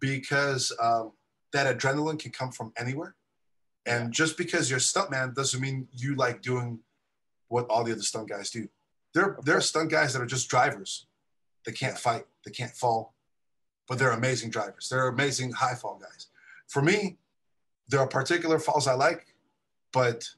because 0.00 0.72
um, 0.80 1.12
that 1.52 1.78
adrenaline 1.78 2.18
can 2.18 2.32
come 2.32 2.50
from 2.50 2.72
anywhere. 2.76 3.14
And 3.86 4.12
just 4.12 4.36
because 4.36 4.70
you're 4.70 4.78
a 4.78 4.80
stuntman 4.80 5.34
doesn't 5.34 5.60
mean 5.60 5.88
you 5.92 6.14
like 6.14 6.42
doing 6.42 6.80
what 7.48 7.66
all 7.68 7.84
the 7.84 7.92
other 7.92 8.02
stunt 8.02 8.28
guys 8.28 8.50
do. 8.50 8.68
There, 9.14 9.36
there 9.44 9.56
are 9.56 9.60
stunt 9.60 9.90
guys 9.90 10.12
that 10.12 10.22
are 10.22 10.26
just 10.26 10.48
drivers. 10.48 11.06
They 11.64 11.72
can't 11.72 11.98
fight, 11.98 12.24
they 12.44 12.50
can't 12.50 12.72
fall, 12.72 13.14
but 13.88 13.98
they're 13.98 14.10
amazing 14.12 14.50
drivers. 14.50 14.88
They're 14.88 15.08
amazing 15.08 15.52
high 15.52 15.74
fall 15.74 15.98
guys. 16.00 16.28
For 16.68 16.82
me, 16.82 17.18
there 17.88 18.00
are 18.00 18.06
particular 18.08 18.58
falls 18.58 18.86
I 18.86 18.94
like, 18.94 19.26
but 19.92 20.28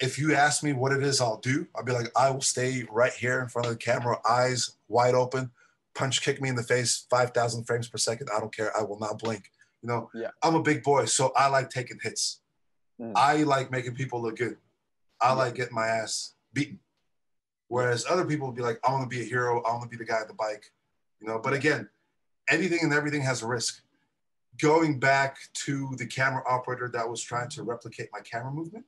if 0.00 0.18
you 0.18 0.34
ask 0.34 0.62
me 0.62 0.72
what 0.72 0.92
it 0.92 1.02
is 1.02 1.20
I'll 1.20 1.38
do, 1.38 1.66
I'll 1.74 1.84
be 1.84 1.92
like, 1.92 2.10
I 2.16 2.30
will 2.30 2.40
stay 2.40 2.86
right 2.90 3.12
here 3.12 3.40
in 3.40 3.48
front 3.48 3.66
of 3.66 3.72
the 3.72 3.78
camera, 3.78 4.18
eyes 4.28 4.76
wide 4.88 5.14
open, 5.14 5.50
punch 5.94 6.22
kick 6.22 6.40
me 6.40 6.48
in 6.48 6.54
the 6.54 6.62
face, 6.62 7.06
5,000 7.10 7.64
frames 7.64 7.88
per 7.88 7.98
second. 7.98 8.28
I 8.34 8.38
don't 8.38 8.54
care. 8.54 8.76
I 8.76 8.82
will 8.82 8.98
not 8.98 9.18
blink. 9.18 9.50
You 9.82 9.88
know, 9.88 10.10
Yeah. 10.14 10.30
I'm 10.42 10.54
a 10.54 10.62
big 10.62 10.82
boy, 10.82 11.06
so 11.06 11.32
I 11.34 11.48
like 11.48 11.70
taking 11.70 11.98
hits. 12.02 12.40
Mm. 13.00 13.12
I 13.16 13.42
like 13.44 13.70
making 13.70 13.94
people 13.94 14.20
look 14.22 14.36
good. 14.36 14.56
I 15.20 15.32
like 15.32 15.54
getting 15.54 15.74
my 15.74 15.86
ass 15.86 16.34
beaten. 16.52 16.78
Whereas 17.68 18.06
other 18.08 18.24
people 18.24 18.46
would 18.46 18.56
be 18.56 18.62
like, 18.62 18.80
I 18.86 18.90
want 18.92 19.08
to 19.08 19.14
be 19.14 19.22
a 19.22 19.28
hero. 19.28 19.62
I 19.62 19.70
want 19.72 19.82
to 19.82 19.88
be 19.88 19.96
the 19.96 20.04
guy 20.10 20.20
on 20.20 20.28
the 20.28 20.34
bike. 20.34 20.72
You 21.20 21.26
know, 21.28 21.38
but 21.38 21.52
again, 21.52 21.88
anything 22.48 22.78
and 22.82 22.92
everything 22.92 23.22
has 23.22 23.42
a 23.42 23.46
risk. 23.46 23.82
Going 24.60 24.98
back 24.98 25.36
to 25.66 25.94
the 25.98 26.06
camera 26.06 26.42
operator 26.48 26.88
that 26.92 27.08
was 27.08 27.22
trying 27.22 27.48
to 27.50 27.62
replicate 27.62 28.08
my 28.12 28.20
camera 28.20 28.52
movement, 28.52 28.84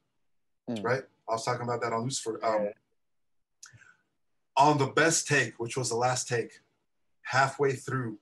Mm. 0.69 0.83
right? 0.85 1.03
I 1.29 1.33
was 1.33 1.45
talking 1.45 1.63
about 1.63 1.81
that 1.83 1.93
on 1.93 2.05
Lucifer. 2.05 2.39
Um, 2.45 2.65
Yeah. 2.65 2.71
On 4.57 4.79
the 4.79 4.87
best 4.89 5.27
take, 5.27 5.59
which 5.59 5.77
was 5.77 5.89
the 5.89 5.97
last 5.97 6.29
take, 6.29 6.61
halfway 7.23 7.73
through, 7.75 8.19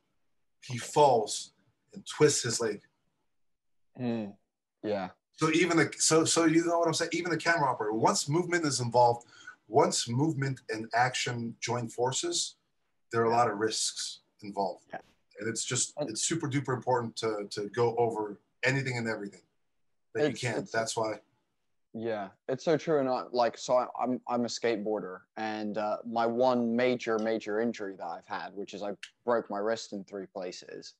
he 0.63 0.79
falls 0.79 1.53
and 1.93 2.07
twists 2.07 2.43
his 2.43 2.61
leg. 2.61 2.83
Mm. 3.99 4.37
Yeah. 4.83 5.11
So 5.39 5.53
even 5.53 5.77
the 5.77 5.93
so 5.99 6.25
so 6.25 6.47
you 6.47 6.65
know 6.67 6.79
what 6.81 6.89
I'm 6.89 6.95
saying. 6.95 7.11
Even 7.15 7.31
the 7.31 7.37
camera 7.37 7.71
operator, 7.71 7.93
once 7.93 8.29
movement 8.29 8.65
is 8.65 8.81
involved, 8.81 9.27
once 9.69 10.09
movement 10.09 10.61
and 10.69 10.89
action 10.95 11.55
join 11.61 11.89
forces, 11.89 12.57
there 13.13 13.21
are 13.23 13.27
a 13.27 13.31
lot 13.31 13.49
of 13.49 13.59
risks 13.59 14.21
involved, 14.43 14.85
Yeah. 14.93 14.99
and 15.39 15.49
it's 15.49 15.65
just 15.65 15.95
it's 16.01 16.23
super 16.23 16.49
duper 16.49 16.75
important 16.75 17.15
to 17.17 17.47
to 17.51 17.69
go 17.69 17.95
over 17.97 18.41
anything 18.65 18.99
and 18.99 19.07
everything 19.09 19.43
that 20.15 20.29
you 20.29 20.35
can. 20.37 20.51
it's- 20.55 20.73
That's 20.73 20.97
why. 20.97 21.21
Yeah, 21.95 22.29
it's 22.49 22.65
so 22.65 22.77
true. 22.77 23.01
And 23.01 23.09
I, 23.09 23.23
like, 23.33 23.57
so 23.57 23.77
I, 23.77 23.87
I'm 24.01 24.21
I'm 24.29 24.45
a 24.45 24.49
skateboarder, 24.49 25.21
and 25.37 25.79
uh, 25.79 25.99
my 26.05 26.27
one 26.27 26.75
major 26.75 27.17
major 27.21 27.61
injury 27.61 27.95
that 27.97 28.05
I've 28.07 28.27
had, 28.27 28.55
which 28.55 28.75
is 28.75 28.83
I 28.83 28.91
broke 29.25 29.49
my 29.51 29.59
wrist 29.59 29.93
in 29.93 30.03
three 30.05 30.27
places. 30.27 30.95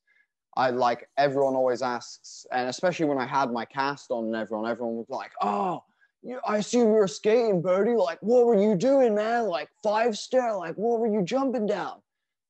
I 0.57 0.71
like 0.71 1.07
everyone 1.17 1.55
always 1.55 1.81
asks, 1.81 2.45
and 2.51 2.69
especially 2.69 3.05
when 3.05 3.17
I 3.17 3.25
had 3.25 3.51
my 3.51 3.65
cast 3.65 4.11
on, 4.11 4.25
and 4.25 4.35
everyone 4.35 4.69
everyone 4.69 4.97
was 4.97 5.09
like, 5.09 5.31
"Oh, 5.41 5.83
you, 6.21 6.39
I 6.45 6.57
assume 6.57 6.87
you 6.89 6.95
were 6.95 7.07
skating, 7.07 7.61
Birdie. 7.61 7.95
Like, 7.95 8.19
what 8.21 8.45
were 8.45 8.61
you 8.61 8.75
doing, 8.75 9.15
man? 9.15 9.45
Like 9.47 9.69
five 9.83 10.17
stair? 10.17 10.55
Like, 10.55 10.75
what 10.75 10.99
were 10.99 11.07
you 11.07 11.23
jumping 11.23 11.65
down?" 11.65 12.01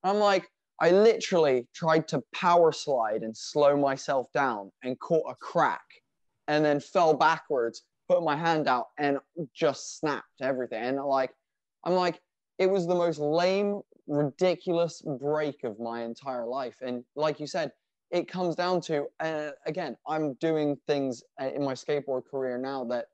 I'm 0.03 0.17
like, 0.17 0.49
I 0.79 0.91
literally 0.91 1.67
tried 1.75 2.07
to 2.09 2.23
power 2.33 2.71
slide 2.71 3.21
and 3.23 3.35
slow 3.35 3.77
myself 3.77 4.27
down, 4.33 4.71
and 4.83 4.99
caught 4.99 5.29
a 5.29 5.35
crack, 5.35 5.85
and 6.47 6.63
then 6.65 6.79
fell 6.79 7.13
backwards 7.13 7.83
put 8.09 8.23
my 8.23 8.35
hand 8.35 8.67
out 8.67 8.87
and 8.97 9.19
just 9.53 9.99
snapped 9.99 10.41
everything. 10.41 10.83
And 10.83 11.05
like, 11.05 11.31
I'm 11.85 11.93
like, 11.93 12.19
it 12.57 12.69
was 12.69 12.87
the 12.87 12.95
most 12.95 13.19
lame, 13.19 13.81
ridiculous 14.07 15.01
break 15.01 15.63
of 15.63 15.79
my 15.79 16.03
entire 16.03 16.45
life. 16.45 16.77
And 16.81 17.03
like 17.15 17.39
you 17.39 17.47
said, 17.47 17.71
it 18.11 18.27
comes 18.27 18.55
down 18.55 18.81
to, 18.81 19.05
uh, 19.19 19.51
again, 19.65 19.95
I'm 20.07 20.33
doing 20.35 20.77
things 20.87 21.23
uh, 21.41 21.49
in 21.53 21.63
my 21.63 21.73
skateboard 21.73 22.25
career 22.29 22.57
now 22.57 22.83
that 22.85 23.05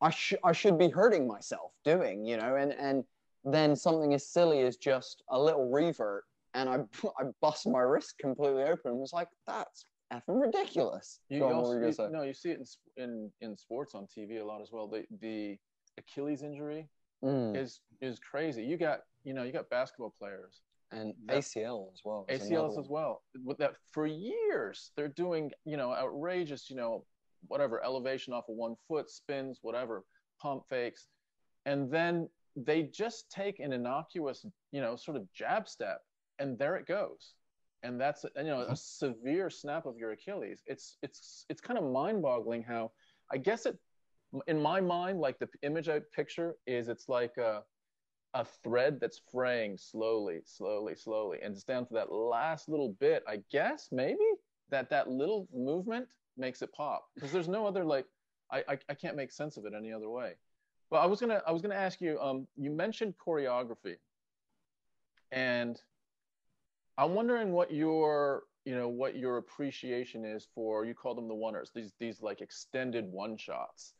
I, 0.00 0.10
sh- 0.10 0.34
I 0.44 0.52
should 0.52 0.78
be 0.78 0.88
hurting 0.88 1.26
myself 1.26 1.72
doing, 1.84 2.24
you 2.24 2.36
know, 2.36 2.56
and, 2.56 2.72
and 2.72 3.04
then 3.44 3.76
something 3.76 4.14
as 4.14 4.26
silly 4.26 4.62
as 4.62 4.76
just 4.76 5.22
a 5.30 5.40
little 5.40 5.70
revert 5.70 6.24
and 6.54 6.68
I, 6.68 6.80
I 7.18 7.24
bust 7.40 7.66
my 7.68 7.80
wrist 7.80 8.14
completely 8.18 8.64
open 8.64 8.92
and 8.92 8.98
was 9.00 9.12
like, 9.12 9.28
that's 9.46 9.86
effing 10.12 10.40
ridiculous. 10.40 11.20
You, 11.28 11.38
you 11.38 11.44
also, 11.52 11.70
you 11.72 11.76
you- 11.76 11.80
gonna 11.82 11.92
say? 11.92 12.08
no, 12.10 12.22
you 12.22 12.34
see 12.34 12.50
it 12.50 12.60
in, 12.96 13.02
in 13.04 13.32
in 13.40 13.56
sports 13.56 13.94
on 13.94 14.06
TV 14.06 14.40
a 14.40 14.44
lot 14.44 14.60
as 14.60 14.70
well. 14.72 14.86
The 14.86 15.04
the 15.20 15.56
Achilles 15.98 16.42
injury 16.42 16.88
Mm. 17.24 17.56
is 17.56 17.80
is 18.00 18.18
crazy. 18.18 18.64
You 18.64 18.76
got 18.76 19.02
you 19.22 19.32
know 19.32 19.44
you 19.44 19.52
got 19.52 19.70
basketball 19.70 20.12
players, 20.18 20.60
and 20.92 21.14
That- 21.26 21.38
ACL 21.38 21.90
as 21.92 22.00
well. 22.04 22.26
ACLs 22.28 22.78
as 22.78 22.88
well. 22.88 23.22
With 23.44 23.58
that 23.58 23.76
for 23.90 24.06
years 24.06 24.92
they're 24.96 25.08
doing 25.08 25.50
you 25.64 25.76
know 25.76 25.92
outrageous 25.92 26.70
you 26.70 26.76
know 26.76 27.04
whatever 27.48 27.82
elevation 27.84 28.32
off 28.32 28.48
of 28.48 28.54
one 28.56 28.76
foot 28.86 29.10
spins 29.10 29.58
whatever 29.62 30.04
pump 30.40 30.64
fakes, 30.68 31.08
and 31.66 31.90
then 31.90 32.28
they 32.54 32.82
just 32.84 33.30
take 33.30 33.58
an 33.60 33.72
innocuous 33.72 34.44
you 34.70 34.80
know 34.80 34.94
sort 34.96 35.16
of 35.16 35.32
jab 35.32 35.68
step 35.68 36.00
and 36.38 36.58
there 36.58 36.76
it 36.76 36.86
goes. 36.86 37.34
And 37.84 38.00
that's 38.00 38.24
you 38.36 38.44
know 38.44 38.60
a 38.60 38.76
severe 38.76 39.50
snap 39.50 39.86
of 39.86 39.96
your 39.96 40.12
Achilles. 40.12 40.62
It's 40.66 40.98
it's 41.02 41.46
it's 41.48 41.60
kind 41.60 41.78
of 41.78 41.84
mind-boggling 41.90 42.62
how 42.62 42.92
I 43.32 43.38
guess 43.38 43.66
it 43.66 43.76
in 44.46 44.60
my 44.62 44.80
mind 44.80 45.18
like 45.20 45.38
the 45.38 45.48
image 45.62 45.88
I 45.88 46.00
picture 46.14 46.54
is 46.66 46.88
it's 46.88 47.08
like 47.08 47.36
a 47.38 47.62
a 48.34 48.44
thread 48.44 48.98
that's 49.00 49.20
fraying 49.30 49.76
slowly, 49.76 50.40
slowly, 50.44 50.94
slowly, 50.94 51.38
and 51.42 51.54
it's 51.54 51.64
down 51.64 51.86
to 51.86 51.94
that 51.94 52.12
last 52.12 52.68
little 52.68 52.90
bit. 53.00 53.22
I 53.28 53.40
guess 53.50 53.88
maybe 53.92 54.24
that 54.70 54.88
that 54.90 55.08
little 55.08 55.48
movement 55.54 56.06
makes 56.36 56.62
it 56.62 56.72
pop 56.72 57.04
because 57.14 57.30
there's 57.30 57.48
no 57.48 57.66
other 57.66 57.84
like 57.84 58.06
I, 58.50 58.64
I 58.68 58.78
I 58.88 58.94
can't 58.94 59.16
make 59.16 59.32
sense 59.32 59.56
of 59.56 59.66
it 59.66 59.74
any 59.76 59.92
other 59.92 60.08
way. 60.08 60.32
Well, 60.90 61.02
I 61.02 61.06
was 61.06 61.20
gonna 61.20 61.42
I 61.46 61.52
was 61.52 61.62
gonna 61.62 61.74
ask 61.74 62.00
you. 62.00 62.18
Um, 62.20 62.46
you 62.56 62.70
mentioned 62.70 63.14
choreography, 63.24 63.96
and 65.30 65.80
I'm 66.98 67.14
wondering 67.14 67.52
what 67.52 67.72
your 67.72 68.44
you 68.64 68.74
know 68.74 68.88
what 68.88 69.16
your 69.16 69.38
appreciation 69.38 70.24
is 70.24 70.46
for. 70.54 70.84
You 70.84 70.94
call 70.94 71.14
them 71.14 71.28
the 71.28 71.34
oneers. 71.34 71.72
These 71.74 71.92
these 71.98 72.22
like 72.22 72.40
extended 72.40 73.06
one 73.06 73.36
shots. 73.36 73.94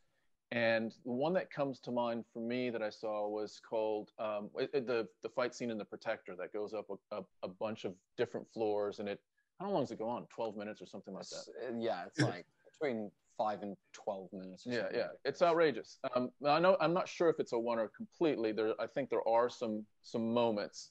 And 0.53 0.93
the 1.07 1.13
one 1.13 1.33
that 1.33 1.51
comes 1.51 1.81
to 1.81 1.91
mind 1.91 2.25
for 2.33 2.41
me 2.41 2.69
that 2.69 2.83
I 2.83 2.91
saw 2.91 3.27
was 3.27 3.59
called 3.69 4.11
um, 4.19 4.51
it, 4.59 4.87
the 4.87 5.09
the 5.23 5.29
fight 5.31 5.55
scene 5.55 5.71
in 5.71 5.79
The 5.79 5.85
Protector 5.85 6.37
that 6.39 6.53
goes 6.53 6.75
up 6.75 6.87
a, 6.91 7.17
a, 7.17 7.23
a 7.43 7.49
bunch 7.49 7.85
of 7.87 7.95
different 8.19 8.47
floors 8.53 8.99
and 8.99 9.09
it 9.09 9.19
how 9.61 9.71
long 9.71 9.83
does 9.83 9.93
it 9.93 9.99
go 9.99 10.09
on? 10.09 10.27
Twelve 10.27 10.57
minutes 10.57 10.83
or 10.83 10.87
something 10.87 11.15
like 11.15 11.27
that. 11.29 11.45
It's- 11.57 11.75
yeah, 11.81 12.05
it's 12.07 12.21
like 12.21 12.45
between 12.71 13.11
five 13.39 13.63
and 13.63 13.77
twelve 13.95 14.29
minutes. 14.33 14.67
or 14.67 14.73
Yeah, 14.73 14.89
yeah, 14.93 14.99
like 15.01 15.11
it's 15.25 15.41
outrageous. 15.41 15.99
Um, 16.15 16.31
I 16.47 16.61
know 16.61 16.77
I'm 16.81 16.93
not 16.93 17.09
sure 17.09 17.31
if 17.31 17.37
it's 17.41 17.53
a 17.53 17.59
one 17.59 17.79
or 17.79 17.89
completely. 17.89 18.53
There, 18.53 18.75
I 18.79 18.87
think 18.87 19.09
there 19.09 19.27
are 19.27 19.49
some 19.49 19.87
some 20.03 20.35
moments, 20.35 20.91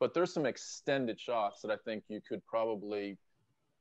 but 0.00 0.12
there's 0.12 0.34
some 0.34 0.44
extended 0.44 1.18
shots 1.18 1.62
that 1.62 1.70
I 1.70 1.76
think 1.84 2.04
you 2.08 2.20
could 2.20 2.44
probably 2.46 3.16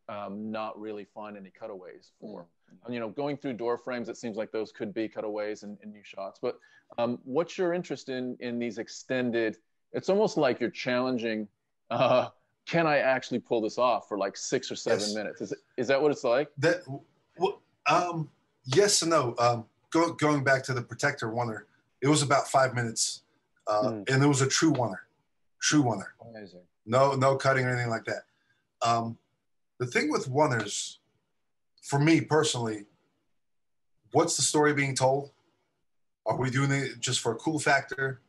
um, 0.08 0.52
not 0.52 0.80
really 0.80 1.06
find 1.14 1.36
any 1.36 1.50
cutaways 1.50 2.12
for. 2.22 2.48
And, 2.86 2.94
you 2.94 3.00
know, 3.00 3.10
going 3.10 3.38
through 3.38 3.54
door 3.54 3.78
frames, 3.78 4.10
it 4.10 4.18
seems 4.18 4.38
like 4.38 4.52
those 4.52 4.72
could 4.72 4.94
be 4.94 5.08
cutaways 5.08 5.64
and, 5.64 5.78
and 5.82 5.92
new 5.92 6.04
shots. 6.04 6.40
But 6.42 6.60
um, 6.98 7.20
what's 7.24 7.58
your 7.58 7.74
interest 7.74 8.10
in 8.10 8.38
in 8.40 8.60
these 8.60 8.78
extended? 8.78 9.58
It's 9.94 10.10
almost 10.10 10.38
like 10.38 10.60
you're 10.60 10.70
challenging 10.70 11.48
uh, 11.90 12.30
can 12.66 12.86
I 12.86 12.98
actually 12.98 13.40
pull 13.40 13.62
this 13.62 13.78
off 13.78 14.10
for 14.10 14.18
like 14.18 14.36
six 14.36 14.70
or 14.70 14.76
seven 14.76 15.00
Yes. 15.00 15.16
minutes? 15.16 15.40
Is, 15.42 15.54
is 15.78 15.88
that 15.88 16.02
what 16.02 16.12
it's 16.12 16.26
like? 16.26 16.50
That, 16.58 16.84
w- 17.38 17.58
um, 17.90 18.30
yes 18.66 19.02
and 19.04 19.12
no. 19.12 19.34
Um, 19.40 19.66
go, 19.90 20.12
going 20.12 20.44
back 20.44 20.64
to 20.64 20.74
the 20.74 20.82
Protector 20.82 21.30
oneer, 21.30 21.62
it 22.02 22.08
was 22.10 22.24
about 22.24 22.50
five 22.50 22.74
minutes, 22.76 23.24
uh, 23.68 23.84
Mm. 23.84 24.10
and 24.14 24.22
it 24.22 24.28
was 24.28 24.42
a 24.42 24.48
true 24.50 24.74
oneer, 24.74 25.00
true 25.62 25.82
oneer. 25.82 26.10
Amazing. 26.30 26.60
No, 26.86 27.14
no 27.14 27.38
cutting 27.38 27.66
or 27.66 27.70
anything 27.70 27.90
like 27.90 28.04
that. 28.04 28.24
Um, 28.82 29.18
the 29.78 29.86
thing 29.88 30.12
with 30.12 30.28
oneers, 30.30 30.98
for 31.88 32.00
me 32.00 32.22
personally, 32.22 32.86
what's 34.12 34.36
the 34.36 34.42
story 34.44 34.74
being 34.74 34.96
told? 34.96 35.32
Are 36.26 36.38
we 36.38 36.50
doing 36.50 36.72
it 36.72 37.00
just 37.00 37.22
for 37.22 37.32
a 37.32 37.36
cool 37.36 37.60
factor? 37.60 38.22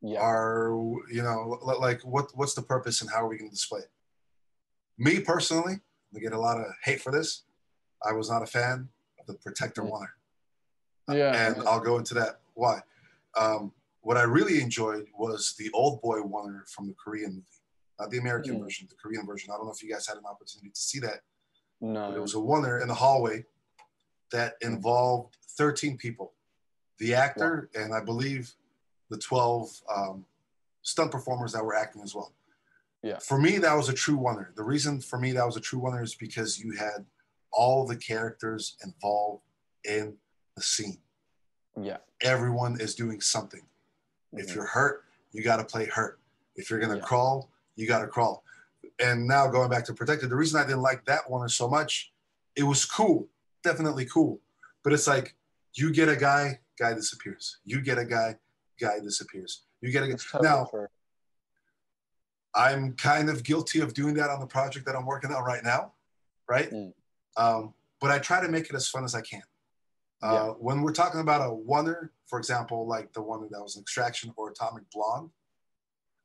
Yeah. 0.00 0.20
Are 0.20 0.70
you 1.10 1.22
know 1.22 1.58
like 1.80 2.00
what 2.02 2.30
what's 2.34 2.54
the 2.54 2.62
purpose 2.62 3.00
and 3.02 3.10
how 3.10 3.24
are 3.24 3.28
we 3.28 3.36
going 3.36 3.50
to 3.50 3.54
display 3.54 3.80
it? 3.80 3.90
Me 4.96 5.20
personally, 5.20 5.80
I 6.14 6.18
get 6.20 6.32
a 6.32 6.38
lot 6.38 6.58
of 6.58 6.66
hate 6.84 7.02
for 7.02 7.10
this. 7.12 7.42
I 8.08 8.12
was 8.12 8.30
not 8.30 8.42
a 8.42 8.46
fan 8.46 8.88
of 9.18 9.26
the 9.26 9.34
Protector 9.34 9.82
Mm. 9.82 9.90
oneer, 9.92 11.16
Yeah. 11.18 11.46
and 11.46 11.68
I'll 11.68 11.80
go 11.80 11.98
into 11.98 12.14
that 12.14 12.40
why. 12.54 12.80
Um, 13.36 13.72
what 14.02 14.16
I 14.16 14.22
really 14.22 14.60
enjoyed 14.62 15.08
was 15.18 15.54
the 15.58 15.70
Old 15.72 16.00
Boy 16.00 16.20
oneer 16.20 16.66
from 16.70 16.86
the 16.86 16.94
Korean 16.94 17.32
movie, 17.34 17.46
not 17.98 18.10
the 18.10 18.18
American 18.18 18.56
Mm. 18.56 18.62
version, 18.62 18.86
the 18.88 18.96
Korean 18.96 19.26
version. 19.26 19.50
I 19.50 19.56
don't 19.56 19.66
know 19.66 19.72
if 19.72 19.82
you 19.82 19.90
guys 19.92 20.06
had 20.06 20.16
an 20.16 20.24
opportunity 20.24 20.70
to 20.70 20.80
see 20.80 21.00
that, 21.00 21.20
but 21.80 22.14
it 22.16 22.20
was 22.20 22.34
a 22.34 22.38
oneer 22.38 22.80
in 22.82 22.88
the 22.88 22.94
hallway 22.94 23.44
that 24.32 24.54
involved 24.60 25.36
13 25.56 25.96
people, 25.96 26.32
the 26.98 27.14
actor 27.14 27.68
and 27.74 27.94
I 27.94 28.00
believe 28.00 28.52
the 29.08 29.18
12 29.18 29.70
um, 29.94 30.24
stunt 30.82 31.10
performers 31.10 31.52
that 31.52 31.64
were 31.64 31.74
acting 31.74 32.02
as 32.02 32.14
well. 32.14 32.32
Yeah. 33.02 33.18
For 33.18 33.38
me, 33.38 33.58
that 33.58 33.74
was 33.74 33.88
a 33.88 33.94
true 33.94 34.16
oneer. 34.18 34.54
The 34.54 34.62
reason 34.62 35.00
for 35.00 35.18
me 35.18 35.32
that 35.32 35.44
was 35.46 35.56
a 35.56 35.60
true 35.60 35.80
oneer 35.80 36.02
is 36.02 36.14
because 36.14 36.58
you 36.58 36.72
had 36.76 37.04
all 37.50 37.86
the 37.86 37.96
characters 37.96 38.76
involved 38.84 39.42
in 39.84 40.14
the 40.54 40.62
scene. 40.62 40.98
Yeah. 41.80 41.96
Everyone 42.20 42.78
is 42.80 42.94
doing 42.94 43.20
something. 43.20 43.62
If 44.32 44.48
Mhm. 44.48 44.54
you're 44.54 44.66
hurt, 44.66 45.04
you 45.32 45.42
got 45.42 45.56
to 45.56 45.64
play 45.64 45.86
hurt. 45.86 46.20
If 46.56 46.68
you're 46.70 46.78
going 46.78 46.92
to 46.92 46.98
Yeah. 46.98 47.04
crawl, 47.04 47.50
you 47.74 47.88
got 47.88 48.00
to 48.00 48.06
crawl. 48.06 48.44
And 49.00 49.26
now 49.26 49.48
going 49.48 49.70
back 49.70 49.84
to 49.86 49.94
Protector, 49.94 50.26
the 50.26 50.36
reason 50.36 50.60
I 50.60 50.64
didn't 50.64 50.82
like 50.82 51.04
that 51.06 51.28
one 51.28 51.48
so 51.48 51.68
much, 51.68 52.12
it 52.54 52.62
was 52.62 52.84
cool, 52.84 53.28
definitely 53.62 54.04
cool. 54.04 54.40
But 54.82 54.92
it's 54.92 55.06
like 55.06 55.34
you 55.74 55.90
get 55.92 56.08
a 56.08 56.16
guy, 56.16 56.60
guy 56.78 56.92
disappears. 56.94 57.58
You 57.64 57.80
get 57.80 57.98
a 57.98 58.04
guy, 58.04 58.36
guy 58.78 59.00
disappears. 59.00 59.62
You 59.80 59.90
get 59.90 60.02
a 60.02 60.16
totally 60.16 60.42
now. 60.48 60.70
I'm 62.54 62.94
kind 62.94 63.30
of 63.30 63.44
guilty 63.44 63.80
of 63.80 63.94
doing 63.94 64.14
that 64.14 64.28
on 64.28 64.40
the 64.40 64.46
project 64.46 64.84
that 64.86 64.96
I'm 64.96 65.06
working 65.06 65.30
on 65.32 65.44
right 65.44 65.62
now, 65.62 65.92
right? 66.48 66.70
Mm. 66.70 66.92
Um, 67.36 67.74
but 68.00 68.10
I 68.10 68.18
try 68.18 68.40
to 68.42 68.48
make 68.48 68.68
it 68.68 68.74
as 68.74 68.88
fun 68.88 69.04
as 69.04 69.14
I 69.14 69.20
can. 69.20 69.42
Uh, 70.22 70.32
Yeah. 70.32 70.46
When 70.58 70.82
we're 70.82 70.92
talking 70.92 71.20
about 71.20 71.40
a 71.40 71.50
oneer, 71.54 72.10
for 72.26 72.38
example, 72.38 72.86
like 72.86 73.12
the 73.12 73.22
one 73.22 73.48
that 73.50 73.62
was 73.62 73.76
an 73.76 73.82
extraction 73.82 74.32
or 74.36 74.50
Atomic 74.50 74.90
Blonde, 74.90 75.30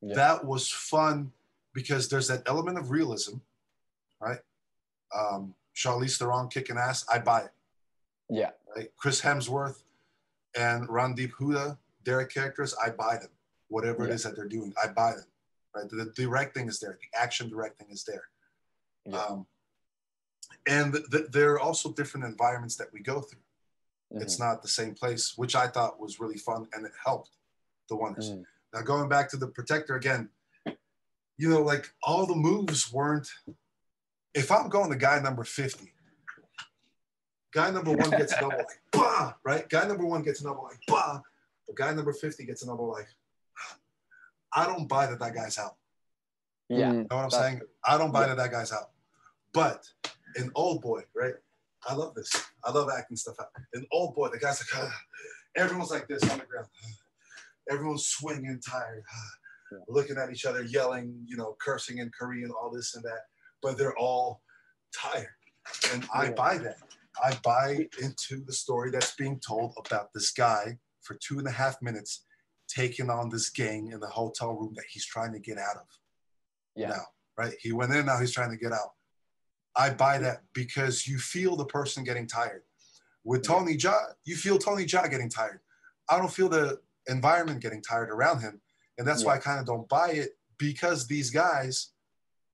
Yeah. 0.01 0.15
that 0.15 0.45
was 0.45 0.69
fun 0.69 1.32
because 1.76 2.07
there's 2.09 2.28
that 2.30 2.41
element 2.47 2.80
of 2.80 2.89
realism, 2.89 3.36
right? 4.19 4.39
Um, 5.15 5.53
Charlize 5.76 6.17
Theron 6.17 6.47
kicking 6.47 6.78
ass, 6.78 7.05
I 7.11 7.19
buy 7.19 7.41
it. 7.41 7.51
Yeah. 8.30 8.51
Right? 8.76 8.89
Chris 8.97 9.21
Hemsworth 9.21 9.84
and 10.57 10.88
Randeep 10.88 11.32
Hooda, 11.34 11.78
their 12.05 12.26
characters, 12.26 12.73
I 12.84 12.89
buy 12.89 13.17
them. 13.17 13.30
Whatever 13.67 14.05
it 14.05 14.07
Yeah. 14.07 14.13
is 14.15 14.23
that 14.23 14.36
they're 14.38 14.47
doing, 14.47 14.73
I 14.82 14.88
buy 14.88 15.11
them. 15.11 15.26
Right? 15.76 15.88
The, 15.89 15.97
the 15.97 16.11
directing 16.15 16.67
is 16.69 16.80
there, 16.80 16.97
the 16.99 17.19
action 17.19 17.49
directing 17.49 17.89
is 17.91 18.05
there. 18.05 18.23
Yeah. 19.05 19.17
Um, 19.21 19.45
and 20.65 20.93
th- 20.93 21.05
th- 21.11 21.28
there 21.32 21.51
are 21.51 21.59
also 21.59 21.91
different 21.91 22.26
environments 22.26 22.78
that 22.78 22.91
we 22.93 23.01
go 23.01 23.19
through. 23.21 23.41
It's 24.11 24.38
Mhm. 24.38 24.39
not 24.39 24.61
the 24.61 24.69
same 24.69 24.95
place, 24.95 25.38
which 25.38 25.55
I 25.55 25.67
thought 25.67 25.99
was 25.99 26.19
really 26.21 26.38
fun 26.38 26.69
and 26.73 26.86
it 26.86 26.93
helped 27.03 27.32
the 27.89 27.95
oneers. 27.97 28.32
Mhm. 28.32 28.45
Now 28.73 28.82
going 28.82 29.09
back 29.09 29.28
to 29.30 29.38
the 29.38 29.47
protector 29.47 29.95
again, 29.95 30.30
you 31.38 31.49
know, 31.49 31.61
like 31.61 31.89
all 32.03 32.25
the 32.25 32.36
moves 32.36 32.91
weren't. 32.91 33.29
If 34.33 34.51
I'm 34.51 34.69
going 34.69 34.89
to 34.91 34.97
guy 34.97 35.19
number 35.19 35.43
50, 35.43 35.91
guy 37.53 37.71
number 37.71 37.91
one 37.91 38.09
gets 38.09 38.33
a 38.38 38.41
double 38.41 38.57
like 38.57 38.81
bah, 38.91 39.33
right? 39.43 39.67
Guy 39.69 39.88
number 39.88 40.05
one 40.05 40.23
gets 40.23 40.41
a 40.41 40.43
double 40.43 40.63
like 40.63 40.79
bah, 40.88 41.21
but 41.65 41.75
guy 41.75 41.93
number 41.93 42.13
50 42.13 42.45
gets 42.45 42.63
a 42.63 42.67
double 42.67 42.89
like. 42.91 43.07
I 44.53 44.65
don't 44.65 44.88
buy 44.88 45.07
that 45.07 45.19
that 45.19 45.33
guy's 45.36 45.57
out. 45.57 45.75
Yeah. 46.69 46.91
Mhm. 46.91 46.93
You 46.93 47.07
know 47.11 47.15
what 47.17 47.23
I'm 47.25 47.29
saying? 47.31 47.61
I 47.83 47.97
don't 47.97 48.11
buy 48.11 48.21
Yeah. 48.21 48.27
that 48.36 48.38
that 48.38 48.51
guy's 48.51 48.71
out. 48.71 48.91
But 49.53 49.86
an 50.36 50.51
Old 50.55 50.81
Boy, 50.81 51.03
right? 51.13 51.33
I 51.88 51.93
love 51.93 52.15
this. 52.15 52.31
I 52.63 52.71
love 52.71 52.89
acting 52.89 53.17
stuff 53.17 53.36
out. 53.39 53.49
In 53.73 53.86
Old 53.91 54.15
Boy, 54.15 54.29
the 54.29 54.39
guy's 54.39 54.61
like, 54.61 54.83
ah. 54.83 55.01
everyone's 55.55 55.91
like 55.91 56.07
this 56.07 56.23
on 56.29 56.39
the 56.39 56.45
ground. 56.45 56.67
Everyone's 57.69 58.05
swinging, 58.05 58.59
tired, 58.67 59.03
ah. 59.11 59.29
Yeah. 59.72 59.80
looking 59.88 60.18
at 60.18 60.32
each 60.32 60.45
other, 60.45 60.63
yelling, 60.63 61.26
you 61.28 61.38
know, 61.38 61.55
cursing 61.59 61.97
in 61.97 62.11
Korean, 62.18 62.51
all 62.51 62.72
this 62.72 62.95
and 62.95 63.03
that. 63.03 63.22
But 63.61 63.78
they're 63.78 63.97
all 63.97 64.41
tired. 64.95 65.28
And 65.91 66.07
I 66.13 66.26
Yeah. 66.26 66.32
buy 66.32 66.57
that. 66.59 66.78
I 67.24 67.36
buy 67.43 67.88
into 68.01 68.43
the 68.45 68.53
story 68.53 68.91
that's 68.91 69.16
being 69.16 69.39
told 69.39 69.74
about 69.86 70.13
this 70.13 70.32
guy 70.32 70.78
for 71.01 71.16
two 71.16 71.39
and 71.39 71.47
a 71.47 71.51
half 71.51 71.82
minutes 71.82 72.26
taking 72.68 73.09
on 73.09 73.30
this 73.30 73.49
gang 73.49 73.88
in 73.91 73.99
the 73.99 74.07
hotel 74.09 74.53
room 74.53 74.74
that 74.76 74.86
he's 74.89 75.05
trying 75.05 75.32
to 75.34 75.39
get 75.39 75.57
out 75.57 75.78
of 75.78 75.88
Yeah. 76.76 76.89
now, 76.89 77.05
right? 77.38 77.55
He 77.59 77.72
went 77.72 77.93
in, 77.93 78.05
now 78.05 78.20
he's 78.20 78.32
trying 78.32 78.51
to 78.51 78.57
get 78.57 78.72
out. 78.74 78.95
I 79.76 79.89
buy 79.91 80.18
that 80.20 80.43
because 80.53 81.07
you 81.07 81.18
feel 81.20 81.55
the 81.55 81.66
person 81.66 82.03
getting 82.03 82.28
tired. 82.28 82.63
With 83.24 83.43
Tony 83.43 83.76
Jaa, 83.78 84.13
you 84.24 84.36
feel 84.36 84.57
Tony 84.59 84.86
Jaa 84.86 85.09
getting 85.09 85.30
tired. 85.30 85.61
I 86.09 86.18
don't 86.18 86.32
feel 86.32 86.49
the 86.49 86.82
environment 87.07 87.61
getting 87.61 87.82
tired 87.82 88.09
around 88.09 88.41
him. 88.41 88.61
And 88.97 89.07
that's 89.07 89.25
why 89.25 89.35
I 89.35 89.37
kind 89.39 89.59
of 89.59 89.65
don't 89.65 89.87
buy 89.89 90.11
it 90.11 90.37
because 90.57 91.07
these 91.07 91.29
guys, 91.29 91.89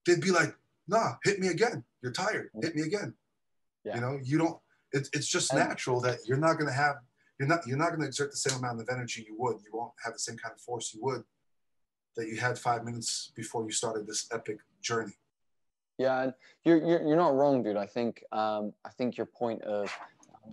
they'd 0.05 0.21
be 0.21 0.31
like, 0.31 0.55
nah, 0.87 1.13
hit 1.23 1.39
me 1.39 1.47
again. 1.47 1.83
You're 2.01 2.11
tired. 2.11 2.49
Hit 2.61 2.75
me 2.75 2.81
again. 2.81 3.13
Yeah. 3.83 3.95
You 3.95 4.01
know, 4.01 4.19
you 4.23 4.37
don't, 4.37 4.57
it, 4.91 5.07
it's 5.13 5.27
just 5.27 5.51
And- 5.51 5.59
natural 5.59 6.01
that 6.01 6.19
you're 6.25 6.37
not 6.37 6.53
going 6.53 6.67
to 6.67 6.73
have, 6.73 6.95
you're 7.39 7.47
not, 7.47 7.65
you're 7.67 7.77
not 7.77 7.89
going 7.89 8.01
to 8.01 8.07
exert 8.07 8.31
the 8.31 8.37
same 8.37 8.57
amount 8.57 8.81
of 8.81 8.89
energy 8.91 9.25
you 9.27 9.35
would. 9.37 9.57
You 9.63 9.69
won't 9.73 9.93
have 10.03 10.13
the 10.13 10.19
same 10.19 10.37
kind 10.37 10.53
of 10.53 10.61
force 10.61 10.93
you 10.93 11.01
would 11.03 11.23
that 12.17 12.27
you 12.27 12.37
had 12.37 12.57
five 12.57 12.83
minutes 12.83 13.31
before 13.35 13.63
you 13.63 13.71
started 13.71 14.05
this 14.05 14.27
epic 14.33 14.57
journey. 14.81 15.13
Yeah, 15.97 16.23
and 16.23 16.33
you're, 16.65 16.77
you're 16.77 17.07
you're 17.07 17.17
not 17.17 17.35
wrong, 17.35 17.61
dude. 17.61 17.77
I 17.77 17.85
think 17.85 18.23
um, 18.31 18.73
I 18.83 18.89
think 18.89 19.17
your 19.17 19.27
point 19.27 19.61
of 19.63 19.95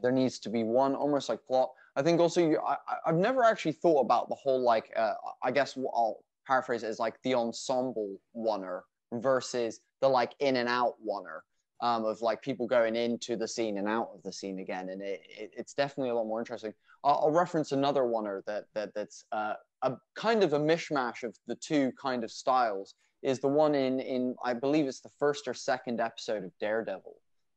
there 0.02 0.12
needs 0.12 0.38
to 0.40 0.50
be 0.50 0.62
one 0.62 0.94
almost 0.94 1.28
like 1.28 1.44
plot. 1.46 1.70
I 1.98 2.02
think 2.02 2.20
also 2.20 2.40
you, 2.40 2.60
I 2.60 2.76
I've 3.04 3.16
never 3.16 3.42
actually 3.42 3.72
thought 3.72 4.00
about 4.00 4.28
the 4.28 4.36
whole 4.36 4.62
like 4.62 4.92
uh, 4.96 5.14
I 5.42 5.50
guess 5.50 5.76
I'll 5.76 6.18
paraphrase 6.46 6.84
it 6.84 6.86
as 6.86 7.00
like 7.00 7.20
the 7.24 7.34
ensemble 7.34 8.20
oneer 8.36 8.82
versus 9.12 9.80
the 10.00 10.08
like 10.08 10.32
in 10.38 10.56
and 10.56 10.68
out 10.68 10.94
oneer 11.04 11.40
um, 11.80 12.04
of 12.04 12.22
like 12.22 12.40
people 12.40 12.68
going 12.68 12.94
into 12.94 13.36
the 13.36 13.48
scene 13.48 13.78
and 13.78 13.88
out 13.88 14.10
of 14.14 14.22
the 14.22 14.32
scene 14.32 14.60
again, 14.60 14.90
and 14.90 15.02
it, 15.02 15.22
it 15.28 15.50
it's 15.56 15.74
definitely 15.74 16.10
a 16.10 16.14
lot 16.14 16.26
more 16.26 16.38
interesting. 16.38 16.72
I'll, 17.02 17.22
I'll 17.24 17.30
reference 17.32 17.72
another 17.72 18.02
oneer 18.02 18.44
that 18.46 18.66
that 18.76 18.94
that's 18.94 19.24
uh, 19.32 19.54
a 19.82 19.96
kind 20.14 20.44
of 20.44 20.52
a 20.52 20.60
mishmash 20.60 21.24
of 21.24 21.36
the 21.48 21.56
two 21.56 21.90
kind 22.00 22.22
of 22.22 22.30
styles 22.30 22.94
is 23.22 23.40
the 23.40 23.48
one 23.48 23.74
in 23.74 23.98
in 23.98 24.36
I 24.44 24.54
believe 24.54 24.86
it's 24.86 25.00
the 25.00 25.10
first 25.18 25.48
or 25.48 25.54
second 25.54 26.00
episode 26.00 26.44
of 26.44 26.52
Daredevil, 26.60 27.16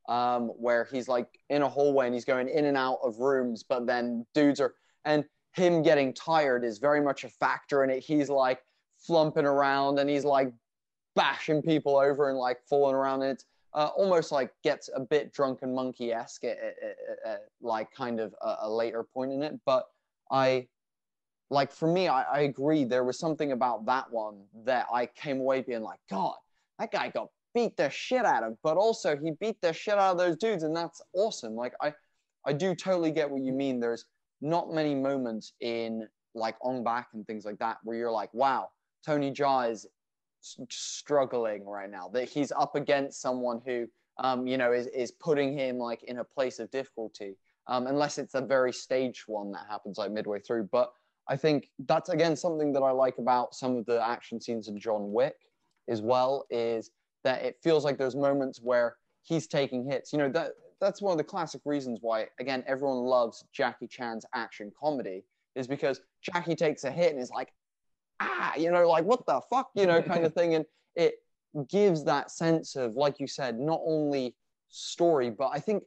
um, 0.09 0.47
where 0.49 0.87
he's 0.91 1.07
like 1.07 1.27
in 1.49 1.61
a 1.61 1.69
hallway 1.69 2.05
and 2.05 2.13
he's 2.13 2.25
going 2.25 2.49
in 2.49 2.65
and 2.65 2.77
out 2.77 2.99
of 3.03 3.19
rooms, 3.19 3.63
but 3.63 3.85
then 3.85 4.25
dudes 4.33 4.59
are 4.59 4.75
and 5.05 5.25
him 5.53 5.81
getting 5.81 6.13
tired 6.13 6.63
is 6.63 6.77
very 6.77 7.01
much 7.01 7.23
a 7.23 7.29
factor 7.29 7.83
in 7.83 7.89
it. 7.89 7.99
He's 7.99 8.29
like 8.29 8.61
flumping 9.07 9.43
around 9.43 9.99
and 9.99 10.09
he's 10.09 10.23
like 10.23 10.53
bashing 11.15 11.61
people 11.61 11.97
over 11.97 12.29
and 12.29 12.37
like 12.37 12.59
falling 12.69 12.95
around. 12.95 13.23
And 13.23 13.31
it's 13.31 13.45
uh, 13.73 13.89
almost 13.95 14.31
like 14.31 14.51
gets 14.63 14.89
a 14.95 14.99
bit 14.99 15.33
drunken 15.33 15.73
monkey 15.73 16.13
esque 16.13 16.43
at, 16.43 16.59
like 17.61 17.91
kind 17.91 18.19
of 18.19 18.33
a, 18.41 18.57
a 18.61 18.69
later 18.69 19.03
point 19.03 19.31
in 19.31 19.43
it. 19.43 19.59
But 19.65 19.85
I 20.29 20.67
like 21.49 21.71
for 21.71 21.91
me, 21.91 22.07
I, 22.07 22.21
I 22.23 22.39
agree. 22.41 22.85
There 22.85 23.03
was 23.03 23.19
something 23.19 23.51
about 23.51 23.85
that 23.85 24.09
one 24.09 24.43
that 24.65 24.87
I 24.93 25.05
came 25.05 25.39
away 25.39 25.61
being 25.61 25.81
like, 25.81 25.99
God, 26.09 26.35
that 26.79 26.91
guy 26.91 27.09
got 27.09 27.27
beat 27.53 27.77
the 27.77 27.89
shit 27.89 28.25
out 28.25 28.43
of, 28.43 28.57
but 28.63 28.77
also 28.77 29.17
he 29.17 29.31
beat 29.39 29.61
the 29.61 29.73
shit 29.73 29.95
out 29.95 30.13
of 30.13 30.17
those 30.17 30.37
dudes, 30.37 30.63
and 30.63 30.75
that's 30.75 31.01
awesome. 31.13 31.55
Like 31.55 31.73
I, 31.81 31.93
I 32.45 32.53
do 32.53 32.75
totally 32.75 33.11
get 33.11 33.29
what 33.29 33.41
you 33.41 33.53
mean. 33.53 33.79
There's 33.79 34.05
not 34.41 34.71
many 34.71 34.95
moments 34.95 35.53
in 35.61 36.07
like 36.33 36.55
Ong 36.63 36.83
Bak 36.83 37.07
and 37.13 37.25
things 37.25 37.45
like 37.45 37.59
that 37.59 37.77
where 37.83 37.97
you're 37.97 38.11
like, 38.11 38.33
wow, 38.33 38.69
Tony 39.05 39.31
Jaa 39.31 39.69
is 39.71 39.85
struggling 40.69 41.65
right 41.65 41.89
now. 41.89 42.09
That 42.09 42.29
he's 42.29 42.51
up 42.51 42.75
against 42.75 43.21
someone 43.21 43.61
who, 43.65 43.87
um, 44.19 44.47
you 44.47 44.57
know, 44.57 44.71
is 44.71 44.87
is 44.87 45.11
putting 45.11 45.57
him 45.57 45.77
like 45.77 46.03
in 46.03 46.19
a 46.19 46.23
place 46.23 46.59
of 46.59 46.71
difficulty. 46.71 47.37
Um, 47.67 47.85
unless 47.87 48.17
it's 48.17 48.33
a 48.33 48.41
very 48.41 48.73
staged 48.73 49.23
one 49.27 49.51
that 49.51 49.65
happens 49.69 49.97
like 49.97 50.11
midway 50.11 50.39
through, 50.39 50.67
but 50.71 50.91
I 51.27 51.37
think 51.37 51.69
that's 51.87 52.09
again 52.09 52.35
something 52.35 52.73
that 52.73 52.81
I 52.81 52.91
like 52.91 53.19
about 53.19 53.53
some 53.53 53.77
of 53.77 53.85
the 53.85 54.05
action 54.05 54.41
scenes 54.41 54.67
in 54.67 54.79
John 54.79 55.11
Wick 55.11 55.35
as 55.87 56.01
well 56.01 56.45
is 56.49 56.89
that 57.23 57.43
it 57.43 57.57
feels 57.61 57.83
like 57.83 57.97
there's 57.97 58.15
moments 58.15 58.59
where 58.61 58.95
he's 59.23 59.47
taking 59.47 59.89
hits. 59.89 60.11
You 60.13 60.19
know 60.19 60.29
that 60.29 60.51
that's 60.79 61.01
one 61.01 61.11
of 61.11 61.17
the 61.17 61.23
classic 61.23 61.61
reasons 61.65 61.99
why 62.01 62.27
again 62.39 62.63
everyone 62.67 62.97
loves 62.97 63.43
Jackie 63.53 63.87
Chan's 63.87 64.25
action 64.33 64.71
comedy 64.79 65.23
is 65.55 65.67
because 65.67 66.01
Jackie 66.21 66.55
takes 66.55 66.83
a 66.83 66.91
hit 66.91 67.11
and 67.11 67.21
is 67.21 67.29
like, 67.29 67.53
ah, 68.19 68.53
you 68.55 68.71
know, 68.71 68.87
like 68.87 69.05
what 69.05 69.25
the 69.25 69.41
fuck, 69.49 69.69
you 69.75 69.85
know, 69.85 70.01
kind 70.01 70.25
of 70.25 70.33
thing, 70.35 70.55
and 70.55 70.65
it 70.95 71.15
gives 71.67 72.03
that 72.05 72.31
sense 72.31 72.75
of, 72.75 72.95
like 72.95 73.19
you 73.19 73.27
said, 73.27 73.59
not 73.59 73.81
only 73.85 74.35
story, 74.69 75.29
but 75.29 75.49
I 75.53 75.59
think 75.59 75.83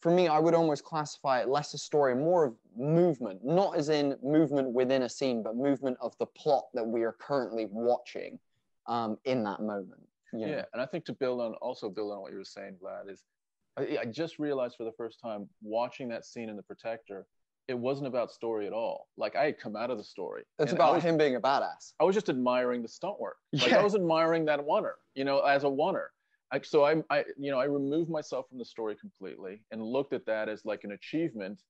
for 0.00 0.12
me, 0.12 0.28
I 0.28 0.38
would 0.38 0.54
almost 0.54 0.84
classify 0.84 1.40
it 1.40 1.48
less 1.48 1.74
a 1.74 1.78
story, 1.78 2.14
more 2.14 2.44
of 2.44 2.54
movement, 2.76 3.40
not 3.44 3.76
as 3.76 3.88
in 3.88 4.16
movement 4.22 4.72
within 4.72 5.02
a 5.02 5.08
scene, 5.08 5.42
but 5.42 5.56
movement 5.56 5.96
of 6.00 6.16
the 6.18 6.26
plot 6.26 6.66
that 6.74 6.86
we 6.86 7.02
are 7.02 7.16
currently 7.18 7.66
watching 7.70 8.38
um, 8.86 9.18
in 9.24 9.42
that 9.42 9.60
moment. 9.60 10.06
Know? 10.32 10.46
Yeah, 10.46 10.64
and 10.72 10.82
I 10.82 10.86
think 10.86 11.04
to 11.06 11.12
build 11.12 11.40
on 11.40 11.54
also 11.54 11.88
build 11.88 12.12
on 12.12 12.20
what 12.20 12.32
you 12.32 12.38
were 12.38 12.44
saying, 12.44 12.76
Vlad, 12.82 13.10
is 13.10 13.22
I, 13.78 13.98
I 14.02 14.04
just 14.04 14.38
realized 14.38 14.76
for 14.76 14.84
the 14.84 14.92
first 14.92 15.20
time 15.20 15.48
watching 15.62 16.08
that 16.08 16.24
scene 16.24 16.48
in 16.48 16.56
The 16.56 16.62
Protector, 16.62 17.26
it 17.68 17.78
wasn't 17.78 18.06
about 18.06 18.32
story 18.32 18.66
at 18.66 18.72
all. 18.72 19.08
Like 19.16 19.36
I 19.36 19.44
had 19.44 19.58
come 19.58 19.76
out 19.76 19.90
of 19.90 19.98
the 19.98 20.04
story. 20.04 20.42
It's 20.58 20.72
about 20.72 20.94
was, 20.94 21.04
him 21.04 21.18
being 21.18 21.36
a 21.36 21.40
badass. 21.40 21.92
I 22.00 22.04
was 22.04 22.14
just 22.14 22.28
admiring 22.28 22.82
the 22.82 22.88
stunt 22.88 23.20
work. 23.20 23.36
Like 23.52 23.70
Yeah. 23.70 23.80
I 23.80 23.82
was 23.82 23.94
admiring 23.94 24.46
that 24.46 24.60
oneer, 24.60 24.94
you 25.14 25.24
know, 25.24 25.40
as 25.40 25.64
a 25.64 25.68
oneer. 25.68 26.06
I, 26.50 26.60
so 26.62 26.84
I, 26.84 27.02
I, 27.10 27.24
you 27.36 27.50
know, 27.50 27.58
I 27.58 27.66
removed 27.66 28.10
myself 28.10 28.48
from 28.48 28.58
the 28.58 28.64
story 28.64 28.96
completely 28.96 29.60
and 29.70 29.82
looked 29.82 30.14
at 30.14 30.24
that 30.26 30.48
as 30.48 30.64
like 30.64 30.84
an 30.84 30.92
achievement 30.92 31.62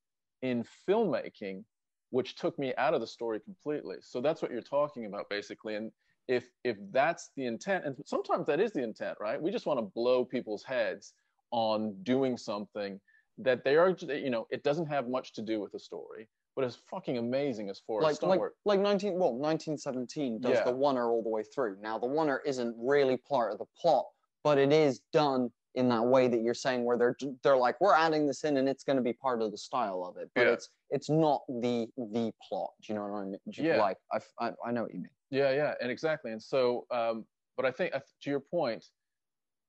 in 0.43 0.65
filmmaking, 0.89 1.65
which 2.11 2.37
took 2.37 2.57
me 2.61 2.73
out 2.79 2.95
of 2.95 3.01
the 3.01 3.07
story 3.07 3.41
completely. 3.41 3.97
So 4.01 4.21
that's 4.21 4.41
what 4.41 4.53
you're 4.53 4.63
talking 4.63 5.05
about, 5.05 5.29
basically. 5.29 5.75
And 5.75 5.91
if 6.29 6.45
if 6.65 6.77
that's 6.93 7.31
the 7.37 7.47
intent, 7.47 7.85
and 7.87 7.97
sometimes 8.05 8.47
that 8.47 8.61
is 8.61 8.73
the 8.73 8.83
intent, 8.83 9.17
right? 9.21 9.41
We 9.41 9.51
just 9.51 9.67
want 9.67 9.79
to 9.79 9.87
blow 9.95 10.25
people's 10.25 10.63
heads 10.63 11.15
on 11.51 11.95
doing 12.03 12.37
something 12.37 13.01
that 13.39 13.65
they 13.65 13.77
are, 13.77 13.91
you 13.91 14.31
know, 14.31 14.47
it 14.51 14.63
doesn't 14.63 14.87
have 14.87 15.09
much 15.09 15.33
to 15.33 15.43
do 15.43 15.61
with 15.61 15.73
the 15.73 15.79
story, 15.79 16.29
but 16.55 16.65
it's 16.65 16.77
fucking 16.91 17.17
amazing 17.19 17.71
as 17.71 17.81
far 17.87 18.05
as 18.05 18.23
Like 18.23 18.41
like 18.67 18.81
19 18.81 19.13
well 19.15 19.33
1917 19.33 20.41
does 20.41 20.53
Yeah. 20.53 20.65
the 20.65 20.73
oneer 20.73 21.09
all 21.09 21.23
the 21.23 21.29
way 21.31 21.43
through. 21.43 21.79
Now 21.81 21.99
the 21.99 22.07
oneer 22.07 22.41
isn't 22.45 22.77
really 22.79 23.17
part 23.17 23.53
of 23.53 23.59
the 23.59 23.65
plot, 23.81 24.07
but 24.45 24.59
it 24.59 24.73
is 24.73 25.01
done 25.13 25.51
in 25.75 25.89
that 25.91 26.05
way 26.05 26.27
that 26.29 26.41
you're 26.43 26.55
saying 26.55 26.85
where 26.85 26.99
they're 26.99 27.17
they're 27.45 27.57
like 27.57 27.81
we're 27.81 27.95
adding 27.95 28.27
this 28.27 28.43
in 28.45 28.57
and 28.57 28.69
it's 28.69 28.83
going 28.85 28.97
to 28.97 29.03
be 29.03 29.13
part 29.13 29.41
of 29.41 29.51
the 29.53 29.59
style 29.59 30.05
of 30.05 30.17
it, 30.21 30.29
but 30.35 30.47
Yeah. 30.47 30.53
it's 30.53 30.69
it's 30.91 31.09
not 31.09 31.43
the 31.49 31.87
the 31.97 32.33
plot. 32.47 32.71
Do 32.83 32.93
you 32.93 32.99
know 32.99 33.07
what 33.07 33.19
I 33.19 33.25
mean? 33.25 33.39
Do 33.51 33.63
you- 33.63 33.69
Yeah. 33.69 33.81
Like 33.81 33.97
I, 34.13 34.19
I 34.41 34.53
I 34.67 34.73
know 34.73 34.83
what 34.83 34.93
you 34.93 35.01
mean. 35.01 35.11
Yeah, 35.31 35.51
yeah, 35.53 35.75
and 35.81 35.91
exactly. 35.91 36.33
And 36.33 36.43
so, 36.43 36.87
um, 36.91 37.27
but 37.57 37.67
I 37.67 37.71
think 37.71 37.93
to 37.93 38.31
your 38.31 38.41
point, 38.41 38.85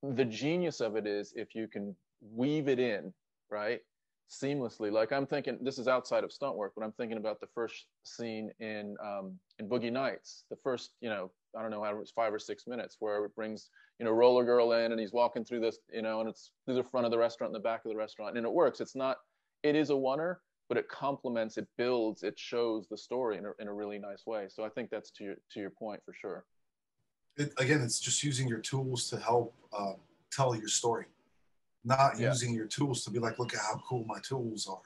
the 0.02 0.26
genius 0.26 0.80
of 0.80 0.96
it 0.96 1.06
is 1.06 1.34
if 1.36 1.56
you 1.56 1.68
can 1.68 1.96
weave 2.22 2.68
it 2.70 2.80
in, 2.80 3.14
right, 3.50 3.82
seamlessly. 4.30 4.92
Like 4.92 5.12
I'm 5.12 5.26
thinking, 5.26 5.58
this 5.62 5.78
is 5.78 5.88
outside 5.88 6.24
of 6.24 6.32
stunt 6.32 6.56
work, 6.56 6.74
but 6.76 6.84
I'm 6.84 6.94
thinking 6.94 7.18
about 7.18 7.40
the 7.42 7.48
first 7.48 7.88
scene 8.04 8.52
in 8.60 8.96
um, 9.04 9.40
in 9.58 9.68
Boogie 9.68 9.92
Nights. 9.92 10.46
The 10.50 10.56
first, 10.56 10.92
you 11.02 11.10
know, 11.10 11.32
I 11.58 11.62
don't 11.62 11.72
know 11.72 11.84
how 11.84 11.92
it 11.92 11.98
was 11.98 12.12
five 12.12 12.34
or 12.34 12.40
six 12.40 12.68
minutes 12.68 12.98
where 13.00 13.26
it 13.26 13.36
brings, 13.36 13.70
you 13.98 14.06
know, 14.06 14.12
Roller 14.12 14.46
Girl 14.46 14.72
in 14.74 14.92
and 14.92 15.00
he's 15.02 15.12
walking 15.12 15.44
through 15.44 15.62
this, 15.62 15.80
you 15.92 16.02
know, 16.02 16.22
and 16.22 16.30
it's 16.30 16.52
through 16.66 16.76
the 16.76 16.84
front 16.84 17.06
of 17.06 17.12
the 17.12 17.18
restaurant 17.18 17.50
and 17.50 17.56
the 17.56 17.68
back 17.68 17.84
of 17.84 17.90
the 17.90 17.98
restaurant, 17.98 18.38
and 18.38 18.46
it 18.46 18.54
works. 18.54 18.80
It's 18.80 18.96
not, 18.96 19.18
it 19.64 19.76
is 19.76 19.90
a 19.90 19.94
oneer, 19.94 20.38
but 20.70 20.78
it 20.78 20.88
complements, 20.88 21.58
it 21.58 21.68
builds, 21.78 22.22
it 22.24 22.38
shows 22.40 22.88
the 22.88 22.98
story 22.98 23.38
in 23.38 23.46
a, 23.48 23.52
in 23.60 23.68
a 23.68 23.74
really 23.74 23.98
nice 23.98 24.26
way. 24.28 24.46
So 24.48 24.64
I 24.64 24.70
think 24.70 24.92
that's 24.92 25.10
to 25.12 25.24
your 25.24 25.36
to 25.52 25.60
your 25.60 25.72
point 25.72 26.00
for 26.06 26.14
sure. 26.14 26.46
it, 27.38 27.52
again, 27.58 27.82
it's 27.82 28.00
just 28.00 28.24
using 28.24 28.48
your 28.48 28.60
tools 28.60 29.10
to 29.10 29.18
help 29.20 29.54
uh, 29.78 29.94
tell 30.32 30.56
your 30.56 30.68
story, 30.68 31.06
not 31.84 32.20
Yeah. 32.20 32.30
using 32.30 32.54
your 32.54 32.68
tools 32.68 33.04
to 33.06 33.10
be 33.12 33.20
like, 33.20 33.40
look 33.40 33.54
at 33.54 33.60
how 33.60 33.82
cool 33.88 34.06
my 34.06 34.20
tools 34.20 34.68
are, 34.68 34.82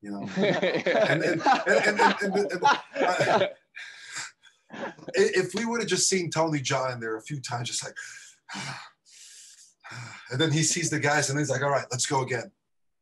you 0.00 0.10
know. 0.12 0.22
and, 0.36 1.22
and, 1.24 1.42
and, 1.86 2.00
uh, 2.00 3.48
if 5.14 5.54
we 5.54 5.64
would 5.66 5.80
have 5.80 5.88
just 5.88 6.08
seen 6.08 6.30
Tony 6.30 6.60
Jaa 6.60 6.92
in 6.94 7.00
there 7.00 7.16
a 7.16 7.22
few 7.22 7.40
times, 7.40 7.68
just 7.68 7.84
like, 7.84 7.94
and 10.30 10.40
then 10.40 10.50
he 10.52 10.62
sees 10.62 10.88
the 10.88 11.00
guys 11.00 11.30
and 11.30 11.38
he's 11.38 11.50
like, 11.50 11.62
all 11.62 11.70
right, 11.70 11.86
let's 11.90 12.06
go 12.06 12.22
again. 12.22 12.50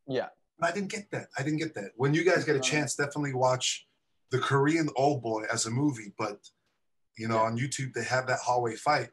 Yeah. 0.09 0.29
I 0.63 0.73
didn't 0.73 0.91
get 0.91 1.11
that. 1.11 1.29
I 1.39 1.43
didn't 1.43 1.59
get 1.59 1.75
that. 1.75 1.91
When 1.97 2.15
you 2.15 2.25
guys 2.25 2.45
get 2.45 2.57
a 2.57 2.61
chance, 2.61 2.95
definitely 2.95 3.35
watch 3.35 3.87
the 4.31 4.39
Korean 4.39 4.89
Old 4.97 5.23
Boy 5.23 5.45
as 5.53 5.67
a 5.67 5.71
movie. 5.71 6.13
But 6.19 6.51
you 7.19 7.29
know, 7.29 7.39
on 7.39 7.59
YouTube 7.59 7.93
they 7.95 8.05
have 8.05 8.27
that 8.27 8.41
hallway 8.41 8.75
fight, 8.77 9.11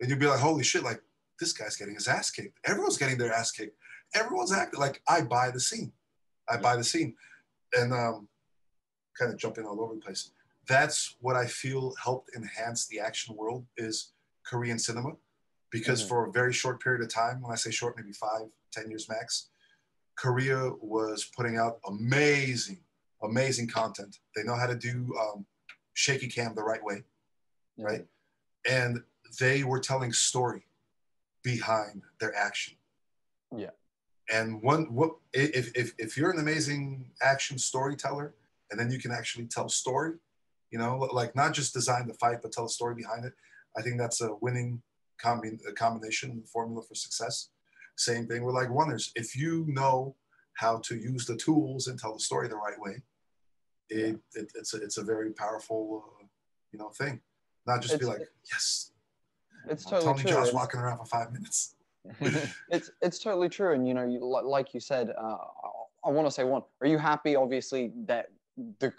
and 0.00 0.08
you'll 0.10 0.18
be 0.18 0.26
like, 0.26 0.40
holy 0.40 0.62
shit! 0.64 0.82
Like 0.82 1.02
this 1.38 1.52
guy's 1.52 1.76
getting 1.76 1.94
his 1.94 2.08
ass 2.08 2.30
kicked. 2.30 2.58
Everyone's 2.64 2.98
getting 2.98 3.18
their 3.18 3.32
ass 3.32 3.50
kicked. 3.50 3.76
Everyone's 4.14 4.52
acting 4.52 4.80
like 4.80 5.02
I 5.08 5.22
buy 5.22 5.50
the 5.50 5.60
scene. 5.60 5.92
I 6.48 6.56
buy 6.56 6.76
the 6.76 6.84
scene, 6.84 7.16
and 7.76 7.92
um, 7.92 8.28
kind 9.18 9.32
of 9.32 9.38
jumping 9.38 9.64
all 9.64 9.80
over 9.80 9.94
the 9.94 10.00
place. 10.00 10.30
That's 10.68 11.16
what 11.20 11.36
I 11.36 11.46
feel 11.46 11.94
helped 12.02 12.30
enhance 12.36 12.86
the 12.86 13.00
action 13.00 13.34
world 13.36 13.66
is 13.76 14.12
Korean 14.44 14.78
cinema, 14.78 15.16
because 15.70 16.02
Mhm. 16.02 16.08
for 16.08 16.26
a 16.28 16.32
very 16.32 16.52
short 16.52 16.80
period 16.82 17.02
of 17.02 17.08
time, 17.08 17.40
when 17.42 17.52
I 17.52 17.56
say 17.56 17.70
short, 17.70 17.96
maybe 17.96 18.12
five, 18.12 18.48
ten 18.72 18.88
years 18.90 19.08
max, 19.08 19.49
Korea 20.20 20.72
was 20.80 21.24
putting 21.24 21.56
out 21.56 21.78
amazing, 21.88 22.80
amazing 23.22 23.68
content. 23.68 24.18
They 24.36 24.42
know 24.42 24.54
how 24.54 24.66
to 24.66 24.76
do 24.76 25.14
um, 25.18 25.46
shaky 25.94 26.28
cam 26.28 26.54
the 26.54 26.62
right 26.62 26.84
way, 26.84 27.04
right? 27.78 28.04
And 28.68 29.02
they 29.38 29.64
were 29.64 29.80
telling 29.80 30.12
story 30.12 30.64
behind 31.42 32.02
their 32.20 32.34
action. 32.36 32.74
Yeah. 33.56 33.70
And 34.30 34.62
one, 34.62 34.92
what 34.94 35.12
if 35.32 35.74
if 35.74 35.94
if 35.98 36.16
you're 36.18 36.30
an 36.30 36.38
amazing 36.38 37.06
action 37.22 37.58
storyteller, 37.58 38.34
and 38.70 38.78
then 38.78 38.90
you 38.90 38.98
can 38.98 39.12
actually 39.12 39.46
tell 39.46 39.70
story, 39.70 40.16
you 40.70 40.78
know, 40.78 41.08
like 41.12 41.34
not 41.34 41.54
just 41.54 41.72
design 41.72 42.06
the 42.06 42.14
fight, 42.14 42.42
but 42.42 42.52
tell 42.52 42.66
a 42.66 42.68
story 42.68 42.94
behind 42.94 43.24
it. 43.24 43.32
I 43.76 43.80
think 43.80 43.96
that's 43.98 44.20
a 44.20 44.34
winning 44.42 44.82
combi- 45.24 45.66
a 45.66 45.72
combination 45.72 46.42
formula 46.52 46.82
for 46.86 46.94
success. 46.94 47.48
Same 48.00 48.26
thing 48.26 48.44
with 48.44 48.54
like 48.54 48.70
oneers. 48.70 49.10
If 49.14 49.36
you 49.36 49.66
know 49.68 50.16
how 50.54 50.78
to 50.84 50.96
use 50.96 51.26
the 51.26 51.36
tools 51.36 51.86
and 51.86 51.98
tell 51.98 52.14
the 52.14 52.20
story 52.20 52.48
the 52.48 52.56
right 52.56 52.80
way, 52.80 53.02
it, 53.90 54.18
it 54.34 54.50
it's 54.54 54.72
a, 54.72 54.78
it's 54.78 54.96
a 54.96 55.02
very 55.02 55.32
powerful 55.34 56.04
uh, 56.06 56.24
you 56.72 56.78
know 56.78 56.88
thing. 56.88 57.20
Not 57.66 57.82
just 57.82 58.00
be 58.00 58.06
like 58.06 58.26
yes, 58.50 58.92
It's 59.68 59.84
totally 59.84 60.22
Tony 60.22 60.42
true. 60.42 60.54
Walking 60.54 60.80
around 60.80 60.96
for 60.96 61.04
five 61.04 61.30
minutes. 61.30 61.74
it's 62.70 62.90
it's 63.02 63.18
totally 63.18 63.50
true 63.50 63.74
and 63.74 63.86
you 63.86 63.92
know 63.92 64.06
you, 64.06 64.24
like 64.24 64.72
you 64.72 64.80
said 64.80 65.10
uh, 65.10 65.36
i 66.02 66.08
want 66.08 66.26
to 66.26 66.30
say 66.30 66.44
one 66.44 66.62
are 66.80 66.86
you 66.86 66.96
happy 66.96 67.36
obviously 67.36 67.92
that 68.06 68.28
the 68.78 68.92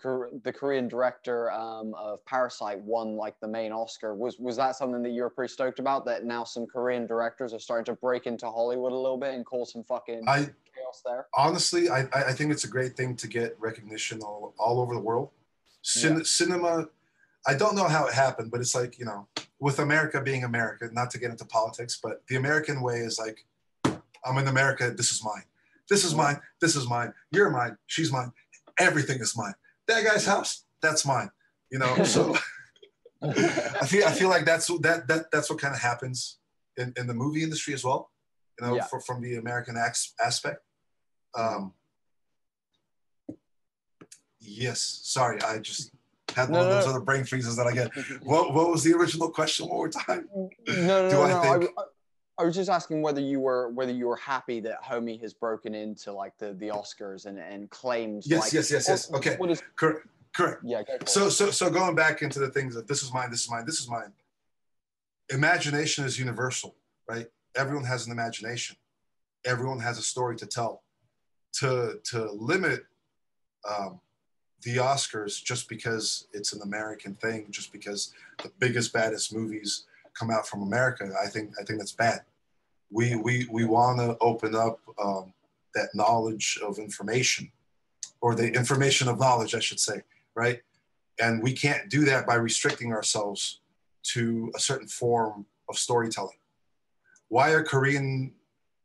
the 0.43 0.51
korean 0.53 0.87
director 0.87 1.51
um, 1.51 1.93
of 1.95 2.23
parasite 2.25 2.79
won 2.79 3.15
like 3.15 3.39
the 3.39 3.47
main 3.47 3.71
oscar. 3.71 4.15
Was 4.15 4.39
was 4.39 4.55
that 4.57 4.75
something 4.75 5.03
that 5.03 5.11
you 5.11 5.21
were 5.23 5.29
pretty 5.29 5.53
stoked 5.53 5.79
about 5.79 6.05
that 6.05 6.25
now 6.25 6.43
some 6.43 6.65
korean 6.65 7.05
directors 7.05 7.53
are 7.53 7.59
starting 7.59 7.85
to 7.85 7.93
break 7.93 8.25
into 8.27 8.49
hollywood 8.49 8.91
a 8.91 8.95
little 8.95 9.17
bit 9.17 9.33
and 9.33 9.45
cause 9.45 9.71
some 9.71 9.83
fucking 9.83 10.23
I 10.27 10.49
chaos 10.75 11.01
there? 11.05 11.27
honestly, 11.35 11.89
I, 11.89 12.01
I 12.13 12.23
I 12.29 12.33
think 12.33 12.51
it's 12.51 12.63
a 12.63 12.69
great 12.69 12.95
thing 12.95 13.15
to 13.17 13.27
get 13.27 13.55
recognition 13.59 14.21
all, 14.21 14.53
all 14.57 14.79
over 14.79 14.93
the 14.93 14.99
world. 14.99 15.29
Cin- 15.83 16.23
Cinema, 16.25 16.87
I 17.47 17.55
don't 17.55 17.75
know 17.75 17.87
how 17.87 18.05
it 18.05 18.13
happened, 18.13 18.51
but 18.51 18.61
it's 18.61 18.75
like, 18.75 18.99
you 18.99 19.05
know, 19.05 19.27
with 19.59 19.79
America 19.79 20.21
being 20.21 20.43
America, 20.43 20.89
not 20.91 21.09
to 21.11 21.17
get 21.17 21.31
into 21.31 21.45
politics, 21.45 21.99
but 22.01 22.21
the 22.27 22.35
American 22.35 22.81
way 22.81 22.97
is 22.97 23.17
like, 23.17 23.45
I'm 24.23 24.37
in 24.37 24.47
America, 24.47 24.91
this 24.91 25.11
is 25.11 25.23
mine. 25.23 25.43
This 25.89 26.05
is 26.05 26.13
mine, 26.15 26.39
this 26.61 26.75
is 26.75 26.87
mine, 26.87 27.13
you're 27.31 27.49
mine, 27.49 27.77
she's 27.87 28.11
mine, 28.11 28.31
everything 28.81 29.19
is 29.19 29.35
mine. 29.37 29.53
That 29.87 30.03
guy's 30.03 30.25
house, 30.25 30.65
that's 30.81 31.05
mine. 31.05 31.29
You 31.71 31.79
know, 31.79 32.03
so 32.15 32.35
I 33.21 33.85
feel 33.85 34.05
I 34.05 34.11
feel 34.11 34.29
like 34.29 34.45
that's 34.45 34.67
that 34.81 35.07
that 35.07 35.25
that's 35.31 35.49
what 35.49 35.59
kind 35.59 35.73
of 35.75 35.81
happens 35.81 36.39
in, 36.77 36.93
in 36.97 37.07
the 37.07 37.13
movie 37.13 37.43
industry 37.43 37.73
as 37.73 37.83
well. 37.83 38.11
You 38.59 38.67
know, 38.67 38.75
Yeah. 38.75 38.85
for, 38.85 38.99
from 38.99 39.21
the 39.21 39.35
American 39.35 39.75
ax- 39.77 40.13
aspect. 40.23 40.59
Um, 41.37 41.73
yes, 44.39 45.01
sorry, 45.03 45.41
I 45.41 45.59
just 45.59 45.91
had 46.35 46.49
one 46.49 46.61
No, 46.61 46.67
of 46.67 46.73
those 46.75 46.85
no. 46.85 46.91
other 46.91 46.99
brain 47.01 47.23
freezes 47.23 47.55
that 47.57 47.67
I 47.67 47.71
get. 47.73 47.91
What 48.23 48.53
what 48.53 48.69
was 48.69 48.83
the 48.83 48.93
original 48.93 49.29
question 49.29 49.67
one 49.67 49.77
more 49.77 49.89
time? 49.89 50.27
no 50.35 50.49
no 50.67 51.09
Do 51.09 51.15
no, 51.15 51.21
I 51.23 51.29
no. 51.29 51.39
I, 51.39 51.57
think- 51.59 51.71
I, 52.41 52.45
was 52.45 52.55
just 52.55 52.69
asking 52.69 53.01
whether 53.01 53.21
you 53.21 53.39
were 53.39 53.69
whether 53.69 53.91
you 53.91 54.07
were 54.07 54.15
happy 54.15 54.59
that 54.61 54.83
homie 54.83 55.21
has 55.21 55.33
broken 55.33 55.73
into 55.75 56.11
like 56.11 56.37
the 56.37 56.53
the 56.53 56.67
oscars 56.67 57.25
and 57.25 57.37
and 57.37 57.69
claimed 57.69 58.23
Yes, 58.25 58.41
like, 58.41 58.53
yes, 58.53 58.71
yes, 58.71 58.87
yes. 58.87 59.13
Okay. 59.13 59.35
what 59.37 59.51
is 59.51 59.61
Correct. 59.75 60.07
Correct. 60.33 60.61
yeah 60.63 60.81
it. 60.87 61.07
So 61.09 61.29
so 61.29 61.51
so 61.51 61.69
going 61.69 61.95
back 61.95 62.21
into 62.21 62.39
the 62.39 62.49
things 62.49 62.73
that 62.75 62.87
this 62.87 63.03
is 63.03 63.13
mine, 63.13 63.29
this 63.31 63.43
is 63.43 63.51
mine, 63.51 63.65
this 63.65 63.79
is 63.79 63.89
mine. 63.89 64.11
Imagination 65.29 66.05
is 66.05 66.17
universal, 66.19 66.75
right? 67.07 67.27
Everyone 67.55 67.85
has 67.85 68.05
an 68.05 68.11
imagination. 68.11 68.77
Everyone 69.45 69.79
has 69.79 69.97
a 69.97 70.03
story 70.03 70.35
to 70.37 70.45
tell. 70.45 70.83
To 71.55 71.99
to 72.05 72.31
limit 72.31 72.85
um, 73.69 73.99
the 74.63 74.77
Oscars 74.77 75.43
just 75.43 75.67
because 75.67 76.27
it's 76.33 76.53
an 76.53 76.61
American 76.63 77.15
thing, 77.15 77.47
just 77.49 77.71
because 77.71 78.13
the 78.41 78.51
biggest 78.59 78.93
baddest 78.93 79.33
movies 79.33 79.85
come 80.13 80.29
out 80.29 80.47
from 80.47 80.61
America, 80.61 81.11
I 81.21 81.27
think 81.27 81.51
I 81.59 81.63
think 81.63 81.79
that's 81.79 81.91
bad. 81.91 82.21
We 82.91 83.15
we 83.15 83.47
we 83.49 83.65
want 83.65 83.99
to 83.99 84.17
open 84.19 84.55
up 84.55 84.79
um, 85.01 85.33
that 85.75 85.89
knowledge 85.93 86.59
of 86.65 86.77
information, 86.77 87.51
or 88.19 88.35
the 88.35 88.51
information 88.51 89.07
of 89.07 89.19
knowledge, 89.19 89.55
I 89.55 89.59
should 89.59 89.79
say, 89.79 90.01
right? 90.35 90.61
And 91.19 91.41
we 91.41 91.53
can't 91.53 91.89
do 91.89 92.05
that 92.05 92.25
by 92.27 92.35
restricting 92.35 92.91
ourselves 92.91 93.61
to 94.03 94.51
a 94.55 94.59
certain 94.59 94.87
form 94.87 95.45
of 95.69 95.77
storytelling. 95.77 96.37
Why 97.29 97.51
are 97.51 97.63
Korean 97.63 98.33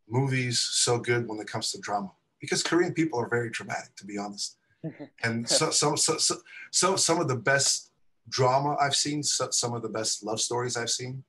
movies 0.09 0.61
so 0.61 0.99
good 0.99 1.29
when 1.29 1.41
it 1.41 1.49
comes 1.49 1.73
to 1.73 1.81
drama? 1.81 2.13
Because 2.41 2.63
Korean 2.63 2.93
people 2.93 3.19
are 3.19 3.29
very 3.29 3.51
dramatic, 3.51 3.97
to 3.97 4.07
be 4.07 4.19
honest. 4.19 4.57
And 5.25 5.49
so, 5.49 5.71
so, 5.71 5.97
so, 5.97 6.17
so, 6.19 6.37
so 6.71 6.95
some 6.95 7.21
of 7.21 7.27
the 7.27 7.35
best 7.35 7.91
drama 8.29 8.77
I've 8.81 8.95
seen, 8.95 9.21
so, 9.25 9.51
some 9.51 9.75
of 9.75 9.83
the 9.83 9.89
best 9.89 10.23
love 10.23 10.41
stories 10.41 10.77
I've 10.77 10.91
seen, 10.91 11.25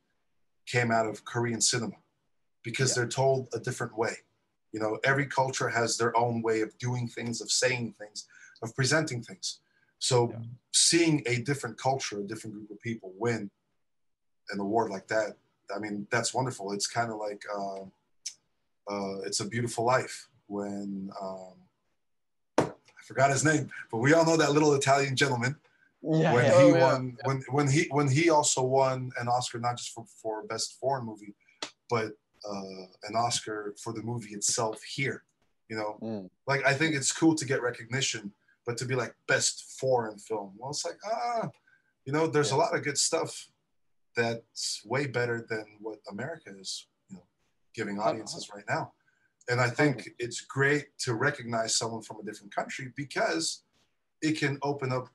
came 0.67 0.91
out 0.91 1.07
of 1.07 1.25
Korean 1.25 1.59
cinema 1.59 1.95
because 2.67 2.89
yeah. 2.89 2.95
they're 2.95 3.09
told 3.23 3.47
a 3.53 3.59
different 3.59 3.97
way. 3.97 4.15
You 4.73 4.81
know, 4.81 4.99
every 5.05 5.25
culture 5.25 5.69
has 5.69 5.97
their 5.97 6.15
own 6.17 6.41
way 6.41 6.59
of 6.59 6.77
doing 6.77 7.07
things, 7.07 7.39
of 7.39 7.49
saying 7.49 7.95
things, 7.97 8.27
of 8.61 8.75
presenting 8.75 9.21
things. 9.23 9.61
So 9.99 10.29
yeah. 10.29 10.39
seeing 10.73 11.23
a 11.25 11.37
different 11.49 11.77
culture, 11.77 12.19
a 12.19 12.27
different 12.31 12.57
group 12.57 12.69
of 12.69 12.79
people 12.81 13.13
win 13.17 13.49
an 14.51 14.59
award 14.59 14.91
like 14.91 15.07
that, 15.07 15.37
I 15.73 15.79
mean, 15.79 16.07
that's 16.11 16.33
wonderful. 16.33 16.73
It's 16.73 16.87
kind 16.87 17.09
of 17.09 17.17
like 17.17 17.41
uh, 17.57 17.83
uh, 18.93 19.19
it's 19.25 19.39
a 19.39 19.45
beautiful 19.45 19.85
life 19.85 20.27
when 20.47 21.09
um, 21.21 21.53
I 22.57 23.01
forgot 23.05 23.31
his 23.31 23.45
name, 23.45 23.69
but 23.91 23.99
we 23.99 24.13
all 24.13 24.25
know 24.25 24.37
that 24.37 24.51
little 24.51 24.73
Italian 24.73 25.15
gentleman. 25.15 25.55
Yeah, 26.01 26.33
when 26.33 26.45
yeah. 26.45 26.61
he 26.61 26.71
oh, 26.71 26.79
won, 26.79 27.17
yeah. 27.17 27.27
when 27.27 27.43
when 27.49 27.67
he 27.67 27.87
when 27.91 28.07
he 28.07 28.29
also 28.29 28.61
won 28.63 29.11
an 29.19 29.27
Oscar 29.27 29.59
not 29.59 29.77
just 29.77 29.93
for, 29.93 30.05
for 30.21 30.43
best 30.43 30.77
foreign 30.79 31.05
movie, 31.05 31.33
but 31.89 32.11
uh, 32.47 32.85
an 33.03 33.15
Oscar 33.15 33.73
for 33.81 33.93
the 33.93 34.01
movie 34.01 34.33
itself 34.33 34.81
here. 34.83 35.23
You 35.69 35.77
know, 35.77 35.97
mm. 36.01 36.29
like 36.47 36.65
I 36.65 36.73
think 36.73 36.95
it's 36.95 37.11
cool 37.11 37.35
to 37.35 37.45
get 37.45 37.61
recognition, 37.61 38.31
but 38.65 38.77
to 38.77 38.85
be 38.85 38.95
like 38.95 39.13
best 39.27 39.77
foreign 39.79 40.17
film, 40.17 40.53
well, 40.57 40.71
it's 40.71 40.85
like 40.85 40.97
ah, 41.05 41.49
you 42.05 42.13
know, 42.13 42.27
there's 42.27 42.51
a 42.51 42.55
lot 42.55 42.75
of 42.75 42.83
good 42.83 42.97
stuff 42.97 43.49
that's 44.15 44.81
way 44.85 45.07
better 45.07 45.45
than 45.49 45.65
what 45.79 45.99
America 46.09 46.51
is, 46.59 46.87
you 47.09 47.17
know, 47.17 47.23
giving 47.75 47.99
audiences 47.99 48.49
right 48.53 48.63
now. 48.67 48.93
And 49.49 49.61
I 49.61 49.69
think 49.69 50.09
it's 50.19 50.41
great 50.41 50.87
to 50.99 51.13
recognize 51.13 51.75
someone 51.75 52.01
from 52.01 52.19
a 52.19 52.23
different 52.23 52.53
country 52.53 52.91
because 52.95 53.63
it 54.21 54.39
can 54.39 54.57
open 54.63 54.91
up, 54.91 55.09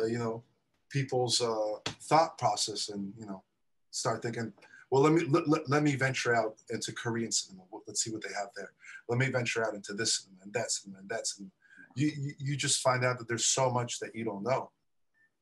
uh, 0.00 0.06
you 0.06 0.18
know, 0.18 0.42
people's 0.90 1.40
uh, 1.40 1.76
thought 2.02 2.36
process 2.36 2.88
and 2.88 3.12
you 3.18 3.26
know, 3.26 3.42
start 3.90 4.22
thinking, 4.22 4.52
well, 4.90 5.02
let 5.02 5.12
me 5.12 5.24
let, 5.28 5.48
let, 5.48 5.68
let, 5.68 5.82
me 5.82 5.94
venture 5.94 6.34
out 6.34 6.56
into 6.70 6.92
Korean 6.92 7.30
cinema. 7.30 7.62
Let's 7.86 8.02
see 8.02 8.10
what 8.10 8.22
they 8.22 8.34
have 8.34 8.48
there. 8.56 8.72
Let 9.08 9.18
me 9.18 9.28
venture 9.28 9.64
out 9.64 9.74
into 9.74 9.92
this 9.94 10.20
cinema 10.20 10.42
and 10.42 10.52
that 10.52 10.70
cinema 10.70 10.98
and 11.00 11.08
that 11.08 11.26
cinema. 11.26 11.50
You, 11.94 12.10
you, 12.16 12.32
you 12.38 12.56
just 12.56 12.80
find 12.80 13.04
out 13.04 13.18
that 13.18 13.28
there's 13.28 13.46
so 13.46 13.70
much 13.70 14.00
that 14.00 14.14
you 14.14 14.24
don't 14.24 14.42
know. 14.42 14.70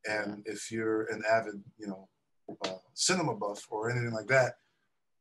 And 0.07 0.43
if 0.47 0.71
you're 0.71 1.05
an 1.05 1.23
avid, 1.31 1.63
you 1.79 1.87
know, 1.87 2.09
uh, 2.65 2.79
cinema 2.95 3.35
buff 3.35 3.67
or 3.71 3.91
anything 3.91 4.13
like 4.13 4.29
that, 4.29 4.55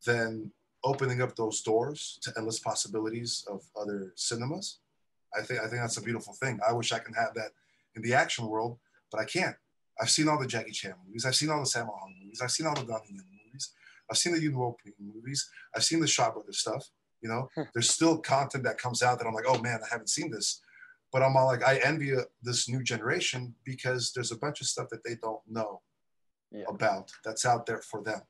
then 0.06 0.52
opening 0.84 1.22
up 1.22 1.36
those 1.36 1.62
doors 1.62 2.20
to 2.22 2.32
endless 2.38 2.60
possibilities 2.60 3.46
of 3.50 3.64
other 3.80 4.14
cinemas, 4.16 4.80
I 5.38 5.42
think 5.42 5.60
I 5.60 5.68
think 5.68 5.82
that's 5.82 5.98
a 5.98 6.02
beautiful 6.02 6.34
thing. 6.34 6.60
I 6.68 6.74
wish 6.74 6.92
I 6.92 7.00
can 7.00 7.14
have 7.14 7.34
that 7.36 7.52
in 7.96 8.02
the 8.02 8.14
action 8.14 8.48
world, 8.48 8.78
but 9.12 9.20
I 9.20 9.26
can't. 9.26 9.56
I've 10.00 10.10
seen 10.10 10.28
all 10.28 10.40
the 10.40 10.48
Jackie 10.48 10.72
Chan 10.72 10.94
movies. 11.06 11.26
I've 11.26 11.36
seen 11.36 11.50
all 11.50 11.60
the 11.60 11.66
Sammo 11.66 12.00
Hung 12.00 12.16
movies. 12.22 12.42
I've 12.42 12.52
seen 12.52 12.68
all 12.68 12.76
the 12.76 12.86
Donnie 12.86 13.08
Yen 13.10 13.24
movies. 13.46 13.72
I've 14.10 14.18
seen 14.18 14.34
the 14.34 14.42
Yuen 14.42 14.58
Woo-ping 14.58 14.94
movies. 15.00 15.50
I've 15.76 15.84
seen 15.84 16.00
the 16.00 16.08
Shaw 16.08 16.32
Brothers 16.32 16.60
stuff. 16.60 16.86
You 17.22 17.30
know, 17.30 17.50
hmm. 17.56 17.64
there's 17.74 17.90
still 17.90 18.20
content 18.20 18.64
that 18.66 18.78
comes 18.78 19.02
out 19.02 19.18
that 19.18 19.28
I'm 19.28 19.34
like, 19.34 19.48
oh 19.48 19.60
man, 19.60 19.80
I 19.84 19.88
haven't 19.90 20.10
seen 20.10 20.30
this. 20.30 20.62
But 21.12 21.24
I'm 21.24 21.36
all 21.36 21.48
like, 21.48 21.66
I 21.66 21.78
envy 21.78 22.16
uh, 22.16 22.22
this 22.44 22.70
new 22.70 22.84
generation 22.84 23.56
because 23.64 24.12
there's 24.14 24.32
a 24.32 24.38
bunch 24.38 24.62
of 24.62 24.68
stuff 24.68 24.90
that 24.92 25.04
they 25.04 25.16
don't 25.16 25.42
know 25.48 25.82
yeah. 26.52 26.66
about 26.68 27.12
that's 27.24 27.46
out 27.46 27.66
there 27.66 27.82
for 27.82 28.04
them. 28.04 28.22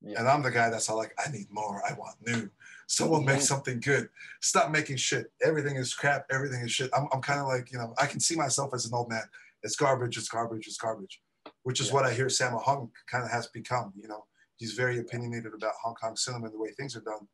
Yeah. 0.00 0.20
And 0.20 0.28
I'm 0.28 0.42
the 0.42 0.50
guy 0.50 0.70
that's 0.70 0.88
all 0.88 0.96
like, 0.96 1.14
I 1.18 1.30
need 1.30 1.46
more. 1.50 1.82
I 1.88 1.94
want 1.94 2.16
new. 2.26 2.50
Someone 2.86 3.24
make 3.24 3.40
something 3.40 3.80
good. 3.80 4.08
Stop 4.42 4.70
making 4.70 4.96
shit. 4.96 5.32
Everything 5.42 5.76
is 5.76 5.94
crap. 5.94 6.26
Everything 6.30 6.60
is 6.60 6.70
shit. 6.70 6.90
I'm, 6.94 7.08
I'm 7.12 7.22
kind 7.22 7.40
of 7.40 7.46
like, 7.46 7.72
you 7.72 7.78
know, 7.78 7.94
I 7.98 8.06
can 8.06 8.20
see 8.20 8.36
myself 8.36 8.72
as 8.74 8.86
an 8.86 8.94
old 8.94 9.08
man. 9.08 9.22
It's 9.62 9.76
garbage. 9.76 10.18
It's 10.18 10.28
garbage. 10.28 10.66
It's 10.66 10.76
garbage. 10.76 11.22
Which 11.62 11.80
is 11.80 11.88
yeah. 11.88 11.94
what 11.94 12.04
I 12.04 12.12
hear 12.12 12.26
Sammo 12.26 12.62
Hung 12.62 12.90
kind 13.10 13.24
of 13.24 13.30
has 13.30 13.46
become. 13.48 13.92
You 13.96 14.08
know, 14.08 14.24
he's 14.56 14.72
very 14.72 14.98
opinionated 14.98 15.52
about 15.54 15.72
Hong 15.82 15.94
Kong 15.94 16.16
cinema 16.16 16.46
and 16.46 16.54
the 16.54 16.58
way 16.58 16.70
things 16.70 16.96
are 16.96 17.00
done. 17.00 17.26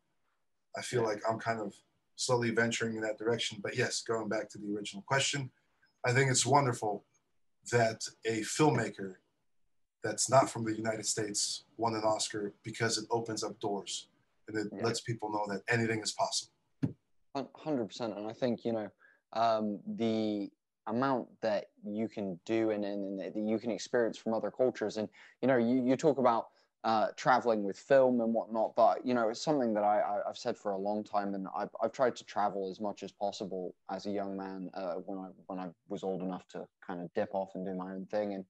I 0.76 0.82
feel 0.82 1.02
like 1.02 1.20
I'm 1.28 1.38
kind 1.38 1.60
of 1.60 1.74
slowly 2.16 2.50
venturing 2.50 2.96
in 2.96 3.02
that 3.02 3.18
direction. 3.18 3.58
But 3.62 3.76
yes, 3.76 4.02
going 4.02 4.28
back 4.28 4.48
to 4.50 4.58
the 4.58 4.74
original 4.74 5.02
question, 5.06 5.50
I 6.04 6.12
think 6.12 6.30
it's 6.30 6.46
wonderful 6.46 7.04
that 7.72 8.02
a 8.26 8.40
filmmaker 8.40 9.14
that's 10.02 10.30
not 10.30 10.48
from 10.50 10.64
the 10.64 10.74
United 10.74 11.04
States 11.04 11.64
won 11.76 11.94
an 11.94 12.02
Oscar 12.04 12.54
because 12.62 12.98
it 12.98 13.06
opens 13.10 13.44
up 13.44 13.58
doors 13.60 14.08
and 14.48 14.56
it 14.56 14.72
yeah. 14.72 14.84
lets 14.84 15.00
people 15.00 15.30
know 15.30 15.46
that 15.52 15.62
anything 15.68 16.00
is 16.00 16.12
possible. 16.12 16.52
Hundred 17.56 17.86
percent, 17.86 18.16
and 18.16 18.26
I 18.26 18.32
think 18.32 18.64
you 18.64 18.72
know 18.72 18.88
um, 19.34 19.78
the 19.86 20.50
amount 20.88 21.28
that 21.42 21.66
you 21.86 22.08
can 22.08 22.40
do 22.44 22.70
and, 22.70 22.84
and, 22.84 23.20
and, 23.20 23.34
that 23.34 23.48
you 23.48 23.58
can 23.58 23.70
experience 23.70 24.18
from 24.18 24.34
other 24.34 24.50
cultures, 24.50 24.96
and 24.96 25.08
you 25.40 25.46
know 25.46 25.56
you, 25.56 25.84
you 25.84 25.96
talk 25.96 26.18
about 26.18 26.48
uh, 26.84 27.08
traveling 27.16 27.62
with 27.62 27.78
film 27.78 28.20
and 28.20 28.32
whatnot, 28.32 28.74
but 28.74 29.04
you 29.04 29.12
know 29.12 29.28
it's 29.28 29.42
something 29.42 29.74
that 29.74 29.84
I, 29.84 30.00
I 30.00 30.18
have 30.26 30.38
said 30.38 30.56
for 30.56 30.72
a 30.72 30.78
long 30.78 31.04
time, 31.04 31.34
and 31.34 31.46
I've, 31.56 31.68
I've 31.82 31.92
tried 31.92 32.16
to 32.16 32.24
travel 32.24 32.70
as 32.70 32.80
much 32.80 33.02
as 33.02 33.12
possible 33.12 33.74
as 33.90 34.06
a 34.06 34.10
young 34.10 34.36
man 34.36 34.70
uh, 34.74 34.94
when 34.94 35.18
I 35.18 35.28
when 35.46 35.58
I 35.58 35.68
was 35.88 36.02
old 36.02 36.22
enough 36.22 36.46
to 36.48 36.66
kind 36.86 37.00
of 37.02 37.12
dip 37.14 37.34
off 37.34 37.50
and 37.54 37.66
do 37.66 37.74
my 37.74 37.92
own 37.92 38.06
thing, 38.06 38.34
and 38.34 38.44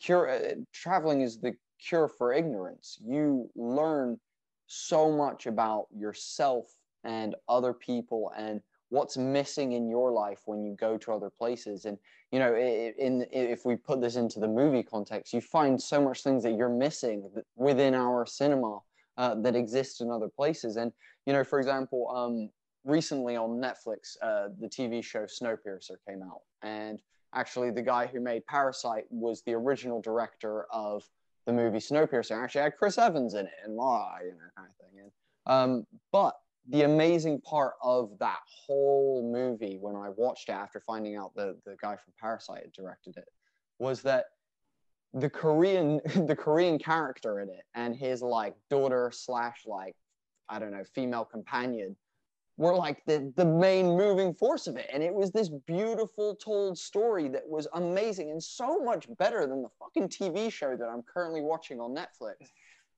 cure 0.00 0.30
uh, 0.30 0.54
traveling 0.72 1.22
is 1.22 1.38
the 1.38 1.54
cure 1.80 2.08
for 2.08 2.32
ignorance. 2.32 2.98
You 3.04 3.50
learn 3.56 4.18
so 4.66 5.10
much 5.10 5.46
about 5.46 5.86
yourself 5.96 6.66
and 7.04 7.34
other 7.48 7.72
people 7.72 8.32
and 8.36 8.60
what's 8.90 9.16
missing 9.16 9.72
in 9.72 9.88
your 9.88 10.12
life 10.12 10.42
when 10.46 10.64
you 10.64 10.74
go 10.76 10.96
to 10.96 11.12
other 11.12 11.30
places 11.30 11.84
and 11.84 11.98
you 12.30 12.38
know 12.38 12.54
in, 12.54 13.26
if 13.32 13.64
we 13.64 13.76
put 13.76 14.00
this 14.00 14.16
into 14.16 14.38
the 14.40 14.48
movie 14.48 14.82
context 14.82 15.32
you 15.32 15.40
find 15.40 15.80
so 15.80 16.00
much 16.00 16.22
things 16.22 16.42
that 16.42 16.52
you're 16.52 16.68
missing 16.68 17.28
within 17.56 17.94
our 17.94 18.24
cinema 18.26 18.78
uh, 19.16 19.34
that 19.34 19.56
exist 19.56 20.00
in 20.00 20.10
other 20.10 20.28
places 20.28 20.76
and 20.76 20.92
you 21.26 21.32
know 21.32 21.42
for 21.42 21.58
example 21.58 22.08
um, 22.14 22.48
recently 22.84 23.36
on 23.36 23.60
netflix 23.60 24.16
uh, 24.22 24.48
the 24.60 24.68
tv 24.68 25.02
show 25.02 25.24
snowpiercer 25.24 25.96
came 26.06 26.22
out 26.22 26.42
and 26.62 27.00
actually 27.36 27.70
the 27.70 27.82
guy 27.82 28.06
who 28.06 28.20
made 28.20 28.44
Parasite 28.46 29.04
was 29.10 29.42
the 29.42 29.52
original 29.52 30.00
director 30.00 30.66
of 30.72 31.04
the 31.46 31.52
movie 31.52 31.78
Snowpiercer. 31.78 32.42
Actually, 32.42 32.62
had 32.62 32.76
Chris 32.76 32.98
Evans 32.98 33.34
in 33.34 33.46
it 33.46 33.52
and 33.64 33.76
blah, 33.76 34.16
you 34.22 34.30
know, 34.30 34.36
kind 34.56 34.68
of 34.68 34.76
thing. 34.76 35.00
And, 35.00 35.10
um, 35.46 35.86
but 36.12 36.34
the 36.68 36.82
amazing 36.82 37.40
part 37.40 37.74
of 37.82 38.10
that 38.18 38.40
whole 38.66 39.30
movie, 39.32 39.78
when 39.80 39.96
I 39.96 40.10
watched 40.10 40.48
it 40.48 40.52
after 40.52 40.80
finding 40.80 41.16
out 41.16 41.34
the 41.34 41.56
the 41.64 41.76
guy 41.80 41.96
from 41.96 42.12
Parasite 42.20 42.62
had 42.62 42.72
directed 42.72 43.16
it, 43.16 43.28
was 43.78 44.02
that 44.02 44.26
the 45.14 45.30
Korean 45.30 46.00
the 46.26 46.36
Korean 46.36 46.78
character 46.78 47.40
in 47.40 47.48
it 47.48 47.64
and 47.74 47.94
his 47.94 48.22
like 48.22 48.54
daughter 48.70 49.10
slash 49.12 49.62
like 49.66 49.94
I 50.48 50.58
don't 50.58 50.72
know 50.72 50.84
female 50.94 51.24
companion 51.24 51.96
were 52.58 52.74
like 52.74 53.04
the, 53.04 53.32
the 53.36 53.44
main 53.44 53.86
moving 53.86 54.32
force 54.32 54.66
of 54.66 54.76
it. 54.76 54.88
And 54.92 55.02
it 55.02 55.12
was 55.12 55.30
this 55.30 55.50
beautiful 55.66 56.34
told 56.36 56.78
story 56.78 57.28
that 57.28 57.46
was 57.46 57.68
amazing 57.74 58.30
and 58.30 58.42
so 58.42 58.78
much 58.78 59.06
better 59.18 59.46
than 59.46 59.62
the 59.62 59.68
fucking 59.78 60.08
TV 60.08 60.50
show 60.50 60.74
that 60.76 60.88
I'm 60.88 61.02
currently 61.02 61.42
watching 61.42 61.80
on 61.80 61.94
Netflix. 61.94 62.48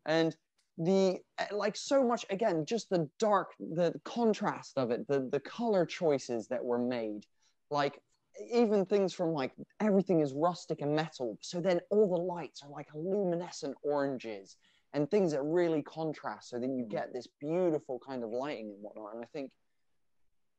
And 0.06 0.36
the 0.78 1.18
like 1.50 1.76
so 1.76 2.04
much 2.04 2.24
again, 2.30 2.64
just 2.64 2.88
the 2.88 3.08
dark, 3.18 3.52
the 3.58 3.92
contrast 4.04 4.78
of 4.78 4.90
it, 4.90 5.06
the 5.08 5.28
the 5.30 5.40
color 5.40 5.84
choices 5.84 6.48
that 6.48 6.64
were 6.64 6.78
made, 6.78 7.26
like 7.70 8.00
even 8.52 8.86
things 8.86 9.12
from 9.12 9.32
like 9.32 9.52
everything 9.80 10.20
is 10.20 10.32
rustic 10.32 10.80
and 10.80 10.94
metal. 10.94 11.36
So 11.40 11.60
then 11.60 11.80
all 11.90 12.08
the 12.08 12.22
lights 12.22 12.62
are 12.62 12.70
like 12.70 12.86
luminescent 12.94 13.76
oranges 13.82 14.56
and 14.94 15.10
things 15.10 15.32
that 15.32 15.42
really 15.42 15.82
contrast 15.82 16.50
so 16.50 16.58
then 16.58 16.76
you 16.76 16.84
mm. 16.84 16.90
get 16.90 17.12
this 17.12 17.26
beautiful 17.40 18.00
kind 18.06 18.22
of 18.24 18.30
lighting 18.30 18.70
and 18.70 18.82
whatnot 18.82 19.14
and 19.14 19.22
i 19.22 19.26
think 19.32 19.50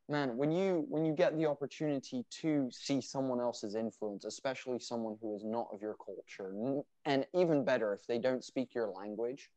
man 0.08 0.36
when 0.38 0.52
you 0.52 0.86
when 0.88 1.06
you 1.06 1.14
get 1.14 1.38
the 1.38 1.46
opportunity 1.46 2.24
to 2.30 2.70
see 2.72 3.02
someone 3.02 3.40
else's 3.40 3.76
influence 3.76 4.26
especially 4.26 4.80
someone 4.80 5.16
who 5.22 5.36
is 5.36 5.44
not 5.44 5.68
of 5.74 5.82
your 5.82 5.96
culture 6.04 6.54
and 7.06 7.26
even 7.34 7.64
better 7.64 7.94
if 7.94 8.06
they 8.08 8.18
don't 8.18 8.44
speak 8.44 8.74
your 8.74 8.88
language 8.90 9.50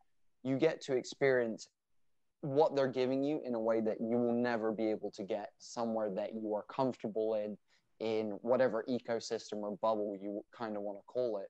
you 0.42 0.56
get 0.56 0.80
to 0.82 0.94
experience 0.94 1.68
what 2.40 2.74
they're 2.74 2.88
giving 2.88 3.22
you 3.22 3.40
in 3.44 3.54
a 3.54 3.60
way 3.60 3.80
that 3.80 4.00
you 4.00 4.16
will 4.16 4.34
never 4.34 4.72
be 4.72 4.90
able 4.90 5.10
to 5.12 5.22
get 5.22 5.50
somewhere 5.58 6.10
that 6.10 6.34
you 6.34 6.54
are 6.54 6.64
comfortable 6.68 7.34
in 7.34 7.56
in 8.00 8.30
whatever 8.42 8.84
ecosystem 8.88 9.58
or 9.58 9.76
bubble 9.80 10.18
you 10.20 10.44
kind 10.56 10.76
of 10.76 10.82
want 10.82 10.98
to 10.98 11.04
call 11.06 11.38
it 11.38 11.48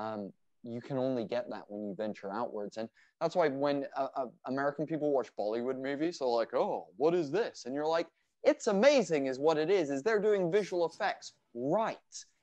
um, 0.00 0.32
you 0.62 0.80
can 0.80 0.98
only 0.98 1.24
get 1.24 1.48
that 1.50 1.64
when 1.68 1.84
you 1.84 1.94
venture 1.94 2.30
outwards. 2.32 2.76
And 2.76 2.88
that's 3.20 3.34
why 3.34 3.48
when 3.48 3.86
uh, 3.96 4.08
uh, 4.14 4.26
American 4.46 4.86
people 4.86 5.10
watch 5.10 5.28
Bollywood 5.38 5.80
movies, 5.80 6.18
they're 6.18 6.28
like, 6.28 6.54
oh, 6.54 6.88
what 6.96 7.14
is 7.14 7.30
this? 7.30 7.64
And 7.64 7.74
you're 7.74 7.86
like, 7.86 8.06
it's 8.44 8.66
amazing, 8.66 9.26
is 9.26 9.38
what 9.38 9.58
it 9.58 9.70
is. 9.70 9.90
Is 9.90 10.02
they're 10.02 10.20
doing 10.20 10.50
visual 10.50 10.86
effects 10.86 11.32
right? 11.54 11.96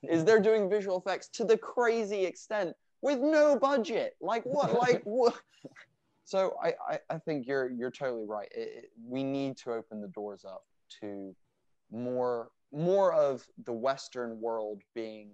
Is 0.03 0.23
they're 0.23 0.41
doing 0.41 0.69
visual 0.69 0.99
effects 0.99 1.27
to 1.29 1.43
the 1.43 1.57
crazy 1.57 2.25
extent 2.25 2.75
with 3.01 3.19
no 3.19 3.57
budget? 3.57 4.15
Like 4.21 4.43
what? 4.43 4.73
like 4.73 5.01
what? 5.05 5.35
So 6.27 6.57
I, 6.61 6.73
I, 6.85 6.99
I 7.09 7.17
think 7.19 7.47
you're 7.47 7.69
you're 7.69 7.89
totally 7.89 8.25
right. 8.25 8.49
It, 8.53 8.69
it, 8.75 8.91
we 9.01 9.23
need 9.23 9.55
to 9.59 9.71
open 9.71 10.01
the 10.01 10.09
doors 10.09 10.43
up 10.43 10.65
to 10.99 11.33
more 11.89 12.49
more 12.73 13.13
of 13.13 13.47
the 13.63 13.71
Western 13.71 14.41
world 14.41 14.81
being 14.93 15.29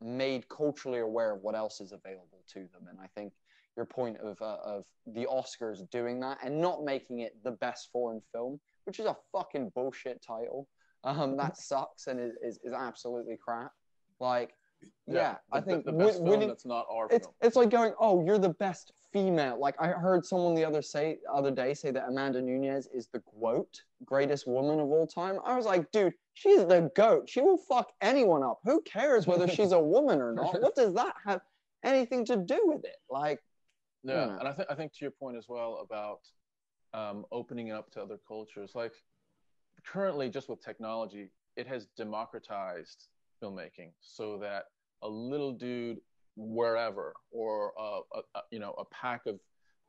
made 0.00 0.48
culturally 0.48 1.00
aware 1.00 1.34
of 1.34 1.42
what 1.42 1.56
else 1.56 1.80
is 1.80 1.90
available 1.90 2.44
to 2.52 2.60
them. 2.72 2.86
And 2.88 3.00
I 3.00 3.08
think 3.16 3.32
your 3.76 3.84
point 3.84 4.18
of 4.18 4.40
uh, 4.40 4.58
of 4.64 4.84
the 5.08 5.26
Oscars 5.26 5.90
doing 5.90 6.20
that 6.20 6.38
and 6.44 6.60
not 6.60 6.84
making 6.84 7.18
it 7.18 7.42
the 7.42 7.50
best 7.50 7.88
foreign 7.90 8.22
film, 8.30 8.60
which 8.84 9.00
is 9.00 9.06
a 9.06 9.16
fucking 9.32 9.72
bullshit 9.74 10.22
title. 10.22 10.68
Um, 11.02 11.36
that 11.36 11.56
sucks 11.56 12.06
and 12.06 12.20
is, 12.20 12.34
is, 12.44 12.60
is 12.62 12.72
absolutely 12.72 13.36
crap. 13.36 13.72
Like, 14.20 14.54
yeah, 15.06 15.36
the, 15.52 15.58
I 15.58 15.60
think 15.60 15.84
the, 15.84 15.92
the 15.92 15.98
best 15.98 16.14
win- 16.14 16.14
film 16.16 16.28
winning- 16.30 16.48
that's 16.48 16.66
not 16.66 16.86
our 16.90 17.06
it's 17.10 17.26
film. 17.26 17.34
it's 17.42 17.56
like 17.56 17.70
going, 17.70 17.92
oh, 18.00 18.24
you're 18.24 18.38
the 18.38 18.50
best 18.54 18.92
female. 19.12 19.58
Like 19.58 19.74
I 19.80 19.88
heard 19.88 20.24
someone 20.26 20.54
the 20.54 20.64
other 20.64 20.82
say 20.82 21.18
other 21.32 21.50
day 21.50 21.74
say 21.74 21.90
that 21.92 22.08
Amanda 22.08 22.42
Nunes 22.42 22.88
is 22.92 23.08
the 23.12 23.22
goat, 23.40 23.82
greatest 24.04 24.46
woman 24.46 24.80
of 24.80 24.88
all 24.88 25.06
time. 25.06 25.38
I 25.44 25.56
was 25.56 25.64
like, 25.64 25.90
dude, 25.92 26.12
she's 26.34 26.64
the 26.66 26.90
goat. 26.96 27.28
She 27.28 27.40
will 27.40 27.56
fuck 27.56 27.92
anyone 28.00 28.42
up. 28.42 28.58
Who 28.64 28.82
cares 28.82 29.26
whether 29.26 29.46
she's 29.56 29.72
a 29.72 29.80
woman 29.80 30.20
or 30.20 30.32
not? 30.32 30.60
What 30.60 30.74
does 30.74 30.92
that 30.94 31.14
have 31.24 31.40
anything 31.84 32.24
to 32.26 32.36
do 32.36 32.60
with 32.64 32.84
it? 32.84 32.96
Like, 33.08 33.40
Yeah, 34.02 34.26
Yeah. 34.26 34.38
and 34.40 34.48
I 34.48 34.52
think 34.52 34.68
I 34.70 34.74
think 34.74 34.92
to 34.94 34.98
your 35.02 35.12
point 35.12 35.36
as 35.36 35.46
well 35.48 35.78
about 35.88 36.20
um, 36.94 37.24
opening 37.30 37.70
up 37.72 37.90
to 37.92 38.02
other 38.02 38.18
cultures. 38.26 38.72
Like 38.74 38.92
currently, 39.86 40.28
just 40.30 40.48
with 40.48 40.60
technology, 40.64 41.30
it 41.56 41.66
has 41.68 41.86
democratized 41.96 43.06
filmmaking 43.42 43.90
so 44.00 44.38
that 44.38 44.64
a 45.02 45.08
little 45.08 45.52
dude 45.52 45.98
wherever 46.36 47.14
or 47.30 47.72
uh, 47.78 48.00
a, 48.14 48.38
a, 48.38 48.42
you 48.50 48.58
know 48.58 48.72
a 48.72 48.84
pack 48.86 49.26
of 49.26 49.38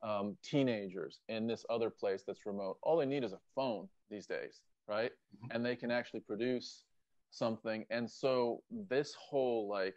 um, 0.03 0.37
teenagers 0.43 1.19
in 1.27 1.47
this 1.47 1.65
other 1.69 1.89
place 1.89 2.23
that's 2.25 2.45
remote, 2.45 2.77
all 2.83 2.97
they 2.97 3.05
need 3.05 3.23
is 3.23 3.33
a 3.33 3.39
phone 3.55 3.87
these 4.09 4.27
days, 4.27 4.61
right? 4.87 5.11
Mhm. 5.35 5.55
And 5.55 5.65
they 5.65 5.75
can 5.75 5.91
actually 5.91 6.19
produce 6.21 6.83
something. 7.31 7.85
And 7.89 8.09
so 8.09 8.61
this 8.89 9.15
whole 9.15 9.67
like 9.67 9.95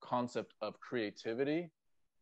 concept 0.00 0.54
of 0.60 0.78
creativity 0.80 1.70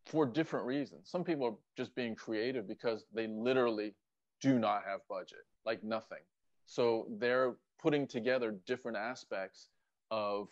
for 0.07 0.27
different 0.27 0.67
reasons. 0.67 1.11
Some 1.11 1.25
people 1.25 1.47
are 1.47 1.57
just 1.77 1.95
being 1.95 2.15
creative 2.15 2.67
because 2.67 3.05
they 3.13 3.27
literally 3.27 3.95
do 4.41 4.59
not 4.59 4.85
have 4.85 5.01
budget, 5.09 5.45
like 5.65 5.83
nothing. 5.83 6.23
So 6.67 7.07
they're 7.19 7.57
putting 7.81 8.07
together 8.07 8.59
different 8.67 8.97
aspects 8.97 9.69
of 10.11 10.49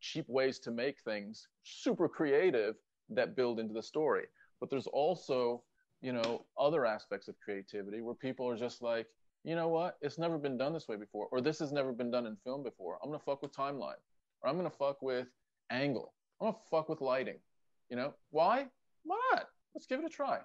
cheap 0.00 0.28
ways 0.28 0.58
to 0.60 0.70
make 0.70 1.00
things 1.00 1.48
super 1.62 2.08
creative 2.08 2.74
that 3.10 3.36
build 3.36 3.60
into 3.60 3.74
the 3.74 3.82
story. 3.82 4.24
But 4.60 4.70
there's 4.70 4.86
also, 4.86 5.62
you 6.00 6.12
know, 6.12 6.44
other 6.58 6.84
aspects 6.86 7.28
of 7.28 7.34
creativity 7.44 8.00
where 8.00 8.14
people 8.14 8.48
are 8.48 8.56
just 8.56 8.82
like, 8.82 9.06
you 9.44 9.56
know 9.56 9.68
what? 9.68 9.96
It's 10.00 10.18
never 10.18 10.38
been 10.38 10.56
done 10.56 10.72
this 10.72 10.88
way 10.88 10.96
before, 10.96 11.28
or 11.32 11.40
this 11.40 11.58
has 11.58 11.72
never 11.72 11.92
been 11.92 12.10
done 12.10 12.26
in 12.26 12.36
film 12.44 12.62
before. 12.62 12.98
I'm 13.02 13.08
gonna 13.10 13.18
fuck 13.18 13.42
with 13.42 13.52
timeline, 13.52 14.00
or 14.40 14.48
I'm 14.48 14.56
gonna 14.56 14.70
fuck 14.70 15.02
with 15.02 15.26
angle. 15.70 16.14
I'm 16.40 16.46
gonna 16.46 16.58
fuck 16.70 16.88
with 16.88 17.00
lighting. 17.00 17.38
You 17.90 17.96
know 17.96 18.14
why? 18.30 18.66
Why 19.04 19.18
not? 19.32 19.48
Let's 19.74 19.86
give 19.86 19.98
it 19.98 20.06
a 20.06 20.08
try. 20.08 20.38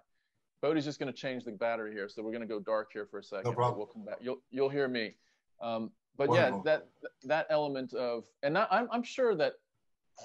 Bodie's 0.62 0.86
just 0.86 1.00
gonna 1.00 1.14
change 1.14 1.44
the 1.44 1.52
battery 1.52 1.94
here, 1.94 2.10
so 2.10 2.24
we're 2.24 2.32
gonna 2.32 2.48
go 2.48 2.60
dark 2.60 2.90
here 2.92 3.06
for 3.10 3.20
a 3.20 3.24
second. 3.24 3.44
but 3.44 3.56
problem. 3.56 3.78
We'll 3.78 3.88
come 3.88 4.06
back. 4.06 4.18
You'll 4.20 4.42
you'll 4.50 4.70
hear 4.70 4.88
me. 4.88 5.14
Um, 5.62 5.92
but 6.18 6.30
Wonderful. 6.30 6.64
yeah, 6.66 6.72
that 6.72 6.88
that 7.24 7.48
element 7.50 7.94
of, 7.94 8.26
and 8.44 8.58
I, 8.58 8.68
I'm 8.72 8.88
I'm 8.92 9.04
sure 9.04 9.36
that 9.36 9.54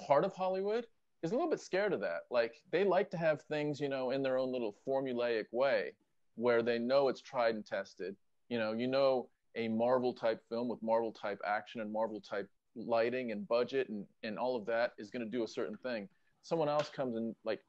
part 0.07 0.25
of 0.25 0.33
Hollywood 0.33 0.87
is 1.21 1.31
a 1.31 1.35
little 1.35 1.49
bit 1.49 1.59
scared 1.59 1.93
of 1.93 1.99
that. 2.01 2.21
Like 2.31 2.55
they 2.71 2.83
like 2.83 3.09
to 3.11 3.17
have 3.17 3.41
things, 3.43 3.79
you 3.79 3.89
know, 3.89 4.11
in 4.11 4.23
their 4.23 4.37
own 4.37 4.51
little 4.51 4.75
formulaic 4.87 5.45
way, 5.51 5.93
where 6.35 6.63
they 6.63 6.79
know 6.79 7.09
it's 7.09 7.21
tried 7.21 7.55
and 7.55 7.65
tested. 7.65 8.15
You 8.49 8.59
know, 8.59 8.73
you 8.73 8.87
know, 8.87 9.29
a 9.55 9.67
Marvel 9.67 10.13
type 10.13 10.41
film 10.49 10.67
with 10.67 10.81
Marvel 10.81 11.11
type 11.11 11.39
action 11.45 11.79
and 11.81 11.91
Marvel 11.91 12.19
type 12.19 12.49
lighting 12.75 13.31
and 13.31 13.47
budget 13.47 13.87
and 13.89 14.05
and 14.23 14.39
all 14.39 14.55
of 14.55 14.65
that 14.65 14.93
is 14.97 15.11
going 15.11 15.23
to 15.23 15.29
do 15.29 15.43
a 15.43 15.47
certain 15.47 15.77
thing. 15.77 16.09
Someone 16.41 16.69
else 16.69 16.89
comes 16.89 17.15
and 17.15 17.35
like 17.45 17.61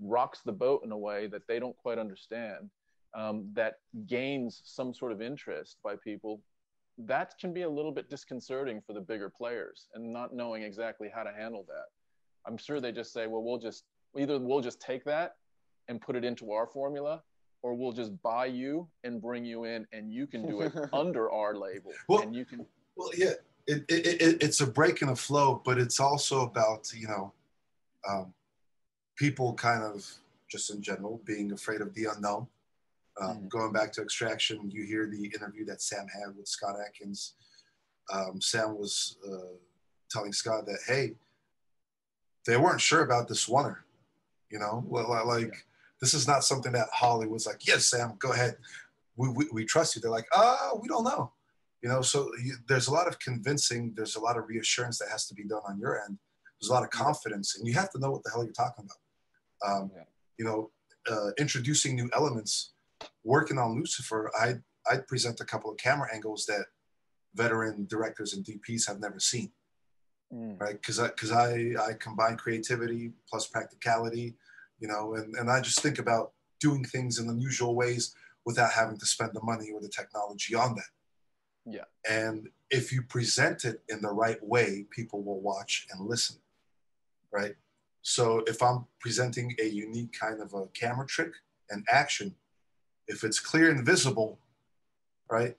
rocks 0.00 0.40
the 0.44 0.52
boat 0.52 0.82
in 0.84 0.92
a 0.92 0.98
way 0.98 1.26
that 1.26 1.46
they 1.46 1.58
don't 1.58 1.76
quite 1.76 1.98
understand. 1.98 2.70
Um, 3.14 3.48
that 3.54 3.78
gains 4.06 4.60
some 4.64 4.92
sort 4.92 5.12
of 5.12 5.22
interest 5.22 5.78
by 5.82 5.94
people 5.96 6.42
that 6.98 7.34
can 7.38 7.52
be 7.52 7.62
a 7.62 7.68
little 7.68 7.92
bit 7.92 8.08
disconcerting 8.08 8.80
for 8.80 8.92
the 8.92 9.00
bigger 9.00 9.28
players 9.28 9.88
and 9.94 10.12
not 10.12 10.34
knowing 10.34 10.62
exactly 10.62 11.10
how 11.14 11.22
to 11.22 11.32
handle 11.32 11.64
that. 11.68 11.86
I'm 12.46 12.56
sure 12.56 12.80
they 12.80 12.92
just 12.92 13.12
say, 13.12 13.26
well, 13.26 13.42
we'll 13.42 13.58
just 13.58 13.84
either 14.16 14.38
we'll 14.38 14.60
just 14.60 14.80
take 14.80 15.04
that 15.04 15.36
and 15.88 16.00
put 16.00 16.16
it 16.16 16.24
into 16.24 16.52
our 16.52 16.66
formula, 16.66 17.22
or 17.62 17.74
we'll 17.74 17.92
just 17.92 18.20
buy 18.22 18.46
you 18.46 18.88
and 19.04 19.20
bring 19.20 19.44
you 19.44 19.64
in 19.64 19.86
and 19.92 20.10
you 20.12 20.26
can 20.26 20.46
do 20.46 20.62
it 20.62 20.72
under 20.92 21.30
our 21.30 21.54
label. 21.54 21.92
Well- 22.08 22.22
and 22.22 22.34
you 22.34 22.44
can 22.44 22.66
Well, 22.96 23.10
yeah, 23.16 23.32
it, 23.66 23.84
it, 23.88 24.22
it, 24.22 24.42
it's 24.42 24.60
a 24.60 24.66
break 24.66 25.02
in 25.02 25.08
the 25.08 25.16
flow, 25.16 25.60
but 25.64 25.78
it's 25.78 26.00
also 26.00 26.42
about, 26.42 26.92
you 26.94 27.08
know, 27.08 27.32
um, 28.08 28.32
people 29.16 29.52
kind 29.54 29.82
of 29.82 30.08
just 30.48 30.70
in 30.70 30.80
general 30.80 31.20
being 31.24 31.52
afraid 31.52 31.80
of 31.80 31.92
the 31.94 32.06
unknown. 32.14 32.46
Um, 33.20 33.36
Mm. 33.38 33.48
Going 33.48 33.72
back 33.72 33.92
to 33.92 34.02
Extraction, 34.02 34.70
you 34.70 34.84
hear 34.84 35.06
the 35.06 35.24
interview 35.24 35.64
that 35.66 35.80
Sam 35.82 36.06
had 36.08 36.36
with 36.36 36.46
Scott 36.48 36.76
Adkins. 36.84 37.34
Um, 38.12 38.40
Sam 38.40 38.76
was 38.76 39.16
uh, 39.26 39.56
telling 40.10 40.32
Scott 40.32 40.66
that, 40.66 40.78
hey, 40.86 41.14
they 42.46 42.56
weren't 42.56 42.80
sure 42.80 43.02
about 43.02 43.26
this 43.28 43.48
oneer. 43.48 43.78
You 44.50 44.58
know, 44.60 44.84
like 44.90 45.52
this 46.00 46.14
is 46.14 46.26
not 46.28 46.44
something 46.44 46.72
that 46.72 46.88
Hollywood's 46.92 47.46
like, 47.46 47.66
yes, 47.66 47.86
Sam, 47.86 48.14
go 48.18 48.32
ahead. 48.32 48.56
We, 49.16 49.28
we, 49.30 49.46
we 49.52 49.64
trust 49.64 49.96
you. 49.96 50.02
They're 50.02 50.10
like, 50.10 50.28
ah, 50.32 50.70
we 50.80 50.88
don't 50.88 51.04
know 51.04 51.32
you 51.82 51.90
know 51.90 52.00
so 52.00 52.30
you, 52.42 52.54
there's 52.68 52.88
a 52.88 52.92
lot 52.92 53.06
of 53.06 53.18
convincing 53.18 53.92
there's 53.94 54.16
a 54.16 54.20
lot 54.20 54.38
of 54.38 54.48
reassurance 54.48 54.98
that 54.98 55.10
has 55.10 55.26
to 55.26 55.34
be 55.34 55.44
done 55.44 55.60
on 55.68 55.78
your 55.78 56.00
end 56.02 56.16
there's 56.58 56.70
a 56.70 56.72
lot 56.72 56.82
of 56.82 56.88
confidence 56.88 57.58
and 57.58 57.68
you 57.68 57.74
have 57.74 57.90
to 57.90 57.98
know 57.98 58.10
what 58.10 58.24
the 58.24 58.30
hell 58.30 58.42
you're 58.42 58.52
talking 58.54 58.86
about 58.86 59.70
um, 59.82 59.90
Yeah. 59.94 60.02
you 60.38 60.44
know 60.46 60.70
uh, 61.10 61.32
introducing 61.38 61.94
new 61.94 62.08
elements 62.14 62.72
working 63.24 63.58
on 63.58 63.76
lucifer 63.76 64.30
i 64.38 64.54
i'd 64.90 65.06
present 65.06 65.40
a 65.40 65.44
couple 65.44 65.70
of 65.70 65.76
camera 65.76 66.08
angles 66.12 66.46
that 66.46 66.66
veteran 67.36 67.86
directors 67.88 68.32
and 68.32 68.44
dps 68.44 68.88
have 68.88 68.98
never 68.98 69.20
seen. 69.20 69.52
Mm. 70.32 70.60
right? 70.60 70.74
Because 70.74 70.98
i 70.98 71.06
because 71.08 71.30
i 71.30 71.74
i 71.80 71.92
combine 72.00 72.36
creativity 72.36 73.12
plus 73.30 73.46
practicality 73.46 74.34
you 74.80 74.88
know 74.88 75.14
and 75.14 75.36
and 75.36 75.48
i 75.48 75.60
just 75.60 75.80
think 75.80 76.00
about 76.00 76.32
doing 76.58 76.82
things 76.84 77.20
in 77.20 77.28
unusual 77.28 77.76
ways 77.76 78.14
without 78.44 78.72
having 78.72 78.98
to 78.98 79.06
spend 79.06 79.30
the 79.34 79.42
money 79.42 79.70
or 79.72 79.80
the 79.80 79.88
technology 79.88 80.54
on 80.54 80.74
that. 80.74 80.90
Yeah. 81.64 81.84
and 82.08 82.48
if 82.70 82.92
you 82.92 83.02
present 83.02 83.64
it 83.64 83.82
in 83.88 84.00
the 84.00 84.12
right 84.12 84.42
way 84.42 84.86
people 84.90 85.22
will 85.22 85.40
watch 85.40 85.86
and 85.92 86.08
listen. 86.08 86.38
Right? 87.32 87.54
So 88.02 88.42
if 88.48 88.62
i'm 88.62 88.86
presenting 88.98 89.54
a 89.62 89.66
unique 89.66 90.12
kind 90.12 90.40
of 90.42 90.54
a 90.54 90.66
camera 90.68 91.06
trick 91.06 91.34
and 91.70 91.84
action 91.88 92.34
if 93.08 93.24
it's 93.24 93.40
clear 93.40 93.70
and 93.70 93.84
visible 93.84 94.38
right 95.30 95.56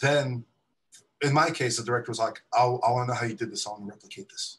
then 0.00 0.44
in 1.24 1.32
my 1.32 1.50
case, 1.50 1.78
the 1.78 1.84
director 1.84 2.10
was 2.10 2.18
like, 2.18 2.42
I'll, 2.52 2.80
I 2.86 2.90
want 2.90 3.08
to 3.08 3.14
know 3.14 3.18
how 3.18 3.26
you 3.26 3.34
did 3.34 3.50
this. 3.50 3.66
I 3.66 3.70
want 3.70 3.82
to 3.82 3.88
replicate 3.88 4.28
this. 4.28 4.58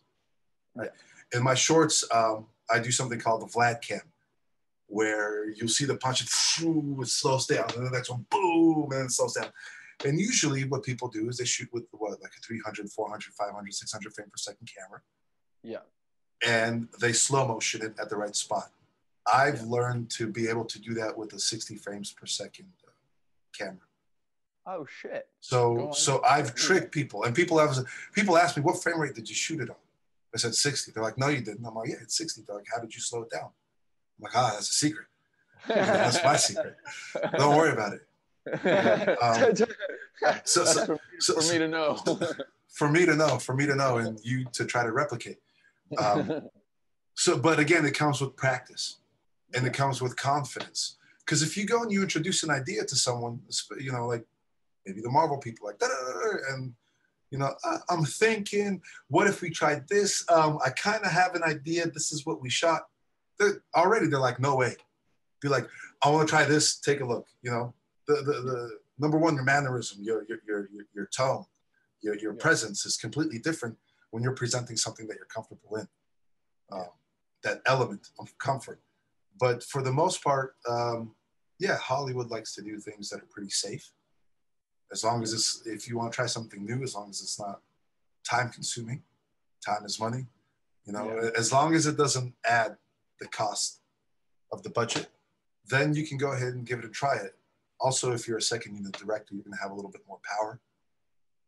Right. 0.73 0.89
In 1.33 1.43
my 1.43 1.53
shorts, 1.53 2.03
um, 2.11 2.47
I 2.69 2.79
do 2.79 2.91
something 2.91 3.19
called 3.19 3.41
the 3.41 3.45
Vlad 3.45 3.81
cam, 3.81 4.01
where 4.87 5.49
you'll 5.51 5.69
see 5.69 5.85
the 5.85 5.97
punch, 5.97 6.21
and 6.21 6.99
it 7.01 7.07
slows 7.07 7.45
down, 7.45 7.67
and 7.75 7.85
the 7.85 7.91
next 7.91 8.09
one, 8.09 8.25
boom, 8.29 8.89
and 8.91 9.05
it 9.05 9.11
slows 9.11 9.33
down. 9.33 9.47
And 10.03 10.19
usually, 10.19 10.65
what 10.65 10.83
people 10.83 11.07
do 11.07 11.29
is 11.29 11.37
they 11.37 11.45
shoot 11.45 11.69
with 11.71 11.85
what, 11.91 12.21
like 12.21 12.31
a 12.37 12.41
300, 12.41 12.89
400, 12.89 13.33
500, 13.33 13.73
600 13.73 14.13
frame 14.13 14.27
per 14.27 14.37
second 14.37 14.69
camera, 14.75 15.01
yeah. 15.63 15.79
and 16.45 16.87
they 16.99 17.13
slow 17.13 17.47
motion 17.47 17.81
it 17.81 17.93
at 17.99 18.09
the 18.09 18.17
right 18.17 18.35
spot. 18.35 18.71
I've 19.31 19.61
Yeah. 19.61 19.65
learned 19.69 20.10
to 20.11 20.27
be 20.27 20.47
able 20.47 20.65
to 20.65 20.80
do 20.80 20.93
that 20.95 21.18
with 21.18 21.34
a 21.34 21.39
60 21.39 21.76
frames 21.77 22.11
per 22.11 22.26
second 22.26 22.72
uh, 22.88 22.91
camera. 23.57 23.77
Oh 24.68 24.85
shit. 24.85 25.27
So 25.41 25.91
so 25.93 26.23
I've 26.23 26.56
tricked 26.56 26.91
people, 26.91 27.23
and 27.23 27.35
people 27.35 27.60
have 27.60 27.77
people 28.14 28.38
ask 28.38 28.57
me 28.57 28.64
what 28.64 28.81
frame 28.81 28.99
rate 28.99 29.14
did 29.15 29.30
you 29.30 29.35
shoot 29.35 29.61
it 29.61 29.69
on? 29.69 29.76
I 30.34 30.38
said 30.38 30.53
60. 30.56 30.91
They're 30.91 31.03
like, 31.03 31.18
no, 31.18 31.30
you 31.30 31.39
didn't. 31.41 31.65
I'm 31.65 31.76
like, 31.76 31.89
yeah, 31.89 31.95
it's 32.02 32.18
60. 32.18 32.41
They're 32.45 32.56
like, 32.57 32.65
how 32.73 32.81
did 32.81 32.93
you 32.93 32.99
slow 32.99 33.22
it 33.22 33.30
down? 33.30 33.49
I'm 34.18 34.23
like, 34.23 34.35
ah, 34.35 34.52
that's 34.53 34.69
a 34.69 34.73
secret. 34.73 35.07
That's 35.68 36.23
my 36.23 36.35
secret. 36.35 36.76
Don't 37.38 37.56
worry 37.57 37.72
about 37.72 37.93
it. 37.93 38.02
Um, 39.22 39.56
So, 40.43 40.64
so 40.65 40.85
for, 40.85 40.93
me, 40.93 40.99
so- 41.19 41.39
for 41.41 41.53
me 41.53 41.57
to 41.60 41.68
know. 41.68 41.95
for 42.69 42.89
me 42.89 43.06
to 43.06 43.15
know, 43.15 43.39
for 43.39 43.56
me 43.56 43.65
to 43.65 43.76
know, 43.76 43.97
and 43.97 44.19
you 44.23 44.45
to 44.53 44.65
try 44.65 44.84
to 44.84 44.91
replicate. 44.91 45.38
Um, 45.97 46.49
So, 47.18 47.38
but 47.38 47.60
again, 47.60 47.85
it 47.85 47.93
comes 47.93 48.19
with 48.19 48.35
practice 48.35 48.97
and 49.56 49.65
it 49.65 49.73
comes 49.73 50.02
with 50.02 50.15
confidence. 50.15 50.98
Because 51.19 51.41
if 51.41 51.57
you 51.57 51.65
go 51.65 51.82
and 51.82 51.91
you 51.91 52.02
introduce 52.03 52.44
an 52.44 52.52
idea 52.52 52.86
to 52.86 52.95
someone, 52.95 53.40
you 53.80 53.91
know, 53.91 54.06
like 54.06 54.26
maybe 54.86 55.02
the 55.02 55.10
Marvel 55.10 55.38
people, 55.38 55.68
like, 55.68 55.82
and 56.52 56.73
you 57.32 57.40
know, 57.40 57.53
I, 57.64 57.94
am 57.94 58.06
thinking, 58.06 58.82
what 59.07 59.27
if 59.27 59.41
we 59.41 59.49
tried 59.49 59.88
this? 59.90 60.23
Um, 60.30 60.60
I 60.64 60.69
kind 60.69 61.03
of 61.03 61.11
have 61.11 61.34
an 61.36 61.44
idea. 61.44 61.88
This 61.88 62.11
is 62.11 62.26
what 62.26 62.41
we 62.41 62.49
shot. 62.49 62.84
They're, 63.40 63.64
already, 63.76 64.07
they're 64.07 64.19
like, 64.19 64.40
no 64.40 64.56
way. 64.56 64.76
Be 65.41 65.49
like, 65.49 65.68
I 66.03 66.10
want 66.10 66.27
to 66.27 66.32
try 66.32 66.45
this. 66.45 66.80
Take 66.80 67.02
a 67.02 67.06
look. 67.06 67.27
You 67.41 67.52
know, 67.52 67.73
the 68.07 68.15
the, 68.15 68.41
the 68.41 68.69
number 68.99 69.18
one, 69.18 69.36
your 69.36 69.44
mannerism, 69.44 70.02
your 70.02 70.26
your 70.30 70.40
your 70.48 70.68
your, 70.94 71.07
tone, 71.07 71.45
your 72.02 72.15
your 72.15 72.34
yeah. 72.34 72.41
presence 72.41 72.86
is 72.86 72.95
completely 72.95 73.40
different 73.40 73.77
when 74.11 74.23
you're 74.23 74.34
presenting 74.34 74.77
something 74.77 75.07
that 75.07 75.18
you're 75.18 75.26
comfortable 75.26 75.76
in. 75.76 75.88
Um, 76.72 76.88
that 77.44 77.61
element 77.65 78.07
of 78.19 78.36
comfort. 78.38 78.80
But 79.40 79.64
for 79.64 79.82
the 79.82 79.91
most 79.91 80.24
part, 80.24 80.56
um, 80.68 81.14
yeah, 81.60 81.78
Hollywood 81.78 82.30
likes 82.30 82.53
to 82.56 82.62
do 82.62 82.80
things 82.80 83.10
that 83.10 83.22
are 83.22 83.28
pretty 83.30 83.49
safe. 83.49 83.91
As 84.91 85.03
long 85.03 85.24
as 85.24 85.34
it's, 85.34 85.66
if 85.66 85.88
you 85.88 85.98
want 85.98 86.12
to 86.12 86.16
try 86.16 86.26
something 86.26 86.64
new, 86.64 86.84
as 86.84 86.95
long 86.95 87.10
as 87.10 87.22
it's 87.22 87.40
not 87.40 87.62
time 88.24 88.49
consuming, 88.49 89.03
time 89.66 89.84
is 89.86 89.99
money. 89.99 90.26
You 90.86 90.94
know, 90.94 91.06
yeah. 91.06 91.30
as 91.38 91.52
long 91.52 91.74
as 91.74 91.88
it 91.88 91.98
doesn't 91.98 92.34
add 92.45 92.78
the 93.20 93.28
cost 93.28 93.80
of 94.52 94.62
the 94.64 94.70
budget, 94.70 95.07
then 95.68 95.95
you 95.95 96.06
can 96.06 96.18
go 96.18 96.34
ahead 96.34 96.53
and 96.53 96.66
give 96.66 96.80
it 96.80 96.86
a 96.86 96.90
try. 96.90 97.16
It 97.16 97.36
also, 97.80 98.14
if 98.14 98.28
you're 98.28 98.38
a 98.38 98.41
second 98.41 98.76
unit 98.76 98.94
director, 98.94 99.34
you're 99.34 99.44
going 99.44 99.57
to 99.57 99.62
have 99.62 99.72
a 99.72 99.76
little 99.76 99.91
bit 99.91 100.02
more 100.07 100.20
power 100.38 100.60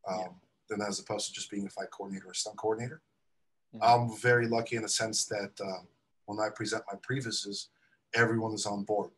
um, 0.09 0.17
yeah. 0.19 0.27
than 0.69 0.81
as 0.81 0.99
opposed 0.99 1.27
to 1.27 1.33
just 1.33 1.51
being 1.51 1.67
a 1.67 1.69
fight 1.69 1.91
coordinator 1.91 2.27
or 2.27 2.33
stunt 2.33 2.57
coordinator. 2.57 3.01
Mm-hmm. 3.75 3.83
I'm 3.83 4.17
very 4.17 4.47
lucky 4.47 4.75
in 4.75 4.81
the 4.81 4.89
sense 4.89 5.25
that 5.25 5.51
um, 5.61 5.87
when 6.25 6.39
I 6.39 6.49
present 6.49 6.83
my 6.91 6.97
previses, 6.97 7.67
everyone 8.13 8.53
is 8.53 8.65
on 8.65 8.83
board. 8.83 9.11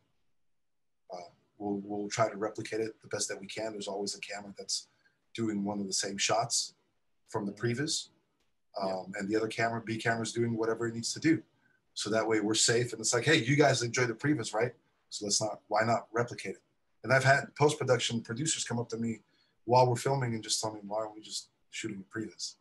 Uh, 1.12 1.30
we'll, 1.58 1.80
we'll 1.84 2.08
try 2.08 2.28
to 2.28 2.36
replicate 2.36 2.80
it 2.80 3.00
the 3.02 3.08
best 3.08 3.28
that 3.28 3.40
we 3.40 3.46
can. 3.46 3.72
There's 3.72 3.88
always 3.88 4.14
a 4.14 4.20
camera 4.20 4.54
that's 4.56 4.88
doing 5.34 5.64
one 5.64 5.80
of 5.80 5.86
the 5.86 5.92
same 5.92 6.18
shots 6.18 6.74
from 7.28 7.46
the 7.46 7.52
mm-hmm. 7.52 8.10
Um, 8.80 9.06
yeah. 9.12 9.20
And 9.20 9.28
the 9.28 9.36
other 9.36 9.48
camera, 9.48 9.82
B 9.84 9.96
camera, 9.96 10.22
is 10.22 10.32
doing 10.32 10.56
whatever 10.56 10.86
it 10.86 10.94
needs 10.94 11.12
to 11.14 11.20
do. 11.20 11.42
So 11.94 12.08
that 12.10 12.26
way 12.26 12.40
we're 12.40 12.54
safe. 12.54 12.92
And 12.92 13.00
it's 13.00 13.12
like, 13.12 13.24
hey, 13.24 13.36
you 13.36 13.56
guys 13.56 13.82
enjoy 13.82 14.06
the 14.06 14.14
previs, 14.14 14.54
right? 14.54 14.72
So 15.10 15.26
let's 15.26 15.40
not, 15.40 15.60
why 15.68 15.80
not 15.84 16.06
replicate 16.12 16.54
it? 16.54 16.62
And 17.02 17.12
I've 17.12 17.24
had 17.24 17.54
post 17.58 17.78
production 17.78 18.20
producers 18.20 18.64
come 18.64 18.78
up 18.78 18.88
to 18.90 18.96
me 18.96 19.20
while 19.64 19.88
we're 19.88 19.96
filming 19.96 20.34
and 20.34 20.42
just 20.42 20.60
tell 20.60 20.72
me, 20.72 20.80
why 20.86 20.98
aren't 20.98 21.14
we 21.14 21.20
just 21.20 21.48
shooting 21.70 22.02
a 22.02 22.18
previs? 22.18 22.54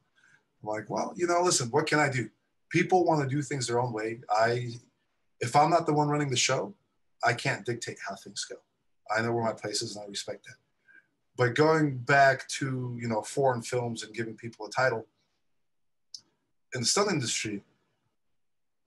I'm 0.61 0.69
like, 0.69 0.89
well, 0.89 1.13
you 1.15 1.27
know, 1.27 1.41
listen, 1.41 1.69
what 1.69 1.87
can 1.87 1.99
I 1.99 2.09
do? 2.09 2.29
People 2.69 3.05
want 3.05 3.21
to 3.21 3.35
do 3.35 3.41
things 3.41 3.67
their 3.67 3.79
own 3.79 3.93
way. 3.93 4.19
I, 4.29 4.71
if 5.41 5.55
I'm 5.55 5.69
not 5.69 5.85
the 5.85 5.93
one 5.93 6.09
running 6.09 6.29
the 6.29 6.37
show, 6.37 6.73
I 7.23 7.33
can't 7.33 7.65
dictate 7.65 7.97
how 8.07 8.15
things 8.15 8.45
go. 8.45 8.55
I 9.15 9.21
know 9.21 9.33
where 9.33 9.43
my 9.43 9.53
place 9.53 9.81
is 9.81 9.95
and 9.95 10.05
I 10.05 10.07
respect 10.07 10.45
that. 10.45 10.55
But 11.35 11.55
going 11.55 11.97
back 11.97 12.47
to, 12.49 12.97
you 12.99 13.07
know, 13.07 13.21
foreign 13.21 13.61
films 13.61 14.03
and 14.03 14.13
giving 14.13 14.35
people 14.35 14.65
a 14.65 14.69
title, 14.69 15.05
in 16.75 16.81
the 16.81 16.85
stunt 16.85 17.11
industry, 17.11 17.63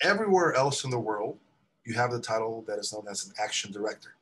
everywhere 0.02 0.54
else 0.54 0.84
in 0.84 0.90
the 0.90 0.98
world, 0.98 1.38
you 1.84 1.94
have 1.94 2.12
the 2.12 2.20
title 2.20 2.64
that 2.68 2.78
is 2.78 2.92
known 2.92 3.06
as 3.10 3.26
an 3.26 3.32
action 3.42 3.72
director, 3.72 4.14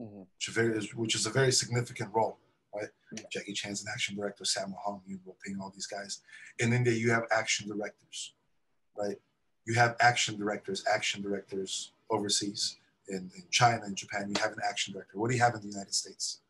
mm-hmm. 0.00 0.72
which, 0.78 0.94
which 0.94 1.14
is 1.14 1.26
a 1.26 1.30
very 1.30 1.50
significant 1.50 2.10
role 2.14 2.38
right? 2.74 2.88
Yeah. 3.12 3.22
Jackie 3.30 3.52
Chan's 3.52 3.82
an 3.82 3.88
action 3.92 4.16
director, 4.16 4.44
Sammo 4.44 4.74
Hung, 4.84 5.00
Yuen 5.06 5.20
Woo-ping, 5.24 5.58
all 5.60 5.70
these 5.74 5.86
guys. 5.86 6.20
In 6.58 6.72
India, 6.72 6.92
you 6.92 7.10
have 7.10 7.24
action 7.30 7.68
directors, 7.68 8.34
right? 8.96 9.16
You 9.66 9.74
have 9.74 9.96
action 10.00 10.36
directors, 10.36 10.84
action 10.92 11.22
directors 11.22 11.92
overseas. 12.10 12.76
In, 13.08 13.30
in 13.36 13.42
China 13.50 13.82
and 13.84 13.94
Japan, 13.94 14.30
you 14.34 14.40
have 14.40 14.52
an 14.52 14.60
action 14.66 14.94
director. 14.94 15.18
What 15.18 15.28
do 15.28 15.36
you 15.36 15.42
have 15.42 15.54
in 15.54 15.60
the 15.60 15.68
United 15.68 15.92
States? 15.92 16.40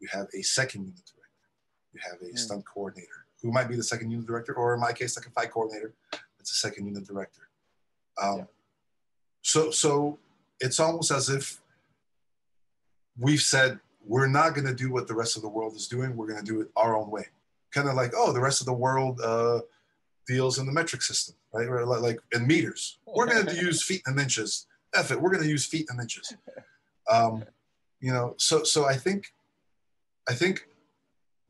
You 0.00 0.08
have 0.12 0.26
a 0.38 0.42
second 0.42 0.82
unit 0.82 0.96
director. 0.96 1.48
You 1.94 2.00
have 2.10 2.20
a 2.20 2.32
mm. 2.32 2.38
stunt 2.38 2.64
coordinator 2.66 3.24
who 3.42 3.52
might 3.52 3.68
be 3.68 3.76
the 3.76 3.82
second 3.82 4.10
unit 4.10 4.26
director, 4.26 4.52
or 4.54 4.74
in 4.74 4.80
my 4.80 4.92
case, 4.92 5.16
like 5.16 5.26
a 5.26 5.30
fight 5.30 5.50
coordinator, 5.50 5.94
that's 6.36 6.50
a 6.50 6.54
second 6.54 6.86
unit 6.86 7.06
director. 7.06 7.48
Um, 8.20 8.38
yeah. 8.38 8.44
So, 9.42 9.70
so 9.70 10.18
it's 10.60 10.80
almost 10.80 11.10
as 11.10 11.30
if 11.30 11.60
we've 13.18 13.40
said 13.40 13.78
we're 14.04 14.26
not 14.26 14.54
going 14.54 14.66
to 14.66 14.74
do 14.74 14.90
what 14.90 15.06
the 15.06 15.14
rest 15.14 15.36
of 15.36 15.42
the 15.42 15.48
world 15.48 15.74
is 15.74 15.86
doing. 15.86 16.16
We're 16.16 16.26
going 16.26 16.44
to 16.44 16.52
do 16.52 16.60
it 16.60 16.68
our 16.76 16.96
own 16.96 17.10
way. 17.10 17.26
Kind 17.72 17.88
of 17.88 17.94
like, 17.94 18.12
oh, 18.16 18.32
the 18.32 18.40
rest 18.40 18.60
of 18.60 18.66
the 18.66 18.72
world 18.72 19.20
uh, 19.20 19.60
deals 20.26 20.58
in 20.58 20.66
the 20.66 20.72
metric 20.72 21.02
system, 21.02 21.34
right? 21.52 21.68
Like 21.68 22.18
in 22.32 22.46
meters. 22.46 22.98
We're 23.06 23.26
going 23.26 23.46
to 23.46 23.54
use 23.54 23.82
feet 23.82 24.02
and 24.06 24.18
inches. 24.18 24.66
F 24.94 25.10
it. 25.10 25.20
We're 25.20 25.30
going 25.30 25.42
to 25.42 25.48
use 25.48 25.66
feet 25.66 25.86
and 25.90 26.00
inches. 26.00 26.34
Um, 27.10 27.44
you 28.00 28.12
know, 28.12 28.34
so 28.36 28.64
so 28.64 28.84
I 28.86 28.94
think, 28.94 29.32
I 30.28 30.34
think, 30.34 30.68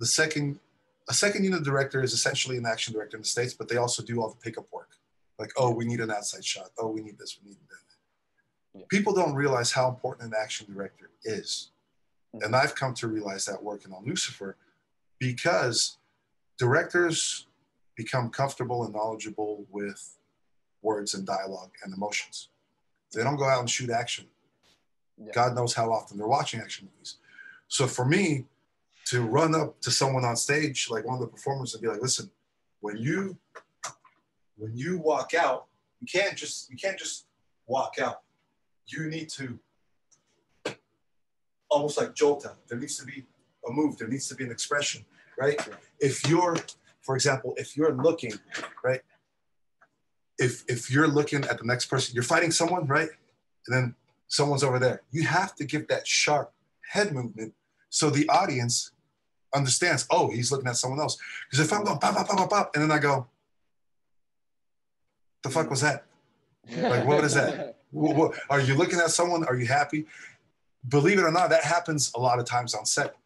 the 0.01 0.07
second, 0.07 0.61
a 1.09 1.15
second 1.15 1.45
unit 1.45 1.65
director 1.65 2.03
is 2.03 2.13
essentially 2.13 2.57
an 2.57 2.67
action 2.67 2.95
director 2.95 3.17
in 3.17 3.23
the 3.23 3.29
states, 3.29 3.55
but 3.55 3.69
they 3.69 3.77
also 3.77 4.03
do 4.03 4.21
all 4.23 4.29
the 4.29 4.37
pickup 4.37 4.67
work. 4.73 4.91
Like, 5.39 5.51
oh, 5.57 5.71
we 5.71 5.85
need 5.85 6.01
an 6.01 6.11
outside 6.11 6.45
shot. 6.45 6.71
Oh, 6.79 6.89
we 6.89 7.01
need 7.01 7.19
this. 7.19 7.39
We 7.43 7.51
need 7.51 7.59
that. 7.69 8.79
Yeah. 8.79 8.85
People 8.89 9.13
don't 9.13 9.35
realize 9.35 9.73
how 9.73 9.89
important 9.89 10.33
an 10.33 10.39
action 10.41 10.73
director 10.73 11.11
is 11.25 11.71
and 12.35 12.55
I've 12.55 12.75
come 12.75 12.95
to 12.95 13.09
realize 13.09 13.45
that 13.47 13.63
working 13.63 13.93
on 13.93 14.05
Lucifer 14.05 14.57
because 15.19 15.99
directors 16.59 17.47
become 17.99 18.31
comfortable 18.31 18.85
and 18.85 18.95
knowledgeable 18.95 19.67
with 19.71 20.17
words 20.81 21.13
and 21.15 21.27
dialogue 21.27 21.73
and 21.83 21.93
emotions. 21.93 22.49
They 23.13 23.25
don't 23.25 23.37
go 23.37 23.45
out 23.45 23.59
and 23.59 23.69
shoot 23.69 23.91
action. 23.91 24.27
Yeah. 25.19 25.33
God 25.35 25.57
knows 25.57 25.75
how 25.75 25.93
often 25.93 26.17
they're 26.17 26.29
watching 26.29 26.61
action 26.61 26.89
movies. 26.91 27.17
So 27.67 27.89
for 27.89 28.05
me 28.05 28.47
to 29.07 29.23
run 29.23 29.55
up 29.55 29.81
to 29.81 29.91
someone 29.91 30.25
on 30.25 30.37
stage, 30.37 30.89
like 30.89 31.05
one 31.05 31.17
of 31.17 31.21
the 31.21 31.27
performers, 31.27 31.75
and 31.75 31.83
be 31.83 31.89
like, 31.89 32.01
"Listen, 32.01 32.31
when 32.81 32.97
you 32.97 33.37
when 34.57 34.77
you 34.77 34.99
walk 34.99 35.35
out, 35.35 35.67
you 36.01 36.07
can't 36.07 36.37
just 36.37 36.71
you 36.71 36.77
can't 36.77 36.99
just 36.99 37.27
walk 37.67 37.95
out. 38.01 38.21
You 38.87 39.11
need 39.11 39.29
to 39.31 39.59
almost 41.69 41.99
like 41.99 42.15
jolt 42.15 42.47
out. 42.47 42.57
There 42.69 42.79
needs 42.79 42.97
to 42.99 43.05
be 43.05 43.27
a 43.69 43.73
move. 43.73 43.99
There 43.99 44.09
needs 44.09 44.29
to 44.29 44.35
be 44.35 44.45
an 44.45 44.53
expression, 44.53 45.05
right? 45.39 45.59
If 45.99 46.27
you're, 46.29 46.57
for 47.09 47.15
example, 47.15 47.55
if 47.57 47.75
you're 47.75 47.95
looking, 47.95 48.35
right? 48.85 49.01
If 50.37 50.63
if 50.69 50.91
you're 50.91 51.09
looking 51.09 51.43
at 51.47 51.57
the 51.57 51.65
next 51.65 51.87
person, 51.87 52.15
you're 52.15 52.23
fighting 52.23 52.51
someone, 52.51 52.87
right? 52.87 53.09
And 53.67 53.75
then 53.75 53.95
someone's 54.27 54.63
over 54.63 54.79
there. 54.79 55.01
You 55.11 55.23
have 55.23 55.55
to 55.55 55.65
give 55.65 55.89
that 55.89 56.07
sharp 56.07 56.53
head 56.83 57.15
movement 57.15 57.55
so 57.89 58.11
the 58.11 58.29
audience 58.29 58.93
understands. 59.55 60.07
Oh, 60.11 60.31
he's 60.31 60.53
looking 60.53 60.69
at 60.69 60.77
someone 60.77 61.01
else. 61.01 61.17
Because 61.47 61.65
if 61.65 61.73
I'm 61.73 61.83
going 61.83 61.99
pop, 61.99 62.15
pop, 62.15 62.29
pop, 62.29 62.37
pop, 62.37 62.51
pop, 62.51 62.71
and 62.75 62.83
then 62.83 62.93
I 62.93 62.99
go, 62.99 63.27
the 65.43 65.49
fuck 65.49 65.71
was 65.71 65.81
that? 65.81 66.05
Like, 66.77 67.07
what 67.07 67.25
is 67.25 67.33
that? 67.33 67.77
what, 67.91 68.17
what, 68.17 68.39
are 68.51 68.61
you 68.61 68.75
looking 68.75 68.99
at 68.99 69.11
someone? 69.13 69.47
Are 69.47 69.57
you 69.57 69.65
happy? 69.65 70.05
believe 70.87 71.19
it 71.19 71.23
or 71.23 71.33
not, 71.33 71.49
that 71.49 71.65
happens 71.65 72.13
a 72.15 72.21
lot 72.21 72.39
of 72.39 72.45
times 72.45 72.75
on 72.75 72.85
set 72.85 73.17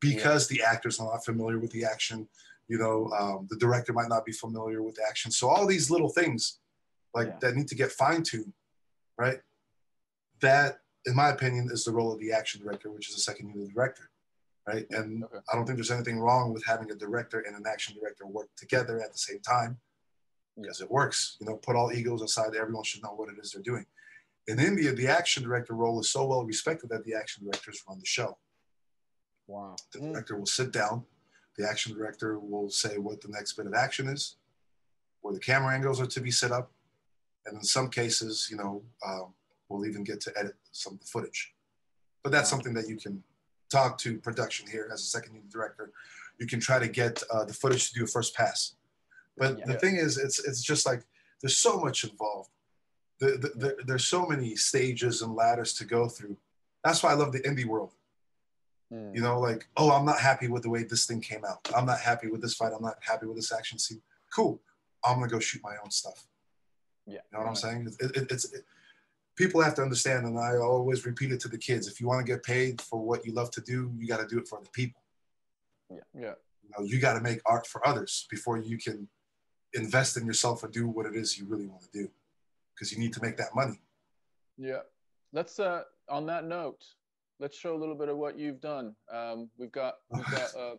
because 0.00 0.50
yeah. 0.50 0.56
the 0.56 0.68
actors 0.68 0.98
are 0.98 1.06
not 1.06 1.24
familiar 1.24 1.58
with 1.60 1.70
the 1.70 1.84
action. 1.84 2.26
You 2.70 2.78
know, 2.78 3.10
um, 3.18 3.48
the 3.50 3.56
director 3.56 3.92
might 3.92 4.08
not 4.08 4.24
be 4.24 4.30
familiar 4.30 4.80
with 4.80 4.96
action. 5.08 5.32
So 5.32 5.48
all 5.48 5.66
these 5.66 5.90
little 5.90 6.08
things 6.08 6.60
like 7.12 7.26
yeah. 7.26 7.36
that 7.40 7.56
need 7.56 7.66
to 7.66 7.74
get 7.74 7.90
fine 7.90 8.22
tuned, 8.22 8.52
right? 9.18 9.40
That, 10.40 10.78
in 11.04 11.16
my 11.16 11.30
opinion, 11.30 11.68
is 11.72 11.84
the 11.84 11.90
role 11.90 12.12
of 12.12 12.20
the 12.20 12.30
action 12.30 12.62
director, 12.62 12.88
which 12.92 13.10
is 13.10 13.16
a 13.16 13.20
second 13.20 13.48
unit 13.48 13.74
director, 13.74 14.08
right? 14.68 14.86
And 14.90 15.24
okay. 15.24 15.38
I 15.52 15.56
don't 15.56 15.66
think 15.66 15.78
there's 15.78 15.90
anything 15.90 16.20
wrong 16.20 16.52
with 16.52 16.64
having 16.64 16.92
a 16.92 16.94
director 16.94 17.40
and 17.40 17.56
an 17.56 17.64
action 17.66 17.96
director 18.00 18.24
work 18.24 18.50
together 18.56 19.02
at 19.02 19.10
the 19.10 19.18
same 19.18 19.40
time 19.40 19.78
because 20.56 20.80
it 20.80 20.88
works. 20.88 21.38
You 21.40 21.46
know, 21.46 21.56
put 21.56 21.74
all 21.74 21.92
egos 21.92 22.22
aside. 22.22 22.54
Everyone 22.54 22.84
should 22.84 23.02
know 23.02 23.14
what 23.16 23.30
it 23.30 23.34
is 23.42 23.50
they're 23.50 23.62
doing. 23.62 23.86
In 24.46 24.60
India, 24.60 24.92
the 24.92 25.08
action 25.08 25.42
director 25.42 25.74
role 25.74 25.98
is 25.98 26.12
so 26.12 26.24
well 26.24 26.44
respected 26.44 26.90
that 26.90 27.02
the 27.04 27.14
action 27.14 27.42
directors 27.42 27.82
run 27.88 27.98
the 27.98 28.06
show. 28.06 28.38
Wow. 29.48 29.74
The 29.92 29.98
director 29.98 30.38
will 30.38 30.46
sit 30.46 30.70
down. 30.70 31.04
The 31.60 31.68
action 31.68 31.92
director 31.94 32.38
will 32.38 32.70
say 32.70 32.96
what 32.96 33.20
the 33.20 33.28
next 33.28 33.52
bit 33.52 33.66
of 33.66 33.74
action 33.74 34.08
is, 34.08 34.36
where 35.20 35.34
the 35.34 35.40
camera 35.40 35.74
angles 35.74 36.00
are 36.00 36.06
to 36.06 36.20
be 36.20 36.30
set 36.30 36.52
up, 36.52 36.70
and 37.44 37.56
in 37.56 37.62
some 37.62 37.90
cases, 37.90 38.48
you 38.50 38.56
know, 38.56 38.82
um, 39.06 39.34
we'll 39.68 39.86
even 39.86 40.02
get 40.02 40.20
to 40.22 40.32
edit 40.38 40.54
some 40.72 40.94
of 40.94 41.00
the 41.00 41.06
footage. 41.06 41.52
But 42.22 42.32
that's 42.32 42.48
something 42.48 42.72
that 42.74 42.88
you 42.88 42.96
can 42.96 43.22
talk 43.70 43.98
to 43.98 44.18
production 44.18 44.66
here 44.68 44.88
as 44.90 45.00
a 45.00 45.04
second 45.04 45.34
unit 45.34 45.50
director. 45.50 45.92
You 46.38 46.46
can 46.46 46.60
try 46.60 46.78
to 46.78 46.88
get 46.88 47.22
uh, 47.30 47.44
the 47.44 47.52
footage 47.52 47.90
to 47.90 47.98
do 47.98 48.04
a 48.04 48.06
first 48.06 48.34
pass. 48.34 48.76
But 49.36 49.58
yeah. 49.58 49.66
the 49.66 49.74
thing 49.74 49.96
is, 49.96 50.16
it's 50.16 50.42
it's 50.42 50.62
just 50.62 50.86
like 50.86 51.02
there's 51.42 51.58
so 51.58 51.78
much 51.78 52.04
involved 52.04 52.50
the, 53.20 53.32
the, 53.32 53.48
the, 53.66 53.76
there's 53.86 54.06
so 54.06 54.26
many 54.26 54.56
stages 54.56 55.20
and 55.22 55.34
ladders 55.34 55.74
to 55.74 55.84
go 55.84 56.08
through. 56.08 56.36
That's 56.82 57.02
why 57.02 57.10
I 57.10 57.14
love 57.14 57.32
the 57.32 57.40
indie 57.40 57.66
world. 57.66 57.92
Mm. 58.92 59.14
You 59.14 59.22
know, 59.22 59.38
like, 59.38 59.68
oh, 59.76 59.92
I'm 59.92 60.04
not 60.04 60.20
happy 60.20 60.48
with 60.48 60.62
the 60.62 60.70
way 60.70 60.82
this 60.82 61.06
thing 61.06 61.20
came 61.20 61.44
out. 61.44 61.68
I'm 61.76 61.86
not 61.86 62.00
happy 62.00 62.28
with 62.28 62.42
this 62.42 62.54
fight. 62.54 62.72
I'm 62.76 62.82
not 62.82 62.98
happy 63.00 63.26
with 63.26 63.36
this 63.36 63.52
action 63.52 63.78
scene. 63.78 64.02
Cool. 64.34 64.60
I'm 65.04 65.18
gonna 65.18 65.28
go 65.28 65.38
shoot 65.38 65.62
my 65.62 65.76
own 65.82 65.90
stuff. 65.90 66.26
Yeah. 67.06 67.14
You 67.14 67.38
know 67.38 67.40
what 67.40 67.48
I'm 67.48 67.56
saying? 67.56 67.88
It, 68.00 68.16
it, 68.16 68.26
it's 68.30 68.52
it, 68.52 68.64
people 69.36 69.62
have 69.62 69.74
to 69.76 69.82
understand, 69.82 70.26
and 70.26 70.38
I 70.38 70.56
always 70.56 71.06
repeat 71.06 71.32
it 71.32 71.40
to 71.40 71.48
the 71.48 71.58
kids: 71.58 71.88
if 71.88 72.00
you 72.00 72.06
want 72.06 72.24
to 72.24 72.32
get 72.32 72.42
paid 72.42 72.80
for 72.80 73.00
what 73.00 73.24
you 73.24 73.32
love 73.32 73.50
to 73.52 73.60
do, 73.60 73.92
you 73.96 74.06
got 74.06 74.20
to 74.20 74.26
do 74.26 74.38
it 74.38 74.48
for 74.48 74.60
the 74.62 74.70
people. 74.70 75.02
Yeah. 75.90 76.34
You 76.62 76.70
know, 76.78 76.84
you 76.84 77.00
got 77.00 77.14
to 77.14 77.20
make 77.20 77.40
art 77.46 77.66
for 77.66 77.86
others 77.86 78.26
before 78.30 78.58
you 78.58 78.78
can 78.78 79.08
invest 79.72 80.16
in 80.16 80.26
yourself 80.26 80.62
and 80.62 80.72
do 80.72 80.86
what 80.88 81.06
it 81.06 81.14
is 81.14 81.38
you 81.38 81.46
really 81.46 81.66
want 81.66 81.82
to 81.82 81.90
do, 81.92 82.10
because 82.74 82.92
you 82.92 82.98
need 82.98 83.12
to 83.12 83.22
make 83.22 83.36
that 83.36 83.54
money. 83.54 83.80
Yeah. 84.58 84.80
Let's 85.32 85.58
uh 85.58 85.84
on 86.08 86.26
that 86.26 86.44
note, 86.44 86.84
let's 87.40 87.56
show 87.56 87.74
a 87.74 87.78
little 87.78 87.96
bit 87.96 88.08
of 88.08 88.16
what 88.18 88.38
you've 88.38 88.60
done. 88.60 88.94
Um, 89.12 89.48
we've 89.58 89.72
got 89.72 89.94
we've 90.10 90.30
got 90.30 90.54
uh, 90.58 90.74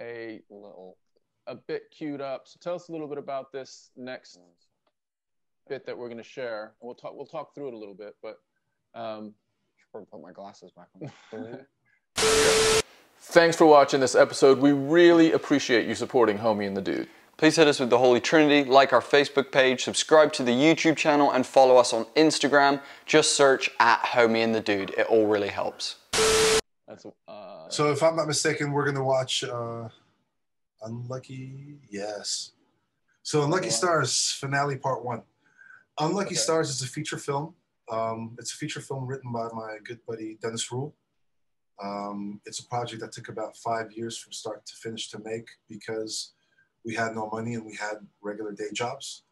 a 0.00 0.40
Little. 0.50 0.98
a 1.46 1.54
bit 1.54 1.84
queued 1.96 2.20
up. 2.20 2.42
So 2.46 2.58
tell 2.60 2.74
us 2.74 2.88
a 2.88 2.92
little 2.92 3.08
bit 3.08 3.18
about 3.18 3.52
this 3.52 3.90
next 3.96 4.38
bit 5.68 5.86
that 5.86 5.96
we're 5.96 6.08
going 6.08 6.18
to 6.18 6.24
share. 6.24 6.74
And 6.80 6.86
we'll 6.86 6.96
talk 6.96 7.14
we'll 7.14 7.26
talk 7.26 7.54
through 7.54 7.68
it 7.68 7.74
a 7.74 7.78
little 7.78 7.94
bit, 7.94 8.16
but 8.22 8.38
um, 8.94 9.32
Should 9.78 9.90
probably 9.92 10.08
put 10.10 10.20
my 10.20 10.32
glasses 10.32 10.72
back 10.72 10.88
on. 11.32 11.60
Thanks 13.24 13.56
for 13.56 13.66
watching 13.66 14.00
this 14.00 14.16
episode. 14.16 14.58
We 14.58 14.72
really 14.72 15.32
appreciate 15.32 15.86
you 15.86 15.94
supporting 15.94 16.38
Homie 16.38 16.66
and 16.66 16.76
the 16.76 16.82
Dude. 16.82 17.08
Please 17.42 17.56
hit 17.56 17.66
us 17.66 17.80
with 17.80 17.90
the 17.90 17.98
Holy 17.98 18.20
Trinity, 18.20 18.62
like 18.70 18.92
our 18.92 19.00
Facebook 19.00 19.50
page, 19.50 19.82
subscribe 19.82 20.32
to 20.34 20.44
the 20.44 20.52
YouTube 20.52 20.96
channel, 20.96 21.32
and 21.32 21.44
follow 21.44 21.76
us 21.76 21.92
on 21.92 22.04
Instagram. 22.14 22.80
Just 23.04 23.32
search 23.32 23.68
at 23.80 24.00
Homie 24.04 24.44
and 24.44 24.54
the 24.54 24.60
Dude. 24.60 24.90
It 24.90 25.08
all 25.08 25.26
really 25.26 25.48
helps. 25.48 25.96
That's 26.86 27.04
uh, 27.26 27.68
So, 27.68 27.90
if 27.90 28.00
I'm 28.00 28.14
not 28.14 28.28
mistaken, 28.28 28.70
we're 28.70 28.84
gonna 28.84 29.02
watch 29.02 29.42
uh, 29.42 29.88
Unlucky. 30.82 31.80
Yes. 31.90 32.52
So, 33.24 33.42
Unlucky 33.42 33.66
Wow. 33.66 33.70
Stars 33.72 34.30
finale 34.38 34.76
part 34.76 35.04
one. 35.04 35.22
Unlucky 35.98 36.26
Okay. 36.26 36.34
Stars 36.36 36.70
is 36.70 36.80
a 36.82 36.86
feature 36.86 37.18
film. 37.18 37.56
Um, 37.90 38.36
it's 38.38 38.54
a 38.54 38.56
feature 38.56 38.80
film 38.80 39.04
written 39.04 39.32
by 39.32 39.48
my 39.52 39.78
good 39.82 39.98
buddy 40.06 40.38
Dennis 40.40 40.70
Ruel. 40.70 40.94
Um, 41.82 42.40
it's 42.46 42.60
a 42.60 42.68
project 42.68 43.02
that 43.02 43.10
took 43.10 43.28
about 43.28 43.56
five 43.56 43.90
years 43.90 44.16
from 44.16 44.32
start 44.32 44.64
to 44.64 44.76
finish 44.76 45.10
to 45.10 45.18
make 45.24 45.48
because 45.68 46.34
we 46.84 46.94
had 46.94 47.14
no 47.14 47.28
money 47.30 47.54
and 47.54 47.64
we 47.64 47.74
had 47.76 48.06
regular 48.20 48.52
day 48.52 48.70
jobs. 48.72 49.22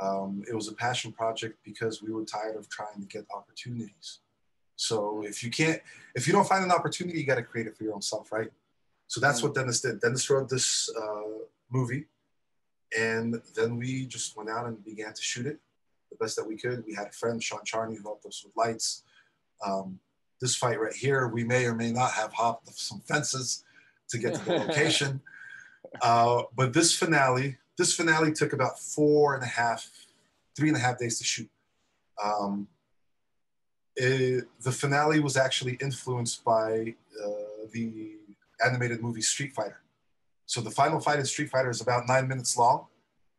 Um, 0.00 0.42
it 0.48 0.54
was 0.54 0.68
a 0.68 0.74
passion 0.74 1.12
project 1.12 1.58
because 1.64 2.02
we 2.02 2.12
were 2.12 2.24
tired 2.24 2.56
of 2.56 2.68
trying 2.68 3.00
to 3.00 3.06
get 3.06 3.26
opportunities. 3.34 4.20
So 4.76 5.22
if 5.24 5.44
you 5.44 5.50
can't, 5.50 5.80
if 6.14 6.26
you 6.26 6.32
don't 6.32 6.48
find 6.48 6.64
an 6.64 6.72
opportunity, 6.72 7.20
you 7.20 7.26
got 7.26 7.36
to 7.36 7.42
create 7.42 7.66
it 7.66 7.76
for 7.76 7.84
your 7.84 7.94
own 7.94 8.02
self, 8.02 8.32
right? 8.32 8.50
So 9.06 9.20
that's 9.20 9.42
what 9.42 9.54
Dennis 9.54 9.80
did. 9.80 10.00
Dennis 10.00 10.28
wrote 10.30 10.48
this 10.48 10.90
uh, 11.00 11.44
movie, 11.70 12.06
and 12.98 13.40
then 13.54 13.76
we 13.76 14.06
just 14.06 14.36
went 14.36 14.48
out 14.48 14.66
and 14.66 14.82
began 14.84 15.12
to 15.12 15.22
shoot 15.22 15.46
it 15.46 15.60
the 16.10 16.16
best 16.16 16.36
that 16.36 16.46
we 16.46 16.56
could. 16.56 16.84
We 16.86 16.94
had 16.94 17.08
a 17.08 17.12
friend, 17.12 17.42
Sean 17.42 17.64
Charney, 17.64 17.96
who 17.96 18.02
helped 18.02 18.26
us 18.26 18.42
with 18.44 18.56
lights. 18.56 19.02
Um, 19.64 19.98
this 20.40 20.56
fight 20.56 20.80
right 20.80 20.94
here, 20.94 21.28
we 21.28 21.44
may 21.44 21.66
or 21.66 21.74
may 21.74 21.92
not 21.92 22.12
have 22.12 22.32
hopped 22.32 22.68
some 22.74 23.00
fences 23.00 23.64
to 24.08 24.18
get 24.18 24.34
to 24.34 24.44
the 24.44 24.58
location. 24.66 25.20
Uh, 26.00 26.42
but 26.56 26.72
this 26.72 26.94
finale, 26.96 27.58
this 27.76 27.94
finale 27.94 28.32
took 28.32 28.52
about 28.52 28.78
four 28.78 29.34
and 29.34 29.42
a 29.42 29.46
half, 29.46 29.88
three 30.56 30.68
and 30.68 30.76
a 30.76 30.80
half 30.80 30.98
days 30.98 31.18
to 31.18 31.24
shoot. 31.24 31.50
Um, 32.22 32.68
it- 33.96 34.48
the 34.62 34.72
finale 34.72 35.20
was 35.20 35.36
actually 35.36 35.74
influenced 35.74 36.44
by 36.44 36.94
uh, 37.22 37.66
the 37.72 38.16
animated 38.64 39.02
movie 39.02 39.22
Street 39.22 39.52
Fighter. 39.54 39.80
So 40.46 40.60
the 40.60 40.70
final 40.70 41.00
fight 41.00 41.18
in 41.18 41.24
Street 41.24 41.50
Fighter 41.50 41.70
is 41.70 41.80
about 41.80 42.06
nine 42.08 42.28
minutes 42.28 42.56
long, 42.56 42.86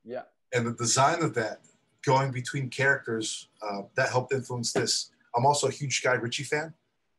yeah. 0.04 0.24
and 0.54 0.66
the 0.66 0.74
design 0.74 1.22
of 1.24 1.34
that, 1.36 1.60
going 2.06 2.32
between 2.32 2.70
characters, 2.70 3.50
uh, 3.62 3.84
that 3.96 4.10
helped 4.10 4.34
influence 4.34 4.74
this. 4.74 5.12
I'm 5.36 5.46
also 5.46 5.68
a 5.68 5.72
huge 5.72 6.02
Guy 6.04 6.14
Ritchie 6.14 6.44
fan, 6.44 6.74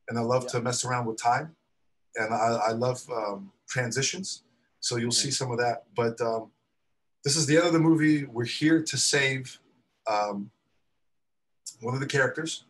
and 0.08 0.18
I 0.18 0.22
love 0.22 0.46
to 0.48 0.60
mess 0.60 0.84
around 0.84 1.06
with 1.06 1.16
time, 1.20 1.56
and 2.16 2.32
I, 2.34 2.58
I 2.68 2.72
love 2.72 3.02
um, 3.10 3.52
transitions. 3.68 4.42
So 4.84 4.96
you'll 4.96 5.12
see 5.12 5.30
some 5.30 5.50
of 5.50 5.56
that. 5.60 5.84
But 5.96 6.20
um, 6.20 6.50
this 7.24 7.36
is 7.36 7.46
the 7.46 7.56
end 7.56 7.66
of 7.66 7.72
the 7.72 7.78
movie. 7.78 8.26
We're 8.26 8.44
here 8.44 8.82
to 8.82 8.96
save 8.98 9.58
um, 10.06 10.50
one 11.80 11.94
of 11.94 12.00
the 12.00 12.06
characters, 12.06 12.64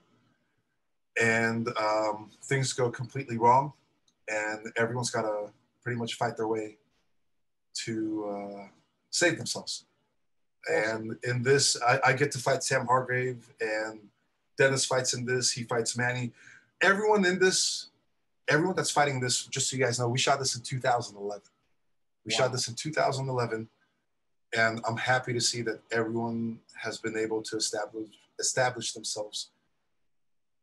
and 1.21 1.67
um, 1.77 2.31
things 2.45 2.73
go 2.73 2.89
completely 2.89 3.37
wrong, 3.37 3.73
and 4.29 4.73
everyone's 4.77 5.11
got 5.11 5.23
to 5.23 5.51
pretty 5.83 5.99
much 5.99 6.15
fight 6.15 6.37
their 6.37 6.47
way 6.47 6.77
to 7.83 8.29
uh, 8.31 8.69
save 9.11 9.37
themselves. 9.37 9.85
And 10.71 11.17
in 11.25 11.43
this, 11.43 11.77
I, 11.83 11.99
I 12.07 12.13
get 12.13 12.31
to 12.31 12.39
fight 12.39 12.63
Sam 12.63 12.87
Hargrave, 12.87 13.45
and 13.61 13.99
Dennis 14.57 14.85
fights 14.85 15.15
in 15.15 15.25
this. 15.25 15.51
He 15.51 15.65
fights 15.65 15.97
Manny. 15.97 16.31
Everyone 16.81 17.25
in 17.25 17.41
this, 17.41 17.89
everyone 18.47 18.77
that's 18.77 18.93
fighting 18.93 19.19
this, 19.19 19.47
just 19.47 19.69
so 19.69 19.77
you 19.77 19.83
guys 19.83 19.99
know, 19.99 20.07
we 20.07 20.19
shot 20.21 20.39
this 20.39 20.55
in 20.55 20.63
2011. 20.63 21.43
We 22.25 22.33
Wow. 22.33 22.39
shot 22.39 22.53
this 22.53 22.69
in 22.69 22.75
2011, 22.75 23.69
and 24.57 24.81
I'm 24.87 24.97
happy 24.97 25.33
to 25.33 25.41
see 25.41 25.63
that 25.63 25.81
everyone 25.91 26.61
has 26.75 26.99
been 26.99 27.17
able 27.17 27.43
to 27.43 27.57
establish 27.57 28.09
establish 28.41 28.93
themselves 28.93 29.53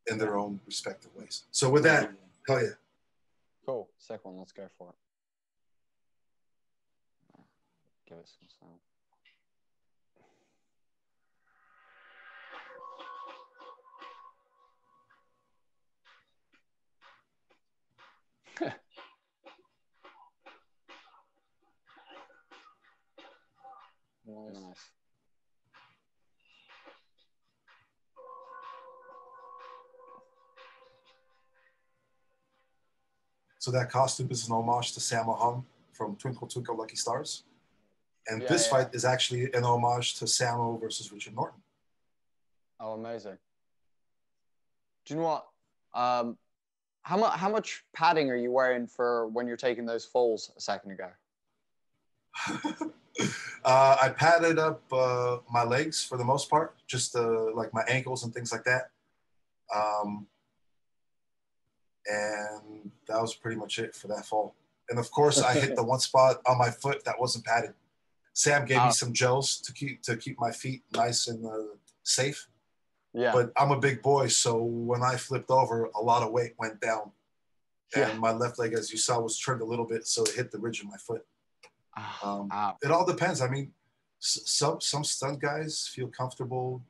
in 0.08 0.18
their 0.18 0.36
own 0.38 0.60
respective 0.66 1.16
ways. 1.16 1.46
So 1.52 1.70
with 1.70 1.84
that, 1.84 2.12
hell 2.48 2.62
yeah. 2.62 2.70
Cool. 3.66 3.90
Second 3.98 4.32
one. 4.32 4.40
Let's 4.40 4.52
go 4.52 4.68
for 4.78 4.90
it. 4.90 4.96
Give 8.10 8.18
it 8.18 8.28
some 8.28 8.50
sound. 8.60 8.80
Nice. 24.32 24.92
So 33.60 33.70
that 33.72 33.92
costume 33.92 34.30
is 34.32 34.48
an 34.48 34.54
homage 34.54 34.94
to 34.94 35.00
Sammo 35.00 35.38
Hung 35.38 35.66
from 35.94 36.16
Twinkle 36.16 36.48
Twinkle 36.48 36.76
Lucky 36.78 36.96
Stars. 36.96 37.44
And 38.28 38.42
Yeah, 38.42 38.48
this 38.48 38.66
yeah. 38.66 38.72
fight 38.72 38.90
is 38.94 39.06
actually 39.06 39.52
an 39.54 39.64
homage 39.64 40.16
to 40.16 40.26
Sammo 40.26 40.80
versus 40.80 41.12
Richard 41.12 41.36
Norton. 41.36 41.62
Oh, 42.80 42.94
amazing. 42.94 43.38
Do 45.06 45.14
you 45.14 45.20
know 45.20 45.26
what? 45.26 45.48
Um, 45.94 46.38
how 47.04 47.18
much 47.18 47.38
how 47.40 47.50
much 47.50 47.84
padding 47.94 48.30
are 48.30 48.36
you 48.36 48.52
wearing 48.52 48.88
for 48.88 49.28
when 49.28 49.48
you're 49.48 49.58
taking 49.58 49.86
those 49.86 50.06
falls 50.06 50.52
a 50.58 50.62
second 50.62 50.92
ago? 50.92 51.10
uh, 53.64 53.98
I 54.02 54.10
padded 54.10 54.58
up 54.60 54.82
uh, 54.92 55.38
my 55.52 55.64
legs 55.64 56.04
for 56.04 56.18
the 56.18 56.24
most 56.24 56.50
part, 56.50 56.76
just 56.88 57.16
uh, 57.16 57.54
like 57.54 57.74
my 57.74 57.84
ankles 57.88 58.24
and 58.24 58.34
things 58.34 58.52
like 58.52 58.64
that. 58.66 58.90
Um, 59.76 60.28
and 62.06 62.92
that 63.08 63.22
was 63.22 63.36
pretty 63.36 63.58
much 63.58 63.80
it 63.80 63.96
for 63.96 64.08
that 64.08 64.26
fall. 64.26 64.56
And 64.90 65.00
of 65.00 65.10
course, 65.12 65.42
I 65.42 65.54
hit 65.54 65.76
the 65.76 65.84
one 65.94 66.00
spot 66.00 66.42
on 66.48 66.58
my 66.58 66.70
foot 66.70 67.04
that 67.06 67.20
wasn't 67.20 67.46
padded. 67.46 67.74
Sam 68.34 68.66
gave 68.66 68.78
Ah. 68.80 68.88
me 68.88 68.92
some 68.92 69.14
gels 69.14 69.58
to 69.62 69.74
keep 69.74 70.02
to 70.04 70.16
keep 70.18 70.40
my 70.40 70.52
feet 70.52 70.84
nice 70.94 71.28
and 71.28 71.46
uh, 71.46 71.76
safe. 72.04 72.48
Yeah. 73.14 73.34
But 73.34 73.52
I'm 73.58 73.72
a 73.72 73.80
big 73.80 74.02
boy, 74.02 74.28
so 74.28 74.64
when 74.64 75.04
I 75.04 75.18
flipped 75.18 75.50
over, 75.52 75.90
a 75.96 76.02
lot 76.02 76.24
of 76.24 76.32
weight 76.32 76.54
went 76.58 76.80
down, 76.80 77.12
and 77.94 78.14
Yeah. 78.14 78.18
my 78.18 78.32
left 78.32 78.58
leg, 78.58 78.74
as 78.74 78.90
you 78.92 78.98
saw, 78.98 79.20
was 79.20 79.38
turned 79.38 79.62
a 79.62 79.66
little 79.66 79.86
bit, 79.86 80.08
so 80.08 80.24
it 80.24 80.32
hit 80.32 80.50
the 80.52 80.60
ridge 80.60 80.80
of 80.80 80.88
my 80.88 80.98
foot. 80.98 81.26
Ah, 81.98 82.20
Um, 82.40 82.50
it 82.82 82.92
all 82.92 83.06
depends. 83.06 83.42
I 83.42 83.50
mean, 83.50 83.74
some 84.20 84.80
some 84.82 85.04
stunt 85.04 85.40
guys 85.40 85.88
feel 85.94 86.08
comfortable 86.08 86.82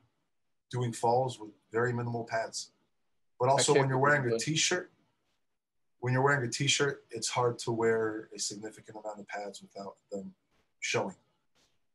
doing 0.70 0.92
falls 0.92 1.38
with 1.40 1.50
very 1.70 1.92
minimal 1.92 2.24
pads, 2.24 2.70
but 3.40 3.48
also 3.48 3.74
when 3.74 3.88
you're 3.88 3.98
wearing 3.98 4.20
a 4.22 4.24
believe 4.24 4.40
it. 4.40 4.44
t-shirt, 4.44 4.92
when 6.00 6.12
you're 6.12 6.22
wearing 6.22 6.46
a 6.46 6.50
t-shirt, 6.50 7.04
it's 7.10 7.28
hard 7.28 7.58
to 7.60 7.72
wear 7.72 8.28
a 8.34 8.38
significant 8.38 8.96
amount 9.02 9.20
of 9.20 9.26
pads 9.28 9.60
without 9.62 9.96
them 10.10 10.34
showing. 10.80 11.14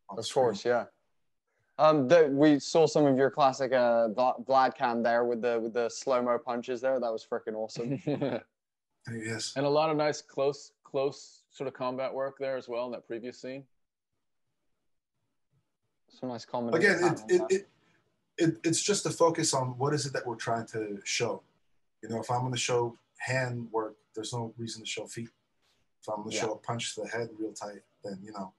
of 0.09 0.25
screen. 0.25 0.43
course, 0.45 0.65
yeah. 0.65 0.85
Um, 1.79 2.07
the, 2.07 2.27
we 2.31 2.59
saw 2.59 2.87
some 2.87 3.05
of 3.05 3.17
your 3.17 3.29
classic 3.29 3.71
uh, 3.71 4.09
Vla- 4.09 4.43
Vlad 4.45 4.75
cam 4.75 5.03
there 5.03 5.25
with 5.25 5.41
the 5.43 5.59
with 5.59 5.73
the 5.73 5.89
slow 5.89 6.21
mo 6.21 6.37
punches 6.39 6.81
there. 6.81 6.99
That 6.99 7.11
was 7.11 7.25
freaking 7.25 7.55
awesome. 7.55 8.01
Yes. 9.09 9.53
and 9.55 9.65
a 9.65 9.69
lot 9.69 9.89
of 9.89 9.95
nice 9.95 10.21
close 10.21 10.73
close 10.83 11.43
sort 11.51 11.67
of 11.67 11.73
combat 11.73 12.13
work 12.13 12.37
there 12.39 12.57
as 12.57 12.67
well 12.67 12.85
in 12.85 12.91
that 12.91 13.07
previous 13.07 13.39
scene. 13.41 13.63
Some 16.09 16.29
nice 16.29 16.45
comedy. 16.45 16.77
Again, 16.77 17.03
it, 17.03 17.21
it, 17.27 17.41
it, 17.49 17.67
it, 18.37 18.57
it's 18.63 18.81
just 18.81 19.05
a 19.05 19.09
focus 19.09 19.53
on 19.53 19.77
what 19.77 19.93
is 19.93 20.05
it 20.05 20.13
that 20.13 20.25
we're 20.25 20.35
trying 20.35 20.65
to 20.67 20.99
show. 21.03 21.41
You 22.01 22.09
know, 22.09 22.19
if 22.19 22.29
I'm 22.31 22.41
going 22.41 22.53
to 22.53 22.57
show 22.59 22.97
hand 23.17 23.67
work, 23.71 23.95
there's 24.15 24.33
no 24.33 24.53
reason 24.57 24.81
to 24.83 24.87
show 24.87 25.05
feet. 25.07 25.29
If 26.01 26.07
I'm 26.09 26.17
going 26.17 26.29
to 26.29 26.35
Yeah. 26.35 26.41
show 26.43 26.51
a 26.53 26.57
punch 26.57 26.95
to 26.95 27.01
the 27.01 27.07
head 27.07 27.29
real 27.37 27.53
tight, 27.53 27.81
then, 28.03 28.19
you 28.23 28.31
know, 28.31 28.53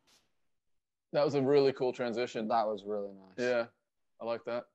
That 1.12 1.24
was 1.24 1.34
a 1.34 1.42
really 1.42 1.72
cool 1.72 1.92
transition. 1.92 2.48
That 2.48 2.66
was 2.66 2.84
really 2.84 3.12
nice. 3.12 3.38
Yeah, 3.38 3.66
I 4.20 4.24
like 4.24 4.42
that. 4.44 4.66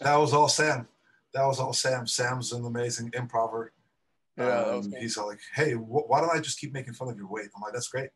That 0.00 0.16
was 0.16 0.34
all 0.34 0.48
Sam. 0.48 0.86
That 1.34 1.44
was 1.46 1.60
all 1.60 1.72
Sam. 1.72 2.06
Sam's 2.06 2.52
an 2.52 2.64
amazing 2.64 3.10
improver. 3.14 3.72
Yeah, 4.36 4.60
Um, 4.60 4.92
he's 4.98 5.16
like, 5.16 5.40
"Hey, 5.54 5.72
wh- 5.72 6.08
why 6.08 6.20
don't 6.20 6.34
I 6.34 6.40
just 6.40 6.60
keep 6.60 6.72
making 6.72 6.94
fun 6.94 7.08
of 7.08 7.16
your 7.16 7.26
weight?" 7.26 7.50
I'm 7.54 7.62
like, 7.62 7.72
"That's 7.72 7.88
great," 7.88 8.10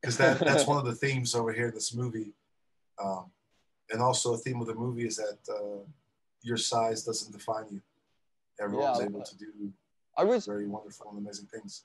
because 0.00 0.16
that 0.18 0.38
that's 0.40 0.66
one 0.68 0.78
of 0.78 0.84
the 0.84 0.94
themes 0.94 1.34
over 1.34 1.52
here 1.52 1.68
in 1.68 1.74
this 1.74 1.94
movie, 1.94 2.32
um, 3.02 3.30
and 3.90 4.00
also 4.00 4.34
a 4.34 4.38
theme 4.38 4.60
of 4.60 4.68
the 4.68 4.74
movie 4.74 5.06
is 5.06 5.16
that 5.16 5.38
uh, 5.48 5.84
your 6.42 6.56
size 6.56 7.02
doesn't 7.02 7.32
define 7.32 7.66
you. 7.70 7.82
Everyone's 8.60 9.00
Yeah, 9.00 9.06
able 9.06 9.22
to 9.22 9.36
do 9.36 9.72
I 10.16 10.24
was 10.24 10.46
very 10.46 10.66
wonderful 10.66 11.10
and 11.10 11.18
amazing 11.18 11.46
things. 11.46 11.84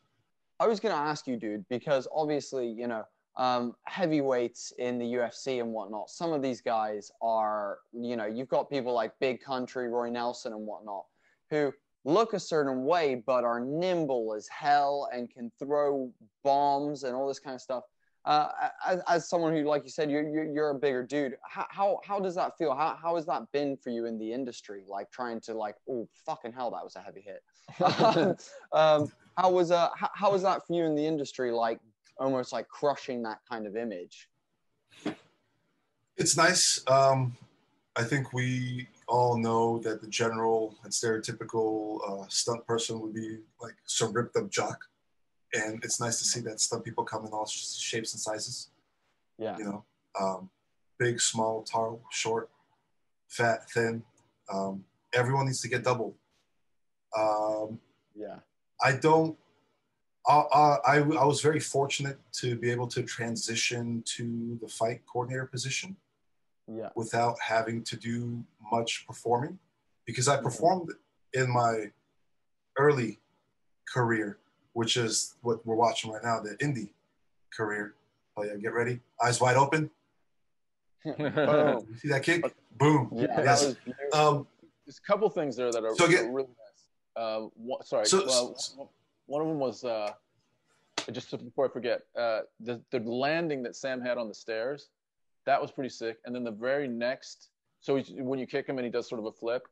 I 0.59 0.67
was 0.67 0.79
gonna 0.79 0.95
ask 0.95 1.27
you, 1.27 1.37
dude, 1.37 1.67
because 1.69 2.07
obviously, 2.13 2.67
you 2.67 2.87
know, 2.87 3.03
um, 3.37 3.75
heavyweights 3.85 4.73
in 4.77 4.97
the 4.97 5.05
UFC 5.05 5.61
and 5.61 5.71
whatnot. 5.71 6.09
Some 6.09 6.33
of 6.33 6.41
these 6.41 6.61
guys 6.61 7.11
are, 7.21 7.79
you 7.93 8.15
know, 8.15 8.25
you've 8.25 8.49
got 8.49 8.69
people 8.69 8.93
like 8.93 9.11
Big 9.19 9.41
Country, 9.41 9.87
Roy 9.87 10.09
Nelson, 10.09 10.53
and 10.53 10.65
whatnot, 10.65 11.05
who 11.49 11.73
look 12.03 12.33
a 12.33 12.39
certain 12.39 12.83
way 12.83 13.15
but 13.25 13.43
are 13.43 13.59
nimble 13.59 14.33
as 14.35 14.47
hell 14.47 15.07
and 15.13 15.29
can 15.29 15.51
throw 15.59 16.11
bombs 16.43 17.03
and 17.03 17.15
all 17.15 17.27
this 17.27 17.39
kind 17.39 17.55
of 17.55 17.61
stuff. 17.61 17.83
Uh, 18.23 18.49
as, 18.85 19.01
as 19.07 19.29
someone 19.29 19.51
who, 19.51 19.63
like 19.63 19.83
you 19.83 19.89
said, 19.89 20.11
you're, 20.11 20.27
you're, 20.27 20.43
you're 20.43 20.69
a 20.69 20.75
bigger 20.75 21.03
dude. 21.03 21.35
How, 21.43 21.65
how, 21.69 21.99
how 22.05 22.19
does 22.19 22.35
that 22.35 22.55
feel? 22.55 22.75
How, 22.75 22.95
how 23.01 23.15
has 23.15 23.25
that 23.25 23.51
been 23.51 23.75
for 23.75 23.89
you 23.89 24.05
in 24.05 24.19
the 24.19 24.31
industry? 24.31 24.83
Like 24.87 25.09
trying 25.09 25.41
to 25.41 25.55
like, 25.55 25.75
oh, 25.89 26.07
fucking 26.25 26.53
hell, 26.53 26.69
that 26.69 26.83
was 26.83 26.95
a 26.95 27.01
heavy 27.01 27.21
hit. 27.21 27.41
um, 28.73 29.11
how 29.37 29.49
was 29.49 29.71
uh 29.71 29.89
how, 29.95 30.09
how 30.13 30.31
was 30.31 30.43
that 30.43 30.65
for 30.65 30.73
you 30.73 30.85
in 30.85 30.95
the 30.95 31.05
industry 31.05 31.51
like 31.51 31.79
almost 32.21 32.53
like 32.53 32.67
crushing 32.67 33.23
that 33.23 33.39
kind 33.49 33.65
of 33.65 33.75
image 33.75 34.29
It's 36.17 36.37
nice. 36.37 36.83
Um, 36.87 37.35
I 37.95 38.03
think 38.03 38.31
we 38.31 38.87
all 39.07 39.37
know 39.37 39.79
that 39.79 40.01
the 40.01 40.07
general 40.07 40.75
and 40.83 40.93
stereotypical 40.93 41.99
uh, 42.07 42.25
stunt 42.29 42.65
person 42.67 43.01
would 43.01 43.13
be 43.13 43.39
like 43.59 43.75
some 43.85 44.13
ripped 44.13 44.35
up 44.37 44.49
jock, 44.49 44.79
and 45.53 45.83
it's 45.83 45.99
nice 45.99 46.19
to 46.19 46.25
see 46.25 46.41
that 46.41 46.61
stunt 46.61 46.85
people 46.85 47.03
come 47.03 47.25
in 47.25 47.31
all 47.31 47.47
sh- 47.47 47.79
shapes 47.79 48.13
and 48.13 48.21
sizes. 48.21 48.69
yeah 49.37 49.57
You 49.57 49.65
know, 49.65 49.83
um, 50.19 50.49
big, 50.99 51.19
small, 51.19 51.63
tall, 51.63 52.01
short, 52.11 52.49
fat, 53.27 53.69
thin. 53.71 54.03
Um, 54.53 54.85
everyone 55.13 55.47
needs 55.47 55.61
to 55.61 55.69
get 55.69 55.83
doubled. 55.83 56.15
Um, 57.17 57.79
yeah 58.15 58.39
I 58.83 58.93
don't. 58.93 59.37
Uh, 60.27 60.43
uh, 60.53 60.77
I, 60.85 60.97
I 60.97 61.25
was 61.25 61.41
very 61.41 61.59
fortunate 61.59 62.19
to 62.33 62.55
be 62.55 62.69
able 62.69 62.87
to 62.87 63.01
transition 63.03 64.03
to 64.17 64.57
the 64.61 64.67
fight 64.67 65.01
coordinator 65.11 65.47
position 65.47 65.95
yeah 66.67 66.89
without 66.95 67.35
having 67.41 67.83
to 67.83 67.97
do 67.97 68.43
much 68.71 69.05
performing 69.07 69.57
because 70.05 70.27
I 70.27 70.37
Mhm. 70.37 70.43
performed 70.43 70.89
in 71.33 71.49
my 71.49 71.91
early 72.77 73.19
career, 73.91 74.37
which 74.73 74.95
is 74.95 75.35
what 75.41 75.65
we're 75.65 75.75
watching 75.75 76.11
right 76.11 76.23
now, 76.23 76.39
the 76.39 76.55
indie 76.57 76.91
career. 77.55 77.95
Oh 78.37 78.43
yeah, 78.43 78.55
get 78.57 78.73
ready, 78.73 78.99
eyes 79.23 79.41
wide 79.41 79.57
open. 79.57 79.89
You 81.05 81.95
see 81.97 82.09
that 82.09 82.21
kick? 82.23 82.45
Boom. 82.77 83.09
yeah 83.13 83.41
Yes. 83.41 83.65
was 83.65 83.75
beautiful. 83.83 84.19
Um, 84.19 84.47
There's 84.85 84.99
a 84.99 85.01
couple 85.01 85.29
things 85.31 85.55
there 85.55 85.71
that 85.71 85.83
are, 85.83 85.95
So 85.95 86.05
again- 86.05 86.25
are 86.27 86.31
really 86.31 86.47
nice. 86.49 86.81
Uh, 87.15 87.39
one, 87.55 87.83
sorry, 87.83 88.05
So- 88.05 88.25
well, 88.25 88.55
so- 88.55 88.89
one 89.27 89.41
of 89.41 89.47
them 89.47 89.59
was 89.59 89.83
uh, 89.83 90.11
just 91.11 91.31
before 91.43 91.65
I 91.65 91.69
forget 91.69 92.01
uh, 92.17 92.41
the 92.59 92.81
the 92.91 92.99
landing 92.99 93.63
that 93.63 93.75
Sam 93.75 94.01
had 94.01 94.17
on 94.17 94.27
the 94.27 94.33
stairs. 94.35 94.89
That 95.45 95.59
was 95.61 95.71
pretty 95.71 95.89
sick. 95.89 96.19
And 96.25 96.35
then 96.35 96.43
the 96.43 96.51
very 96.51 96.87
next, 96.87 97.49
so 97.79 97.95
he, 97.95 98.21
when 98.21 98.37
you 98.37 98.45
kick 98.45 98.67
him 98.67 98.77
and 98.77 98.85
he 98.85 98.91
does 98.91 99.09
sort 99.09 99.17
of 99.19 99.25
a 99.25 99.31
flip, 99.31 99.63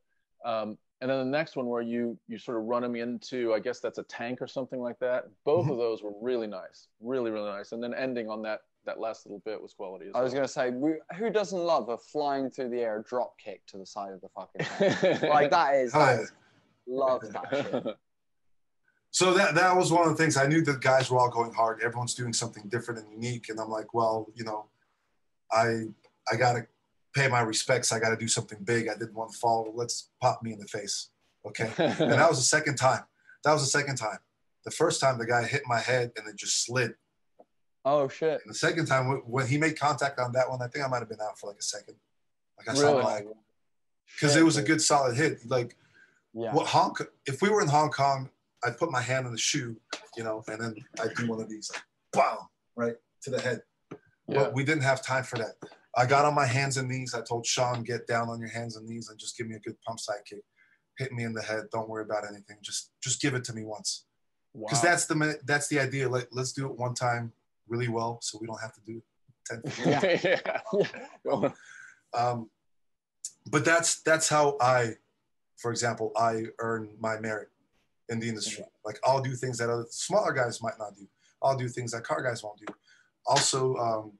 um, 0.43 0.79
and 1.01 1.11
then 1.11 1.19
the 1.19 1.25
next 1.25 1.55
one 1.55 1.67
where 1.67 1.81
you 1.83 2.17
you 2.27 2.37
sort 2.39 2.57
of 2.57 2.63
run 2.63 2.83
him 2.83 2.95
into, 2.95 3.53
I 3.53 3.59
guess 3.59 3.79
that's 3.79 3.99
a 3.99 4.03
tank 4.03 4.41
or 4.41 4.47
something 4.47 4.79
like 4.81 4.97
that. 4.99 5.25
Both 5.45 5.67
Mhm. 5.67 5.71
of 5.73 5.77
those 5.77 6.01
were 6.03 6.13
really 6.21 6.47
nice, 6.47 6.87
really 6.99 7.29
really 7.31 7.49
nice. 7.49 7.71
And 7.71 7.83
then 7.83 7.93
ending 7.93 8.29
on 8.29 8.41
that 8.43 8.61
that 8.85 8.99
last 8.99 9.25
little 9.27 9.39
bit 9.45 9.61
was 9.61 9.73
quality. 9.73 10.05
As 10.07 10.15
i 10.15 10.21
was 10.23 10.31
well. 10.33 10.39
gonna 10.39 10.47
say 10.47 10.71
who 11.17 11.29
doesn't 11.29 11.59
love 11.59 11.89
a 11.89 11.97
flying 11.97 12.49
through 12.49 12.69
the 12.69 12.79
air 12.79 13.03
drop 13.07 13.37
kick 13.37 13.63
to 13.67 13.77
the 13.77 13.85
side 13.85 14.11
of 14.13 14.21
the 14.21 14.29
fucking 14.29 14.61
head 14.65 15.21
like 15.29 15.51
that 15.51 15.75
is, 15.75 15.91
that 15.91 16.25
love 16.87 17.21
that 17.33 17.47
shit 17.51 17.95
so 19.11 19.33
that 19.33 19.55
that 19.55 19.75
was 19.75 19.91
one 19.91 20.03
of 20.07 20.09
the 20.09 20.15
things 20.15 20.37
I 20.37 20.45
knew 20.47 20.61
the 20.61 20.73
guys 20.77 21.09
were 21.09 21.17
all 21.19 21.29
going 21.29 21.53
hard. 21.53 21.81
Everyone's 21.81 22.13
doing 22.13 22.33
something 22.33 22.67
different 22.69 22.99
and 23.01 23.11
unique, 23.11 23.49
and 23.49 23.59
I'm 23.59 23.69
like, 23.69 23.93
well, 23.93 24.27
you 24.35 24.43
know, 24.43 24.65
I 25.51 25.85
I 26.31 26.35
gotta 26.37 26.67
pay 27.15 27.27
my 27.27 27.41
respects. 27.41 27.91
I 27.91 27.99
gotta 27.99 28.17
do 28.17 28.27
something 28.27 28.59
big. 28.63 28.87
I 28.87 28.93
didn't 28.93 29.15
want 29.15 29.31
to 29.31 29.37
fall. 29.37 29.71
Let's 29.75 30.09
pop 30.21 30.43
me 30.43 30.53
in 30.53 30.59
the 30.59 30.67
face, 30.67 31.09
okay? 31.47 31.71
and 31.77 32.11
that 32.11 32.29
was 32.29 32.37
the 32.39 32.45
second 32.45 32.75
time. 32.75 33.03
That 33.43 33.53
was 33.53 33.61
the 33.63 33.69
second 33.69 33.95
time. 33.95 34.19
The 34.65 34.71
first 34.71 34.99
time 35.01 35.17
the 35.17 35.25
guy 35.25 35.45
hit 35.45 35.63
my 35.65 35.79
head 35.79 36.11
and 36.17 36.27
it 36.27 36.35
just 36.35 36.65
slid. 36.65 36.93
oh 37.85 38.07
shit 38.09 38.41
And 38.43 38.49
the 38.53 38.57
second 38.57 38.85
time 38.87 39.21
when- 39.25 39.47
he 39.47 39.57
made 39.57 39.79
contact 39.79 40.19
on 40.19 40.33
that 40.33 40.49
one, 40.49 40.61
I 40.61 40.67
think 40.67 40.83
I 40.85 40.87
might 40.89 40.99
have 40.99 41.09
been 41.09 41.21
out 41.21 41.39
for 41.39 41.47
like 41.47 41.57
a 41.59 41.63
second. 41.63 41.95
Like 42.57 42.67
I 42.69 42.73
saw 42.73 42.89
Really? 42.91 43.01
black 43.01 43.23
because 44.13 44.35
it 44.35 44.43
was 44.43 44.57
a 44.57 44.61
good 44.61 44.81
solid 44.81 45.15
hit. 45.15 45.49
Like 45.49 45.75
yeah 46.33 46.53
what 46.53 46.67
Hong 46.67 46.95
if 47.25 47.41
we 47.41 47.49
were 47.49 47.61
in 47.61 47.69
Hong 47.69 47.89
Kong, 47.89 48.29
I'd 48.63 48.77
put 48.77 48.91
my 48.91 49.01
hand 49.01 49.25
on 49.25 49.31
the 49.31 49.37
shoe, 49.37 49.77
you 50.17 50.23
know, 50.23 50.43
and 50.47 50.61
then 50.61 50.75
I'd 51.01 51.15
do 51.15 51.27
one 51.27 51.41
of 51.41 51.49
these, 51.49 51.71
like, 52.15 52.25
right 52.75 52.95
to 53.23 53.29
the 53.29 53.39
head. 53.41 53.61
yeah. 53.91 53.97
But 54.27 54.53
we 54.53 54.63
didn't 54.63 54.83
have 54.83 55.01
time 55.01 55.23
for 55.23 55.37
that. 55.37 55.53
I 55.97 56.05
got 56.05 56.25
on 56.25 56.35
my 56.35 56.45
hands 56.45 56.77
and 56.77 56.87
knees. 56.87 57.13
I 57.13 57.21
told 57.21 57.45
Sean, 57.45 57.83
get 57.83 58.05
down 58.07 58.29
on 58.29 58.39
your 58.39 58.49
hands 58.49 58.75
and 58.77 58.87
knees 58.87 59.09
and 59.09 59.17
just 59.19 59.37
give 59.37 59.47
me 59.47 59.55
a 59.55 59.59
good 59.59 59.75
pump 59.81 59.99
side 59.99 60.19
kick. 60.25 60.43
Hit 60.97 61.11
me 61.13 61.23
in 61.23 61.33
the 61.33 61.41
head. 61.41 61.63
Don't 61.71 61.89
worry 61.89 62.03
about 62.03 62.25
anything. 62.27 62.57
Just 62.61 62.91
just 63.01 63.21
give 63.21 63.33
it 63.33 63.43
to 63.45 63.53
me 63.53 63.63
once. 63.63 64.05
Because 64.53 64.83
Wow. 64.83 64.89
that's 64.89 65.05
the 65.05 65.39
that's 65.45 65.67
the 65.69 65.79
idea. 65.79 66.09
Like, 66.09 66.27
let's 66.31 66.51
do 66.51 66.65
it 66.67 66.77
one 66.77 66.93
time 66.93 67.31
really 67.67 67.87
well, 67.87 68.19
so 68.21 68.37
we 68.41 68.47
don't 68.47 68.59
have 68.61 68.73
to 68.73 68.81
do 68.85 69.01
it 69.01 69.03
ten. 69.45 70.39
yeah. 71.25 71.49
Um, 72.13 72.49
but 73.49 73.63
that's 73.65 74.01
that's 74.01 74.27
how 74.29 74.57
I, 74.59 74.95
for 75.57 75.71
example, 75.71 76.11
I 76.17 76.45
earn 76.59 76.89
my 76.99 77.19
merit 77.19 77.49
in 78.09 78.19
the 78.19 78.27
industry. 78.27 78.63
Like 78.83 78.99
I'll 79.03 79.21
do 79.21 79.35
things 79.35 79.57
that 79.59 79.69
other 79.69 79.85
smaller 79.89 80.33
guys 80.33 80.61
might 80.61 80.77
not 80.77 80.95
do. 80.95 81.07
I'll 81.41 81.57
do 81.57 81.67
things 81.69 81.91
that 81.91 82.03
car 82.03 82.21
guys 82.21 82.43
won't 82.43 82.59
do. 82.59 82.65
Also, 83.25 83.75
um, 83.77 84.11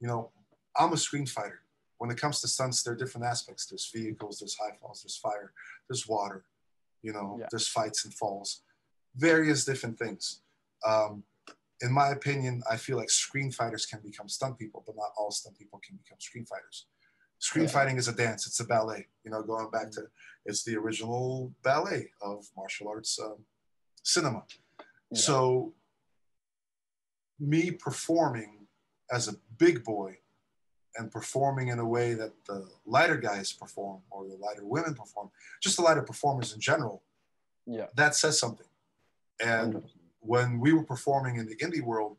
you 0.00 0.06
know, 0.08 0.30
I'm 0.76 0.92
a 0.92 0.96
screen 0.96 1.26
fighter. 1.26 1.60
When 1.98 2.10
it 2.10 2.20
comes 2.20 2.40
to 2.40 2.48
stunts, 2.48 2.82
there 2.82 2.92
are 2.92 2.96
different 2.96 3.26
aspects. 3.26 3.66
There's 3.66 3.90
vehicles, 3.92 4.38
there's 4.38 4.56
high 4.56 4.76
falls, 4.80 5.02
there's 5.02 5.16
fire, 5.16 5.52
there's 5.88 6.06
water. 6.06 6.44
You 7.02 7.12
know, 7.12 7.36
Yeah. 7.40 7.46
there's 7.50 7.68
fights 7.68 8.04
and 8.04 8.12
falls, 8.14 8.62
various 9.14 9.64
different 9.64 9.98
things. 9.98 10.42
Um, 10.84 11.24
in 11.80 11.92
my 11.92 12.08
opinion, 12.08 12.62
I 12.68 12.76
feel 12.76 12.96
like 12.96 13.10
screen 13.10 13.52
fighters 13.52 13.86
can 13.86 14.00
become 14.00 14.28
stunt 14.28 14.58
people, 14.58 14.82
but 14.84 14.96
not 14.96 15.12
all 15.16 15.30
stunt 15.30 15.56
people 15.56 15.80
can 15.84 15.96
become 15.96 16.18
screen 16.20 16.44
fighters. 16.44 16.86
Screen 17.38 17.64
Yeah. 17.66 17.70
fighting 17.70 17.96
is 17.96 18.08
a 18.08 18.12
dance; 18.12 18.46
it's 18.46 18.60
a 18.60 18.64
ballet. 18.64 19.06
You 19.24 19.30
know, 19.30 19.42
going 19.42 19.70
back 19.70 19.90
to 19.92 20.02
it's 20.44 20.64
the 20.64 20.76
original 20.76 21.52
ballet 21.62 22.10
of 22.20 22.46
martial 22.56 22.88
arts 22.88 23.18
um, 23.20 23.44
cinema. 24.02 24.44
Yeah. 25.10 25.18
So, 25.18 25.74
me 27.38 27.70
performing 27.70 28.66
as 29.10 29.28
a 29.28 29.34
big 29.56 29.84
boy 29.84 30.18
and 30.96 31.10
performing 31.10 31.68
in 31.68 31.78
a 31.78 31.84
way 31.84 32.14
that 32.14 32.32
the 32.46 32.68
lighter 32.84 33.16
guys 33.16 33.52
perform 33.52 34.02
or 34.10 34.26
the 34.26 34.34
lighter 34.36 34.64
women 34.64 34.94
perform, 34.94 35.30
just 35.62 35.76
the 35.76 35.82
lighter 35.82 36.02
performers 36.02 36.52
in 36.52 36.60
general, 36.60 37.02
yeah 37.66 37.86
that 37.94 38.14
says 38.14 38.38
something. 38.38 38.66
And 39.44 39.84
when 40.20 40.58
we 40.58 40.72
were 40.72 40.82
performing 40.82 41.36
in 41.36 41.46
the 41.46 41.56
indie 41.56 41.82
world, 41.82 42.16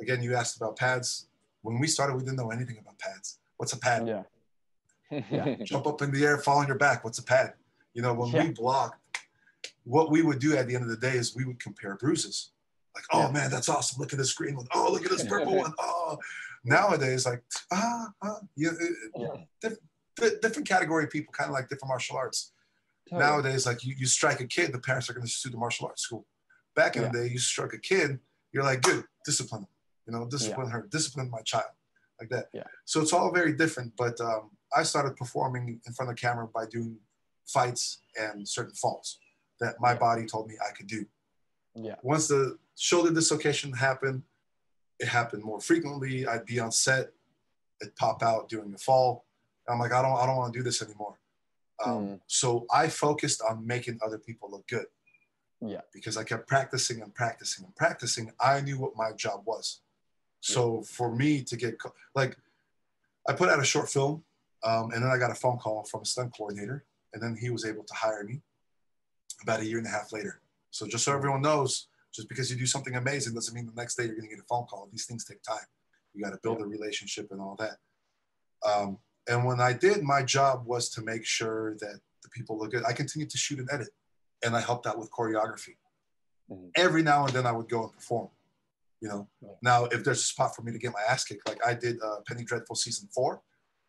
again, 0.00 0.22
you 0.22 0.34
asked 0.34 0.56
about 0.56 0.76
pads. 0.76 1.28
When 1.62 1.78
we 1.78 1.86
started, 1.86 2.14
we 2.14 2.22
didn't 2.22 2.36
know 2.36 2.50
anything 2.50 2.78
about 2.78 2.98
pads. 2.98 3.38
What's 3.56 3.72
a 3.72 3.78
pad? 3.78 4.06
yeah 4.06 4.24
yeah. 5.10 5.56
Jump 5.64 5.86
up 5.86 6.02
in 6.02 6.10
the 6.12 6.24
air, 6.24 6.38
fall 6.38 6.58
on 6.58 6.66
your 6.66 6.78
back. 6.78 7.04
What's 7.04 7.18
a 7.18 7.22
pad? 7.22 7.54
You 7.94 8.02
know, 8.02 8.14
when 8.14 8.30
Yeah. 8.30 8.44
we 8.44 8.50
block, 8.50 8.98
what 9.84 10.10
we 10.10 10.22
would 10.22 10.38
do 10.38 10.56
at 10.56 10.66
the 10.68 10.74
end 10.74 10.84
of 10.84 10.90
the 10.90 10.96
day 10.96 11.16
is 11.16 11.34
we 11.34 11.44
would 11.44 11.58
compare 11.60 11.96
bruises. 11.96 12.50
Like, 12.94 13.04
oh 13.12 13.20
Yeah. 13.22 13.30
man, 13.32 13.50
that's 13.50 13.68
awesome. 13.68 14.00
Look 14.00 14.12
at 14.12 14.18
this 14.18 14.32
green 14.32 14.56
one. 14.56 14.66
Oh, 14.72 14.90
look 14.92 15.04
at 15.04 15.10
this 15.10 15.24
purple 15.26 15.56
one. 15.64 15.72
Oh, 15.78 16.18
nowadays, 16.64 17.26
like, 17.26 17.42
ah, 17.72 18.08
ah 18.22 18.40
you, 18.56 18.70
Yeah. 19.16 19.28
diff- 19.60 19.78
di- 20.16 20.38
different 20.42 20.68
category 20.68 21.04
of 21.04 21.10
people, 21.10 21.32
kind 21.32 21.48
of 21.48 21.54
like 21.54 21.68
different 21.68 21.88
martial 21.88 22.16
arts. 22.16 22.52
Totally. 23.08 23.28
Nowadays, 23.28 23.66
like 23.66 23.84
you, 23.84 23.94
you 23.98 24.06
strike 24.06 24.40
a 24.40 24.46
kid, 24.46 24.72
the 24.72 24.78
parents 24.78 25.08
are 25.10 25.14
going 25.14 25.26
to 25.26 25.32
sue 25.32 25.50
the 25.50 25.56
martial 25.56 25.86
arts 25.86 26.02
school. 26.02 26.26
Back 26.76 26.96
in 26.96 27.02
the 27.02 27.10
day, 27.10 27.26
you 27.26 27.38
struck 27.38 27.72
a 27.74 27.78
kid, 27.78 28.20
you're 28.52 28.62
like, 28.62 28.82
good, 28.82 29.04
discipline 29.24 29.62
him. 29.62 29.68
You 30.06 30.12
know, 30.12 30.26
discipline 30.26 30.70
her, 30.70 30.86
discipline 30.90 31.30
my 31.30 31.40
child, 31.42 31.70
like 32.20 32.28
that. 32.30 32.46
Yeah. 32.52 32.64
So 32.84 33.00
it's 33.00 33.12
all 33.12 33.32
very 33.32 33.52
different. 33.52 33.92
But 33.96 34.20
um, 34.20 34.50
I 34.76 34.82
started 34.84 35.16
performing 35.16 35.80
in 35.86 35.92
front 35.92 36.10
of 36.10 36.16
the 36.16 36.20
camera 36.20 36.46
by 36.46 36.66
doing 36.66 36.96
fights 37.46 38.02
and 38.16 38.48
certain 38.48 38.74
falls 38.74 39.18
that 39.60 39.74
my 39.80 39.94
body 39.94 40.26
told 40.26 40.48
me 40.48 40.54
I 40.66 40.72
could 40.72 40.86
do. 40.86 41.04
yeah 41.74 41.96
Once 42.02 42.28
the 42.28 42.56
shoulder 42.76 43.12
dislocation 43.12 43.72
happened. 43.72 44.22
It 44.98 45.08
happened 45.08 45.42
more 45.44 45.60
frequently. 45.60 46.26
I'd 46.26 46.44
be 46.44 46.60
on 46.60 46.72
set, 46.72 47.12
it'd 47.80 47.96
pop 47.96 48.22
out 48.22 48.48
during 48.50 48.70
the 48.70 48.78
fall. 48.78 49.24
I'm 49.68 49.78
like, 49.78 49.92
I 49.92 50.02
don't, 50.02 50.16
I 50.18 50.26
don't 50.26 50.36
want 50.36 50.52
to 50.52 50.58
do 50.58 50.62
this 50.62 50.82
anymore. 50.82 51.14
Um, 51.84 51.92
Mm. 52.06 52.20
So 52.26 52.66
I 52.70 52.88
focused 52.88 53.40
on 53.48 53.66
making 53.66 53.98
other 54.04 54.18
people 54.18 54.50
look 54.50 54.66
good. 54.66 54.86
Yeah. 55.62 55.80
Because 55.92 56.16
I 56.18 56.24
kept 56.24 56.46
practicing 56.46 57.00
and 57.02 57.14
practicing 57.14 57.64
and 57.64 57.74
practicing. 57.76 58.32
I 58.40 58.60
knew 58.60 58.78
what 58.78 58.96
my 58.96 59.12
job 59.12 59.42
was. 59.46 59.80
So 60.40 60.82
for 60.82 61.14
me 61.14 61.42
to 61.44 61.56
get 61.56 61.76
like, 62.14 62.36
I 63.28 63.32
put 63.32 63.48
out 63.48 63.60
a 63.60 63.64
short 63.64 63.88
film, 63.90 64.24
um, 64.62 64.90
and 64.92 65.02
then 65.02 65.10
I 65.10 65.18
got 65.18 65.30
a 65.30 65.34
phone 65.34 65.58
call 65.58 65.84
from 65.84 66.02
a 66.02 66.04
stunt 66.04 66.34
coordinator, 66.36 66.84
and 67.12 67.22
then 67.22 67.36
he 67.40 67.50
was 67.50 67.64
able 67.64 67.84
to 67.84 67.94
hire 67.94 68.24
me 68.24 68.42
about 69.42 69.60
a 69.60 69.64
year 69.66 69.78
and 69.78 69.86
a 69.86 69.90
half 69.90 70.12
later. 70.12 70.40
So 70.70 70.86
just 70.86 71.04
so 71.04 71.14
everyone 71.14 71.42
knows, 71.42 71.88
just 72.12 72.28
because 72.28 72.50
you 72.50 72.56
do 72.56 72.66
something 72.66 72.94
amazing 72.96 73.34
doesn't 73.34 73.54
mean 73.54 73.66
the 73.66 73.72
next 73.74 73.96
day 73.96 74.04
you're 74.04 74.16
going 74.16 74.28
to 74.28 74.34
get 74.34 74.42
a 74.42 74.46
phone 74.48 74.66
call. 74.66 74.88
These 74.92 75.06
things 75.06 75.24
take 75.24 75.42
time. 75.42 75.64
You 76.12 76.22
got 76.24 76.30
to 76.30 76.38
build 76.42 76.60
a 76.60 76.64
relationship 76.66 77.28
and 77.30 77.40
all 77.40 77.56
that. 77.58 77.78
Um, 78.68 78.98
and 79.28 79.44
when 79.44 79.60
I 79.60 79.72
did, 79.72 80.02
my 80.02 80.22
job 80.22 80.66
was 80.66 80.90
to 80.90 81.02
make 81.02 81.24
sure 81.24 81.76
that 81.80 82.00
the 82.22 82.28
people 82.30 82.58
look 82.58 82.72
good. 82.72 82.84
I 82.86 82.92
continued 82.92 83.30
to 83.30 83.38
shoot 83.38 83.58
and 83.58 83.68
edit, 83.72 83.88
and 84.44 84.56
I 84.56 84.60
helped 84.60 84.86
out 84.86 84.98
with 84.98 85.10
choreography. 85.10 85.76
Mhm. 86.50 86.70
Every 86.74 87.02
now 87.02 87.24
and 87.24 87.32
then, 87.32 87.46
I 87.46 87.52
would 87.52 87.68
go 87.68 87.84
and 87.84 87.92
perform. 87.92 88.28
You 89.00 89.08
know, 89.08 89.28
Yeah. 89.40 89.48
now 89.62 89.84
if 89.86 90.04
there's 90.04 90.20
a 90.20 90.24
spot 90.24 90.54
for 90.54 90.62
me 90.62 90.72
to 90.72 90.78
get 90.78 90.92
my 90.92 91.00
ass 91.08 91.24
kicked, 91.24 91.48
like 91.48 91.64
I 91.64 91.74
did 91.74 92.02
uh, 92.02 92.20
Penny 92.26 92.44
Dreadful 92.44 92.76
season 92.76 93.08
four, 93.08 93.42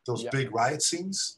those 0.05 0.23
big 0.31 0.53
riot 0.53 0.81
scenes, 0.81 1.37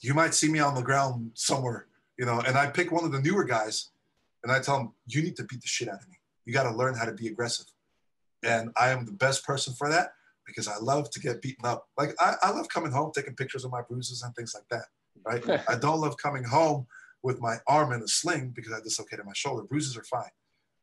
you 0.00 0.14
might 0.14 0.34
see 0.34 0.48
me 0.48 0.60
on 0.60 0.74
the 0.74 0.82
ground 0.82 1.30
somewhere. 1.34 1.86
You 2.18 2.26
know, 2.26 2.40
and 2.40 2.56
I 2.56 2.68
pick 2.68 2.92
one 2.92 3.04
of 3.04 3.12
the 3.12 3.20
newer 3.20 3.44
guys, 3.44 3.90
and 4.42 4.52
I 4.52 4.60
tell 4.60 4.78
him, 4.78 4.92
"You 5.06 5.22
need 5.22 5.36
to 5.36 5.44
beat 5.44 5.60
the 5.60 5.66
shit 5.66 5.88
out 5.88 6.02
of 6.02 6.08
me. 6.08 6.16
You 6.44 6.52
got 6.52 6.64
to 6.64 6.76
learn 6.76 6.94
how 6.94 7.04
to 7.04 7.12
be 7.12 7.26
aggressive." 7.26 7.66
And 8.44 8.70
I 8.76 8.90
am 8.90 9.04
the 9.04 9.12
best 9.12 9.44
person 9.44 9.74
for 9.74 9.88
that 9.88 10.12
because 10.46 10.68
I 10.68 10.76
love 10.76 11.10
to 11.10 11.20
get 11.20 11.42
beaten 11.42 11.64
up. 11.64 11.88
Like 11.96 12.14
I, 12.20 12.34
I 12.42 12.50
love 12.50 12.68
coming 12.68 12.92
home, 12.92 13.10
taking 13.14 13.34
pictures 13.34 13.64
of 13.64 13.70
my 13.72 13.82
bruises 13.82 14.22
and 14.22 14.34
things 14.34 14.54
like 14.54 14.68
that. 14.70 14.86
Right? 15.24 15.64
I 15.68 15.76
don't 15.76 16.00
love 16.00 16.16
coming 16.18 16.44
home 16.44 16.86
with 17.22 17.40
my 17.40 17.56
arm 17.66 17.92
in 17.92 18.02
a 18.02 18.08
sling 18.08 18.52
because 18.54 18.72
I 18.72 18.80
dislocated 18.80 19.24
my 19.24 19.32
shoulder. 19.34 19.64
Bruises 19.64 19.96
are 19.96 20.04
fine. 20.04 20.30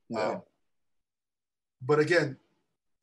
Yeah. 0.09 0.19
Um, 0.19 0.41
but 1.81 1.99
again, 1.99 2.38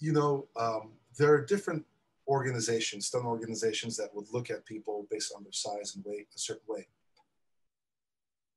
you 0.01 0.12
know, 0.12 0.48
um, 0.59 0.93
there 1.19 1.32
are 1.32 1.44
different 1.44 1.85
organizations, 2.29 3.07
stunt 3.07 3.25
organizations 3.25 3.97
that 3.97 4.15
would 4.15 4.27
look 4.33 4.51
at 4.51 4.65
people 4.67 5.07
based 5.11 5.33
on 5.35 5.43
their 5.43 5.53
size 5.53 5.97
and 5.97 6.05
weight 6.07 6.29
a 6.35 6.39
certain 6.39 6.63
way. 6.69 6.87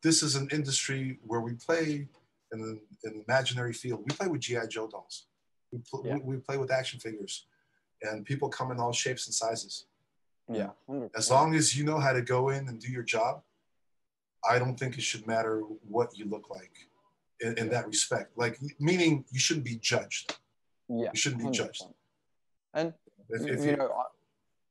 This 0.03 0.23
is 0.23 0.35
an 0.35 0.49
industry 0.51 1.19
where 1.25 1.41
we 1.41 1.53
play 1.53 2.07
in 2.51 2.61
an, 3.03 3.23
imaginary 3.27 3.73
field. 3.73 3.99
We 4.07 4.15
play 4.15 4.27
with 4.27 4.41
GI 4.41 4.67
Joe 4.69 4.87
dolls. 4.87 5.25
We, 5.71 5.79
pl- 5.89 6.03
Yeah. 6.05 6.15
we, 6.17 6.35
we 6.35 6.41
play 6.41 6.57
with 6.57 6.71
action 6.71 6.99
figures, 6.99 7.45
and 8.01 8.25
people 8.25 8.49
come 8.49 8.71
in 8.71 8.79
all 8.79 8.91
shapes 8.91 9.27
and 9.27 9.33
sizes. 9.33 9.85
yeah, 10.49 10.71
100%. 10.89 11.11
As 11.15 11.29
long 11.31 11.55
as 11.55 11.77
you 11.77 11.85
know 11.85 11.97
how 11.99 12.11
to 12.11 12.21
go 12.21 12.49
in 12.49 12.67
and 12.67 12.79
do 12.79 12.91
your 12.91 13.03
job, 13.03 13.41
I 14.49 14.59
don't 14.59 14.77
think 14.77 14.97
it 14.97 15.01
should 15.03 15.25
matter 15.27 15.61
what 15.87 16.17
you 16.17 16.25
look 16.25 16.49
like 16.49 16.71
in, 17.39 17.57
in 17.57 17.69
that 17.69 17.87
respect. 17.87 18.37
Like, 18.37 18.59
meaning 18.79 19.23
you 19.31 19.39
shouldn't 19.39 19.65
be 19.65 19.75
judged. 19.77 20.35
yeah, 20.89 21.09
You 21.13 21.17
shouldn't 21.21 21.41
be 21.41 21.47
100%. 21.47 21.53
judged. 21.53 21.83
And 22.73 22.93
If, 23.31 23.47
you, 23.47 23.53
if 23.53 23.59
you 23.59 23.71
you, 23.71 23.77
know, 23.77 23.91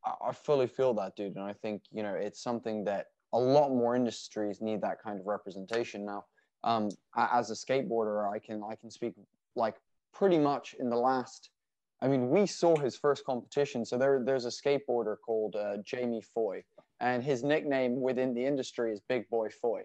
I, 0.04 0.28
I 0.28 0.32
fully 0.32 0.66
feel 0.66 0.94
that, 0.94 1.16
dude, 1.16 1.36
and 1.36 1.44
I 1.44 1.52
think 1.52 1.82
you 1.92 2.02
know 2.02 2.14
it's 2.14 2.42
something 2.42 2.84
that 2.84 3.06
a 3.32 3.38
lot 3.38 3.70
more 3.70 3.94
industries 3.94 4.60
need 4.60 4.80
that 4.82 5.02
kind 5.02 5.20
of 5.20 5.26
representation 5.26 6.04
now. 6.04 6.24
Um, 6.64 6.90
as 7.16 7.50
a 7.50 7.54
skateboarder, 7.54 8.30
I 8.30 8.38
can 8.38 8.62
I 8.68 8.74
can 8.74 8.90
speak 8.90 9.14
like 9.56 9.76
pretty 10.12 10.38
much 10.38 10.74
in 10.78 10.90
the 10.90 10.96
last. 10.96 11.50
I 12.02 12.08
mean, 12.08 12.30
we 12.30 12.46
saw 12.46 12.76
his 12.76 12.96
first 12.96 13.26
competition. 13.26 13.84
So 13.84 13.98
there, 13.98 14.22
there's 14.24 14.46
a 14.46 14.48
skateboarder 14.48 15.16
called 15.24 15.54
uh, 15.54 15.76
Jamie 15.84 16.22
Foy, 16.22 16.64
and 17.00 17.22
his 17.22 17.42
nickname 17.42 18.00
within 18.00 18.34
the 18.34 18.44
industry 18.44 18.92
is 18.92 19.00
Big 19.08 19.28
Boy 19.28 19.48
Foy, 19.50 19.82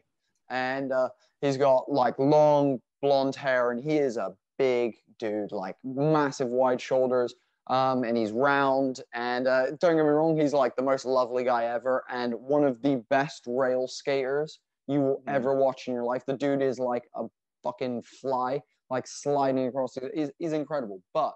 and 0.49 0.91
uh, 0.91 1.10
he's 1.41 1.57
got 1.57 1.91
like 1.91 2.18
long 2.18 2.81
blonde 3.02 3.35
hair, 3.35 3.72
and 3.72 3.84
he 3.84 3.97
is 3.97 4.18
a 4.18 4.34
big 4.57 4.95
dude, 5.19 5.52
like 5.52 5.76
massive 5.84 6.47
wide 6.47 6.81
shoulders, 6.81 7.35
um, 7.68 8.04
and 8.04 8.16
he's 8.18 8.32
round. 8.32 9.02
And 9.14 9.48
uh, 9.48 9.72
don't 9.72 9.96
get 9.96 10.04
me 10.04 10.10
wrong, 10.10 10.38
he's 10.40 10.54
like 10.54 10.76
the 10.76 10.84
most 10.84 11.06
lovely 11.06 11.44
guy 11.44 11.66
ever, 11.66 12.04
and 12.10 12.34
one 12.34 12.64
of 12.64 12.82
the 12.82 13.04
best 13.10 13.44
rail 13.48 13.88
skaters 13.88 14.60
you 14.88 15.02
will 15.02 15.18
Mhm. 15.26 15.34
ever 15.34 15.56
watch 15.56 15.88
in 15.88 15.94
your 15.94 16.04
life. 16.04 16.24
The 16.26 16.38
dude 16.38 16.62
is 16.62 16.78
like 16.78 17.10
a 17.16 17.26
fucking 17.64 18.04
fly, 18.04 18.62
like 18.90 19.08
sliding 19.08 19.68
across. 19.68 19.96
The, 19.96 20.12
he's, 20.14 20.32
he's 20.38 20.54
incredible. 20.54 21.02
But 21.14 21.34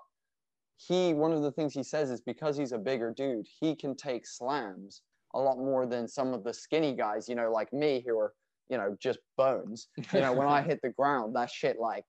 he, 0.78 1.14
one 1.14 1.32
of 1.34 1.42
the 1.42 1.52
things 1.52 1.74
he 1.74 1.84
says 1.84 2.12
is 2.12 2.22
because 2.22 2.56
he's 2.58 2.72
a 2.72 2.78
bigger 2.78 3.12
dude, 3.12 3.48
he 3.60 3.76
can 3.76 3.96
take 3.96 4.26
slams 4.26 5.02
a 5.34 5.40
lot 5.40 5.58
more 5.58 5.86
than 5.86 6.08
some 6.08 6.34
of 6.34 6.44
the 6.44 6.54
skinny 6.54 6.94
guys, 6.96 7.28
you 7.28 7.36
know, 7.36 7.52
like 7.52 7.74
me, 7.74 8.04
who 8.06 8.18
are, 8.18 8.34
you 8.70 8.78
know, 8.78 8.96
just 9.00 9.20
bones. 9.36 9.90
You 10.14 10.22
know, 10.22 10.34
when 10.34 10.48
I 10.48 10.62
hit 10.70 10.80
the 10.82 10.90
ground, 10.90 11.36
that 11.36 11.50
shit 11.50 11.80
like 11.80 12.06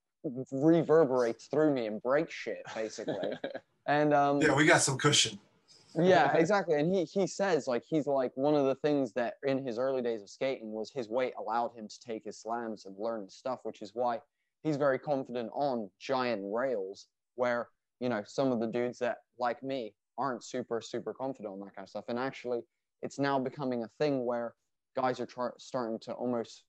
reverberates 0.52 1.46
through 1.46 1.74
me 1.74 1.86
and 1.86 2.02
breaks 2.02 2.34
shit, 2.34 2.62
basically. 2.74 3.32
And 3.86 4.14
um, 4.14 4.40
yeah, 4.40 4.54
we 4.54 4.66
got 4.66 4.82
some 4.82 4.98
cushion. 4.98 5.38
yeah, 5.98 6.32
exactly. 6.36 6.78
And 6.78 6.94
he 6.94 7.04
he 7.04 7.26
says 7.26 7.66
like 7.66 7.82
he's 7.88 8.06
like 8.06 8.30
one 8.36 8.54
of 8.54 8.66
the 8.66 8.76
things 8.76 9.12
that 9.14 9.34
in 9.42 9.66
his 9.66 9.78
early 9.78 10.00
days 10.02 10.22
of 10.22 10.28
skating 10.28 10.70
was 10.70 10.92
his 10.94 11.08
weight 11.08 11.32
allowed 11.36 11.72
him 11.74 11.88
to 11.88 12.00
take 12.06 12.24
his 12.24 12.40
slams 12.40 12.86
and 12.86 12.94
learn 12.98 13.28
stuff, 13.28 13.60
which 13.64 13.82
is 13.82 13.90
why 13.94 14.20
he's 14.62 14.76
very 14.76 14.98
confident 14.98 15.50
on 15.54 15.90
giant 15.98 16.42
rails 16.44 17.08
where 17.34 17.68
you 17.98 18.08
know 18.08 18.22
some 18.26 18.52
of 18.52 18.60
the 18.60 18.66
dudes 18.66 18.98
that 18.98 19.16
like 19.38 19.60
me 19.62 19.94
aren't 20.18 20.44
super 20.44 20.80
super 20.80 21.12
confident 21.12 21.52
on 21.52 21.58
that 21.60 21.74
kind 21.74 21.86
of 21.86 21.88
stuff. 21.88 22.04
And 22.08 22.18
actually, 22.18 22.60
it's 23.02 23.18
now 23.18 23.40
becoming 23.40 23.82
a 23.82 23.88
thing 23.98 24.24
where 24.24 24.54
guys 24.94 25.18
are 25.18 25.26
try- 25.26 25.50
starting 25.58 25.98
to 26.00 26.12
almost 26.12 26.64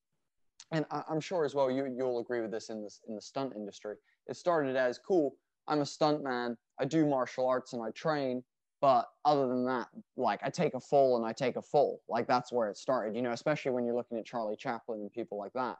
and 0.71 0.85
I, 0.91 1.03
I'm 1.09 1.19
sure 1.19 1.45
as 1.45 1.55
well 1.55 1.69
you 1.69 1.85
you'll 1.97 2.19
agree 2.19 2.41
with 2.41 2.51
this 2.51 2.69
in 2.69 2.81
this 2.83 3.01
in 3.07 3.15
the 3.15 3.21
stunt 3.21 3.53
industry. 3.55 3.95
It 4.27 4.35
started 4.35 4.75
as 4.75 4.97
cool. 4.97 5.35
I'm 5.67 5.81
a 5.81 5.85
stunt 5.85 6.23
man. 6.23 6.57
I 6.79 6.85
do 6.85 7.05
martial 7.05 7.47
arts 7.47 7.73
and 7.73 7.81
I 7.81 7.91
train, 7.91 8.43
but 8.81 9.07
other 9.25 9.47
than 9.47 9.65
that, 9.65 9.87
like 10.17 10.39
I 10.43 10.49
take 10.49 10.73
a 10.73 10.79
fall 10.79 11.17
and 11.17 11.25
I 11.25 11.33
take 11.33 11.55
a 11.55 11.61
fall. 11.61 12.01
Like 12.09 12.27
that's 12.27 12.51
where 12.51 12.69
it 12.69 12.77
started. 12.77 13.15
You 13.15 13.21
know, 13.21 13.31
especially 13.31 13.71
when 13.71 13.85
you're 13.85 13.95
looking 13.95 14.17
at 14.17 14.25
Charlie 14.25 14.55
Chaplin 14.55 15.01
and 15.01 15.11
people 15.11 15.37
like 15.37 15.53
that. 15.53 15.77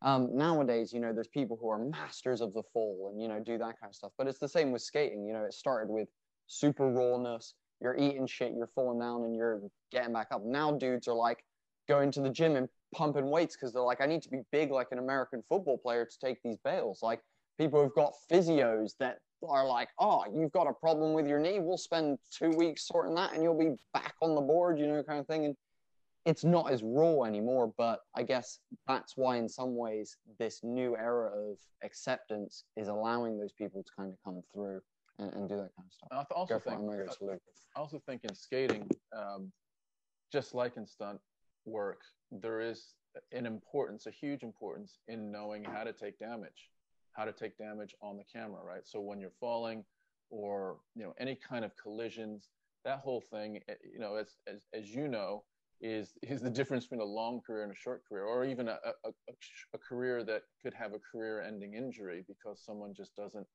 Um, 0.00 0.36
nowadays, 0.36 0.92
you 0.92 1.00
know, 1.00 1.12
there's 1.12 1.28
people 1.28 1.58
who 1.60 1.68
are 1.68 1.78
masters 1.78 2.40
of 2.40 2.54
the 2.54 2.62
fall 2.72 3.10
and 3.12 3.20
you 3.20 3.28
know 3.28 3.40
do 3.40 3.58
that 3.58 3.80
kind 3.80 3.90
of 3.90 3.94
stuff. 3.94 4.12
But 4.16 4.28
it's 4.28 4.38
the 4.38 4.48
same 4.48 4.72
with 4.72 4.82
skating. 4.82 5.26
You 5.26 5.32
know, 5.32 5.44
it 5.44 5.54
started 5.54 5.92
with 5.92 6.08
super 6.46 6.90
rawness. 6.90 7.54
You're 7.80 7.96
eating 7.96 8.26
shit. 8.26 8.54
You're 8.56 8.70
falling 8.74 8.98
down 8.98 9.24
and 9.24 9.36
you're 9.36 9.62
getting 9.92 10.12
back 10.12 10.28
up. 10.32 10.44
Now 10.44 10.72
dudes 10.72 11.06
are 11.06 11.14
like 11.14 11.44
going 11.88 12.10
to 12.12 12.20
the 12.20 12.30
gym 12.30 12.56
and 12.56 12.68
pumping 12.94 13.30
weights 13.30 13.56
because 13.56 13.72
they're 13.72 13.82
like, 13.82 14.00
I 14.00 14.06
need 14.06 14.22
to 14.22 14.28
be 14.28 14.40
big 14.52 14.70
like 14.70 14.88
an 14.92 14.98
American 14.98 15.42
football 15.48 15.78
player 15.78 16.04
to 16.04 16.18
take 16.26 16.38
these 16.42 16.58
bails. 16.64 17.00
Like 17.02 17.20
people 17.58 17.82
who've 17.82 17.94
got 17.94 18.12
physios 18.30 18.92
that 19.00 19.18
are 19.48 19.66
like, 19.66 19.88
oh, 19.98 20.24
you've 20.34 20.52
got 20.52 20.66
a 20.66 20.72
problem 20.72 21.12
with 21.12 21.26
your 21.26 21.38
knee. 21.38 21.58
We'll 21.60 21.78
spend 21.78 22.18
two 22.32 22.50
weeks 22.50 22.86
sorting 22.86 23.14
that 23.16 23.32
and 23.32 23.42
you'll 23.42 23.58
be 23.58 23.76
back 23.92 24.14
on 24.22 24.34
the 24.34 24.40
board, 24.40 24.78
you 24.78 24.86
know, 24.86 25.02
kind 25.02 25.20
of 25.20 25.26
thing. 25.26 25.44
And 25.46 25.56
it's 26.26 26.44
not 26.44 26.70
as 26.70 26.82
raw 26.82 27.22
anymore, 27.22 27.72
but 27.78 28.00
I 28.14 28.22
guess 28.22 28.58
that's 28.86 29.16
why, 29.16 29.36
in 29.36 29.48
some 29.48 29.76
ways, 29.76 30.16
this 30.38 30.60
new 30.62 30.96
era 30.96 31.30
of 31.30 31.56
acceptance 31.82 32.64
is 32.76 32.88
allowing 32.88 33.38
those 33.38 33.52
people 33.52 33.82
to 33.82 33.90
kind 33.96 34.12
of 34.12 34.18
come 34.24 34.42
through 34.52 34.80
and, 35.18 35.32
and 35.32 35.48
do 35.48 35.56
that 35.56 35.70
kind 35.76 35.86
of 35.86 35.92
stuff. 35.92 36.08
I 36.12 36.34
also 36.34 36.54
Go 36.54 36.60
for 36.60 36.68
it, 36.68 36.70
think 36.72 36.80
I'm 36.80 36.86
gonna 36.86 37.04
go 37.06 37.12
to 37.12 37.24
Luke. 37.24 37.42
I 37.74 37.80
also 37.80 38.02
think 38.06 38.24
in 38.24 38.34
skating, 38.34 38.86
um, 39.16 39.50
just 40.30 40.54
like 40.54 40.76
in 40.76 40.86
stunt 40.86 41.20
work, 41.68 42.00
there 42.30 42.60
is 42.60 42.94
an 43.32 43.46
importance, 43.46 44.06
a 44.06 44.10
huge 44.10 44.42
importance 44.42 44.98
in 45.08 45.30
knowing 45.32 45.64
how 45.64 45.84
to 45.84 45.92
take 45.92 46.18
damage, 46.18 46.70
how 47.12 47.24
to 47.24 47.32
take 47.32 47.56
damage 47.58 47.94
on 48.02 48.16
the 48.16 48.24
camera, 48.32 48.62
right? 48.64 48.86
So 48.86 49.00
when 49.00 49.20
you're 49.20 49.32
falling 49.40 49.84
or, 50.30 50.78
you 50.94 51.02
know, 51.02 51.14
any 51.18 51.34
kind 51.36 51.64
of 51.64 51.72
collisions, 51.76 52.48
that 52.84 53.00
whole 53.00 53.20
thing, 53.20 53.60
eh, 53.68 53.74
you 53.92 53.98
know, 53.98 54.16
as, 54.16 54.36
as, 54.46 54.66
as 54.74 54.88
you 54.88 55.08
know, 55.08 55.44
is, 55.80 56.12
is 56.22 56.40
the 56.40 56.50
difference 56.50 56.84
between 56.84 57.00
a 57.00 57.10
long 57.10 57.40
career 57.40 57.62
and 57.62 57.72
a 57.72 57.76
short 57.76 58.02
career, 58.08 58.24
or 58.24 58.44
even 58.44 58.68
a, 58.68 58.78
a, 58.84 59.08
a, 59.08 59.32
a 59.74 59.78
career 59.78 60.22
that 60.24 60.42
could 60.62 60.74
have 60.74 60.92
a 60.92 60.98
career 60.98 61.42
ending 61.42 61.74
injury 61.74 62.24
because 62.28 62.62
someone 62.64 62.94
just 62.94 63.16
doesn't 63.16 63.46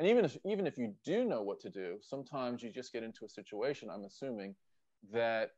and 0.00 0.08
even 0.08 0.24
if 0.24 0.36
even 0.44 0.66
if 0.66 0.78
you 0.78 0.94
do 1.04 1.24
know 1.24 1.42
what 1.42 1.60
to 1.60 1.68
do 1.68 1.98
sometimes 2.00 2.62
you 2.62 2.70
just 2.70 2.92
get 2.92 3.02
into 3.02 3.24
a 3.24 3.28
situation 3.28 3.88
i'm 3.90 4.04
assuming 4.04 4.54
that 5.12 5.50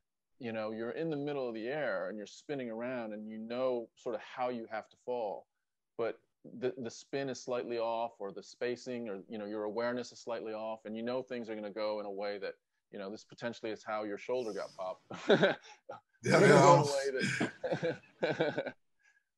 you 0.43 0.53
know 0.53 0.73
you're 0.73 0.91
in 1.03 1.09
the 1.09 1.17
middle 1.17 1.47
of 1.49 1.55
the 1.55 1.69
air 1.69 2.09
and 2.09 2.19
you're 2.19 2.27
spinning 2.27 2.69
around 2.71 3.13
and 3.13 3.29
you 3.29 3.39
know 3.39 3.89
sort 3.95 4.15
of 4.15 4.21
how 4.21 4.49
you 4.49 4.67
have 4.71 4.89
to 4.89 4.97
fall 5.07 5.47
but 5.97 6.19
the, 6.59 6.75
the 6.79 6.91
spin 6.91 7.29
is 7.29 7.41
slightly 7.41 7.79
off 7.79 8.13
or 8.19 8.33
the 8.33 8.43
spacing 8.43 9.09
or 9.09 9.21
you 9.29 9.39
know 9.39 9.47
your 9.47 9.65
awareness 9.65 10.11
is 10.11 10.19
slightly 10.19 10.53
off 10.53 10.81
and 10.85 10.97
you 10.97 11.03
know 11.03 11.23
things 11.23 11.49
are 11.49 11.55
going 11.55 11.65
to 11.65 11.71
go 11.71 12.01
in 12.01 12.07
a 12.07 12.11
way 12.11 12.39
that 12.39 12.55
you 12.91 12.99
know 12.99 13.09
this 13.11 13.25
potentially 13.25 13.71
is 13.71 13.85
how 13.87 14.03
your 14.03 14.19
shoulder 14.19 14.53
got 14.53 14.71
popped 14.77 15.05
Yeah, 16.25 16.39
They're 16.39 16.49
gonna 16.49 16.53
go 16.53 16.75
yeah. 16.75 16.75
in 16.75 16.81
a 16.81 16.93
way 16.93 17.53
that- 18.23 18.75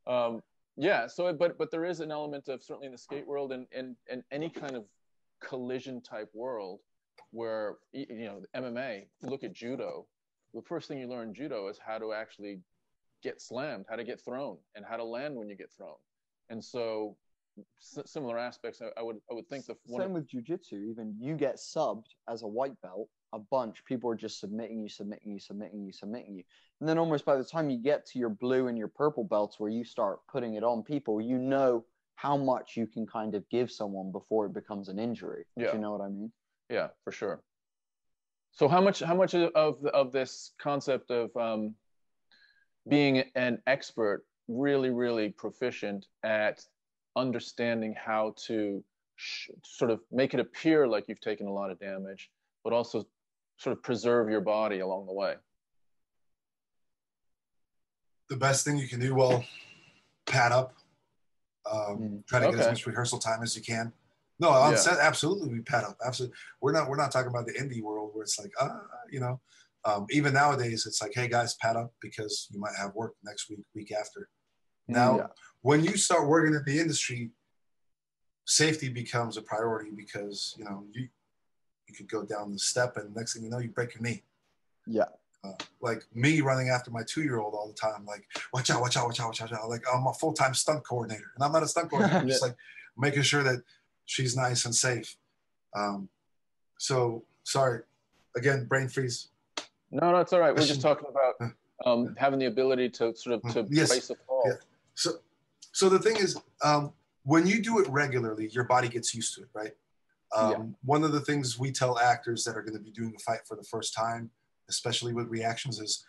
um, 0.13 0.43
Yeah. 0.77 1.07
So, 1.07 1.33
but 1.33 1.57
but 1.57 1.71
there 1.71 1.85
is 1.85 2.01
an 2.01 2.11
element 2.11 2.49
of 2.49 2.63
certainly 2.63 2.87
in 2.87 2.93
the 2.93 2.99
skate 2.99 3.27
world 3.27 3.53
and 3.53 3.67
and 3.73 3.97
and 4.11 4.23
any 4.31 4.51
kind 4.51 4.77
of 4.77 4.85
collision 5.41 6.01
type 6.03 6.31
world 6.35 6.81
where 7.31 7.77
you 7.93 8.07
know 8.29 8.43
MMA. 8.55 9.07
Look 9.23 9.45
at 9.45 9.53
judo. 9.53 10.07
The 10.55 10.63
first 10.63 10.89
thing 10.89 10.99
you 10.99 11.09
learn 11.09 11.29
in 11.29 11.35
judo 11.35 11.69
is 11.69 11.79
how 11.85 11.99
to 11.99 12.13
actually 12.13 12.61
get 13.23 13.41
slammed, 13.41 13.87
how 13.89 13.97
to 13.97 14.05
get 14.05 14.21
thrown, 14.25 14.57
and 14.75 14.85
how 14.85 14.97
to 14.97 15.05
land 15.05 15.35
when 15.35 15.49
you 15.49 15.57
get 15.57 15.73
thrown. 15.77 15.97
And 16.49 16.63
so, 16.65 17.17
s- 17.81 17.99
similar 18.07 18.39
aspects. 18.39 18.81
I, 18.81 18.89
I 18.99 19.03
would 19.03 19.17
I 19.31 19.35
would 19.35 19.49
think 19.49 19.67
the 19.67 19.75
one. 19.87 20.03
Same 20.03 20.13
with 20.13 20.29
jujitsu. 20.29 20.89
Even 20.91 21.17
you 21.19 21.35
get 21.35 21.57
subbed 21.57 22.07
as 22.29 22.43
a 22.43 22.47
white 22.47 22.81
belt, 22.83 23.09
a 23.33 23.39
bunch. 23.39 23.85
People 23.85 24.11
are 24.11 24.15
just 24.17 24.39
submitting 24.39 24.81
you, 24.81 24.89
submitting 24.89 25.33
you, 25.33 25.41
submitting 25.41 25.85
you, 25.85 25.93
submitting 25.93 26.37
you. 26.37 26.45
And 26.81 26.89
then 26.89 26.99
almost 26.99 27.25
by 27.25 27.37
the 27.37 27.45
time 27.45 27.71
you 27.71 27.79
get 27.79 28.07
to 28.07 28.19
your 28.19 28.29
blue 28.29 28.69
and 28.69 28.79
your 28.79 28.89
purple 28.89 29.25
belts, 29.25 29.59
where 29.59 29.71
you 29.71 29.85
start 29.85 30.21
putting 30.31 30.55
it 30.55 30.63
on 30.63 30.83
people, 30.83 31.21
you 31.21 31.39
know 31.39 31.85
how 32.17 32.37
much 32.37 32.77
you 32.77 32.87
can 32.87 33.07
kind 33.07 33.35
of 33.35 33.49
give 33.49 33.73
someone 33.73 34.13
before 34.13 34.47
it 34.47 34.53
becomes 34.53 34.89
an 34.89 34.99
injury. 35.01 35.45
Yeah. 35.57 35.73
You 35.73 35.81
know 35.81 35.91
what 35.91 36.01
I 36.01 36.09
mean? 36.09 36.31
Yeah, 36.71 36.89
for 37.03 37.11
sure. 37.11 37.43
So 38.55 38.69
how 38.69 38.81
much 38.81 39.01
how 39.01 39.15
much 39.15 39.35
of 39.35 39.85
of 39.85 40.13
this 40.13 40.53
concept 40.61 41.11
of 41.11 41.37
um, 41.37 41.75
being 42.89 43.25
an 43.35 43.59
expert 43.67 44.25
really 44.47 44.91
really 44.91 45.31
proficient 45.31 46.07
at 46.23 46.65
understanding 47.17 47.95
how 47.99 48.35
to 48.47 48.85
sh- 49.17 49.51
sort 49.65 49.91
of 49.91 50.01
make 50.13 50.35
it 50.35 50.41
appear 50.41 50.87
like 50.87 51.07
you've 51.09 51.21
taken 51.21 51.47
a 51.47 51.53
lot 51.53 51.71
of 51.71 51.79
damage, 51.81 52.31
but 52.63 52.73
also 52.73 53.07
sort 53.57 53.77
of 53.77 53.83
preserve 53.83 54.29
your 54.29 54.41
body 54.41 54.81
along 54.81 55.07
the 55.07 55.13
way. 55.13 55.35
The 58.29 58.37
best 58.37 58.65
thing 58.65 58.77
you 58.79 58.89
can 58.89 59.01
do, 59.01 59.15
well, 59.15 59.45
pad 60.27 60.53
up. 60.53 60.75
Um, 61.71 61.99
Mm. 61.99 62.27
Try 62.27 62.41
to 62.41 62.51
get 62.51 62.61
as 62.61 62.67
much 62.69 62.87
rehearsal 62.87 63.19
time 63.19 63.43
as 63.43 63.57
you 63.57 63.63
can. 63.63 63.93
No, 64.45 64.51
on 64.51 64.73
Yeah. 64.73 64.79
set, 64.79 64.99
absolutely, 64.99 65.49
we 65.49 65.61
pad 65.63 65.85
up. 65.85 65.97
Absolutely, 66.05 66.37
we're 66.61 66.73
not 66.73 66.89
we're 66.89 66.97
not 66.97 67.11
talking 67.11 67.31
about 67.31 67.47
the 67.47 67.55
indie 67.55 67.83
world 67.83 68.11
where 68.13 68.23
it's 68.25 68.39
like, 68.39 68.53
ah, 68.61 68.81
you 69.11 69.21
know, 69.21 69.41
um, 69.87 70.07
even 70.11 70.35
nowadays 70.35 70.85
it's 70.87 71.01
like, 71.01 71.13
hey 71.15 71.29
guys, 71.29 71.55
pad 71.55 71.77
up 71.77 71.93
because 72.01 72.49
you 72.51 72.61
might 72.61 72.75
have 72.77 72.95
work 72.95 73.15
next 73.25 73.49
week, 73.49 73.61
week 73.75 73.91
after. 73.93 74.29
Now, 74.87 75.17
Yeah. 75.17 75.27
when 75.63 75.83
you 75.83 75.97
start 75.97 76.29
working 76.29 76.55
in 76.55 76.63
the 76.65 76.79
industry, 76.79 77.31
safety 78.45 78.89
becomes 78.91 79.37
a 79.39 79.43
priority 79.43 79.91
because 79.97 80.55
you 80.59 80.65
know 80.65 80.85
you 80.93 81.09
you 81.89 81.95
could 81.95 82.09
go 82.09 82.23
down 82.25 82.53
the 82.53 82.59
step 82.59 82.97
and 82.99 83.15
next 83.15 83.35
thing 83.35 83.45
you 83.45 83.51
know 83.51 83.59
you 83.59 83.71
break 83.71 83.95
your 83.95 84.03
knee. 84.03 84.23
Yeah. 84.87 85.05
Uh, 85.43 85.53
like 85.81 86.03
me 86.15 86.41
running 86.41 86.69
after 86.71 86.91
my 86.91 87.03
two 87.07 87.23
year 87.23 87.39
old 87.39 87.55
all 87.55 87.67
the 87.69 87.75
time, 87.75 88.05
like 88.07 88.27
watch 88.53 88.71
out, 88.71 88.81
watch 88.81 88.97
out, 88.97 89.07
watch 89.07 89.21
out, 89.21 89.27
watch 89.29 89.41
out, 89.43 89.51
watch 89.51 89.61
out. 89.61 89.69
Like 89.71 89.85
I'm 89.93 90.07
a 90.07 90.13
full 90.15 90.33
time 90.35 90.53
stunt 90.55 90.85
coordinator, 90.85 91.31
and 91.35 91.45
I'm 91.45 91.53
not 91.53 91.63
a 91.63 91.69
stunt 91.69 91.89
coordinator. 91.91 92.19
I'm 92.21 92.29
just 92.35 92.43
like 92.43 92.57
making 92.97 93.23
sure 93.23 93.43
that 93.43 93.63
she's 94.07 94.37
nice 94.37 94.65
and 94.65 94.75
safe. 94.75 95.17
Um, 95.77 96.09
so 96.79 97.25
sorry, 97.45 97.81
again, 98.37 98.67
brain 98.67 98.89
freeze. 98.89 99.29
No, 99.91 100.11
no, 100.13 100.19
it's 100.19 100.33
all 100.33 100.41
right. 100.41 100.55
We're 100.55 100.67
just 100.67 100.81
talking 100.81 101.07
about 101.09 101.53
um, 101.85 102.15
having 102.19 102.39
the 102.39 102.47
ability 102.47 102.91
to 102.91 103.15
sort 103.15 103.43
of 103.45 103.53
to 103.55 103.67
Yes. 103.71 103.89
brace 103.91 104.11
a 104.11 104.17
fall. 104.27 104.43
Yeah. 104.47 104.55
So, 104.95 105.13
so 105.73 105.89
the 105.89 105.99
thing 105.99 106.17
is, 106.17 106.37
um, 106.63 106.93
when 107.25 107.47
you 107.47 107.63
do 107.63 107.79
it 107.81 107.89
regularly, 107.89 108.49
your 108.49 108.65
body 108.65 108.89
gets 108.89 109.15
used 109.15 109.35
to 109.37 109.43
it, 109.43 109.49
right? 109.55 109.73
Um, 110.37 110.51
Yeah. 110.51 110.59
One 110.85 111.05
of 111.05 111.13
the 111.13 111.21
things 111.21 111.59
we 111.59 111.71
tell 111.73 111.99
actors 111.99 112.45
that 112.45 112.57
are 112.57 112.63
going 112.63 112.77
to 112.77 112.83
be 112.83 112.91
doing 112.91 113.15
a 113.17 113.19
fight 113.21 113.41
for 113.47 113.57
the 113.57 113.63
first 113.65 113.95
time, 113.95 114.31
especially 114.69 115.13
with 115.13 115.29
reactions, 115.29 115.81
is 115.81 116.05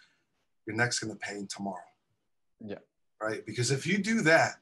your 0.65 0.75
neck's 0.75 0.99
going 0.99 1.13
to 1.13 1.19
pain 1.19 1.47
tomorrow. 1.47 1.77
Yeah. 2.59 2.79
Right? 3.21 3.45
Because 3.45 3.71
if 3.71 3.85
you 3.85 3.97
do 3.99 4.21
that, 4.21 4.55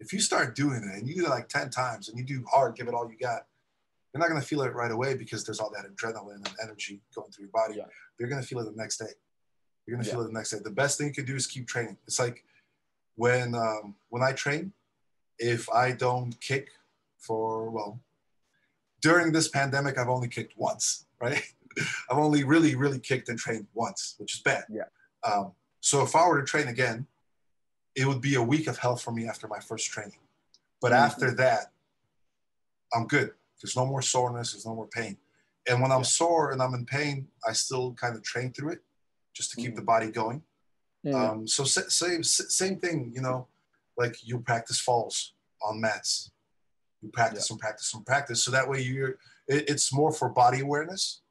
if 0.00 0.12
you 0.12 0.20
start 0.20 0.54
doing 0.56 0.82
it 0.82 0.98
and 0.98 1.06
you 1.08 1.14
do 1.14 1.26
it 1.26 1.30
like 1.30 1.48
10 1.48 1.70
times 1.70 2.08
and 2.08 2.18
you 2.18 2.24
do 2.24 2.44
hard, 2.50 2.74
give 2.74 2.88
it 2.88 2.94
all 2.94 3.08
you 3.10 3.16
got, 3.18 3.46
you're 4.12 4.18
not 4.20 4.28
going 4.28 4.40
to 4.40 4.46
feel 4.46 4.62
it 4.62 4.74
right 4.74 4.90
away 4.90 5.14
because 5.14 5.44
there's 5.44 5.60
all 5.60 5.70
that 5.70 5.84
adrenaline 5.84 6.36
and 6.36 6.50
energy 6.62 7.00
going 7.14 7.30
through 7.30 7.44
your 7.44 7.52
body. 7.52 7.74
Yeah. 7.76 7.84
You're 8.18 8.28
going 8.28 8.40
to 8.40 8.46
feel 8.46 8.58
it 8.60 8.64
the 8.64 8.72
next 8.76 8.96
day. 8.98 9.12
You're 9.86 9.96
going 9.96 10.04
to 10.04 10.08
Yeah. 10.10 10.16
feel 10.16 10.24
it 10.24 10.28
the 10.28 10.32
next 10.32 10.50
day. 10.50 10.58
The 10.64 10.70
best 10.70 10.98
thing 10.98 11.08
you 11.08 11.12
can 11.12 11.26
do 11.26 11.36
is 11.36 11.46
keep 11.46 11.68
training. 11.68 11.96
It's 12.06 12.18
like 12.18 12.44
when 13.16 13.54
um, 13.54 13.94
when 14.08 14.22
I 14.22 14.32
train, 14.32 14.72
if 15.38 15.68
I 15.70 15.92
don't 15.92 16.38
kick 16.40 16.70
for 17.18 17.70
well, 17.70 18.00
during 19.02 19.32
this 19.32 19.48
pandemic, 19.48 19.98
I've 19.98 20.08
only 20.08 20.28
kicked 20.28 20.54
once, 20.56 21.06
right? 21.20 21.42
I've 22.10 22.18
only 22.18 22.42
really, 22.44 22.74
really 22.74 22.98
kicked 22.98 23.28
and 23.28 23.38
trained 23.38 23.66
once, 23.74 24.14
which 24.18 24.34
is 24.34 24.40
bad. 24.40 24.64
Yeah. 24.70 24.84
Um, 25.24 25.52
so 25.80 26.02
if 26.02 26.16
I 26.16 26.26
were 26.26 26.40
to 26.40 26.46
train 26.46 26.68
again, 26.68 27.06
it 27.94 28.06
would 28.06 28.20
be 28.20 28.34
a 28.34 28.42
week 28.42 28.66
of 28.66 28.78
hell 28.78 28.96
for 28.96 29.10
me 29.10 29.26
after 29.28 29.48
my 29.48 29.58
first 29.60 29.90
training. 29.90 30.20
But 30.80 30.92
Mhm. 30.92 30.96
after 30.96 31.30
that, 31.36 31.72
I'm 32.92 33.06
good. 33.06 33.34
There's 33.60 33.76
no 33.76 33.86
more 33.86 34.02
soreness. 34.02 34.52
There's 34.52 34.66
no 34.66 34.74
more 34.74 34.86
pain. 34.88 35.18
And 35.66 35.80
when 35.82 35.92
I'm 35.92 36.00
Yeah. 36.00 36.04
sore 36.06 36.50
and 36.52 36.62
I'm 36.62 36.74
in 36.74 36.86
pain, 36.86 37.30
I 37.46 37.52
still 37.52 37.92
kind 37.94 38.16
of 38.16 38.22
train 38.22 38.52
through 38.52 38.72
it 38.72 38.84
just 39.32 39.50
to 39.52 39.56
keep 39.56 39.72
Mhm. 39.72 39.76
the 39.76 39.82
body 39.82 40.10
going. 40.10 40.44
Mm. 41.04 41.14
Um, 41.14 41.46
so 41.48 41.64
same 41.64 42.22
same 42.22 42.78
thing, 42.80 43.12
you 43.14 43.20
know, 43.20 43.48
like 43.96 44.22
you 44.26 44.40
practice 44.40 44.80
falls 44.80 45.34
on 45.62 45.80
mats. 45.80 46.30
You 47.00 47.08
practice 47.10 47.48
and 47.50 47.58
practice 47.58 47.94
and 47.94 48.04
practice, 48.04 48.42
so 48.42 48.50
that 48.50 48.68
way 48.68 48.82
you're. 48.82 49.18
It, 49.48 49.68
it's 49.70 49.92
more 49.92 50.12
for 50.12 50.28
body 50.28 50.60
awareness 50.60 51.22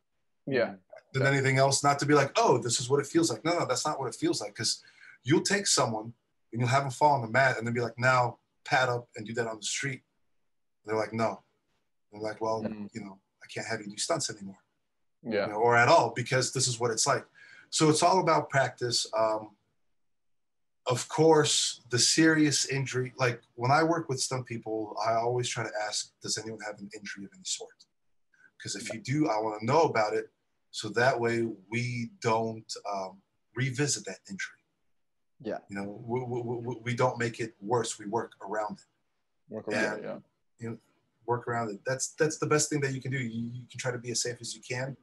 yeah. 0.47 0.75
than 1.13 1.25
anything 1.27 1.57
else. 1.59 1.83
Not 1.83 1.99
to 1.99 2.05
be 2.07 2.15
like, 2.15 2.31
oh, 2.37 2.57
this 2.57 2.79
is 2.79 2.89
what 2.89 2.99
it 2.99 3.05
feels 3.05 3.29
like. 3.31 3.45
No, 3.45 3.59
no, 3.59 3.65
that's 3.67 3.85
not 3.85 3.99
what 3.99 4.07
it 4.07 4.15
feels 4.15 4.41
like. 4.41 4.53
Because 4.53 4.83
you'll 5.23 5.43
take 5.43 5.67
someone 5.67 6.13
and 6.51 6.59
you'll 6.61 6.69
have 6.69 6.83
them 6.83 6.91
fall 6.91 7.15
on 7.15 7.21
the 7.21 7.27
mat, 7.29 7.57
and 7.57 7.65
then 7.65 7.73
be 7.73 7.81
like, 7.81 7.97
now 7.97 8.37
pad 8.65 8.89
up 8.89 9.07
and 9.15 9.25
do 9.25 9.33
that 9.33 9.47
on 9.47 9.57
the 9.57 9.63
street. 9.63 10.01
they're 10.85 10.95
like, 10.97 11.13
no. 11.13 11.43
They're 12.11 12.21
like, 12.21 12.41
well, 12.41 12.63
Mm. 12.63 12.89
you 12.93 13.01
know, 13.01 13.19
I 13.43 13.47
can't 13.53 13.67
have 13.67 13.79
you 13.81 13.87
do 13.87 13.97
stunts 13.97 14.29
anymore 14.31 14.57
Yeah. 15.21 15.45
you 15.45 15.51
know, 15.51 15.57
or 15.59 15.75
at 15.75 15.87
all 15.87 16.11
because 16.15 16.51
this 16.51 16.67
is 16.67 16.79
what 16.79 16.89
it's 16.89 17.05
like. 17.05 17.25
So 17.69 17.89
it's 17.89 18.01
all 18.01 18.19
about 18.19 18.49
practice. 18.49 19.05
Um, 19.15 19.55
of 20.87 21.07
course, 21.07 21.81
the 21.89 21.99
serious 21.99 22.65
injury, 22.65 23.13
like 23.17 23.41
when 23.53 23.69
I 23.69 23.83
work 23.83 24.09
with 24.09 24.19
stunt 24.19 24.47
people, 24.47 24.95
I 25.05 25.13
always 25.13 25.47
try 25.47 25.63
to 25.63 25.71
ask, 25.87 26.11
does 26.23 26.37
anyone 26.39 26.61
have 26.65 26.79
an 26.79 26.89
injury 26.97 27.25
of 27.25 27.31
any 27.35 27.43
sort? 27.43 27.75
Because 28.57 28.75
if 28.75 28.91
you 28.91 28.99
do, 28.99 29.27
I 29.29 29.37
want 29.39 29.59
to 29.59 29.65
know 29.65 29.83
about 29.83 30.13
it. 30.15 30.31
So 30.71 30.89
that 30.89 31.19
way 31.19 31.47
we 31.69 32.09
don't 32.21 32.71
um, 32.91 33.21
revisit 33.55 34.05
that 34.05 34.19
injury. 34.29 34.58
Yeah. 35.41 35.59
You 35.69 35.75
know, 35.77 36.01
we, 36.05 36.19
we, 36.21 36.41
we, 36.41 36.75
we 36.83 36.93
don't 36.93 37.17
make 37.17 37.39
it 37.39 37.53
worse. 37.61 37.97
We 37.97 38.05
work 38.05 38.33
around 38.45 38.79
it 38.79 39.53
Work 39.53 39.67
around 39.67 40.03
Yeah. 40.03 40.15
it, 40.15 40.23
yeah. 40.59 40.69
work 41.25 41.47
around 41.47 41.71
it. 41.71 41.79
That's 41.85 42.09
that's 42.09 42.37
the 42.37 42.45
best 42.45 42.69
thing 42.69 42.81
that 42.81 42.93
you 42.93 43.01
can 43.01 43.11
do. 43.11 43.17
You, 43.17 43.49
you 43.53 43.61
can 43.69 43.79
try 43.79 43.91
to 43.91 43.97
be 43.97 44.11
as 44.11 44.21
safe 44.21 44.37
as 44.41 44.53
you 44.55 44.61
can. 44.61 44.95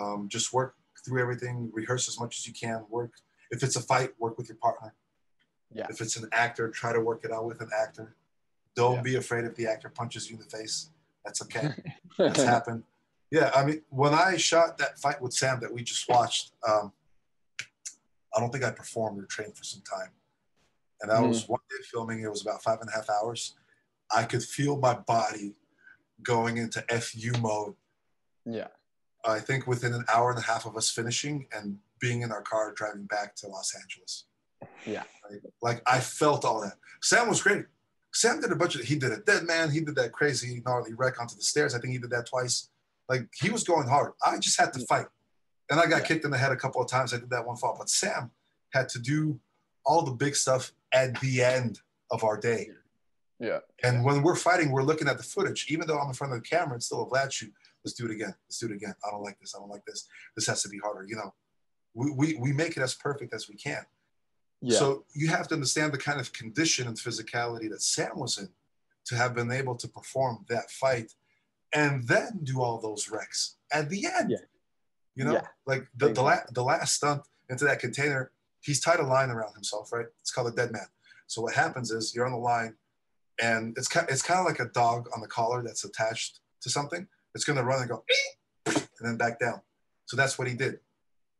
Um, 0.00 0.28
just 0.28 0.52
work 0.52 0.74
through 1.04 1.20
everything. 1.22 1.70
Rehearse 1.72 2.08
as 2.08 2.18
much 2.20 2.38
as 2.38 2.46
you 2.46 2.52
can. 2.52 2.84
Work 2.90 3.12
if 3.50 3.62
it's 3.62 3.76
a 3.76 3.80
fight, 3.82 4.10
work 4.18 4.36
with 4.38 4.48
your 4.48 4.56
partner. 4.58 4.94
Yeah. 5.72 5.86
If 5.90 6.00
it's 6.00 6.16
an 6.16 6.28
actor, 6.32 6.68
try 6.68 6.92
to 6.92 7.00
work 7.00 7.24
it 7.24 7.32
out 7.32 7.46
with 7.46 7.60
an 7.60 7.70
actor. 7.76 8.14
Don't 8.76 8.96
Yeah. 8.96 9.02
be 9.02 9.16
afraid 9.16 9.44
if 9.44 9.54
the 9.56 9.66
actor 9.66 9.88
punches 9.88 10.28
you 10.30 10.36
in 10.36 10.42
the 10.42 10.48
face. 10.48 10.90
That's 11.24 11.42
okay. 11.42 11.70
That's 12.18 12.42
happened. 12.42 12.84
Yeah, 13.30 13.50
I 13.54 13.64
mean, 13.64 13.82
when 13.90 14.14
I 14.14 14.36
shot 14.36 14.78
that 14.78 14.98
fight 14.98 15.20
with 15.20 15.32
Sam 15.32 15.58
that 15.60 15.72
we 15.72 15.82
just 15.82 16.08
watched, 16.08 16.52
um, 16.68 16.92
I 18.36 18.40
don't 18.40 18.50
think 18.50 18.64
I 18.64 18.70
performed 18.70 19.22
or 19.22 19.26
trained 19.26 19.56
for 19.56 19.64
some 19.64 19.82
time. 19.82 20.10
And 21.02 21.10
I 21.10 21.18
hmm. 21.18 21.28
was 21.28 21.48
one 21.48 21.60
day 21.70 21.82
filming, 21.90 22.22
it 22.22 22.30
was 22.30 22.42
about 22.42 22.62
five 22.62 22.78
and 22.80 22.88
a 22.88 22.92
half 22.92 23.08
hours. 23.10 23.54
I 24.14 24.24
could 24.24 24.42
feel 24.42 24.76
my 24.76 24.94
body 24.94 25.54
going 26.22 26.56
into 26.56 26.80
FU 26.82 27.32
mode. 27.40 27.74
Yeah. 28.44 28.68
I 29.24 29.40
think 29.40 29.66
within 29.66 29.94
an 29.94 30.04
hour 30.12 30.30
and 30.30 30.38
a 30.38 30.42
half 30.42 30.66
of 30.66 30.76
us 30.76 30.90
finishing 30.90 31.46
and 31.52 31.78
being 32.00 32.22
in 32.22 32.30
our 32.30 32.42
car 32.42 32.72
driving 32.72 33.06
back 33.06 33.34
to 33.36 33.48
Los 33.48 33.74
Angeles. 33.74 34.24
Yeah. 34.86 35.04
Right? 35.28 35.40
Like 35.62 35.82
I 35.86 36.00
felt 36.00 36.44
all 36.44 36.60
that. 36.60 36.74
Sam 37.02 37.28
was 37.28 37.42
great. 37.42 37.64
Sam 38.12 38.40
did 38.40 38.52
a 38.52 38.56
bunch 38.56 38.76
of 38.76 38.82
he 38.82 38.96
did 38.96 39.12
a 39.12 39.18
dead 39.18 39.44
man, 39.44 39.70
he 39.70 39.80
did 39.80 39.96
that 39.96 40.12
crazy 40.12 40.62
gnarly 40.64 40.92
wreck 40.94 41.20
onto 41.20 41.34
the 41.34 41.42
stairs. 41.42 41.74
I 41.74 41.80
think 41.80 41.92
he 41.92 41.98
did 41.98 42.10
that 42.10 42.26
twice. 42.26 42.68
Like 43.08 43.28
he 43.34 43.50
was 43.50 43.64
going 43.64 43.88
hard. 43.88 44.12
I 44.24 44.38
just 44.38 44.58
had 44.58 44.72
to 44.74 44.86
fight. 44.86 45.06
And 45.70 45.80
I 45.80 45.86
got 45.86 46.02
Yeah. 46.02 46.06
kicked 46.06 46.24
in 46.24 46.30
the 46.30 46.38
head 46.38 46.52
a 46.52 46.56
couple 46.56 46.80
of 46.82 46.88
times. 46.88 47.12
I 47.14 47.18
did 47.18 47.30
that 47.30 47.46
one 47.46 47.56
fall. 47.56 47.76
But 47.78 47.88
Sam 47.88 48.30
had 48.70 48.88
to 48.90 48.98
do 48.98 49.40
all 49.84 50.02
the 50.02 50.12
big 50.12 50.36
stuff 50.36 50.72
at 50.92 51.18
the 51.20 51.42
end 51.42 51.80
of 52.10 52.24
our 52.24 52.36
day. 52.38 52.70
Yeah. 53.38 53.60
And 53.82 54.04
when 54.04 54.22
we're 54.22 54.36
fighting, 54.36 54.70
we're 54.70 54.82
looking 54.82 55.08
at 55.08 55.16
the 55.18 55.24
footage. 55.24 55.66
Even 55.68 55.86
though 55.86 55.98
I'm 55.98 56.08
in 56.08 56.14
front 56.14 56.32
of 56.32 56.42
the 56.42 56.48
camera, 56.48 56.76
it's 56.76 56.86
still 56.86 57.02
a 57.02 57.06
Vlad 57.06 57.32
shoot. 57.32 57.52
Let's 57.84 57.94
do 57.94 58.06
it 58.06 58.10
again. 58.10 58.34
Let's 58.46 58.58
do 58.58 58.66
it 58.66 58.72
again. 58.72 58.94
I 59.06 59.10
don't 59.10 59.22
like 59.22 59.38
this. 59.40 59.54
I 59.54 59.58
don't 59.58 59.68
like 59.70 59.84
this. 59.84 60.06
This 60.36 60.46
has 60.46 60.62
to 60.62 60.68
be 60.68 60.78
harder. 60.78 61.04
You 61.06 61.16
know, 61.16 61.34
we, 61.94 62.10
we, 62.10 62.34
we 62.36 62.52
make 62.52 62.76
it 62.76 62.82
as 62.82 62.94
perfect 62.94 63.34
as 63.34 63.48
we 63.48 63.56
can. 63.56 63.84
Yeah. 64.62 64.78
So 64.78 65.04
you 65.14 65.28
have 65.28 65.48
to 65.48 65.54
understand 65.54 65.92
the 65.92 65.98
kind 65.98 66.20
of 66.20 66.32
condition 66.32 66.88
and 66.88 66.96
physicality 66.96 67.68
that 67.70 67.82
Sam 67.82 68.12
was 68.18 68.38
in 68.38 68.48
to 69.06 69.16
have 69.16 69.34
been 69.34 69.50
able 69.50 69.74
to 69.76 69.88
perform 69.88 70.46
that 70.48 70.70
fight 70.70 71.12
and 71.74 72.06
then 72.08 72.40
do 72.44 72.62
all 72.62 72.80
those 72.80 73.10
wrecks 73.10 73.56
at 73.72 73.90
the 73.90 74.06
end. 74.06 74.30
Yeah. 74.30 74.38
You 75.14 75.24
know, 75.24 75.32
Yeah. 75.34 75.46
like 75.66 75.86
the, 75.96 76.08
the, 76.12 76.22
la- 76.22 76.46
the 76.52 76.62
last 76.62 76.94
stunt 76.94 77.22
into 77.48 77.64
that 77.64 77.78
container, 77.78 78.32
he's 78.60 78.80
tied 78.80 79.00
a 79.00 79.06
line 79.06 79.30
around 79.30 79.54
himself, 79.54 79.92
right? 79.92 80.06
It's 80.20 80.32
called 80.32 80.52
a 80.52 80.56
dead 80.56 80.72
man. 80.72 80.86
So 81.26 81.42
what 81.42 81.54
happens 81.54 81.90
is 81.90 82.14
you're 82.14 82.26
on 82.26 82.32
the 82.32 82.38
line, 82.38 82.74
and 83.40 83.76
it's 83.76 83.88
kind 83.88 84.06
it's 84.08 84.22
kind 84.22 84.40
of 84.40 84.46
like 84.46 84.60
a 84.60 84.70
dog 84.72 85.08
on 85.14 85.20
the 85.20 85.26
collar 85.26 85.62
that's 85.62 85.84
attached 85.84 86.40
to 86.62 86.70
something. 86.70 87.06
It's 87.34 87.44
going 87.44 87.58
to 87.58 87.64
run 87.64 87.80
and 87.80 87.88
go, 87.88 88.04
and 88.66 88.86
then 89.00 89.16
back 89.16 89.40
down. 89.40 89.60
So 90.06 90.16
that's 90.16 90.38
what 90.38 90.48
he 90.48 90.54
did. 90.54 90.78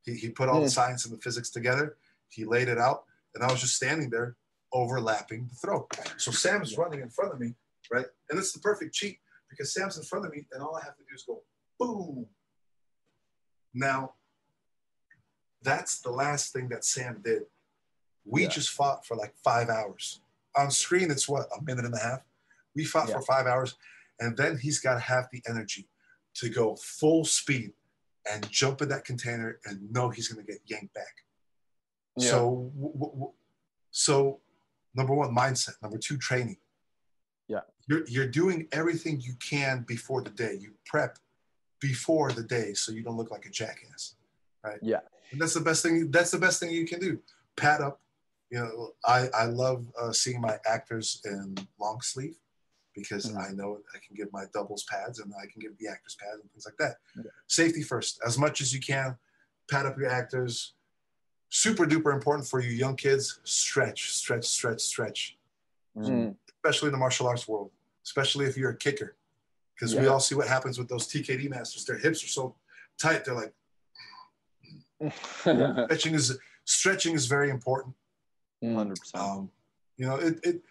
He, 0.05 0.15
he 0.15 0.29
put 0.31 0.49
all 0.49 0.61
the 0.61 0.67
hmm. 0.67 0.69
science 0.69 1.05
and 1.05 1.17
the 1.17 1.21
physics 1.21 1.51
together. 1.51 1.97
He 2.29 2.45
laid 2.45 2.69
it 2.69 2.79
out, 2.79 3.05
and 3.35 3.45
I 3.45 3.51
was 3.51 3.61
just 3.61 3.77
standing 3.77 4.11
there 4.11 4.37
overlapping 4.73 5.49
the 5.49 5.55
throw. 5.55 5.87
So 6.17 6.31
Sam 6.31 6.63
is 6.63 6.77
running 6.77 7.01
in 7.01 7.09
front 7.09 7.33
of 7.33 7.41
me, 7.41 7.55
right? 7.93 8.07
And 8.29 8.39
it's 8.39 8.53
the 8.53 8.59
perfect 8.59 8.95
cheat 8.95 9.19
because 9.49 9.73
Sam's 9.73 9.97
in 9.97 10.03
front 10.03 10.27
of 10.27 10.33
me, 10.33 10.47
and 10.53 10.63
all 10.63 10.77
I 10.77 10.85
have 10.85 10.97
to 10.97 11.03
do 11.03 11.15
is 11.15 11.23
go 11.23 11.43
boom. 11.79 12.27
Now, 13.75 14.15
that's 15.63 16.01
the 16.01 16.11
last 16.11 16.53
thing 16.53 16.69
that 16.69 16.85
Sam 16.85 17.21
did. 17.23 17.43
We 18.25 18.43
Yeah. 18.45 18.49
just 18.49 18.71
fought 18.71 19.05
for 19.05 19.17
like 19.17 19.35
five 19.43 19.69
hours. 19.69 20.21
On 20.57 20.71
screen, 20.71 21.11
it's 21.11 21.29
what, 21.29 21.49
a 21.57 21.61
minute 21.63 21.85
and 21.85 21.95
a 21.95 21.99
half? 21.99 22.21
We 22.75 22.85
fought 22.85 23.09
Yeah. 23.09 23.17
for 23.17 23.23
five 23.23 23.47
hours, 23.47 23.77
and 24.21 24.37
then 24.37 24.59
he's 24.59 24.79
got 24.79 24.95
to 24.95 25.01
have 25.01 25.29
the 25.33 25.43
energy 25.49 25.89
to 26.35 26.49
go 26.49 26.77
full 26.77 27.25
speed 27.25 27.73
and 28.31 28.49
jump 28.51 28.81
in 28.83 28.89
that 28.89 29.05
container 29.05 29.61
and 29.65 29.91
know 29.93 30.09
he's 30.11 30.29
going 30.29 30.45
to 30.45 30.51
get 30.53 30.63
yanked 30.65 30.95
back. 30.95 31.25
Yeah. 32.17 32.31
So, 32.31 32.73
w- 32.77 32.93
w- 32.99 33.33
so 33.91 34.41
number 34.95 35.15
one, 35.15 35.35
mindset. 35.35 35.81
Number 35.83 35.99
two, 35.99 36.17
training. 36.17 36.59
Yeah. 37.49 37.61
You're, 37.87 38.07
you're 38.07 38.29
doing 38.29 38.69
everything 38.73 39.21
you 39.21 39.35
can 39.37 39.83
before 39.83 40.23
the 40.23 40.31
day. 40.31 40.55
You 40.55 40.75
prep 40.87 41.19
before 41.89 42.33
the 42.33 42.43
day 42.43 42.73
so 42.73 42.93
you 42.93 43.03
don't 43.03 43.19
look 43.19 43.31
like 43.31 43.45
a 43.45 43.51
jackass, 43.51 44.15
right? 44.65 44.79
Yeah. 44.81 45.01
And 45.31 45.41
that's 45.41 45.53
the 45.55 45.61
best 45.69 45.83
thing. 45.83 46.11
That's 46.11 46.31
the 46.31 46.39
best 46.39 46.59
thing 46.59 46.71
you 46.71 46.87
can 46.87 46.99
do. 46.99 47.19
Pad 47.57 47.81
up. 47.83 48.01
You 48.51 48.59
know, 48.61 48.91
I 49.05 49.29
I 49.43 49.45
love 49.65 49.81
uh, 50.01 50.13
seeing 50.13 50.41
my 50.41 50.57
actors 50.77 51.21
in 51.25 51.57
long 51.79 52.01
sleeve 52.01 52.37
because 52.95 53.25
Mhm. 53.27 53.37
I 53.45 53.49
know 53.59 53.69
I 53.95 53.99
can 54.05 54.15
give 54.17 54.31
my 54.33 54.45
doubles 54.57 54.85
pads 54.85 55.19
and 55.21 55.33
I 55.43 55.47
can 55.51 55.61
give 55.61 55.77
the 55.79 55.89
actors 55.95 56.17
pads 56.23 56.41
and 56.41 56.51
things 56.53 56.65
like 56.69 56.79
that. 56.79 56.95
Yeah. 57.17 57.31
Safety 57.61 57.83
first, 57.83 58.13
as 58.29 58.39
much 58.45 58.61
as 58.63 58.73
you 58.75 58.81
can. 58.81 59.19
Pad 59.71 59.85
up 59.87 59.99
your 59.99 60.11
actors. 60.21 60.75
Super 61.51 61.85
duper 61.93 62.13
important 62.19 62.47
for 62.49 62.61
you 62.61 62.71
young 62.71 62.97
kids. 62.97 63.41
Stretch, 63.45 64.01
stretch, 64.21 64.47
stretch, 64.59 64.81
stretch. 64.93 65.21
Mm. 65.97 66.37
Especially 66.57 66.89
in 66.89 66.93
the 66.93 66.99
martial 67.07 67.27
arts 67.27 67.47
world. 67.49 67.71
Especially 68.05 68.47
if 68.47 68.57
you're 68.57 68.71
a 68.71 68.77
kicker, 68.87 69.11
because 69.75 69.95
we 69.95 70.07
all 70.07 70.21
see 70.21 70.35
what 70.35 70.49
happens 70.49 70.79
with 70.79 70.89
those 70.89 71.07
TKD 71.09 71.51
masters. 71.51 71.85
Their 71.85 71.99
hips 71.99 72.23
are 72.25 72.29
so 72.29 72.57
tight. 73.01 73.25
They're 73.25 73.35
like 73.35 73.53
stretching 75.13 76.15
is 76.15 76.39
stretching 76.65 77.15
is 77.15 77.27
very 77.27 77.51
important. 77.51 77.95
Hundred 78.63 78.99
percent. 78.99 79.23
Um, 79.23 79.51
you 79.97 80.07
know, 80.07 80.17
it, 80.17 80.39
it 80.43 80.63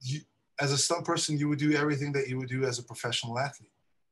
you, 0.00 0.20
as 0.60 0.72
a 0.72 0.78
stunt 0.78 1.04
person, 1.04 1.38
you 1.38 1.48
would 1.48 1.58
do 1.58 1.72
everything 1.74 2.12
that 2.12 2.28
you 2.28 2.38
would 2.38 2.48
do 2.48 2.64
as 2.64 2.78
a 2.78 2.82
professional 2.82 3.38
athlete, 3.38 3.70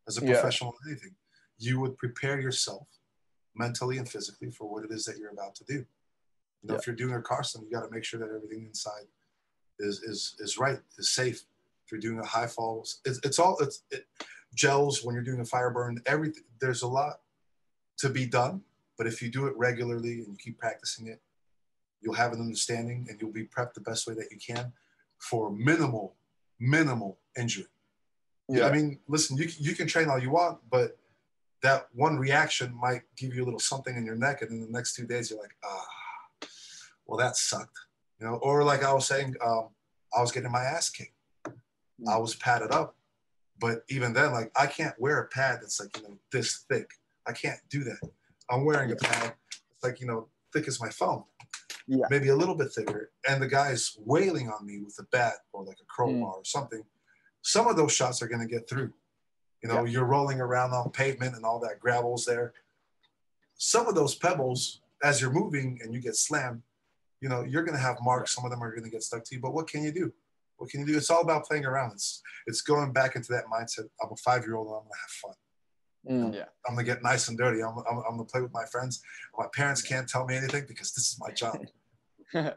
as 0.08 0.18
a 0.18 0.24
Yeah. 0.24 0.34
professional 0.34 0.74
in 0.84 0.92
anything. 0.92 1.14
You 1.58 1.80
would 1.80 1.96
prepare 1.98 2.40
yourself 2.40 2.86
mentally 3.54 3.98
and 3.98 4.08
physically 4.08 4.50
for 4.50 4.70
what 4.70 4.84
it 4.84 4.90
is 4.90 5.04
that 5.04 5.18
you're 5.18 5.30
about 5.32 5.54
to 5.56 5.64
do. 5.64 5.74
You 5.74 5.84
know, 6.68 6.74
Yeah. 6.74 6.78
if 6.78 6.86
you're 6.86 6.96
doing 6.96 7.14
a 7.14 7.22
car 7.22 7.42
stunt, 7.42 7.66
you 7.66 7.72
got 7.72 7.84
to 7.84 7.90
make 7.90 8.04
sure 8.04 8.20
that 8.20 8.28
everything 8.34 8.64
inside 8.66 9.06
is 9.78 10.02
is 10.02 10.36
is 10.38 10.58
right, 10.58 10.80
is 10.98 11.10
safe. 11.10 11.44
If 11.90 12.04
you're 12.04 12.12
doing 12.12 12.24
a 12.24 12.28
high 12.28 12.46
fall, 12.46 12.86
it's, 13.04 13.18
it's 13.24 13.40
all 13.40 13.56
it's 13.58 13.82
it, 13.90 14.06
gels 14.54 15.04
when 15.04 15.14
you're 15.14 15.24
doing 15.24 15.40
a 15.40 15.44
fire 15.44 15.70
burn. 15.70 16.00
Everything 16.06 16.44
there's 16.60 16.82
a 16.82 16.86
lot 16.86 17.20
to 17.98 18.08
be 18.08 18.26
done, 18.26 18.62
but 18.96 19.08
if 19.08 19.20
you 19.20 19.28
do 19.28 19.46
it 19.46 19.56
regularly 19.56 20.20
and 20.20 20.28
you 20.28 20.36
keep 20.38 20.58
practicing 20.58 21.08
it, 21.08 21.20
you'll 22.00 22.14
have 22.14 22.32
an 22.32 22.40
understanding 22.40 23.06
and 23.10 23.20
you'll 23.20 23.32
be 23.32 23.44
prepped 23.44 23.74
the 23.74 23.80
best 23.80 24.06
way 24.06 24.14
that 24.14 24.28
you 24.30 24.38
can 24.38 24.72
for 25.18 25.50
minimal, 25.50 26.14
minimal 26.60 27.18
injury. 27.36 27.66
Yeah. 28.48 28.68
I 28.68 28.72
mean, 28.72 29.00
listen, 29.08 29.36
you, 29.36 29.48
you 29.58 29.74
can 29.74 29.88
train 29.88 30.08
all 30.08 30.18
you 30.18 30.30
want, 30.30 30.58
but 30.70 30.96
that 31.62 31.88
one 31.92 32.18
reaction 32.18 32.72
might 32.74 33.02
give 33.16 33.34
you 33.34 33.42
a 33.42 33.46
little 33.46 33.60
something 33.60 33.96
in 33.96 34.04
your 34.06 34.16
neck. 34.16 34.42
And 34.42 34.50
then 34.50 34.60
the 34.60 34.70
next 34.70 34.94
two 34.94 35.06
days, 35.06 35.30
you're 35.30 35.40
like, 35.40 35.56
ah, 35.64 36.48
well, 37.06 37.18
that 37.18 37.36
sucked. 37.36 37.76
You 38.20 38.26
know, 38.26 38.34
or 38.36 38.62
like 38.62 38.84
I 38.84 38.92
was 38.92 39.06
saying, 39.06 39.34
um, 39.44 39.68
I 40.16 40.20
was 40.20 40.30
getting 40.30 40.52
my 40.52 40.62
ass 40.62 40.88
kicked. 40.88 41.14
I 42.08 42.12
mm. 42.12 42.20
was 42.20 42.34
padded 42.36 42.72
up. 42.72 42.96
But 43.60 43.84
even 43.90 44.12
then, 44.12 44.32
like, 44.32 44.50
I 44.58 44.66
can't 44.66 44.98
wear 44.98 45.18
a 45.18 45.28
pad 45.28 45.58
that's 45.60 45.80
like, 45.80 45.96
you 45.98 46.02
know, 46.04 46.16
this 46.32 46.64
thick. 46.70 46.90
I 47.26 47.32
can't 47.32 47.60
do 47.68 47.84
that. 47.84 48.00
I'm 48.50 48.64
wearing 48.64 48.90
a 48.90 48.96
pad 48.96 49.34
that's 49.44 49.84
like, 49.84 50.00
you 50.00 50.06
know, 50.06 50.28
thick 50.52 50.66
as 50.66 50.80
my 50.80 50.88
phone 50.88 51.24
Yeah. 51.86 52.06
maybe 52.10 52.28
a 52.28 52.36
little 52.36 52.54
bit 52.54 52.72
thicker, 52.72 53.10
and 53.28 53.42
the 53.42 53.46
guy's 53.46 53.96
wailing 54.04 54.48
on 54.48 54.66
me 54.66 54.78
with 54.78 54.96
a 54.98 55.04
bat 55.12 55.34
or 55.52 55.64
like 55.64 55.78
a 55.80 55.84
crowbar 55.84 56.32
mm. 56.32 56.38
or 56.38 56.44
something, 56.44 56.82
some 57.42 57.66
of 57.66 57.76
those 57.76 57.92
shots 57.92 58.22
are 58.22 58.28
going 58.28 58.40
to 58.40 58.52
get 58.52 58.68
through. 58.68 58.92
You 59.62 59.68
know, 59.68 59.84
you're 59.84 60.06
rolling 60.06 60.40
around 60.40 60.72
on 60.72 60.90
pavement 60.90 61.36
and 61.36 61.44
all 61.44 61.60
that 61.60 61.80
gravel's 61.80 62.24
there. 62.24 62.54
Some 63.56 63.86
of 63.86 63.94
those 63.94 64.14
pebbles, 64.14 64.80
as 65.02 65.20
you're 65.20 65.32
moving 65.32 65.80
and 65.82 65.92
you 65.92 66.00
get 66.00 66.16
slammed, 66.16 66.62
you 67.20 67.28
know, 67.28 67.44
you're 67.44 67.62
going 67.62 67.76
to 67.76 67.82
have 67.82 67.98
marks. 68.02 68.34
Some 68.34 68.46
of 68.46 68.50
them 68.50 68.62
are 68.62 68.70
going 68.70 68.84
to 68.84 68.90
get 68.90 69.02
stuck 69.02 69.22
to 69.24 69.34
you. 69.34 69.40
But 69.40 69.52
what 69.52 69.68
can 69.68 69.84
you 69.84 69.92
do? 69.92 70.12
What 70.60 70.68
can 70.68 70.80
you 70.80 70.86
do? 70.86 70.96
It's 70.96 71.08
all 71.08 71.22
about 71.22 71.46
playing 71.46 71.64
around. 71.64 71.92
It's 71.92 72.22
it's 72.46 72.60
going 72.60 72.92
back 72.92 73.16
into 73.16 73.32
that 73.32 73.44
mindset. 73.46 73.88
I'm 74.02 74.12
a 74.12 74.16
five 74.16 74.44
year 74.44 74.56
old 74.56 74.66
and 74.66 74.76
I'm 74.76 74.82
going 74.82 74.92
to 74.92 75.00
have 75.00 75.10
fun. 75.22 75.34
Mm. 76.08 76.34
Yeah. 76.34 76.44
I'm 76.68 76.74
going 76.74 76.84
to 76.84 76.92
get 76.92 77.02
nice 77.02 77.28
and 77.28 77.38
dirty. 77.38 77.62
I'm, 77.62 77.78
I'm, 77.90 77.98
I'm 78.06 78.16
going 78.16 78.26
to 78.26 78.30
play 78.30 78.42
with 78.42 78.52
my 78.52 78.66
friends. 78.66 79.02
My 79.38 79.46
parents 79.54 79.80
can't 79.80 80.06
tell 80.06 80.26
me 80.26 80.36
anything 80.36 80.64
because 80.68 80.92
this 80.92 81.10
is 81.10 81.18
my 81.18 81.30
job. 81.32 81.58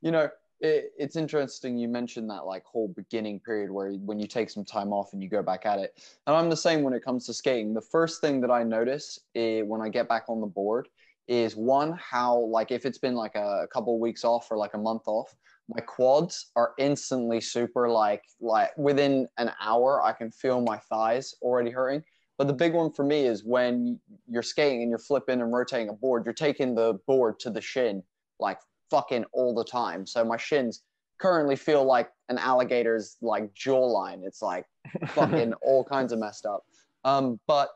you 0.00 0.10
know, 0.10 0.28
it, 0.60 0.92
it's 0.98 1.14
interesting 1.14 1.78
you 1.78 1.86
mentioned 1.86 2.28
that 2.30 2.46
like 2.46 2.64
whole 2.64 2.88
beginning 2.88 3.38
period 3.38 3.70
where 3.70 3.92
when 3.92 4.18
you 4.18 4.26
take 4.26 4.50
some 4.50 4.64
time 4.64 4.92
off 4.92 5.12
and 5.12 5.22
you 5.22 5.28
go 5.28 5.42
back 5.42 5.66
at 5.66 5.78
it. 5.78 6.02
And 6.26 6.36
I'm 6.36 6.50
the 6.50 6.56
same 6.56 6.82
when 6.82 6.94
it 6.94 7.04
comes 7.04 7.26
to 7.26 7.34
skating. 7.34 7.74
The 7.74 7.80
first 7.80 8.20
thing 8.20 8.40
that 8.40 8.50
I 8.50 8.64
notice 8.64 9.20
eh, 9.36 9.62
when 9.62 9.80
I 9.80 9.88
get 9.88 10.08
back 10.08 10.24
on 10.28 10.40
the 10.40 10.48
board 10.48 10.88
is 11.28 11.56
one 11.56 11.92
how 11.92 12.38
like 12.38 12.72
if 12.72 12.86
it's 12.86 12.98
been 12.98 13.14
like 13.14 13.36
a, 13.36 13.62
a 13.64 13.68
couple 13.68 13.94
of 13.94 14.00
weeks 14.00 14.24
off 14.24 14.50
or 14.50 14.56
like 14.56 14.74
a 14.74 14.78
month 14.78 15.02
off, 15.06 15.34
my 15.68 15.80
quads 15.80 16.52
are 16.54 16.74
instantly 16.78 17.40
super 17.40 17.88
like 17.88 18.22
like 18.40 18.76
within 18.76 19.26
an 19.36 19.50
hour 19.60 20.02
I 20.02 20.12
can 20.12 20.30
feel 20.30 20.60
my 20.60 20.78
thighs 20.78 21.34
already 21.42 21.70
hurting. 21.70 22.04
But 22.38 22.48
the 22.48 22.52
big 22.52 22.74
one 22.74 22.92
for 22.92 23.02
me 23.02 23.26
is 23.26 23.44
when 23.44 23.98
you're 24.28 24.42
skating 24.42 24.82
and 24.82 24.90
you're 24.90 24.98
flipping 24.98 25.40
and 25.40 25.52
rotating 25.52 25.88
a 25.88 25.94
board, 25.94 26.24
you're 26.24 26.34
taking 26.34 26.74
the 26.74 26.98
board 27.06 27.40
to 27.40 27.50
the 27.50 27.60
shin 27.60 28.02
like 28.38 28.58
fucking 28.90 29.24
all 29.32 29.54
the 29.54 29.64
time. 29.64 30.06
So 30.06 30.24
my 30.24 30.36
shins 30.36 30.82
currently 31.18 31.56
feel 31.56 31.84
like 31.84 32.10
an 32.28 32.38
alligator's 32.38 33.16
like 33.22 33.52
jawline. 33.54 34.24
It's 34.24 34.42
like 34.42 34.66
fucking 35.08 35.54
all 35.62 35.82
kinds 35.84 36.12
of 36.12 36.18
messed 36.18 36.46
up. 36.46 36.64
Um, 37.04 37.40
but 37.46 37.70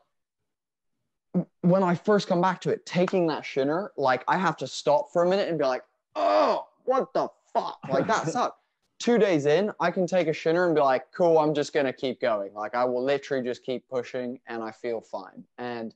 when 1.61 1.83
I 1.83 1.95
first 1.95 2.27
come 2.27 2.41
back 2.41 2.61
to 2.61 2.69
it, 2.69 2.85
taking 2.85 3.27
that 3.27 3.45
shinner, 3.45 3.91
like 3.97 4.23
I 4.27 4.37
have 4.37 4.57
to 4.57 4.67
stop 4.67 5.11
for 5.11 5.23
a 5.23 5.29
minute 5.29 5.49
and 5.49 5.57
be 5.57 5.65
like, 5.65 5.83
oh, 6.15 6.67
what 6.83 7.11
the 7.13 7.29
fuck? 7.53 7.79
Like 7.89 8.07
that 8.07 8.27
sucked. 8.27 8.57
Two 8.99 9.17
days 9.17 9.47
in, 9.47 9.71
I 9.79 9.89
can 9.89 10.05
take 10.05 10.27
a 10.27 10.33
shinner 10.33 10.67
and 10.67 10.75
be 10.75 10.81
like, 10.81 11.11
cool, 11.11 11.39
I'm 11.39 11.55
just 11.55 11.73
gonna 11.73 11.93
keep 11.93 12.21
going. 12.21 12.53
Like 12.53 12.75
I 12.75 12.85
will 12.85 13.03
literally 13.03 13.43
just 13.43 13.63
keep 13.63 13.87
pushing 13.89 14.39
and 14.47 14.63
I 14.63 14.71
feel 14.71 15.01
fine. 15.01 15.43
And 15.57 15.93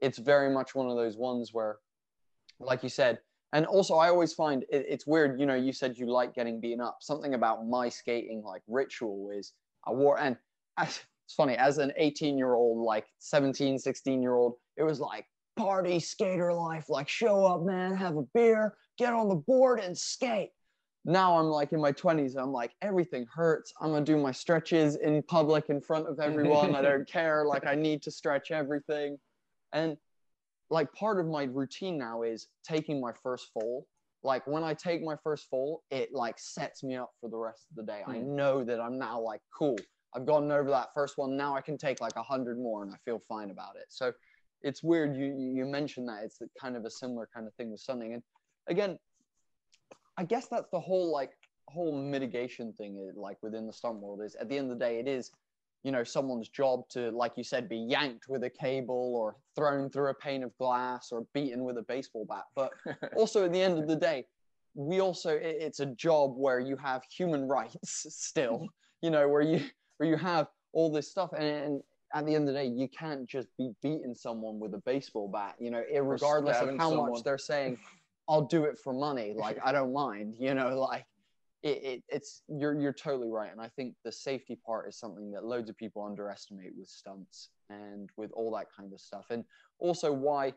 it's 0.00 0.18
very 0.18 0.52
much 0.52 0.74
one 0.74 0.90
of 0.90 0.96
those 0.96 1.16
ones 1.16 1.54
where, 1.54 1.78
like 2.60 2.82
you 2.82 2.90
said, 2.90 3.20
and 3.54 3.64
also 3.64 3.94
I 3.94 4.08
always 4.08 4.34
find 4.34 4.64
it, 4.64 4.86
it's 4.88 5.06
weird, 5.06 5.40
you 5.40 5.46
know, 5.46 5.54
you 5.54 5.72
said 5.72 5.96
you 5.96 6.06
like 6.06 6.34
getting 6.34 6.60
beaten 6.60 6.80
up. 6.80 6.98
Something 7.00 7.34
about 7.34 7.66
my 7.66 7.88
skating 7.88 8.42
like 8.42 8.62
ritual 8.66 9.30
is 9.30 9.52
I 9.86 9.92
wore 9.92 10.18
and 10.18 10.36
as, 10.76 11.00
it's 11.24 11.34
funny, 11.34 11.54
as 11.56 11.78
an 11.78 11.92
18 11.96 12.36
year 12.36 12.54
old, 12.54 12.84
like 12.84 13.06
17, 13.18 13.78
16 13.78 14.22
year 14.22 14.34
old, 14.34 14.56
it 14.76 14.82
was 14.82 15.00
like 15.00 15.26
party 15.56 16.00
skater 16.00 16.52
life, 16.52 16.88
like 16.88 17.08
show 17.08 17.44
up, 17.46 17.62
man, 17.62 17.94
have 17.94 18.16
a 18.16 18.22
beer, 18.34 18.74
get 18.98 19.12
on 19.12 19.28
the 19.28 19.34
board 19.34 19.80
and 19.80 19.96
skate. 19.96 20.50
Now 21.04 21.36
I'm 21.36 21.46
like 21.46 21.72
in 21.72 21.80
my 21.80 21.92
20s, 21.92 22.36
I'm 22.36 22.52
like, 22.52 22.72
everything 22.80 23.26
hurts. 23.32 23.72
I'm 23.80 23.92
gonna 23.92 24.04
do 24.04 24.16
my 24.16 24.32
stretches 24.32 24.96
in 24.96 25.22
public 25.22 25.68
in 25.68 25.80
front 25.80 26.08
of 26.08 26.20
everyone. 26.20 26.74
I 26.76 26.82
don't 26.82 27.08
care. 27.08 27.44
Like 27.44 27.66
I 27.66 27.74
need 27.74 28.02
to 28.02 28.10
stretch 28.10 28.50
everything. 28.50 29.18
And 29.72 29.96
like 30.70 30.92
part 30.92 31.18
of 31.18 31.26
my 31.26 31.44
routine 31.44 31.98
now 31.98 32.22
is 32.22 32.48
taking 32.64 33.00
my 33.00 33.12
first 33.22 33.50
fall. 33.52 33.86
Like 34.22 34.46
when 34.46 34.62
I 34.62 34.74
take 34.74 35.02
my 35.02 35.16
first 35.24 35.48
fall, 35.50 35.82
it 35.90 36.10
like 36.12 36.38
sets 36.38 36.84
me 36.84 36.96
up 36.96 37.10
for 37.20 37.28
the 37.28 37.36
rest 37.36 37.66
of 37.70 37.76
the 37.76 37.92
day. 37.92 38.02
I 38.06 38.18
hmm. 38.18 38.36
know 38.36 38.64
that 38.64 38.80
I'm 38.80 38.98
now 38.98 39.20
like 39.20 39.40
cool. 39.56 39.76
I've 40.14 40.26
gotten 40.26 40.52
over 40.52 40.70
that 40.70 40.88
first 40.94 41.18
one. 41.18 41.36
Now 41.36 41.56
I 41.56 41.60
can 41.60 41.76
take 41.76 42.00
like 42.00 42.16
a 42.16 42.22
hundred 42.22 42.58
more, 42.58 42.82
and 42.82 42.92
I 42.92 42.96
feel 43.04 43.18
fine 43.18 43.50
about 43.50 43.76
it. 43.76 43.86
So 43.88 44.12
it's 44.62 44.82
weird. 44.82 45.16
You 45.16 45.26
you 45.26 45.52
you 45.56 45.64
mentioned 45.64 46.08
that 46.08 46.22
it's 46.22 46.38
kind 46.60 46.76
of 46.76 46.84
a 46.84 46.90
similar 46.90 47.28
kind 47.34 47.46
of 47.46 47.54
thing 47.54 47.70
with 47.70 47.80
something. 47.80 48.14
And 48.14 48.22
again, 48.68 48.98
I 50.16 50.24
guess 50.24 50.48
that's 50.48 50.68
the 50.70 50.80
whole 50.80 51.10
like 51.12 51.32
whole 51.68 51.96
mitigation 51.96 52.72
thing. 52.72 53.12
Like 53.16 53.38
within 53.42 53.66
the 53.66 53.72
stunt 53.72 54.00
world 54.00 54.20
is 54.22 54.34
at 54.36 54.48
the 54.48 54.58
end 54.58 54.70
of 54.70 54.78
the 54.78 54.84
day, 54.84 54.98
it 54.98 55.08
is 55.08 55.30
you 55.82 55.90
know 55.90 56.04
someone's 56.04 56.48
job 56.48 56.88
to 56.90 57.10
like 57.10 57.32
you 57.36 57.42
said 57.42 57.68
be 57.68 57.76
yanked 57.76 58.28
with 58.28 58.44
a 58.44 58.50
cable 58.50 59.14
or 59.16 59.36
thrown 59.56 59.90
through 59.90 60.10
a 60.10 60.14
pane 60.14 60.42
of 60.44 60.56
glass 60.56 61.10
or 61.10 61.26
beaten 61.34 61.64
with 61.64 61.76
a 61.76 61.82
baseball 61.82 62.24
bat 62.28 62.44
but 62.54 62.70
also 63.16 63.44
at 63.44 63.52
the 63.52 63.60
end 63.60 63.78
of 63.78 63.88
the 63.88 63.96
day 63.96 64.24
we 64.74 65.00
also 65.00 65.30
it- 65.30 65.56
it's 65.60 65.80
a 65.80 65.86
job 65.86 66.34
where 66.36 66.60
you 66.60 66.76
have 66.76 67.02
human 67.04 67.48
rights 67.48 68.06
still 68.10 68.68
you 69.00 69.10
know 69.10 69.28
where 69.28 69.42
you 69.42 69.60
where 69.96 70.08
you 70.08 70.16
have 70.16 70.46
all 70.72 70.90
this 70.90 71.10
stuff 71.10 71.30
and, 71.36 71.44
and 71.44 71.82
at 72.14 72.24
the 72.26 72.34
end 72.34 72.48
of 72.48 72.54
the 72.54 72.60
day 72.60 72.66
you 72.66 72.86
can't 72.88 73.26
just 73.28 73.48
be 73.58 73.70
beating 73.82 74.14
someone 74.14 74.60
with 74.60 74.72
a 74.74 74.82
baseball 74.86 75.28
bat 75.28 75.56
you 75.58 75.70
know 75.70 75.82
regardless 76.00 76.58
of 76.60 76.68
how 76.78 76.90
someone. 76.90 77.10
much 77.10 77.24
they're 77.24 77.38
saying 77.38 77.76
i'll 78.28 78.46
do 78.46 78.64
it 78.64 78.78
for 78.78 78.92
money 78.92 79.32
like 79.36 79.58
i 79.64 79.72
don't 79.72 79.92
mind 79.92 80.34
you 80.38 80.54
know 80.54 80.78
like 80.78 81.04
it, 81.62 81.84
it, 81.84 82.02
it's 82.08 82.42
you're 82.48 82.78
you're 82.80 82.92
totally 82.92 83.30
right 83.30 83.52
and 83.52 83.60
i 83.60 83.68
think 83.68 83.94
the 84.04 84.10
safety 84.10 84.58
part 84.66 84.88
is 84.88 84.98
something 84.98 85.30
that 85.30 85.44
loads 85.44 85.70
of 85.70 85.76
people 85.76 86.04
underestimate 86.04 86.72
with 86.76 86.88
stunts 86.88 87.50
and 87.70 88.10
with 88.16 88.32
all 88.32 88.50
that 88.50 88.66
kind 88.76 88.92
of 88.92 89.00
stuff 89.00 89.26
and 89.30 89.44
also 89.78 90.12
why 90.12 90.52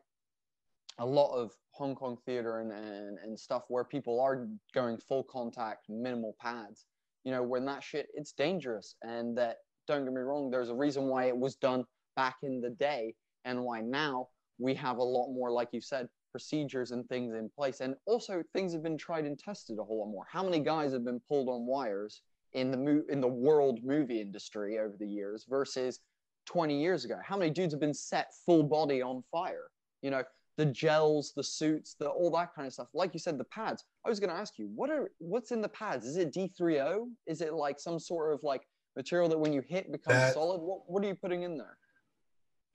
a 0.99 1.05
lot 1.05 1.33
of 1.35 1.51
Hong 1.71 1.95
Kong 1.95 2.17
theater 2.25 2.59
and, 2.59 2.71
and, 2.71 3.19
and 3.19 3.39
stuff 3.39 3.63
where 3.67 3.83
people 3.83 4.19
are 4.21 4.47
going 4.73 4.97
full 4.97 5.23
contact, 5.23 5.89
minimal 5.89 6.35
pads, 6.39 6.85
you 7.23 7.31
know, 7.31 7.43
when 7.43 7.65
that 7.65 7.83
shit, 7.83 8.07
it's 8.13 8.31
dangerous. 8.31 8.95
And 9.01 9.37
that, 9.37 9.57
don't 9.87 10.05
get 10.05 10.13
me 10.13 10.21
wrong, 10.21 10.49
there's 10.49 10.69
a 10.69 10.75
reason 10.75 11.05
why 11.05 11.25
it 11.25 11.37
was 11.37 11.55
done 11.55 11.85
back 12.15 12.37
in 12.43 12.61
the 12.61 12.69
day 12.69 13.13
and 13.43 13.61
why 13.61 13.81
now 13.81 14.29
we 14.57 14.73
have 14.75 14.97
a 14.97 15.03
lot 15.03 15.31
more, 15.33 15.51
like 15.51 15.69
you 15.73 15.81
said, 15.81 16.07
procedures 16.39 16.91
and 16.91 17.07
things 17.07 17.33
in 17.33 17.49
place. 17.49 17.79
And 17.79 17.95
also 18.05 18.43
things 18.51 18.73
have 18.73 18.83
been 18.83 18.97
tried 18.97 19.23
and 19.23 19.39
tested 19.39 19.79
a 19.79 19.83
whole 19.85 19.99
lot 20.01 20.09
more. 20.11 20.25
How 20.29 20.43
many 20.43 20.59
guys 20.59 20.91
have 20.91 21.05
been 21.05 21.21
pulled 21.29 21.47
on 21.47 21.65
wires 21.65 22.23
in 22.51 22.71
the 22.71 22.77
mo- 22.77 23.05
in 23.07 23.21
the 23.21 23.27
world 23.47 23.79
movie 23.85 24.19
industry 24.19 24.77
over 24.77 24.95
the 24.99 25.07
years 25.07 25.45
versus 25.49 26.01
20 26.47 26.77
years 26.77 27.05
ago? 27.05 27.15
How 27.23 27.37
many 27.37 27.51
dudes 27.51 27.71
have 27.73 27.79
been 27.79 27.93
set 27.93 28.33
full 28.45 28.63
body 28.63 29.01
on 29.01 29.23
fire? 29.31 29.67
You 30.01 30.11
know, 30.11 30.23
the 30.57 30.65
gels, 30.65 31.31
the 31.37 31.43
suits, 31.43 31.95
the 31.97 32.09
all 32.09 32.29
that 32.31 32.53
kind 32.53 32.67
of 32.67 32.73
stuff. 32.73 32.89
Like 32.93 33.13
you 33.13 33.19
said, 33.21 33.37
the 33.37 33.45
pads. 33.45 33.85
I 34.05 34.09
was 34.09 34.19
going 34.19 34.29
to 34.29 34.35
ask 34.35 34.59
you, 34.59 34.69
what 34.75 34.89
are 34.89 35.09
what's 35.19 35.51
in 35.53 35.61
the 35.61 35.69
pads? 35.69 36.05
Is 36.05 36.17
it 36.17 36.33
D3O? 36.33 37.05
Is 37.27 37.39
it 37.39 37.53
like 37.53 37.79
some 37.79 37.97
sort 37.97 38.33
of 38.33 38.43
like 38.43 38.63
material 38.97 39.29
that 39.29 39.37
when 39.39 39.53
you 39.53 39.61
hit 39.65 39.89
becomes 39.89 40.17
That- 40.17 40.33
solid? 40.33 40.59
What 40.59 40.81
what 40.91 41.01
are 41.01 41.07
you 41.07 41.15
putting 41.15 41.43
in 41.43 41.57
there? 41.57 41.77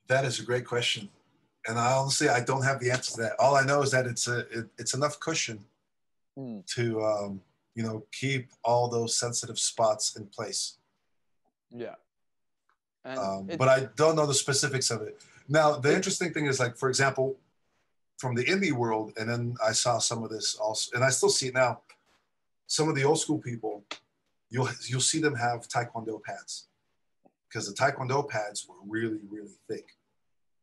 That 0.07 0.25
is 0.25 0.41
a 0.41 0.45
great 0.45 0.65
question, 0.65 1.11
and 1.67 1.79
I 1.79 1.93
honestly 1.93 2.29
I 2.29 2.41
don't 2.41 2.63
have 2.63 2.81
the 2.81 2.91
answer 2.91 3.13
to 3.13 3.21
that. 3.23 3.33
All 3.39 3.55
I 3.55 3.65
know 3.65 3.83
is 3.83 3.91
that 3.91 4.07
it's 4.07 4.29
a 4.29 4.41
it, 4.51 4.67
it's 4.79 4.95
enough 4.95 5.19
cushion 5.21 5.65
Hmm. 6.37 6.61
to 6.75 7.03
um, 7.05 7.41
you 7.75 7.83
know 7.83 8.05
keep 8.13 8.51
all 8.65 8.89
those 8.89 9.17
sensitive 9.19 9.59
spots 9.59 10.17
in 10.17 10.27
place. 10.27 10.79
Yeah. 11.71 11.97
Um, 13.05 13.51
but 13.59 13.69
I 13.69 13.89
don't 13.97 14.15
know 14.15 14.27
the 14.27 14.35
specifics 14.35 14.91
of 14.91 15.03
it. 15.03 15.21
Now 15.49 15.77
the 15.77 15.95
interesting 15.95 16.33
thing 16.33 16.47
is 16.47 16.61
like 16.61 16.77
for 16.77 16.89
example, 16.89 17.37
from 18.19 18.35
the 18.37 18.45
indie 18.45 18.73
world, 18.73 19.13
and 19.19 19.29
then 19.29 19.57
I 19.67 19.73
saw 19.73 19.99
some 19.99 20.23
of 20.23 20.31
this 20.31 20.55
also, 20.55 20.91
and 20.95 21.03
I 21.05 21.11
still 21.11 21.31
see 21.31 21.49
it 21.49 21.55
now. 21.55 21.81
Some 22.67 22.89
of 22.89 22.95
the 22.95 23.05
old 23.05 23.19
school 23.19 23.39
people, 23.39 23.83
you'll 24.51 24.69
you'll 24.87 25.01
see 25.01 25.21
them 25.21 25.35
have 25.35 25.67
taekwondo 25.69 26.23
pads 26.23 26.69
because 27.49 27.67
the 27.67 27.75
taekwondo 27.75 28.29
pads 28.29 28.69
were 28.69 28.77
really 28.87 29.21
really 29.29 29.57
thick. 29.69 29.97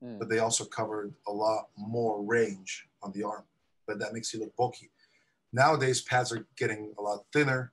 Hmm. 0.02 0.20
but 0.20 0.30
they 0.30 0.40
also 0.40 0.64
covered 0.64 1.14
a 1.28 1.32
lot 1.32 1.70
more 1.76 2.22
range 2.22 2.88
on 3.02 3.12
the 3.14 3.24
arm. 3.24 3.44
But 3.88 3.98
that 4.00 4.14
makes 4.14 4.32
you 4.34 4.40
look 4.40 4.56
bulky. 4.56 4.92
Nowadays, 5.52 6.02
pads 6.02 6.32
are 6.32 6.46
getting 6.56 6.94
a 7.00 7.02
lot 7.02 7.26
thinner, 7.34 7.72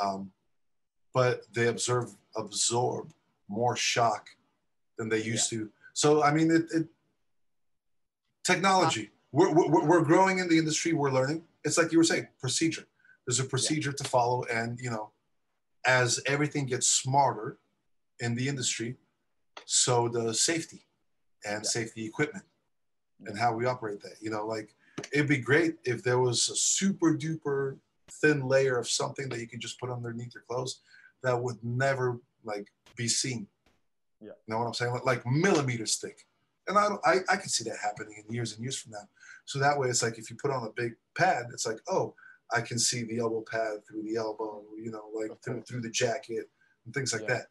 um, 0.00 0.32
but 1.14 1.42
they 1.54 1.68
absorb 1.68 2.10
absorb 2.36 3.12
more 3.48 3.76
shock 3.76 4.28
than 4.98 5.08
they 5.08 5.22
used 5.22 5.48
to. 5.50 5.70
So 5.94 6.22
I 6.22 6.32
mean, 6.32 6.50
it, 6.50 6.64
it 6.74 6.88
technology. 8.44 9.10
We're, 9.30 9.52
we're, 9.52 9.86
we're 9.86 10.02
growing 10.02 10.40
in 10.40 10.48
the 10.48 10.58
industry. 10.58 10.92
We're 10.92 11.10
learning. 11.10 11.44
It's 11.64 11.78
like 11.78 11.90
you 11.90 11.96
were 11.96 12.04
saying, 12.04 12.28
procedure. 12.38 12.84
There's 13.26 13.40
a 13.40 13.44
procedure 13.44 13.92
to 13.92 14.04
follow, 14.04 14.44
and 14.44 14.78
you 14.78 14.90
know, 14.90 15.10
as 15.86 16.20
everything 16.26 16.66
gets 16.66 16.86
smarter 16.86 17.56
in 18.20 18.34
the 18.34 18.48
industry, 18.48 18.96
so 19.64 20.08
does 20.08 20.40
safety 20.40 20.84
and 21.44 21.62
Yeah. 21.64 21.68
safety 21.68 22.04
equipment 22.06 22.44
mm-hmm. 22.44 23.28
and 23.28 23.38
how 23.38 23.54
we 23.54 23.66
operate 23.66 24.00
that. 24.02 24.16
You 24.20 24.30
know, 24.30 24.46
like 24.46 24.74
it'd 25.12 25.28
be 25.28 25.38
great 25.38 25.76
if 25.84 26.02
there 26.02 26.18
was 26.18 26.48
a 26.48 26.56
super 26.56 27.14
duper 27.16 27.78
thin 28.10 28.46
layer 28.46 28.78
of 28.78 28.88
something 28.88 29.28
that 29.28 29.40
you 29.40 29.48
could 29.48 29.60
just 29.60 29.80
put 29.80 29.90
underneath 29.90 30.34
your 30.34 30.44
clothes 30.48 30.80
that 31.22 31.40
would 31.40 31.62
never 31.62 32.20
like 32.44 32.70
be 32.96 33.08
seen. 33.08 33.46
Yeah. 34.20 34.32
You 34.46 34.54
know 34.54 34.58
what 34.58 34.66
I'm 34.66 34.74
saying? 34.74 34.92
Like, 34.92 35.06
like 35.06 35.26
millimeters 35.26 35.96
thick. 35.96 36.26
And 36.68 36.78
I, 36.78 36.90
I, 37.04 37.16
I 37.28 37.36
can 37.36 37.48
see 37.48 37.64
that 37.64 37.78
happening 37.82 38.22
in 38.24 38.32
years 38.32 38.52
and 38.52 38.62
years 38.62 38.78
from 38.78 38.92
now. 38.92 39.08
So 39.46 39.58
that 39.58 39.76
way, 39.78 39.88
it's 39.88 40.02
like 40.02 40.18
if 40.18 40.30
you 40.30 40.36
put 40.36 40.52
on 40.52 40.64
a 40.64 40.70
big 40.70 40.94
pad, 41.16 41.46
it's 41.52 41.66
like, 41.66 41.78
oh, 41.88 42.14
I 42.54 42.60
can 42.60 42.78
see 42.78 43.02
the 43.02 43.18
elbow 43.18 43.40
pad 43.50 43.84
through 43.88 44.02
the 44.02 44.16
elbow, 44.16 44.62
you 44.80 44.92
know, 44.92 45.06
like 45.12 45.32
through, 45.42 45.62
through 45.62 45.80
the 45.80 45.90
jacket 45.90 46.48
and 46.84 46.94
things 46.94 47.12
like 47.12 47.22
Yeah. 47.22 47.34
that. 47.34 47.46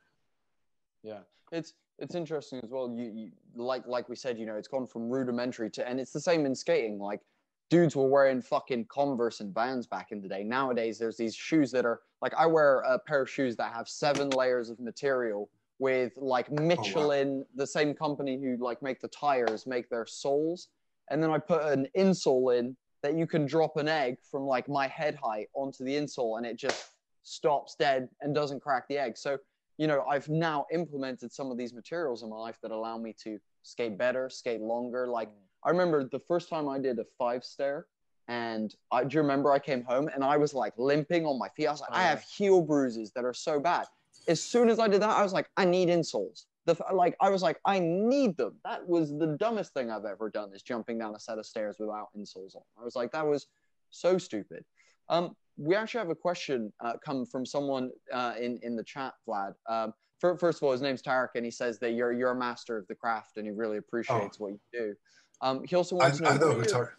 Yeah, 1.04 1.20
it's 1.52 1.74
it's 2.02 2.16
interesting 2.16 2.60
as 2.64 2.70
well. 2.70 2.92
You, 2.94 3.12
you 3.14 3.32
like 3.56 3.86
like 3.88 4.10
we 4.10 4.16
said, 4.16 4.38
you 4.38 4.46
know, 4.46 4.56
it's 4.56 4.68
gone 4.68 4.88
from 4.88 5.10
rudimentary 5.10 5.70
to, 5.72 5.88
and 5.88 6.00
it's 6.00 6.12
the 6.12 6.20
same 6.20 6.46
in 6.46 6.56
skating. 6.56 7.00
Like 7.00 7.22
dudes 7.70 7.96
were 7.96 8.08
wearing 8.08 8.42
fucking 8.42 8.86
Converse 8.90 9.40
and 9.40 9.54
Vans 9.54 9.88
back 9.88 10.12
in 10.12 10.22
the 10.22 10.28
day. 10.28 10.44
Nowadays, 10.44 10.98
there's 10.98 11.16
these 11.16 11.36
shoes 11.36 11.72
that 11.72 11.86
are 11.86 12.02
like 12.22 12.34
I 12.38 12.48
wear 12.48 12.80
a 12.80 13.00
pair 13.00 13.22
of 13.22 13.30
shoes 13.30 13.56
that 13.58 13.74
have 13.74 13.88
seven 13.88 14.30
layers 14.32 14.70
of 14.70 14.80
material 14.80 15.50
with 15.80 16.14
like 16.18 16.48
oh, 16.52 16.62
Michelin, 16.62 17.46
the 17.56 17.68
same 17.68 17.94
company 17.94 18.40
who 18.42 18.58
like 18.58 18.82
make 18.82 19.00
the 19.00 19.08
tires, 19.08 19.66
make 19.68 19.90
their 19.90 20.06
soles, 20.06 20.70
and 21.10 21.22
then 21.22 21.30
I 21.30 21.38
put 21.38 21.64
an 21.64 21.88
insole 21.96 22.58
in 22.58 22.76
that 23.04 23.16
you 23.16 23.26
can 23.26 23.46
drop 23.46 23.78
an 23.78 23.88
egg 23.88 24.18
from 24.30 24.44
like 24.44 24.68
my 24.68 24.88
head 24.88 25.18
height 25.24 25.48
onto 25.54 25.84
the 25.84 25.96
insole, 25.96 26.38
and 26.38 26.46
it 26.46 26.58
just 26.58 26.88
stops 27.24 27.76
dead 27.76 28.10
and 28.22 28.34
doesn't 28.34 28.60
crack 28.60 28.88
the 28.88 28.98
egg. 28.98 29.18
So 29.18 29.38
you 29.82 29.88
know, 29.88 30.06
I've 30.08 30.30
now 30.30 30.68
implemented 30.72 31.34
some 31.34 31.50
of 31.50 31.58
these 31.58 31.74
materials 31.74 32.22
in 32.22 32.30
my 32.30 32.36
life 32.36 32.60
that 32.62 32.70
allow 32.70 33.00
me 33.00 33.16
to 33.24 33.40
skate 33.64 33.98
better, 33.98 34.30
skate 34.30 34.62
longer. 34.62 35.08
Like 35.08 35.30
I 35.64 35.72
remember 35.72 36.08
the 36.08 36.20
first 36.20 36.50
time 36.50 36.70
I 36.70 36.78
did 36.78 37.00
a 37.00 37.06
five 37.18 37.44
stair, 37.44 37.88
and 38.28 38.76
I 38.92 39.04
do 39.04 39.16
you 39.16 39.22
remember 39.22 39.52
I 39.52 39.58
came 39.58 39.84
home 39.84 40.08
and 40.14 40.24
I 40.24 40.38
was 40.38 40.54
like 40.54 40.74
limping 40.78 41.26
on 41.26 41.40
my 41.40 41.50
feet. 41.58 41.66
I 41.66 41.72
was 41.72 41.82
like, 41.82 41.90
Oh, 41.94 41.96
I 41.96 42.04
yeah. 42.04 42.10
have 42.10 42.22
heel 42.22 42.62
bruises 42.62 43.12
that 43.16 43.26
are 43.26 43.34
so 43.34 43.60
bad. 43.60 43.88
As 44.28 44.40
soon 44.40 44.70
as 44.70 44.78
I 44.78 44.88
did 44.88 45.02
that, 45.02 45.18
I 45.18 45.24
was 45.24 45.34
like, 45.34 45.50
I 45.58 45.66
need 45.66 45.90
insoles. 45.90 46.46
The 46.66 46.78
like 46.94 47.16
I 47.20 47.32
was 47.32 47.42
like, 47.42 47.60
I 47.66 47.80
need 47.80 48.38
them. 48.38 48.58
That 48.64 48.88
was 48.88 49.10
the 49.18 49.36
dumbest 49.40 49.74
thing 49.74 49.90
I've 49.90 50.06
ever 50.06 50.30
done 50.30 50.52
is 50.54 50.62
jumping 50.62 51.00
down 51.00 51.16
a 51.16 51.20
set 51.20 51.40
of 51.40 51.46
stairs 51.48 51.78
without 51.80 52.10
insoles 52.16 52.56
on. 52.56 52.62
I 52.80 52.84
was 52.84 52.96
like, 52.96 53.12
that 53.14 53.26
was 53.26 53.48
so 53.90 54.20
stupid. 54.20 54.64
Um, 55.10 55.36
we 55.62 55.76
actually 55.76 56.00
have 56.00 56.10
a 56.10 56.16
question 56.16 56.74
uh, 56.84 56.94
come 57.06 57.26
from 57.26 57.46
someone 57.46 57.92
uh, 58.12 58.34
in 58.40 58.60
in 58.64 58.76
the 58.76 58.84
chat, 58.84 59.14
Vlad. 59.28 59.54
Um, 59.70 59.94
fir- 60.20 60.38
first 60.38 60.58
of 60.60 60.64
all, 60.64 60.72
his 60.72 60.82
name's 60.82 61.02
Tarek, 61.02 61.30
and 61.36 61.46
he 61.46 61.52
says 61.52 61.80
that 61.80 61.92
you're 61.92 62.12
you're 62.14 62.32
a 62.32 62.36
master 62.36 62.78
of 62.78 62.88
the 62.88 62.96
craft, 62.96 63.38
and 63.38 63.46
he 63.46 63.52
really 63.52 63.78
appreciates 63.78 64.40
what 64.40 64.52
you 64.54 64.60
do. 64.74 64.96
Um, 65.42 65.64
he 65.64 65.76
also 65.76 65.98
I, 65.98 66.04
wants 66.06 66.18
to 66.18 66.24
know. 66.24 66.30
I 66.32 66.38
know 66.38 66.48
who 66.52 66.56
your- 66.58 66.66
Tar- 66.66 66.94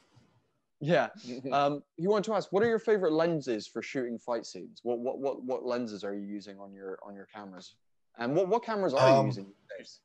yeah. 0.81 1.09
Um, 1.53 1.83
he 1.97 2.09
wanted 2.09 2.25
to 2.25 2.35
ask, 2.35 2.51
what 2.53 2.63
are 2.65 2.69
your 2.69 2.81
favorite 2.81 3.13
lenses 3.13 3.69
for 3.69 3.83
shooting 3.83 4.19
fight 4.19 4.47
scenes? 4.47 4.81
What 4.83 4.99
what 4.99 5.19
what 5.19 5.43
what 5.45 5.65
lenses 5.65 6.03
are 6.05 6.15
you 6.15 6.27
using 6.27 6.59
on 6.59 6.73
your 6.73 6.99
on 7.07 7.15
your 7.15 7.27
cameras? 7.35 7.75
And 8.19 8.35
what 8.37 8.49
what 8.49 8.65
cameras 8.65 8.95
are 8.95 9.09
you 9.09 9.15
Um, 9.17 9.27
using 9.27 9.45
these 9.45 9.79
days? 9.79 10.01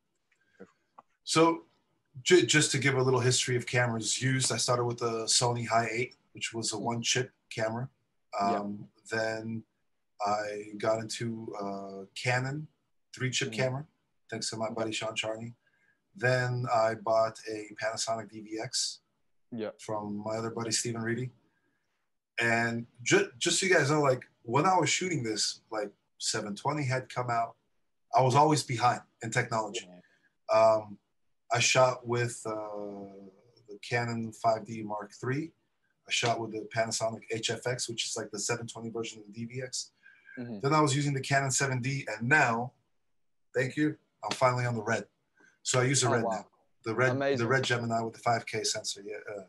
So, 1.24 1.64
j- 2.24 2.46
just 2.46 2.72
to 2.72 2.78
give 2.78 2.96
a 2.96 3.02
little 3.02 3.20
history 3.20 3.56
of 3.58 3.66
cameras 3.66 4.22
used, 4.22 4.52
I 4.52 4.58
started 4.58 4.86
with 4.86 5.02
a 5.02 5.26
Sony 5.26 5.68
Hi8, 5.68 6.14
which 6.34 6.54
was 6.54 6.72
a 6.74 6.78
one 6.80 7.02
chip 7.02 7.32
camera. 7.50 7.90
Um, 8.40 8.90
Then 9.10 9.64
I 10.26 10.72
got 10.78 11.00
into 11.00 11.54
uh, 11.62 12.06
Canon 12.16 12.68
three 13.16 13.30
chip 13.32 13.50
Mhm. 13.50 13.56
camera, 13.56 13.88
thanks 14.30 14.50
to 14.50 14.58
my 14.58 14.70
buddy 14.70 14.92
Sean 14.92 15.16
Charney. 15.16 15.56
Then 16.16 16.66
I 16.74 16.96
bought 16.96 17.40
a 17.50 17.70
Panasonic 17.82 18.30
DVX 18.32 19.00
Yeah. 19.52 19.72
from 19.80 20.18
my 20.26 20.36
other 20.38 20.50
buddy 20.52 20.72
Stephen 20.72 21.02
Reedy. 21.02 21.32
And 22.40 22.86
ju- 23.04 23.32
just 23.38 23.60
so 23.60 23.66
you 23.66 23.74
guys 23.74 23.90
know, 23.90 24.02
like 24.02 24.24
when 24.44 24.66
I 24.66 24.78
was 24.78 24.90
shooting 24.90 25.24
this, 25.24 25.62
like 25.72 25.92
720 26.20 26.84
had 26.86 27.10
come 27.10 27.30
out. 27.30 27.56
I 28.16 28.22
was 28.22 28.36
always 28.36 28.64
behind 28.64 29.02
in 29.22 29.32
technology. 29.32 29.88
Um, 30.52 30.98
I 31.52 31.60
shot 31.60 32.06
with 32.08 32.42
uh, 32.46 32.52
the 33.68 33.78
Canon 33.88 34.32
5D 34.32 34.84
Mark 34.84 35.12
III. 35.24 35.52
I 36.08 36.12
shot 36.12 36.40
with 36.40 36.52
the 36.52 36.68
Panasonic 36.74 37.22
HVX, 37.34 37.90
which 37.90 38.06
is 38.06 38.16
like 38.16 38.32
the 38.32 38.40
720 38.40 38.90
version 38.90 39.20
of 39.20 39.34
the 39.34 39.46
DVX. 39.46 39.92
Mhm. 40.38 40.62
Then 40.62 40.74
I 40.74 40.80
was 40.82 40.96
using 40.96 41.14
the 41.14 41.22
Canon 41.22 41.50
7D, 41.52 42.06
and 42.08 42.28
now, 42.30 42.74
thank 43.54 43.76
you, 43.76 43.98
I'm 44.24 44.32
finally 44.32 44.66
on 44.66 44.76
the 44.76 44.84
red. 44.84 45.08
So 45.64 45.80
I 45.82 45.84
use 45.84 46.02
the 46.02 46.08
Oh, 46.08 46.12
red 46.14 46.24
wow. 46.24 46.32
now. 46.32 46.48
The 46.86 46.96
red, 46.96 47.12
Amazing. 47.12 47.40
the 47.46 47.48
red 47.48 47.64
Gemini 47.64 48.00
with 48.02 48.14
the 48.14 48.20
5K 48.22 48.64
sensor. 48.64 49.02
Yeah. 49.02 49.18
uh, 49.36 49.44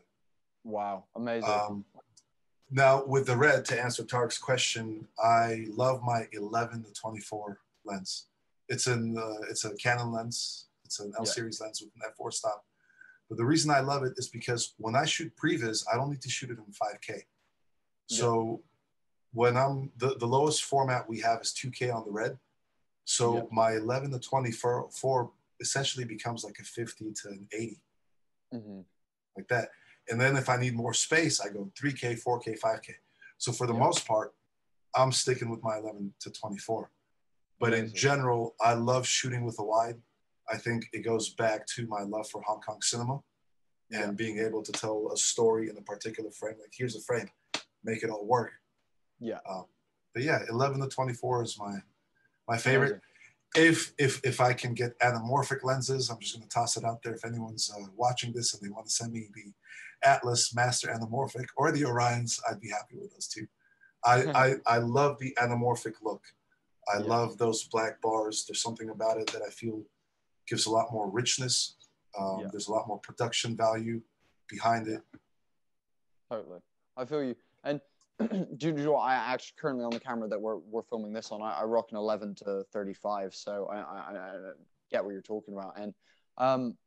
Wow, 0.65 1.05
amazing. 1.15 1.49
um, 1.49 1.85
now, 2.69 3.05
with 3.05 3.25
the 3.27 3.37
red, 3.37 3.63
to 3.65 3.81
answer 3.81 4.03
Tarek's 4.03 4.37
question, 4.37 5.07
I 5.17 5.65
love 5.69 6.03
my 6.03 6.27
11 6.33 6.83
to 6.83 6.91
24 6.91 7.61
lens. 7.85 8.27
It's 8.67 8.85
an 8.85 9.17
uh, 9.17 9.41
it's 9.49 9.63
a 9.63 9.73
Canon 9.77 10.11
lens. 10.11 10.67
It's 10.83 10.99
an 10.99 11.13
L 11.17 11.23
Yeah. 11.25 11.31
series 11.31 11.61
lens 11.61 11.81
with 11.81 11.91
an 11.95 12.01
f4 12.11 12.31
stop. 12.33 12.65
But 13.29 13.37
the 13.37 13.45
reason 13.45 13.69
I 13.69 13.79
love 13.79 14.03
it 14.03 14.13
is 14.17 14.27
because 14.27 14.73
when 14.77 14.95
I 14.95 15.05
shoot 15.05 15.31
previs, 15.37 15.85
I 15.91 15.95
don't 15.95 16.09
need 16.09 16.21
to 16.21 16.29
shoot 16.29 16.49
it 16.49 16.57
in 16.57 16.73
5K. 16.73 17.21
So 18.07 18.63
when 19.33 19.55
I'm 19.55 19.91
the, 19.97 20.15
the 20.17 20.25
lowest 20.25 20.63
format 20.63 21.07
we 21.07 21.19
have 21.21 21.41
is 21.41 21.53
2K 21.53 21.93
on 21.95 22.05
the 22.05 22.11
red. 22.11 22.39
So 23.05 23.35
Yeah. 23.35 23.43
my 23.51 23.73
11 23.75 24.11
to 24.11 24.19
24 24.19 24.89
four 24.91 25.31
essentially 25.59 26.05
becomes 26.05 26.43
like 26.43 26.57
a 26.59 26.63
50 26.63 27.13
to 27.13 27.29
an 27.29 27.47
80, 27.51 27.81
Mhm. 28.53 28.85
like 29.37 29.47
that. 29.49 29.69
And 30.09 30.19
then 30.19 30.35
if 30.35 30.49
I 30.49 30.57
need 30.57 30.73
more 30.73 30.95
space, 30.95 31.39
I 31.39 31.49
go 31.49 31.71
3K, 31.75 32.15
4K, 32.15 32.55
5K. 32.55 32.95
So 33.37 33.51
for 33.51 33.67
the 33.67 33.73
Yeah. 33.73 33.79
most 33.79 34.07
part, 34.07 34.35
I'm 34.95 35.11
sticking 35.11 35.49
with 35.51 35.61
my 35.61 35.77
11 35.77 36.15
to 36.21 36.31
24. 36.31 36.91
But 37.59 37.73
in 37.73 37.93
general, 37.93 38.55
I 38.59 38.73
love 38.73 39.05
shooting 39.05 39.43
with 39.45 39.59
a 39.59 39.63
wide. 39.63 40.01
I 40.51 40.57
think 40.57 40.87
it 40.93 40.99
goes 41.05 41.29
back 41.29 41.65
to 41.75 41.87
my 41.87 42.01
love 42.01 42.29
for 42.29 42.41
Hong 42.41 42.61
Kong 42.61 42.81
cinema 42.81 43.19
and 43.91 44.17
being 44.17 44.39
able 44.39 44.61
to 44.63 44.71
tell 44.71 45.09
a 45.13 45.17
story 45.17 45.69
in 45.69 45.77
a 45.77 45.81
particular 45.81 46.31
frame. 46.31 46.55
Like, 46.59 46.73
here's 46.73 46.95
a 46.95 47.01
frame, 47.01 47.29
make 47.83 48.03
it 48.03 48.09
all 48.09 48.25
work. 48.25 48.51
Yeah. 49.19 49.39
Um, 49.49 49.65
but 50.13 50.23
yeah, 50.23 50.39
11 50.49 50.81
to 50.81 50.87
24 50.87 51.43
is 51.43 51.57
my 51.59 51.77
my 52.47 52.57
favorite. 52.57 53.01
If 53.55 53.93
if 53.97 54.21
if 54.23 54.39
I 54.41 54.53
can 54.53 54.73
get 54.73 54.97
anamorphic 54.99 55.63
lenses, 55.63 56.09
I'm 56.09 56.19
just 56.19 56.35
going 56.35 56.47
to 56.47 56.49
toss 56.49 56.77
it 56.77 56.83
out 56.83 57.01
there. 57.03 57.13
If 57.15 57.25
anyone's 57.25 57.71
uh, 57.75 57.85
watching 57.95 58.31
this 58.33 58.53
and 58.53 58.61
they 58.61 58.71
want 58.71 58.85
to 58.87 58.91
send 58.91 59.11
me 59.11 59.27
the 59.33 59.51
Atlas 60.07 60.53
Master 60.53 60.87
Anamorphic 60.87 61.45
or 61.57 61.71
the 61.71 61.81
Orions, 61.81 62.39
I'd 62.49 62.59
be 62.59 62.69
happy 62.69 62.95
with 62.99 63.11
those 63.11 63.27
too. 63.27 63.47
I 64.05 64.25
I, 64.33 64.55
I 64.65 64.77
love 64.77 65.17
the 65.19 65.35
anamorphic 65.39 65.95
look. 66.03 66.23
I 66.93 66.99
Yeah. 66.99 67.05
love 67.05 67.37
those 67.37 67.63
black 67.65 68.01
bars. 68.01 68.45
There's 68.47 68.61
something 68.61 68.89
about 68.89 69.19
it 69.19 69.27
that 69.31 69.41
I 69.41 69.49
feel 69.49 69.83
gives 70.49 70.65
a 70.65 70.71
lot 70.71 70.91
more 70.91 71.09
richness. 71.09 71.75
Um, 72.19 72.39
Yeah. 72.41 72.47
There's 72.51 72.67
a 72.67 72.71
lot 72.71 72.87
more 72.87 72.99
production 72.99 73.55
value 73.55 74.01
behind 74.47 74.87
it. 74.87 75.01
Totally. 76.29 76.59
I 76.97 77.05
feel 77.05 77.23
you. 77.23 77.35
And 77.63 77.79
do 78.57 78.67
you 78.67 78.73
know 78.73 78.93
what? 78.93 79.01
I 79.01 79.13
actually 79.13 79.55
currently 79.59 79.85
on 79.85 79.91
the 79.91 79.99
camera 79.99 80.27
that 80.27 80.41
we're, 80.41 80.57
we're 80.57 80.83
filming 80.83 81.13
this 81.13 81.31
on, 81.31 81.41
I, 81.41 81.61
I 81.61 81.63
rock 81.63 81.87
an 81.91 81.97
11 81.97 82.35
to 82.35 82.63
35. 82.73 83.33
So 83.33 83.69
I, 83.71 83.77
I, 83.77 84.17
I 84.17 84.31
get 84.91 85.03
what 85.03 85.11
you're 85.11 85.21
talking 85.21 85.53
about. 85.53 85.73
And 85.77 85.93
um, 86.37 86.77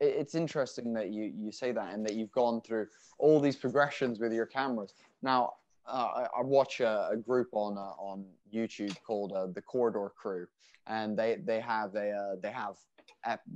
it, 0.00 0.14
it's 0.18 0.34
interesting 0.34 0.92
that 0.94 1.10
you, 1.10 1.32
you 1.36 1.52
say 1.52 1.72
that 1.72 1.94
and 1.94 2.04
that 2.06 2.14
you've 2.14 2.32
gone 2.32 2.60
through 2.60 2.88
all 3.18 3.40
these 3.40 3.56
progressions 3.56 4.18
with 4.18 4.32
your 4.32 4.46
cameras. 4.46 4.94
Now, 5.22 5.54
uh, 5.86 6.26
I, 6.34 6.38
I 6.38 6.42
watch 6.42 6.80
a, 6.80 7.08
a 7.12 7.16
group 7.16 7.48
on 7.52 7.76
uh, 7.76 7.92
on 7.98 8.24
YouTube 8.52 8.96
called 9.06 9.32
uh, 9.32 9.46
the 9.54 9.62
Corridor 9.62 10.12
Crew, 10.16 10.46
and 10.86 11.16
they 11.18 11.38
they 11.44 11.60
have 11.60 11.94
a 11.94 12.10
uh, 12.10 12.36
they 12.42 12.50
have 12.50 12.76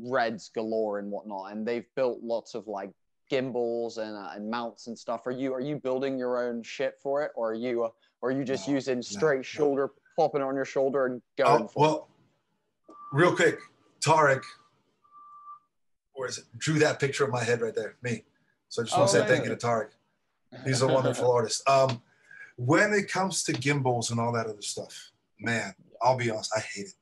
reds 0.00 0.50
galore 0.54 0.98
and 0.98 1.10
whatnot, 1.10 1.52
and 1.52 1.66
they've 1.66 1.86
built 1.94 2.20
lots 2.22 2.54
of 2.54 2.66
like 2.66 2.90
gimbals 3.30 3.98
and, 3.98 4.16
uh, 4.16 4.30
and 4.34 4.50
mounts 4.50 4.86
and 4.86 4.98
stuff. 4.98 5.26
Are 5.26 5.30
you 5.32 5.52
are 5.54 5.60
you 5.60 5.76
building 5.76 6.18
your 6.18 6.42
own 6.42 6.62
shit 6.62 6.94
for 7.02 7.22
it, 7.22 7.32
or 7.34 7.52
are 7.52 7.54
you 7.54 7.84
uh, 7.84 7.90
or 8.20 8.30
are 8.30 8.32
you 8.32 8.44
just 8.44 8.66
No, 8.66 8.74
using 8.74 9.02
straight 9.02 9.38
no. 9.38 9.42
shoulder, 9.42 9.90
popping 10.16 10.42
on 10.42 10.54
your 10.54 10.64
shoulder 10.64 11.06
and 11.06 11.22
going 11.36 11.64
Oh, 11.64 11.68
for 11.68 11.80
well, 11.80 12.08
real 13.12 13.34
quick, 13.34 13.58
Tarek, 14.00 14.42
it? 16.16 16.38
Drew 16.56 16.78
that 16.80 16.98
picture 16.98 17.24
of 17.24 17.30
my 17.30 17.44
head 17.44 17.60
right 17.60 17.74
there, 17.74 17.96
me. 18.02 18.24
So 18.68 18.82
I 18.82 18.84
just 18.84 18.98
want 18.98 19.08
Oh, 19.08 19.12
to 19.12 19.18
say 19.18 19.24
yeah. 19.24 19.28
thank 19.28 19.44
you 19.48 19.54
to 19.54 19.66
Tarek. 19.66 19.90
He's 20.64 20.82
a 20.82 20.88
wonderful 20.92 21.30
artist. 21.30 21.66
Um, 21.68 22.02
when 22.58 22.92
it 22.92 23.08
comes 23.10 23.44
to 23.44 23.52
gimbals 23.52 24.10
and 24.10 24.18
all 24.18 24.32
that 24.32 24.46
other 24.46 24.60
stuff, 24.62 25.12
man, 25.38 25.72
I'll 26.02 26.16
be 26.16 26.28
honest, 26.30 26.52
I 26.56 26.60
hate 26.60 26.86
it. 26.86 26.94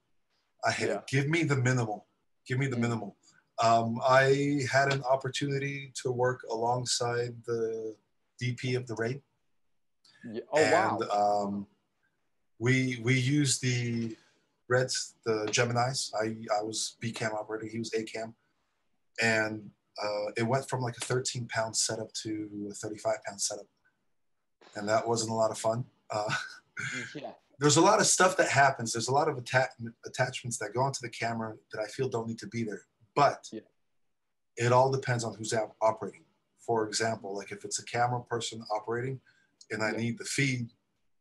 I 0.62 0.70
hate 0.70 0.88
Yeah. 0.88 0.98
it. 0.98 1.06
Give 1.08 1.28
me 1.28 1.44
the 1.44 1.56
minimal. 1.56 2.06
Give 2.46 2.58
me 2.58 2.66
the 2.66 2.76
Mm. 2.76 2.80
minimal. 2.80 3.16
Um, 3.58 3.98
I 4.06 4.66
had 4.70 4.92
an 4.92 5.02
opportunity 5.04 5.92
to 6.02 6.12
work 6.12 6.42
alongside 6.50 7.42
the 7.44 7.96
DP 8.38 8.74
of 8.76 8.86
the 8.86 8.94
raid. 8.96 9.22
Yeah. 10.30 10.42
Oh 10.52 10.62
and 10.62 10.72
wow! 10.72 11.44
um, 11.46 11.66
we 12.58 13.00
we 13.02 13.18
used 13.18 13.62
the 13.62 14.14
Reds, 14.68 15.14
the 15.24 15.46
Gemini's. 15.50 16.12
I 16.20 16.36
I 16.54 16.62
was 16.62 16.96
B 17.00 17.12
cam 17.12 17.32
operator. 17.32 17.66
He 17.66 17.78
was 17.78 17.94
A 17.94 18.02
cam, 18.02 18.34
and 19.22 19.70
uh, 20.02 20.26
it 20.36 20.42
went 20.42 20.68
from 20.68 20.82
like 20.82 20.96
a 20.98 21.00
13 21.00 21.48
pound 21.48 21.74
setup 21.76 22.12
to 22.24 22.68
a 22.70 22.74
35 22.74 23.24
pound 23.24 23.40
setup, 23.40 23.66
and 24.76 24.88
that 24.88 25.06
wasn't 25.06 25.30
a 25.30 25.34
lot 25.34 25.50
of 25.50 25.58
fun. 25.58 25.84
Uh, 26.10 26.32
yeah. 27.14 27.32
there's 27.58 27.76
a 27.78 27.80
lot 27.80 27.98
of 28.00 28.06
stuff 28.06 28.36
that 28.36 28.48
happens. 28.48 28.92
There's 28.92 29.08
a 29.08 29.12
lot 29.12 29.28
of 29.28 29.38
atta- 29.38 29.70
attachments 30.04 30.58
that 30.58 30.74
go 30.74 30.82
onto 30.82 31.00
the 31.02 31.08
camera 31.10 31.56
that 31.72 31.80
I 31.80 31.86
feel 31.86 32.08
don't 32.08 32.28
need 32.28 32.38
to 32.38 32.46
be 32.46 32.62
there. 32.62 32.82
But 33.14 33.48
Yeah. 33.50 33.60
it 34.56 34.72
all 34.72 34.90
depends 34.90 35.24
on 35.24 35.34
who's 35.34 35.52
op- 35.52 35.74
operating. 35.80 36.24
For 36.58 36.86
example, 36.86 37.34
like 37.34 37.50
if 37.52 37.64
it's 37.64 37.78
a 37.78 37.84
camera 37.84 38.20
person 38.22 38.62
operating 38.70 39.20
and 39.70 39.82
I 39.82 39.90
Yeah. 39.92 39.96
need 39.98 40.18
the 40.18 40.24
feed, 40.24 40.70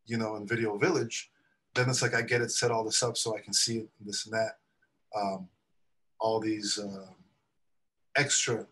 you 0.05 0.17
know, 0.17 0.35
in 0.35 0.45
Video 0.47 0.77
Village, 0.77 1.31
then 1.73 1.89
it's 1.89 2.01
like 2.01 2.13
I 2.13 2.21
get 2.21 2.41
it 2.41 2.51
set 2.51 2.71
all 2.71 2.83
this 2.83 3.01
up 3.03 3.17
so 3.17 3.35
I 3.35 3.41
can 3.41 3.53
see 3.53 3.77
it, 3.79 3.89
and 3.99 4.07
this 4.07 4.25
and 4.25 4.33
that. 4.33 4.59
Um, 5.15 5.49
all 6.19 6.39
these 6.39 6.79
um, 6.79 7.15
extra 8.15 8.65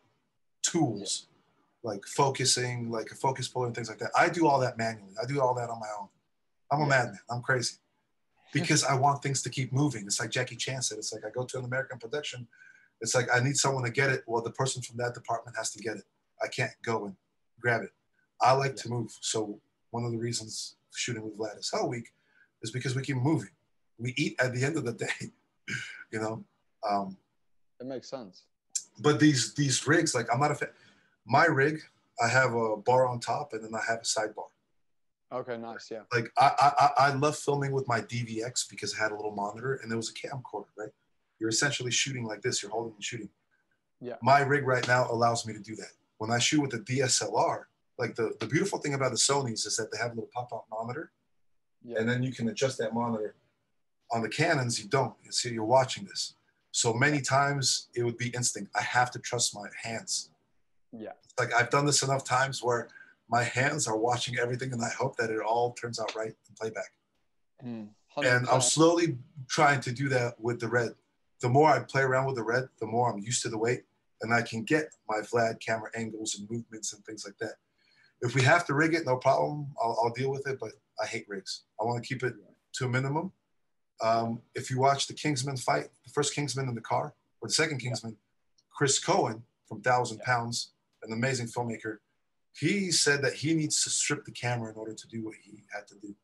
tools 0.61 1.27
like 1.83 2.05
focusing, 2.05 2.89
like 2.89 3.11
a 3.11 3.15
focus 3.15 3.47
puller 3.47 3.67
and 3.67 3.75
things 3.75 3.89
like 3.89 3.99
that. 3.99 4.11
I 4.17 4.29
do 4.29 4.47
all 4.47 4.59
that 4.59 4.77
manually. 4.77 5.13
I 5.21 5.25
do 5.25 5.41
all 5.41 5.53
that 5.55 5.69
on 5.69 5.79
my 5.79 5.89
own. 5.99 6.07
I'm 6.71 6.79
a 6.79 6.83
Yeah. 6.83 6.89
madman. 6.89 7.19
I'm 7.29 7.41
crazy 7.41 7.75
because 8.53 8.83
I 8.83 8.95
want 8.95 9.21
things 9.21 9.41
to 9.43 9.49
keep 9.49 9.71
moving. 9.73 10.05
It's 10.05 10.19
like 10.19 10.29
Jackie 10.31 10.55
Chan 10.55 10.83
said. 10.83 10.97
It's 10.97 11.11
like 11.13 11.25
I 11.25 11.29
go 11.29 11.43
to 11.45 11.57
an 11.59 11.65
American 11.65 11.99
production. 11.99 12.47
It's 13.01 13.13
like 13.13 13.27
I 13.33 13.39
need 13.41 13.57
someone 13.57 13.83
to 13.83 13.89
get 13.91 14.09
it. 14.11 14.23
Well, 14.27 14.41
the 14.41 14.51
person 14.51 14.81
from 14.81 14.97
that 14.97 15.13
department 15.13 15.57
has 15.57 15.71
to 15.71 15.79
get 15.79 15.97
it. 15.97 16.05
I 16.41 16.47
can't 16.47 16.71
go 16.83 17.05
and 17.05 17.15
grab 17.59 17.81
it. 17.83 17.91
I 18.41 18.53
like 18.53 18.75
to 18.77 18.89
move. 18.89 19.11
So 19.21 19.59
one 19.91 20.03
of 20.05 20.11
the 20.11 20.17
reasons 20.17 20.75
shooting 20.95 21.23
with 21.23 21.37
Vlad 21.37 21.59
is 21.59 21.69
Hell 21.71 21.89
Week 21.89 22.13
is 22.61 22.71
because 22.71 22.95
we 22.95 23.01
keep 23.01 23.17
moving. 23.17 23.49
We 23.97 24.13
eat 24.17 24.35
at 24.39 24.53
the 24.53 24.63
end 24.63 24.77
of 24.77 24.85
the 24.85 24.93
day, 25.07 25.31
you 26.11 26.19
know. 26.19 26.43
Um, 26.89 27.17
It 27.79 27.87
makes 27.87 28.09
sense. 28.09 28.43
but 28.99 29.19
these 29.19 29.53
these 29.53 29.85
rigs, 29.85 30.15
like 30.15 30.27
I'm 30.33 30.39
not 30.39 30.51
a 30.51 30.55
fan. 30.55 30.69
My 31.25 31.45
rig, 31.45 31.81
I 32.23 32.27
have 32.27 32.53
a 32.53 32.77
bar 32.77 33.07
on 33.07 33.19
top 33.19 33.53
and 33.53 33.63
then 33.63 33.73
I 33.75 33.81
have 33.87 33.99
a 33.99 34.03
sidebar. 34.03 34.47
Okay, 35.31 35.57
nice. 35.57 35.89
Yeah. 35.89 36.01
like 36.13 36.31
I, 36.37 36.51
I 36.59 36.71
I- 36.85 37.07
I 37.09 37.13
love 37.15 37.35
filming 37.37 37.71
with 37.71 37.87
my 37.87 38.01
DVX 38.01 38.69
because 38.69 38.93
it 38.93 38.97
had 38.97 39.11
a 39.11 39.15
little 39.15 39.31
monitor 39.35 39.75
and 39.81 39.89
there 39.89 39.97
was 39.97 40.09
a 40.09 40.13
camcorder, 40.13 40.67
right? 40.77 40.89
You're 41.39 41.49
essentially 41.49 41.89
shooting 41.91 42.23
like 42.25 42.41
this. 42.41 42.61
You're 42.61 42.71
holding 42.71 42.93
and 42.93 43.03
shooting. 43.03 43.29
Yeah. 43.99 44.15
My 44.21 44.41
rig 44.41 44.65
right 44.67 44.87
now 44.87 45.07
allows 45.09 45.45
me 45.47 45.53
to 45.53 45.59
do 45.59 45.75
that. 45.77 45.91
When 46.17 46.29
I 46.29 46.37
shoot 46.37 46.61
with 46.61 46.71
the 46.71 46.79
DSLR, 46.79 47.63
like 47.97 48.15
the, 48.15 48.33
the 48.39 48.45
beautiful 48.45 48.77
thing 48.79 48.93
about 48.93 49.11
the 49.11 49.17
Sony's 49.17 49.65
is 49.65 49.75
that 49.77 49.91
they 49.91 49.97
have 49.97 50.11
a 50.11 50.15
little 50.15 50.29
pop-out 50.33 50.65
monitor, 50.69 51.11
Yeah. 51.83 51.99
and 51.99 52.07
then 52.07 52.21
you 52.21 52.31
can 52.31 52.47
adjust 52.49 52.77
that 52.77 52.93
monitor. 52.93 53.35
On 54.11 54.21
the 54.21 54.29
Canons, 54.29 54.79
you 54.81 54.87
don't. 54.87 55.15
You 55.23 55.31
see, 55.31 55.51
you're 55.53 55.63
watching 55.65 56.05
this. 56.05 56.35
So 56.71 56.93
many 56.93 57.21
times 57.21 57.87
it 57.95 58.03
would 58.03 58.17
be 58.17 58.29
instinct. 58.29 58.71
I 58.75 58.81
have 58.83 59.09
to 59.11 59.19
trust 59.19 59.55
my 59.55 59.67
hands 59.81 60.29
yeah. 60.97 61.11
It's 61.23 61.33
like 61.39 61.53
I've 61.53 61.69
done 61.69 61.85
this 61.85 62.03
enough 62.03 62.23
times 62.23 62.61
where 62.63 62.87
my 63.29 63.43
hands 63.43 63.87
are 63.87 63.97
watching 63.97 64.37
everything 64.37 64.73
and 64.73 64.81
I 64.83 64.89
hope 64.89 65.15
that 65.17 65.29
it 65.29 65.39
all 65.39 65.73
turns 65.73 65.99
out 65.99 66.13
right 66.15 66.27
in 66.49 66.55
playback. 66.59 66.91
Mm, 67.65 67.87
And 68.17 68.47
I'm 68.49 68.61
slowly 68.61 69.17
trying 69.47 69.79
to 69.81 69.91
do 69.91 70.09
that 70.09 70.39
with 70.39 70.59
the 70.59 70.67
red. 70.67 70.91
The 71.41 71.49
more 71.49 71.69
I 71.69 71.79
play 71.79 72.01
around 72.03 72.25
with 72.27 72.35
the 72.35 72.43
red, 72.43 72.69
the 72.79 72.85
more 72.85 73.11
I'm 73.11 73.19
used 73.19 73.41
to 73.43 73.49
the 73.49 73.57
weight 73.57 73.83
and 74.21 74.33
I 74.33 74.41
can 74.41 74.63
get 74.63 74.93
my 75.09 75.19
Vlad 75.19 75.59
camera 75.59 75.89
angles 75.95 76.35
and 76.37 76.49
movements 76.49 76.93
and 76.93 77.03
things 77.05 77.25
like 77.25 77.37
that. 77.39 77.55
If 78.21 78.35
we 78.35 78.41
have 78.43 78.65
to 78.67 78.73
rig 78.73 78.93
it, 78.93 79.05
no 79.05 79.17
problem. 79.17 79.67
I'll, 79.81 79.97
I'll 80.03 80.13
deal 80.13 80.29
with 80.31 80.47
it, 80.47 80.57
but 80.59 80.71
I 81.01 81.05
hate 81.07 81.25
rigs. 81.27 81.63
I 81.81 81.85
want 81.85 82.01
to 82.03 82.07
keep 82.07 82.23
it 82.23 82.35
to 82.75 82.85
a 82.85 82.89
minimum. 82.89 83.31
Um, 84.01 84.41
if 84.55 84.69
you 84.69 84.79
watch 84.79 85.07
the 85.07 85.13
Kingsman 85.13 85.57
fight, 85.57 85.89
the 86.05 86.11
first 86.11 86.33
Kingsman 86.35 86.67
in 86.69 86.75
the 86.75 86.81
car, 86.81 87.13
or 87.41 87.47
the 87.47 87.53
second 87.53 87.79
Kingsman, 87.79 88.15
Chris 88.69 88.99
Cohen 88.99 89.43
from 89.67 89.81
Thousand 89.81 90.19
Yeah. 90.19 90.25
Pounds, 90.25 90.72
an 91.03 91.13
amazing 91.13 91.47
filmmaker, 91.47 91.97
he 92.53 92.91
said 92.91 93.21
that 93.23 93.33
he 93.33 93.53
needs 93.53 93.83
to 93.83 93.89
strip 93.89 94.25
the 94.25 94.31
camera 94.31 94.71
in 94.71 94.77
order 94.77 94.93
to 94.93 95.07
do 95.07 95.23
what 95.23 95.35
he 95.41 95.63
had 95.73 95.87
to 95.87 95.95
do. 95.95 96.15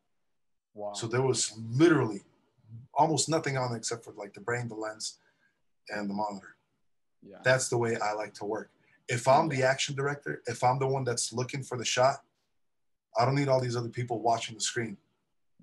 Wow. 0.73 0.93
So 0.93 1.07
there 1.07 1.21
was 1.21 1.53
literally 1.71 2.21
almost 2.93 3.29
nothing 3.29 3.57
on 3.57 3.73
it 3.73 3.77
except 3.77 4.05
for 4.05 4.13
like 4.13 4.33
the 4.33 4.41
brain, 4.41 4.67
the 4.67 4.75
lens, 4.75 5.17
and 5.89 6.09
the 6.09 6.13
monitor. 6.13 6.55
yeah. 7.27 7.37
That's 7.43 7.67
the 7.69 7.77
way 7.77 7.97
I 7.97 8.13
like 8.13 8.33
to 8.35 8.45
work. 8.45 8.69
If 9.07 9.27
I'm 9.27 9.49
the 9.49 9.63
action 9.63 9.95
director, 9.95 10.43
if 10.45 10.63
I'm 10.63 10.77
the 10.77 10.87
one 10.87 11.03
that's 11.03 11.33
looking 11.33 11.63
for 11.63 11.77
the 11.77 11.85
shot, 11.85 12.21
I 13.19 13.25
don't 13.25 13.35
need 13.35 13.47
all 13.47 13.59
these 13.59 13.75
other 13.75 13.89
people 13.89 14.21
watching 14.21 14.55
the 14.55 14.61
screen. 14.61 14.97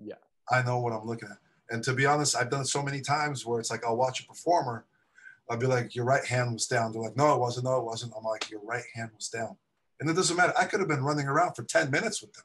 Yeah. 0.01 0.15
I 0.51 0.61
know 0.63 0.79
what 0.79 0.91
I'm 0.91 1.05
looking 1.05 1.29
at. 1.29 1.37
And 1.69 1.83
to 1.83 1.93
be 1.93 2.05
honest, 2.05 2.35
I've 2.35 2.49
done 2.49 2.61
it 2.61 2.67
so 2.67 2.83
many 2.83 3.01
times 3.01 3.45
where 3.45 3.59
it's 3.59 3.71
like 3.71 3.85
I'll 3.85 3.97
watch 3.97 4.21
a 4.21 4.27
performer, 4.27 4.85
I'll 5.49 5.57
be 5.57 5.67
like, 5.67 5.95
Your 5.95 6.05
right 6.05 6.25
hand 6.25 6.53
was 6.53 6.67
down. 6.67 6.91
They're 6.91 7.01
like, 7.01 7.17
No, 7.17 7.33
it 7.33 7.39
wasn't. 7.39 7.65
No, 7.65 7.77
it 7.77 7.85
wasn't. 7.85 8.13
I'm 8.17 8.23
like, 8.23 8.49
Your 8.49 8.61
right 8.63 8.83
hand 8.93 9.11
was 9.15 9.29
down. 9.29 9.57
And 9.99 10.09
it 10.09 10.13
doesn't 10.13 10.37
matter. 10.37 10.53
I 10.57 10.65
could 10.65 10.79
have 10.79 10.89
been 10.89 11.03
running 11.03 11.27
around 11.27 11.55
for 11.55 11.63
10 11.63 11.89
minutes 11.89 12.21
with 12.21 12.33
them. 12.33 12.43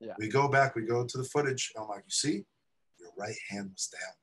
Yeah. 0.00 0.14
We 0.18 0.28
go 0.28 0.48
back, 0.48 0.74
we 0.74 0.82
go 0.82 1.04
to 1.04 1.18
the 1.18 1.24
footage. 1.24 1.72
And 1.74 1.82
I'm 1.84 1.88
like, 1.88 2.04
You 2.06 2.10
see, 2.10 2.44
your 2.98 3.10
right 3.16 3.36
hand 3.48 3.70
was 3.72 3.88
down. 3.88 4.14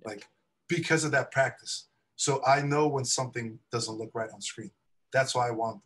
Yeah. 0.00 0.08
Like, 0.08 0.26
because 0.68 1.04
of 1.04 1.12
that 1.12 1.30
practice. 1.30 1.88
So 2.16 2.42
I 2.46 2.62
know 2.62 2.88
when 2.88 3.04
something 3.04 3.58
doesn't 3.70 3.98
look 3.98 4.10
right 4.14 4.30
on 4.32 4.40
screen. 4.40 4.70
That's 5.12 5.34
why 5.34 5.48
I 5.48 5.50
want, 5.50 5.80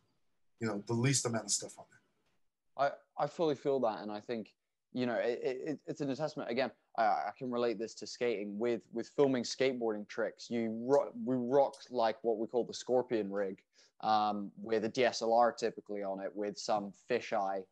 you 0.61 0.69
know, 0.69 0.83
the 0.87 0.95
least 0.95 1.27
amount 1.27 1.45
of 1.45 1.51
stuff 1.51 1.75
on 1.79 1.85
there. 1.91 2.91
I, 3.19 3.25
I 3.25 3.27
fully 3.27 3.55
feel 3.55 3.81
that, 3.81 4.03
and 4.03 4.13
I 4.13 4.21
think 4.21 4.53
you 4.97 5.05
know 5.05 5.17
it, 5.17 5.41
it, 5.43 5.79
it's 5.87 6.01
an 6.01 6.09
assessment. 6.09 6.51
Again, 6.51 6.71
I, 6.97 7.03
I 7.03 7.31
can 7.37 7.51
relate 7.51 7.79
this 7.79 7.93
to 7.97 8.07
skating 8.07 8.59
with 8.59 8.81
with 8.95 9.11
filming 9.15 9.43
skateboarding 9.43 10.09
tricks. 10.09 10.49
You 10.49 10.71
we 11.23 11.37
rock 11.37 11.75
like 11.91 12.17
what 12.23 12.39
we 12.39 12.47
call 12.47 12.65
the 12.65 12.73
scorpion 12.73 13.31
rig, 13.31 13.59
um, 14.01 14.51
with 14.57 14.87
a 14.87 14.89
DSLR 14.89 15.55
typically 15.55 16.03
on 16.03 16.21
it, 16.21 16.31
with 16.35 16.59
some 16.59 16.95
fisheye 17.11 17.63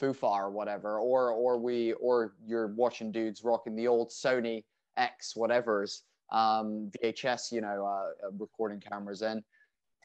fufa 0.00 0.22
or 0.22 0.50
whatever, 0.50 0.98
or 0.98 1.32
or 1.32 1.58
we 1.58 1.92
or 1.94 2.32
you're 2.46 2.68
watching 2.68 3.12
dudes 3.12 3.44
rocking 3.44 3.76
the 3.76 3.86
old 3.86 4.08
Sony 4.08 4.64
X 4.96 5.36
whatever's 5.36 6.04
um, 6.32 6.90
VHS, 7.04 7.52
you 7.52 7.60
know, 7.60 7.84
uh, 7.84 8.30
recording 8.38 8.80
cameras, 8.80 9.20
and 9.20 9.42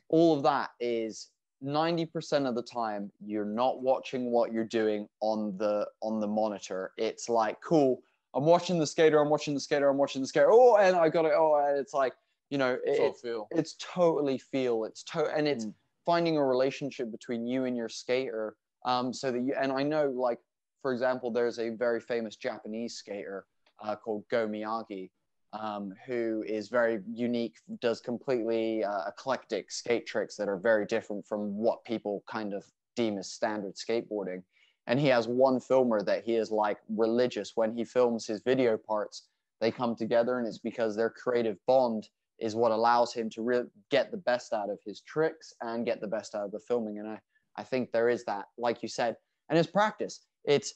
all 0.09 0.35
of 0.35 0.43
that 0.43 0.71
is 0.81 1.29
90% 1.63 2.47
of 2.47 2.55
the 2.55 2.61
time 2.61 3.11
you're 3.25 3.45
not 3.45 3.81
watching 3.81 4.31
what 4.31 4.51
you're 4.51 4.63
doing 4.63 5.07
on 5.21 5.57
the 5.57 5.87
on 6.01 6.19
the 6.19 6.27
monitor. 6.27 6.91
It's 6.97 7.29
like 7.29 7.57
cool. 7.61 8.01
I'm 8.35 8.45
watching 8.45 8.77
the 8.77 8.85
skater. 8.85 9.19
I'm 9.19 9.29
watching 9.29 9.53
the 9.53 9.59
skater. 9.59 9.89
I'm 9.89 9.97
watching 9.97 10.21
the 10.21 10.27
skater. 10.27 10.51
Oh, 10.51 10.77
and 10.77 10.95
I 10.95 11.09
got 11.09 11.25
it. 11.25 11.31
Oh, 11.35 11.55
and 11.67 11.79
it's 11.79 11.93
like 11.93 12.13
you 12.49 12.57
know, 12.57 12.73
it, 12.73 12.81
it's 12.85 13.21
feel. 13.21 13.47
It's 13.51 13.75
totally 13.79 14.37
feel. 14.37 14.85
It's 14.85 15.03
to 15.05 15.25
and 15.35 15.47
it's 15.47 15.65
mm. 15.65 15.73
finding 16.05 16.37
a 16.37 16.45
relationship 16.45 17.11
between 17.11 17.45
you 17.45 17.65
and 17.65 17.75
your 17.75 17.89
skater 17.89 18.55
um, 18.85 19.13
so 19.13 19.31
that 19.31 19.41
you, 19.41 19.53
and 19.59 19.71
I 19.71 19.83
know, 19.83 20.09
like, 20.09 20.39
for 20.81 20.93
example, 20.93 21.31
there's 21.31 21.59
a 21.59 21.69
very 21.69 21.99
famous 21.99 22.35
Japanese 22.35 22.95
skater 22.95 23.45
uh, 23.83 23.95
called 23.95 24.23
Gou 24.29 24.47
Miyagi, 24.47 25.09
um, 25.53 25.93
who 26.05 26.43
is 26.47 26.69
very 26.69 26.99
unique, 27.11 27.55
does 27.79 28.01
completely 28.01 28.83
uh, 28.83 29.07
eclectic 29.07 29.71
skate 29.71 30.05
tricks 30.05 30.35
that 30.35 30.49
are 30.49 30.57
very 30.57 30.85
different 30.85 31.25
from 31.25 31.55
what 31.55 31.83
people 31.83 32.23
kind 32.29 32.53
of 32.53 32.65
deem 32.95 33.17
as 33.17 33.31
standard 33.31 33.75
skateboarding. 33.75 34.43
And 34.87 34.99
he 34.99 35.07
has 35.07 35.27
one 35.27 35.59
filmer 35.59 36.01
that 36.03 36.23
he 36.23 36.35
is 36.35 36.51
like 36.51 36.77
religious. 36.89 37.53
When 37.55 37.75
he 37.75 37.83
films 37.83 38.25
his 38.25 38.41
video 38.41 38.77
parts, 38.77 39.27
they 39.59 39.71
come 39.71 39.95
together, 39.95 40.39
and 40.39 40.47
it's 40.47 40.59
because 40.59 40.95
their 40.95 41.09
creative 41.09 41.57
bond 41.65 42.07
is 42.39 42.55
what 42.55 42.71
allows 42.71 43.13
him 43.13 43.29
to 43.31 43.41
really 43.41 43.65
get 43.89 44.11
the 44.11 44.17
best 44.17 44.53
out 44.53 44.69
of 44.69 44.79
his 44.85 45.01
tricks 45.01 45.53
and 45.61 45.85
get 45.85 45.99
the 45.99 46.07
best 46.07 46.35
out 46.35 46.45
of 46.45 46.51
the 46.51 46.59
filming. 46.59 46.99
And 46.99 47.07
I, 47.07 47.19
I 47.55 47.63
think 47.63 47.91
there 47.91 48.09
is 48.09 48.23
that, 48.25 48.45
like 48.57 48.83
you 48.83 48.89
said, 48.89 49.15
and 49.49 49.57
it's 49.57 49.69
practice. 49.69 50.21
It's 50.45 50.75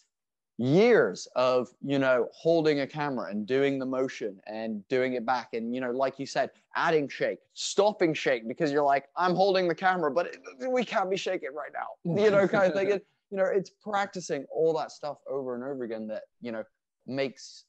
years 0.62 1.28
of 1.36 1.70
you 1.84 1.98
know 1.98 2.28
holding 2.32 2.82
a 2.82 2.88
camera 2.88 3.32
and 3.32 3.48
doing 3.48 3.80
the 3.80 3.86
motion 3.86 4.40
and 4.46 4.88
doing 4.90 5.14
it 5.14 5.26
back 5.26 5.50
and 5.54 5.74
you 5.74 5.82
know 5.82 5.90
like 5.90 6.20
you 6.20 6.26
said 6.28 6.52
adding 6.76 7.10
shake 7.10 7.40
stopping 7.56 8.14
shake 8.14 8.48
because 8.48 8.72
you're 8.72 8.84
like 8.84 9.06
i'm 9.18 9.34
holding 9.34 9.68
the 9.68 9.74
camera 9.74 10.12
but 10.12 10.36
we 10.70 10.86
can't 10.86 11.10
be 11.10 11.18
shaking 11.18 11.50
right 11.56 11.72
now 11.74 12.22
you 12.22 12.30
know 12.30 12.48
kind 12.48 12.72
of 12.72 12.74
thing 12.74 12.90
you 12.90 13.38
know 13.38 13.46
it's 13.46 13.72
practicing 13.72 14.46
all 14.54 14.72
that 14.72 14.92
stuff 14.92 15.18
over 15.28 15.56
and 15.56 15.64
over 15.64 15.84
again 15.84 16.06
that 16.06 16.24
you 16.42 16.52
know 16.52 16.64
makes 17.08 17.66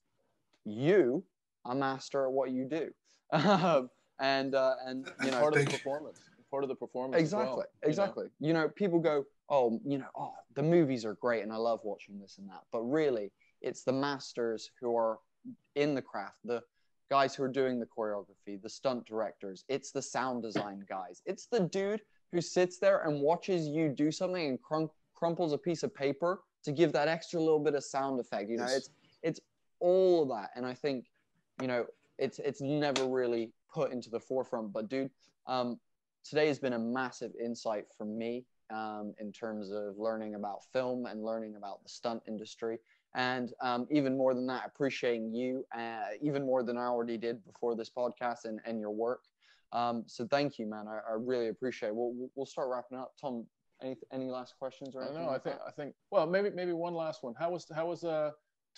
you 0.67 1.25
a 1.65 1.75
master 1.75 2.27
at 2.27 2.33
what 2.33 2.51
you 2.51 2.67
do 2.67 2.91
um, 3.33 3.89
and 4.21 4.55
uh, 4.55 4.75
and 4.85 5.11
you 5.25 5.31
know 5.31 5.41
part 5.41 5.57
of 5.57 5.65
the 5.65 5.71
performance 5.71 6.21
part 6.53 6.63
of 6.63 6.69
the 6.69 6.77
performance. 6.77 7.19
Exactly, 7.19 7.57
well, 7.57 7.67
exactly. 7.83 8.27
You 8.39 8.53
know? 8.53 8.61
you 8.61 8.67
know, 8.67 8.69
people 8.69 9.01
go, 9.01 9.25
oh, 9.49 9.81
you 9.85 9.99
know, 9.99 10.07
oh, 10.17 10.35
the 10.55 10.63
movies 10.63 11.05
are 11.05 11.15
great 11.15 11.43
and 11.43 11.53
I 11.53 11.57
love 11.57 11.81
watching 11.85 12.19
this 12.19 12.39
and 12.39 12.49
that. 12.49 12.63
But 12.73 12.83
really, 12.83 13.33
it's 13.61 13.83
the 13.85 13.93
masters 13.93 14.71
who 14.81 14.97
are 14.97 15.19
in 15.75 15.95
the 15.95 16.03
craft, 16.03 16.37
the 16.45 16.63
guys 17.11 17.35
who 17.35 17.43
are 17.43 17.49
doing 17.49 17.79
the 17.79 17.87
choreography, 17.87 18.61
the 18.61 18.69
stunt 18.69 19.05
directors. 19.05 19.65
It's 19.69 19.91
the 19.91 20.03
sound 20.03 20.43
design 20.43 20.85
guys. 20.89 21.23
It's 21.27 21.47
the 21.47 21.61
dude 21.61 22.01
who 22.33 22.41
sits 22.41 22.79
there 22.79 23.03
and 23.03 23.21
watches 23.21 23.69
you 23.69 23.89
do 23.91 24.11
something 24.11 24.49
and 24.49 24.63
crum- 24.63 24.91
crumples 25.15 25.53
a 25.53 25.59
piece 25.59 25.83
of 25.83 25.95
paper 25.95 26.41
to 26.65 26.73
give 26.73 26.93
that 26.93 27.09
extra 27.09 27.39
little 27.39 27.61
bit 27.61 27.75
of 27.75 27.85
sound 27.85 28.19
effect. 28.19 28.49
You 28.49 28.57
know, 28.57 28.65
yes. 28.65 28.77
it's 28.77 28.91
it's 29.23 29.41
all 29.81 30.23
of 30.23 30.29
that, 30.31 30.51
and 30.57 30.65
I 30.65 30.75
think, 30.75 31.07
you 31.61 31.69
know, 31.69 31.87
it's 32.19 32.39
it's 32.39 32.61
never 32.61 33.07
really 33.07 33.53
put 33.73 33.93
into 33.93 34.11
the 34.11 34.21
forefront. 34.21 34.73
But 34.73 34.89
dude, 34.89 35.11
um, 35.47 35.79
today 36.25 36.47
has 36.49 36.59
been 36.59 36.73
a 36.73 36.79
massive 36.79 37.33
insight 37.43 37.85
for 37.97 38.05
me 38.05 38.47
um, 38.73 39.15
in 39.21 39.33
terms 39.33 39.71
of 39.71 39.99
learning 39.99 40.35
about 40.35 40.65
film 40.73 41.07
and 41.07 41.23
learning 41.23 41.57
about 41.57 41.83
the 41.83 41.89
stunt 41.89 42.23
industry. 42.27 42.79
And 43.15 43.53
um, 43.61 43.87
even 43.91 44.17
more 44.17 44.33
than 44.33 44.47
that, 44.47 44.65
appreciating 44.67 45.35
you, 45.35 45.65
uh, 45.77 46.17
even 46.23 46.47
more 46.47 46.63
than 46.63 46.79
I 46.79 46.87
already 46.87 47.19
did 47.19 47.45
before 47.45 47.77
this 47.77 47.91
podcast 47.91 48.47
and, 48.47 48.59
and 48.65 48.81
your 48.81 48.91
work. 48.91 49.25
Um, 49.73 50.05
so 50.07 50.27
thank 50.27 50.59
you, 50.59 50.67
man. 50.67 50.87
I, 50.89 50.97
I 51.11 51.15
really 51.19 51.49
appreciate 51.49 51.91
it. 51.91 51.95
We'll, 51.95 52.15
we'll 52.35 52.47
start 52.47 52.69
wrapping 52.71 52.99
up. 52.99 53.13
Tom, 53.21 53.47
any, 53.83 53.97
any 54.13 54.31
last 54.31 54.55
questions 54.59 54.95
or 54.95 55.03
anything? 55.03 55.25
No, 55.25 55.31
I 55.31 55.39
think, 55.39 55.57
I 55.67 55.71
think, 55.71 55.95
well, 56.11 56.27
maybe, 56.27 56.51
maybe 56.55 56.73
one 56.73 56.95
last 56.95 57.23
one. 57.23 57.35
How 57.39 57.51
was, 57.51 57.67
how 57.75 57.87
was 57.87 58.05
uh, 58.05 58.31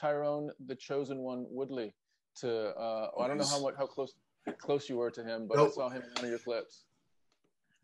Tyron, 0.02 0.48
the 0.66 0.74
chosen 0.74 1.18
one, 1.18 1.46
Woodley 1.48 1.94
to, 2.40 2.76
uh, 2.76 3.10
I 3.20 3.28
don't 3.28 3.38
know 3.38 3.46
how 3.46 3.62
much, 3.62 3.74
how 3.78 3.86
close, 3.86 4.14
close 4.58 4.88
you 4.88 4.96
were 4.96 5.10
to 5.12 5.22
him, 5.22 5.46
but 5.46 5.58
nope. 5.58 5.70
I 5.70 5.74
saw 5.74 5.88
him 5.88 6.02
in 6.02 6.10
one 6.16 6.24
of 6.24 6.30
your 6.30 6.38
clips. 6.40 6.86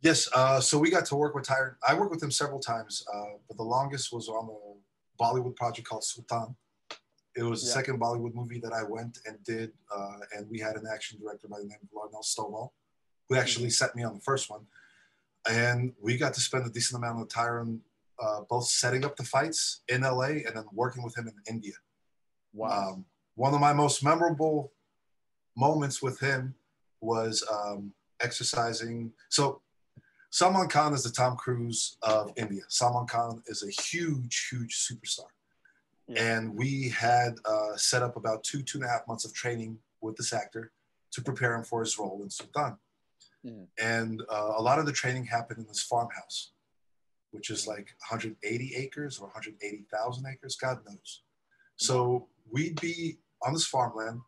Yes, 0.02 0.28
uh, 0.34 0.60
so 0.60 0.78
we 0.78 0.90
got 0.90 1.04
to 1.06 1.16
work 1.16 1.34
with 1.34 1.44
Tyron. 1.44 1.74
I 1.86 1.94
worked 1.94 2.10
with 2.10 2.22
him 2.22 2.30
several 2.30 2.58
times, 2.58 3.04
uh, 3.12 3.36
but 3.46 3.58
the 3.58 3.62
longest 3.62 4.12
was 4.12 4.28
on 4.28 4.48
a 4.48 5.22
Bollywood 5.22 5.56
project 5.56 5.86
called 5.86 6.04
Sultan. 6.04 6.56
It 7.36 7.42
was 7.42 7.62
the 7.62 7.68
second 7.68 8.00
Bollywood 8.00 8.34
movie 8.34 8.58
that 8.60 8.72
I 8.72 8.82
went 8.82 9.18
and 9.26 9.42
did, 9.44 9.72
uh, 9.94 10.18
and 10.34 10.48
we 10.50 10.58
had 10.58 10.76
an 10.76 10.84
action 10.92 11.18
director 11.20 11.48
by 11.48 11.58
the 11.58 11.66
name 11.66 11.78
of 11.82 11.90
Larnell 11.90 12.24
Stovall, 12.24 12.70
who 13.28 13.36
actually 13.36 13.66
mm-hmm. 13.66 13.70
set 13.70 13.94
me 13.94 14.02
on 14.02 14.14
the 14.14 14.20
first 14.20 14.50
one. 14.50 14.66
And 15.48 15.92
we 16.02 16.16
got 16.16 16.34
to 16.34 16.40
spend 16.40 16.66
a 16.66 16.70
decent 16.70 17.02
amount 17.02 17.20
of 17.20 17.28
time 17.28 17.82
uh, 18.20 18.40
both 18.48 18.66
setting 18.66 19.04
up 19.04 19.16
the 19.16 19.24
fights 19.24 19.82
in 19.88 20.02
LA 20.02 20.42
and 20.46 20.54
then 20.54 20.64
working 20.72 21.02
with 21.02 21.16
him 21.16 21.28
in 21.28 21.34
India. 21.48 21.74
Wow. 22.52 22.92
Um, 22.92 23.04
one 23.34 23.54
of 23.54 23.60
my 23.60 23.72
most 23.72 24.02
memorable 24.02 24.72
moments 25.56 26.02
with 26.02 26.20
him 26.20 26.54
was 27.00 27.44
um, 27.50 27.92
exercising. 28.20 29.12
So 29.28 29.62
Salman 30.32 30.68
Khan 30.68 30.94
is 30.94 31.02
the 31.02 31.10
Tom 31.10 31.36
Cruise 31.36 31.96
of 32.02 32.32
India. 32.36 32.62
Salman 32.68 33.06
Khan 33.06 33.42
is 33.46 33.64
a 33.64 33.82
huge, 33.82 34.48
huge 34.48 34.78
superstar. 34.78 35.26
Yeah. 36.06 36.22
And 36.22 36.54
we 36.56 36.88
had 36.88 37.34
uh, 37.44 37.76
set 37.76 38.02
up 38.02 38.16
about 38.16 38.44
two, 38.44 38.62
two 38.62 38.78
and 38.78 38.84
a 38.84 38.88
half 38.88 39.08
months 39.08 39.24
of 39.24 39.34
training 39.34 39.78
with 40.00 40.16
this 40.16 40.32
actor 40.32 40.70
to 41.12 41.20
prepare 41.20 41.56
him 41.56 41.64
for 41.64 41.80
his 41.80 41.98
role 41.98 42.20
in 42.22 42.30
Sultan. 42.30 42.76
Mm-hmm. 43.44 43.64
And 43.82 44.22
uh, 44.30 44.52
a 44.56 44.62
lot 44.62 44.78
of 44.78 44.86
the 44.86 44.92
training 44.92 45.24
happened 45.24 45.58
in 45.58 45.66
this 45.66 45.82
farmhouse, 45.82 46.52
which 47.32 47.50
is 47.50 47.66
like 47.66 47.88
180 48.08 48.74
acres 48.76 49.18
or 49.18 49.26
180,000 49.26 50.26
acres, 50.32 50.56
God 50.56 50.78
knows. 50.88 51.22
So 51.74 52.28
we'd 52.48 52.80
be 52.80 53.18
on 53.44 53.52
this 53.52 53.66
farmland, 53.66 54.20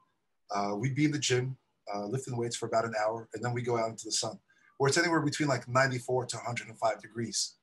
uh, 0.50 0.74
we'd 0.74 0.96
be 0.96 1.04
in 1.04 1.12
the 1.12 1.18
gym, 1.18 1.56
uh, 1.94 2.06
lifting 2.06 2.36
weights 2.36 2.56
for 2.56 2.66
about 2.66 2.86
an 2.86 2.94
hour, 3.00 3.28
and 3.34 3.44
then 3.44 3.52
we 3.52 3.62
go 3.62 3.78
out 3.78 3.90
into 3.90 4.06
the 4.06 4.12
sun 4.12 4.38
where 4.82 4.88
it's 4.88 4.98
anywhere 4.98 5.20
between 5.20 5.48
like 5.48 5.68
94 5.68 6.26
to 6.26 6.36
105 6.38 7.00
degrees. 7.00 7.54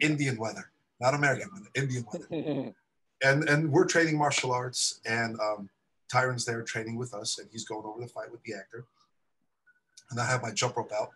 Indian 0.00 0.38
weather, 0.38 0.70
not 1.02 1.12
American 1.12 1.50
weather, 1.52 1.66
Indian 1.74 2.02
weather. 2.10 2.26
and 3.22 3.46
and 3.46 3.70
we're 3.70 3.84
training 3.84 4.16
martial 4.16 4.52
arts, 4.52 4.98
and 5.04 5.38
um, 5.38 5.68
Tyron's 6.10 6.46
there 6.46 6.62
training 6.62 6.96
with 6.96 7.12
us, 7.12 7.38
and 7.38 7.46
he's 7.52 7.66
going 7.66 7.84
over 7.84 8.00
the 8.00 8.06
fight 8.06 8.32
with 8.32 8.42
the 8.44 8.54
actor. 8.54 8.86
And 10.10 10.18
I 10.18 10.24
have 10.24 10.40
my 10.40 10.50
jump 10.50 10.78
rope 10.78 10.90
out 10.98 11.10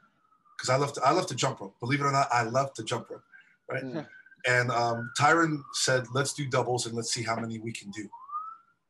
because 0.59 0.69
I 0.69 0.77
love 0.77 0.93
to 0.93 1.01
I 1.03 1.13
love 1.13 1.27
to 1.29 1.35
jump 1.35 1.59
rope. 1.61 1.75
Believe 1.81 2.03
it 2.03 2.05
or 2.05 2.13
not, 2.13 2.29
I 2.31 2.43
love 2.43 2.75
to 2.75 2.85
jump 2.85 3.09
rope, 3.09 3.25
right? 3.71 3.83
Mm. 3.83 4.07
And 4.47 4.71
um, 4.71 5.11
Tyron 5.19 5.63
said, 5.73 6.05
"Let's 6.13 6.35
do 6.35 6.47
doubles 6.47 6.85
and 6.85 6.95
let's 6.95 7.15
see 7.15 7.23
how 7.23 7.35
many 7.35 7.61
we 7.61 7.73
can 7.73 7.91
do." 7.93 8.07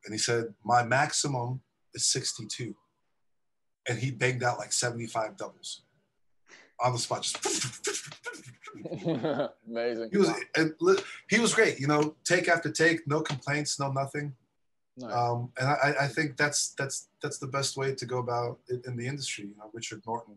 And 0.04 0.12
he 0.12 0.18
said, 0.18 0.52
"My 0.64 0.82
maximum 0.82 1.60
is 1.94 2.08
62," 2.08 2.74
and 3.88 4.00
he 4.00 4.10
banged 4.10 4.42
out 4.42 4.58
like 4.58 4.72
75 4.72 5.36
doubles 5.36 5.82
on 6.80 6.92
the 6.92 6.98
spot. 6.98 7.22
Just 7.22 8.10
amazing. 9.68 10.10
He 10.12 10.18
was 10.18 10.32
and 10.54 10.74
he 11.28 11.38
was 11.38 11.54
great. 11.54 11.80
You 11.80 11.86
know, 11.86 12.14
take 12.24 12.48
after 12.48 12.70
take, 12.70 13.06
no 13.06 13.20
complaints, 13.20 13.78
no 13.80 13.90
nothing. 13.92 14.34
Nice. 14.98 15.12
Um, 15.12 15.52
and 15.58 15.68
I, 15.68 15.94
I 16.02 16.08
think 16.08 16.36
that's 16.36 16.70
that's 16.70 17.08
that's 17.22 17.38
the 17.38 17.46
best 17.46 17.76
way 17.76 17.94
to 17.94 18.06
go 18.06 18.18
about 18.18 18.58
it 18.68 18.84
in 18.86 18.96
the 18.96 19.06
industry. 19.06 19.44
You 19.44 19.56
know, 19.58 19.70
Richard 19.72 20.02
Norton 20.06 20.36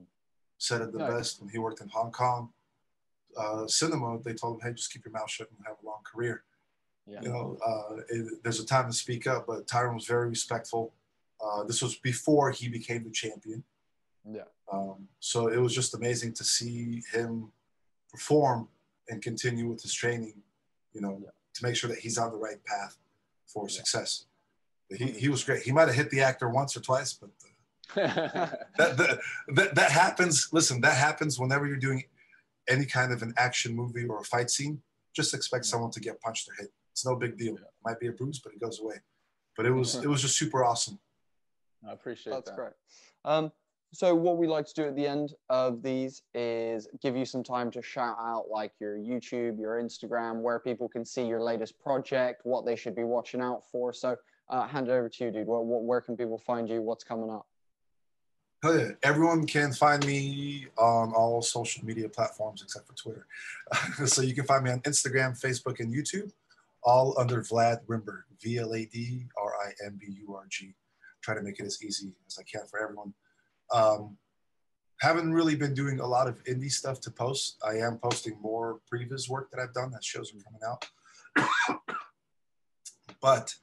said 0.57 0.82
it 0.82 0.91
the 0.91 0.99
nice. 0.99 1.11
best 1.11 1.41
when 1.41 1.49
he 1.49 1.57
worked 1.60 1.82
in 1.82 1.90
Hong 1.90 2.11
Kong 2.11 2.49
uh, 3.38 3.68
cinema. 3.68 4.20
They 4.24 4.34
told 4.34 4.56
him, 4.56 4.68
"Hey, 4.68 4.74
just 4.74 4.91
keep 4.91 5.06
your 5.06 5.14
mouth 5.14 5.30
shut 5.30 5.49
and 5.49 5.66
have 5.66 5.78
a 5.82 5.86
long 5.86 6.02
career." 6.03 6.44
Yeah. 7.06 7.22
You 7.22 7.30
know, 7.30 7.57
uh, 7.66 7.95
it, 8.10 8.44
there's 8.44 8.60
a 8.60 8.66
time 8.66 8.88
to 8.88 8.94
speak 8.94 9.28
up, 9.28 9.48
but 9.48 9.66
Tyron 9.66 9.95
was 9.95 10.06
very 10.06 10.30
respectful. 10.30 10.94
Uh, 11.44 11.64
this 11.64 11.82
was 11.82 11.95
before 11.95 12.52
he 12.52 12.68
became 12.68 13.03
the 13.03 13.10
champion. 13.11 13.64
Yeah. 14.31 14.43
Um, 14.72 15.07
so 15.19 15.47
it 15.47 15.57
was 15.57 15.73
just 15.73 15.95
amazing 15.95 16.34
to 16.34 16.43
see 16.43 17.01
him 17.11 17.51
perform 18.11 18.68
and 19.07 19.22
continue 19.22 19.68
with 19.68 19.81
his 19.81 19.93
training, 19.93 20.41
you 20.93 21.01
know, 21.01 21.19
yeah. 21.22 21.30
to 21.56 21.64
make 21.65 21.76
sure 21.76 21.89
that 21.89 21.99
he's 21.99 22.18
on 22.18 22.31
the 22.31 22.38
right 22.38 22.64
path 22.65 22.97
for 23.47 23.65
yeah. 23.68 23.76
success. 23.76 24.26
He, 24.89 25.07
he 25.11 25.30
was 25.30 25.43
great. 25.43 25.64
He 25.64 25.72
might 25.72 25.88
have 25.88 25.95
hit 25.95 26.10
the 26.10 26.22
actor 26.22 26.49
once 26.49 26.76
or 26.76 26.81
twice, 26.81 27.14
but 27.14 27.30
uh, 27.95 28.47
that, 28.77 28.97
that, 28.97 29.19
that, 29.49 29.76
that 29.76 29.91
happens. 29.91 30.49
Listen, 30.51 30.81
that 30.81 30.97
happens 30.97 31.39
whenever 31.39 31.65
you're 31.68 31.77
doing 31.77 32.03
any 32.68 32.85
kind 32.85 33.11
of 33.11 33.22
an 33.23 33.34
action 33.38 33.76
movie 33.76 34.06
or 34.06 34.19
a 34.19 34.23
fight 34.23 34.49
scene. 34.49 34.81
just 35.15 35.34
expect 35.34 35.65
Yeah. 35.65 35.72
someone 35.72 35.91
to 35.91 35.99
get 35.99 36.22
punched 36.22 36.47
or 36.49 36.53
hit. 36.60 36.72
It's 36.91 37.06
no 37.06 37.15
big 37.15 37.38
deal. 37.38 37.53
Yeah. 37.53 37.68
Might 37.84 37.99
be 37.99 38.07
a 38.07 38.11
bruise, 38.11 38.39
but 38.39 38.53
it 38.53 38.60
goes 38.60 38.80
away. 38.80 38.95
But 39.56 39.65
it 39.65 39.72
was 39.72 39.95
it 40.03 40.07
was 40.07 40.22
just 40.22 40.38
super 40.38 40.64
awesome. 40.64 40.99
I 41.88 41.93
appreciate 41.93 42.34
That's 42.34 42.49
that. 42.49 42.56
great. 42.56 42.73
Um, 43.26 43.51
so 43.91 44.14
what 44.14 44.38
we 44.38 44.48
like 44.48 44.68
to 44.68 44.74
do 44.74 44.88
at 44.88 44.95
the 44.95 45.07
end 45.07 45.34
of 45.49 45.82
these 45.82 46.22
is 46.36 46.88
give 47.02 47.16
you 47.16 47.26
some 47.26 47.44
time 47.44 47.72
to 47.72 47.82
shout 47.82 48.18
out 48.20 48.45
like 48.49 48.72
your 48.80 48.98
YouTube, 48.98 49.60
your 49.60 49.82
Instagram, 49.82 50.41
where 50.41 50.60
people 50.60 50.88
can 50.88 51.03
see 51.03 51.26
your 51.26 51.41
latest 51.41 51.80
project, 51.80 52.41
what 52.44 52.66
they 52.66 52.76
should 52.76 52.95
be 52.95 53.03
watching 53.03 53.41
out 53.41 53.64
for. 53.72 53.91
So 53.91 54.16
uh, 54.49 54.68
hand 54.68 54.90
it 54.90 54.91
over 54.91 55.10
to 55.10 55.26
you, 55.26 55.32
dude. 55.32 55.48
Where, 55.48 55.61
where 55.61 56.02
can 56.02 56.16
people 56.16 56.38
find 56.38 56.70
you? 56.70 56.82
What's 56.82 57.03
coming 57.03 57.32
up? 57.32 57.48
Hell. 58.61 58.91
Everyone 59.03 59.48
can 59.48 59.72
find 59.72 60.06
me 60.06 60.68
on 60.78 61.11
all 61.14 61.41
social 61.41 61.84
media 61.84 62.10
platforms 62.10 62.61
except 62.61 62.88
for 62.88 62.94
Twitter. 62.94 63.26
so 64.06 64.22
you 64.22 64.36
can 64.36 64.45
find 64.45 64.66
me 64.66 64.72
on 64.72 64.82
Instagram, 64.82 65.40
Facebook, 65.40 65.80
and 65.80 65.91
YouTube, 65.91 66.32
all 66.84 67.18
under 67.18 67.41
Vlad 67.41 67.80
Rimburg, 67.88 68.24
V 68.41 68.60
L 68.60 68.74
A 68.74 68.86
D 68.86 69.26
R 69.41 69.53
I 69.66 69.72
M 69.86 69.98
B 69.99 70.07
U 70.28 70.36
R 70.36 70.45
G. 70.49 70.76
Try 71.22 71.36
to 71.36 71.41
make 71.41 71.60
it 71.60 71.66
as 71.66 71.82
easy 71.82 72.11
as 72.28 72.38
I 72.38 72.44
can 72.44 72.68
for 72.68 72.84
everyone. 72.84 73.14
Um, 73.73 74.17
haven't 75.01 75.33
really 75.33 75.55
been 75.55 75.73
doing 75.73 75.99
a 75.99 76.07
lot 76.07 76.27
of 76.27 76.43
indie 76.43 76.71
stuff 76.71 76.99
to 77.01 77.11
post. 77.11 77.57
I 77.65 77.77
am 77.77 77.97
posting 77.97 78.37
more 78.41 78.79
previous 78.89 79.29
work 79.29 79.49
that 79.51 79.59
I've 79.59 79.73
done 79.73 79.91
that 79.91 80.03
shows 80.03 80.33
are 80.33 80.43
coming 80.43 80.61
out. 80.67 81.79
but 83.21 83.55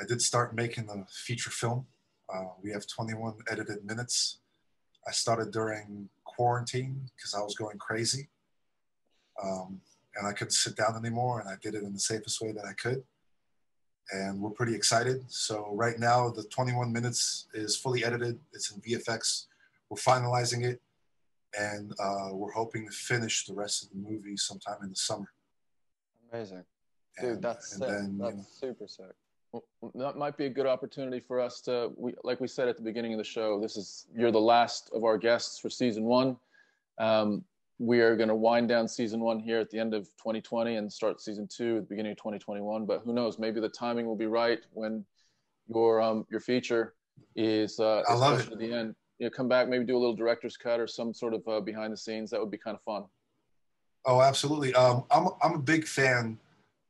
I 0.00 0.04
did 0.08 0.20
start 0.20 0.54
making 0.54 0.88
a 0.88 1.06
feature 1.12 1.50
film 1.50 1.86
uh, 2.32 2.44
we 2.62 2.70
have 2.70 2.86
21 2.86 3.34
edited 3.50 3.84
minutes. 3.84 4.38
I 5.06 5.12
started 5.12 5.50
during 5.50 6.08
quarantine 6.24 7.10
because 7.16 7.34
I 7.34 7.40
was 7.40 7.54
going 7.56 7.78
crazy. 7.78 8.28
Um, 9.42 9.80
and 10.16 10.26
I 10.26 10.32
couldn't 10.32 10.52
sit 10.52 10.76
down 10.76 10.96
anymore, 10.96 11.40
and 11.40 11.48
I 11.48 11.54
did 11.62 11.74
it 11.74 11.82
in 11.82 11.92
the 11.92 11.98
safest 11.98 12.40
way 12.40 12.52
that 12.52 12.64
I 12.64 12.72
could. 12.74 13.02
And 14.12 14.40
we're 14.40 14.50
pretty 14.50 14.74
excited. 14.74 15.22
So, 15.30 15.70
right 15.72 15.98
now, 15.98 16.30
the 16.30 16.42
21 16.44 16.92
minutes 16.92 17.46
is 17.54 17.76
fully 17.76 18.04
edited, 18.04 18.38
it's 18.52 18.70
in 18.72 18.80
VFX. 18.80 19.46
We're 19.88 19.98
finalizing 19.98 20.64
it, 20.64 20.80
and 21.58 21.92
uh, 22.00 22.30
we're 22.32 22.52
hoping 22.52 22.86
to 22.86 22.92
finish 22.92 23.46
the 23.46 23.54
rest 23.54 23.84
of 23.84 23.90
the 23.90 23.96
movie 23.96 24.36
sometime 24.36 24.78
in 24.82 24.90
the 24.90 24.96
summer. 24.96 25.28
Amazing. 26.32 26.64
Dude, 27.20 27.30
And- 27.30 27.42
that's 27.42 27.72
and 27.72 27.80
sick. 27.82 27.88
then, 27.88 28.12
you 28.12 28.18
that's 28.24 28.36
know, 28.36 28.44
super 28.48 28.86
sick. 28.88 29.14
Well, 29.52 29.64
that 29.96 30.16
might 30.16 30.36
be 30.36 30.46
a 30.46 30.50
good 30.50 30.66
opportunity 30.66 31.18
for 31.18 31.40
us 31.40 31.60
to, 31.62 31.90
we, 31.96 32.14
like 32.22 32.40
we 32.40 32.46
said 32.46 32.68
at 32.68 32.76
the 32.76 32.84
beginning 32.84 33.12
of 33.14 33.18
the 33.18 33.24
show, 33.24 33.60
this 33.60 33.76
is 33.76 34.06
you're 34.14 34.30
the 34.30 34.40
last 34.40 34.90
of 34.94 35.02
our 35.02 35.18
guests 35.18 35.58
for 35.58 35.68
season 35.68 36.04
one. 36.04 36.36
Um, 36.98 37.44
we 37.80 38.00
are 38.00 38.14
going 38.14 38.28
to 38.28 38.34
wind 38.34 38.68
down 38.68 38.86
season 38.86 39.20
one 39.20 39.40
here 39.40 39.58
at 39.58 39.70
the 39.70 39.78
end 39.78 39.94
of 39.94 40.04
2020 40.18 40.76
and 40.76 40.92
start 40.92 41.18
season 41.18 41.48
two 41.50 41.78
at 41.78 41.82
the 41.84 41.88
beginning 41.88 42.12
of 42.12 42.18
2021. 42.18 42.84
But 42.84 43.00
who 43.06 43.14
knows? 43.14 43.38
Maybe 43.38 43.58
the 43.58 43.70
timing 43.70 44.04
will 44.04 44.16
be 44.16 44.26
right 44.26 44.58
when 44.74 45.02
your 45.66 46.02
um, 46.02 46.26
your 46.30 46.40
feature 46.40 46.92
is, 47.36 47.80
uh, 47.80 48.02
I 48.06 48.12
love 48.12 48.40
it. 48.40 48.50
to 48.50 48.56
the 48.56 48.70
end. 48.70 48.94
You 49.18 49.26
know, 49.26 49.30
come 49.30 49.48
back, 49.48 49.66
maybe 49.66 49.84
do 49.86 49.96
a 49.96 49.98
little 49.98 50.14
director's 50.14 50.58
cut 50.58 50.78
or 50.78 50.86
some 50.86 51.14
sort 51.14 51.32
of 51.32 51.42
uh, 51.48 51.60
behind 51.60 51.90
the 51.94 51.96
scenes. 51.96 52.30
That 52.30 52.40
would 52.40 52.50
be 52.50 52.58
kind 52.58 52.76
of 52.76 52.82
fun. 52.82 53.04
Oh, 54.04 54.20
absolutely. 54.20 54.74
Um, 54.74 55.04
I'm 55.10 55.28
I'm 55.42 55.54
a 55.54 55.58
big 55.58 55.86
fan 55.86 56.38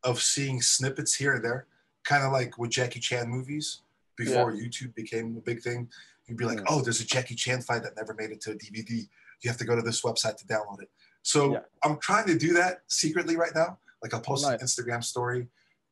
of 0.03 0.21
seeing 0.21 0.61
snippets 0.61 1.15
here 1.15 1.35
and 1.35 1.45
there, 1.45 1.67
kind 2.05 2.25
of 2.25 2.33
like 2.33 2.59
with 2.59 2.71
Jackie 2.71 3.01
Chan 3.01 3.29
movies 3.29 3.83
before 4.17 4.53
YouTube 4.53 4.93
became 4.97 5.37
a 5.37 5.41
big 5.41 5.62
thing. 5.62 5.89
You'd 6.27 6.37
be 6.37 6.45
like, 6.45 6.59
Mm. 6.59 6.67
oh, 6.69 6.81
there's 6.83 7.01
a 7.01 7.07
Jackie 7.07 7.35
Chan 7.37 7.62
fight 7.62 7.83
that 7.85 7.97
never 7.97 8.12
made 8.15 8.31
it 8.31 8.41
to 8.43 8.53
a 8.53 8.55
DVD. 8.55 9.09
You 9.43 9.51
have 9.51 9.59
to 9.59 9.65
go 9.65 9.77
to 9.77 9.83
this 9.83 10.03
website 10.03 10.37
to 10.39 10.47
download 10.47 10.83
it. 10.83 10.91
So 11.23 11.53
Yeah. 11.53 11.61
I'm 11.83 11.99
trying 11.99 12.27
to 12.27 12.39
do 12.39 12.53
that 12.55 12.83
secretly 12.89 13.37
right 13.37 13.55
now. 13.55 13.79
Like 14.03 14.15
I'll 14.15 14.21
post 14.21 14.47
an 14.47 14.59
Instagram 14.59 15.05
story, 15.05 15.49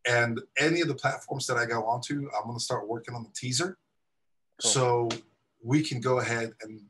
and 0.06 0.40
any 0.58 0.80
of 0.80 0.88
the 0.88 0.94
platforms 0.94 1.46
that 1.48 1.58
I 1.58 1.66
go 1.66 1.84
onto, 1.84 2.30
I'm 2.34 2.46
gonna 2.46 2.60
start 2.60 2.88
working 2.88 3.14
on 3.14 3.22
the 3.22 3.30
teaser, 3.34 3.78
Cool. 4.62 4.70
so 4.70 5.08
we 5.62 5.82
can 5.82 6.00
go 6.00 6.20
ahead 6.20 6.54
and 6.62 6.80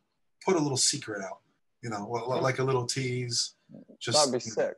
put 0.45 0.55
a 0.55 0.61
little 0.61 0.77
secret 0.77 1.23
out. 1.25 1.41
You 1.83 1.91
know, 1.91 2.07
like 2.09 2.59
a 2.59 2.65
little 2.65 2.87
tease. 2.87 3.55
Just 4.01 4.19
That'd 4.19 4.33
be 4.33 4.49
know, 4.51 4.55
sick. 4.55 4.77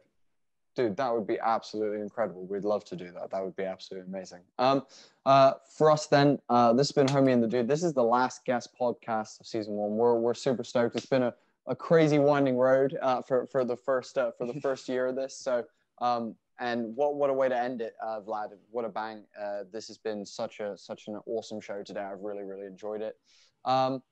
Dude, 0.77 0.97
that 0.97 1.13
would 1.13 1.27
be 1.27 1.39
absolutely 1.41 2.01
incredible. 2.01 2.47
We'd 2.47 2.65
love 2.65 2.85
to 2.87 2.97
do 2.97 3.11
that. 3.13 3.31
That 3.31 3.43
would 3.45 3.57
be 3.57 3.65
absolutely 3.65 4.09
amazing. 4.09 4.41
Um, 4.59 4.87
uh, 5.27 5.55
for 5.77 5.91
us 5.91 6.07
then, 6.07 6.39
uh, 6.49 6.73
this 6.73 6.89
has 6.89 6.93
been 6.93 7.07
Homie 7.07 7.33
and 7.33 7.43
the 7.43 7.49
Dude. 7.49 7.69
This 7.69 7.83
is 7.83 7.93
the 7.93 8.03
last 8.05 8.45
guest 8.45 8.71
podcast 8.81 9.41
of 9.41 9.47
season 9.47 9.75
one. 9.75 9.97
We're, 9.97 10.15
we're 10.19 10.35
super 10.35 10.63
stoked. 10.63 10.97
It's 10.97 11.07
been 11.07 11.25
a, 11.25 11.35
a 11.71 11.77
crazy 11.77 12.19
winding 12.19 12.57
road 12.57 12.99
uh, 13.01 13.23
for, 13.23 13.47
for 13.47 13.65
the 13.65 13.77
first 13.77 14.19
uh, 14.19 14.33
for 14.37 14.47
the 14.47 14.61
first 14.61 14.89
year 14.89 15.07
of 15.07 15.17
this. 15.17 15.39
So, 15.39 15.65
um, 16.03 16.35
and 16.59 16.95
what 16.95 17.15
what 17.15 17.31
a 17.31 17.33
way 17.33 17.49
to 17.49 17.57
end 17.57 17.81
it, 17.81 17.95
uh, 18.05 18.21
Vlad. 18.21 18.49
What 18.71 18.85
a 18.85 18.89
bang. 18.89 19.25
Uh, 19.41 19.61
this 19.73 19.87
has 19.87 19.97
been 19.97 20.27
such 20.27 20.61
a 20.61 20.77
such 20.77 21.07
an 21.07 21.19
awesome 21.27 21.61
show 21.61 21.83
today. 21.83 22.01
I've 22.01 22.21
really 22.21 22.43
really 22.43 22.67
enjoyed 22.67 23.01
it. 23.01 23.17
Um, 23.65 24.03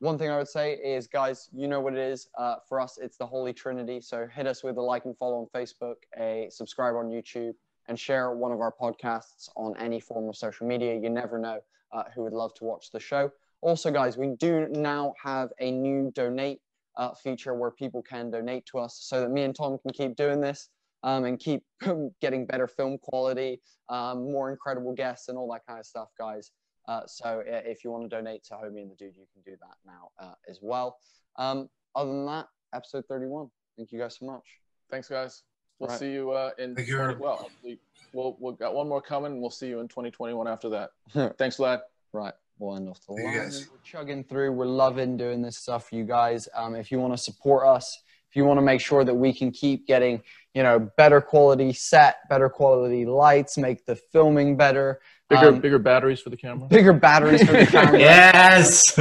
one 0.00 0.18
thing 0.18 0.30
I 0.30 0.36
would 0.36 0.48
say 0.48 0.72
is, 0.74 1.06
guys, 1.06 1.48
you 1.52 1.68
know 1.68 1.78
what 1.78 1.92
it 1.92 2.00
is. 2.00 2.26
Uh, 2.36 2.56
for 2.68 2.80
us, 2.80 2.98
it's 3.00 3.16
the 3.16 3.26
Holy 3.26 3.52
Trinity. 3.52 4.00
So 4.00 4.26
hit 4.26 4.48
us 4.48 4.64
with 4.64 4.76
a 4.78 4.82
like 4.82 5.04
and 5.04 5.16
follow 5.16 5.36
on 5.38 5.46
Facebook, 5.54 5.94
a 6.18 6.48
subscribe 6.50 6.96
on 6.96 7.08
YouTube, 7.08 7.52
and 7.86 7.96
share 7.96 8.32
one 8.32 8.50
of 8.50 8.60
our 8.60 8.72
podcasts 8.72 9.48
on 9.54 9.76
any 9.78 10.00
form 10.00 10.28
of 10.28 10.36
social 10.36 10.66
media. 10.66 10.96
You 10.96 11.08
never 11.08 11.38
know 11.38 11.60
uh, 11.92 12.04
who 12.14 12.24
would 12.24 12.32
love 12.32 12.52
to 12.54 12.64
watch 12.64 12.90
the 12.90 12.98
show. 12.98 13.30
Also, 13.60 13.92
guys, 13.92 14.16
we 14.16 14.34
do 14.40 14.66
now 14.70 15.14
have 15.22 15.52
a 15.60 15.70
new 15.70 16.10
donate 16.16 16.60
uh, 16.96 17.12
feature 17.14 17.54
where 17.54 17.70
people 17.70 18.02
can 18.02 18.30
donate 18.30 18.66
to 18.66 18.78
us 18.78 18.98
so 19.02 19.20
that 19.20 19.30
me 19.30 19.42
and 19.42 19.54
Tom 19.54 19.78
can 19.78 19.92
keep 19.92 20.16
doing 20.16 20.40
this 20.40 20.68
um, 21.02 21.24
and 21.24 21.38
keep 21.38 21.62
getting 22.20 22.46
better 22.46 22.66
film 22.68 22.98
quality, 22.98 23.60
um, 23.88 24.30
more 24.30 24.50
incredible 24.50 24.92
guests, 24.92 25.28
and 25.28 25.36
all 25.38 25.50
that 25.52 25.62
kind 25.66 25.78
of 25.80 25.86
stuff, 25.86 26.08
guys. 26.18 26.50
Uh, 26.88 27.00
so 27.06 27.42
if 27.46 27.84
you 27.84 27.90
want 27.90 28.02
to 28.08 28.08
donate 28.08 28.42
to 28.44 28.54
Homie 28.54 28.82
and 28.82 28.90
the 28.90 28.94
Dude, 28.96 29.16
you 29.16 29.26
can 29.32 29.42
do 29.44 29.56
that 29.60 29.76
now 29.86 30.10
uh, 30.18 30.34
as 30.48 30.58
well. 30.62 30.96
Um, 31.36 31.68
other 31.94 32.10
than 32.10 32.26
that, 32.26 32.46
episode 32.74 33.04
31. 33.08 33.48
Thank 33.76 33.92
you 33.92 33.98
guys 33.98 34.16
so 34.18 34.26
much. 34.26 34.42
Thanks, 34.90 35.08
guys. 35.08 35.42
We'll 35.78 35.88
Right. 35.90 35.98
see 35.98 36.12
you 36.12 36.30
uh, 36.32 36.50
in 36.58 36.74
Thank 36.74 36.88
you. 36.88 37.16
well. 37.20 37.48
we- 37.64 37.78
We'll 38.14 38.36
we'll 38.40 38.52
got 38.52 38.74
one 38.74 38.90
more 38.90 39.00
coming. 39.00 39.40
We'll 39.40 39.48
see 39.48 39.68
you 39.68 39.80
in 39.80 39.88
2021 39.88 40.46
after 40.46 40.68
that. 40.68 40.90
Thanks, 41.38 41.58
lad. 41.58 41.80
Right, 42.12 42.34
we'll 42.58 42.76
end 42.76 42.88
off 42.88 43.00
the 43.06 43.14
Thank 43.14 43.18
you, 43.20 43.26
line. 43.26 43.36
guys. 43.48 43.68
We're 43.70 43.78
chugging 43.84 44.24
through. 44.24 44.52
We're 44.52 44.66
loving 44.66 45.16
doing 45.16 45.42
this 45.42 45.58
stuff 45.58 45.88
for 45.88 45.96
you 45.96 46.04
guys. 46.04 46.48
Um, 46.54 46.74
if 46.74 46.90
you 46.90 46.98
want 46.98 47.12
to 47.14 47.18
support 47.18 47.66
us, 47.66 48.02
if 48.30 48.36
you 48.36 48.44
want 48.44 48.58
to 48.58 48.62
make 48.62 48.80
sure 48.80 49.04
that 49.04 49.14
we 49.14 49.32
can 49.34 49.50
keep 49.50 49.86
getting, 49.86 50.22
you 50.54 50.62
know, 50.62 50.90
better 50.96 51.20
quality 51.20 51.72
set, 51.72 52.16
better 52.30 52.48
quality 52.48 53.04
lights, 53.04 53.58
make 53.58 53.84
the 53.86 53.96
filming 53.96 54.56
better, 54.56 55.00
Bigger 55.28 55.48
Um, 55.48 55.60
bigger 55.60 55.78
batteries 55.78 56.20
for 56.20 56.28
the 56.30 56.36
camera. 56.36 56.68
bigger 56.68 56.92
batteries 56.92 57.42
for 57.44 57.52
the 57.52 57.66
camera, 57.70 57.98
Yes. 57.98 58.98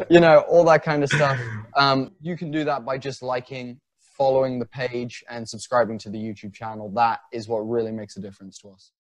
you 0.10 0.20
know, 0.20 0.38
all 0.48 0.64
that 0.64 0.82
kind 0.82 1.02
of 1.02 1.10
stuff. 1.10 1.38
Um, 1.74 2.12
you 2.22 2.34
can 2.36 2.50
do 2.50 2.64
that 2.64 2.84
by 2.86 2.96
just 2.98 3.22
liking, 3.22 3.78
following 4.00 4.58
the 4.58 4.64
page, 4.66 5.22
and 5.28 5.46
subscribing 5.46 5.98
to 5.98 6.08
the 6.10 6.18
YouTube 6.18 6.54
channel. 6.54 6.90
That 6.94 7.20
is 7.32 7.46
what 7.48 7.58
really 7.58 7.92
makes 7.92 8.16
a 8.16 8.20
difference 8.20 8.58
to 8.60 8.70
us. 8.70 8.92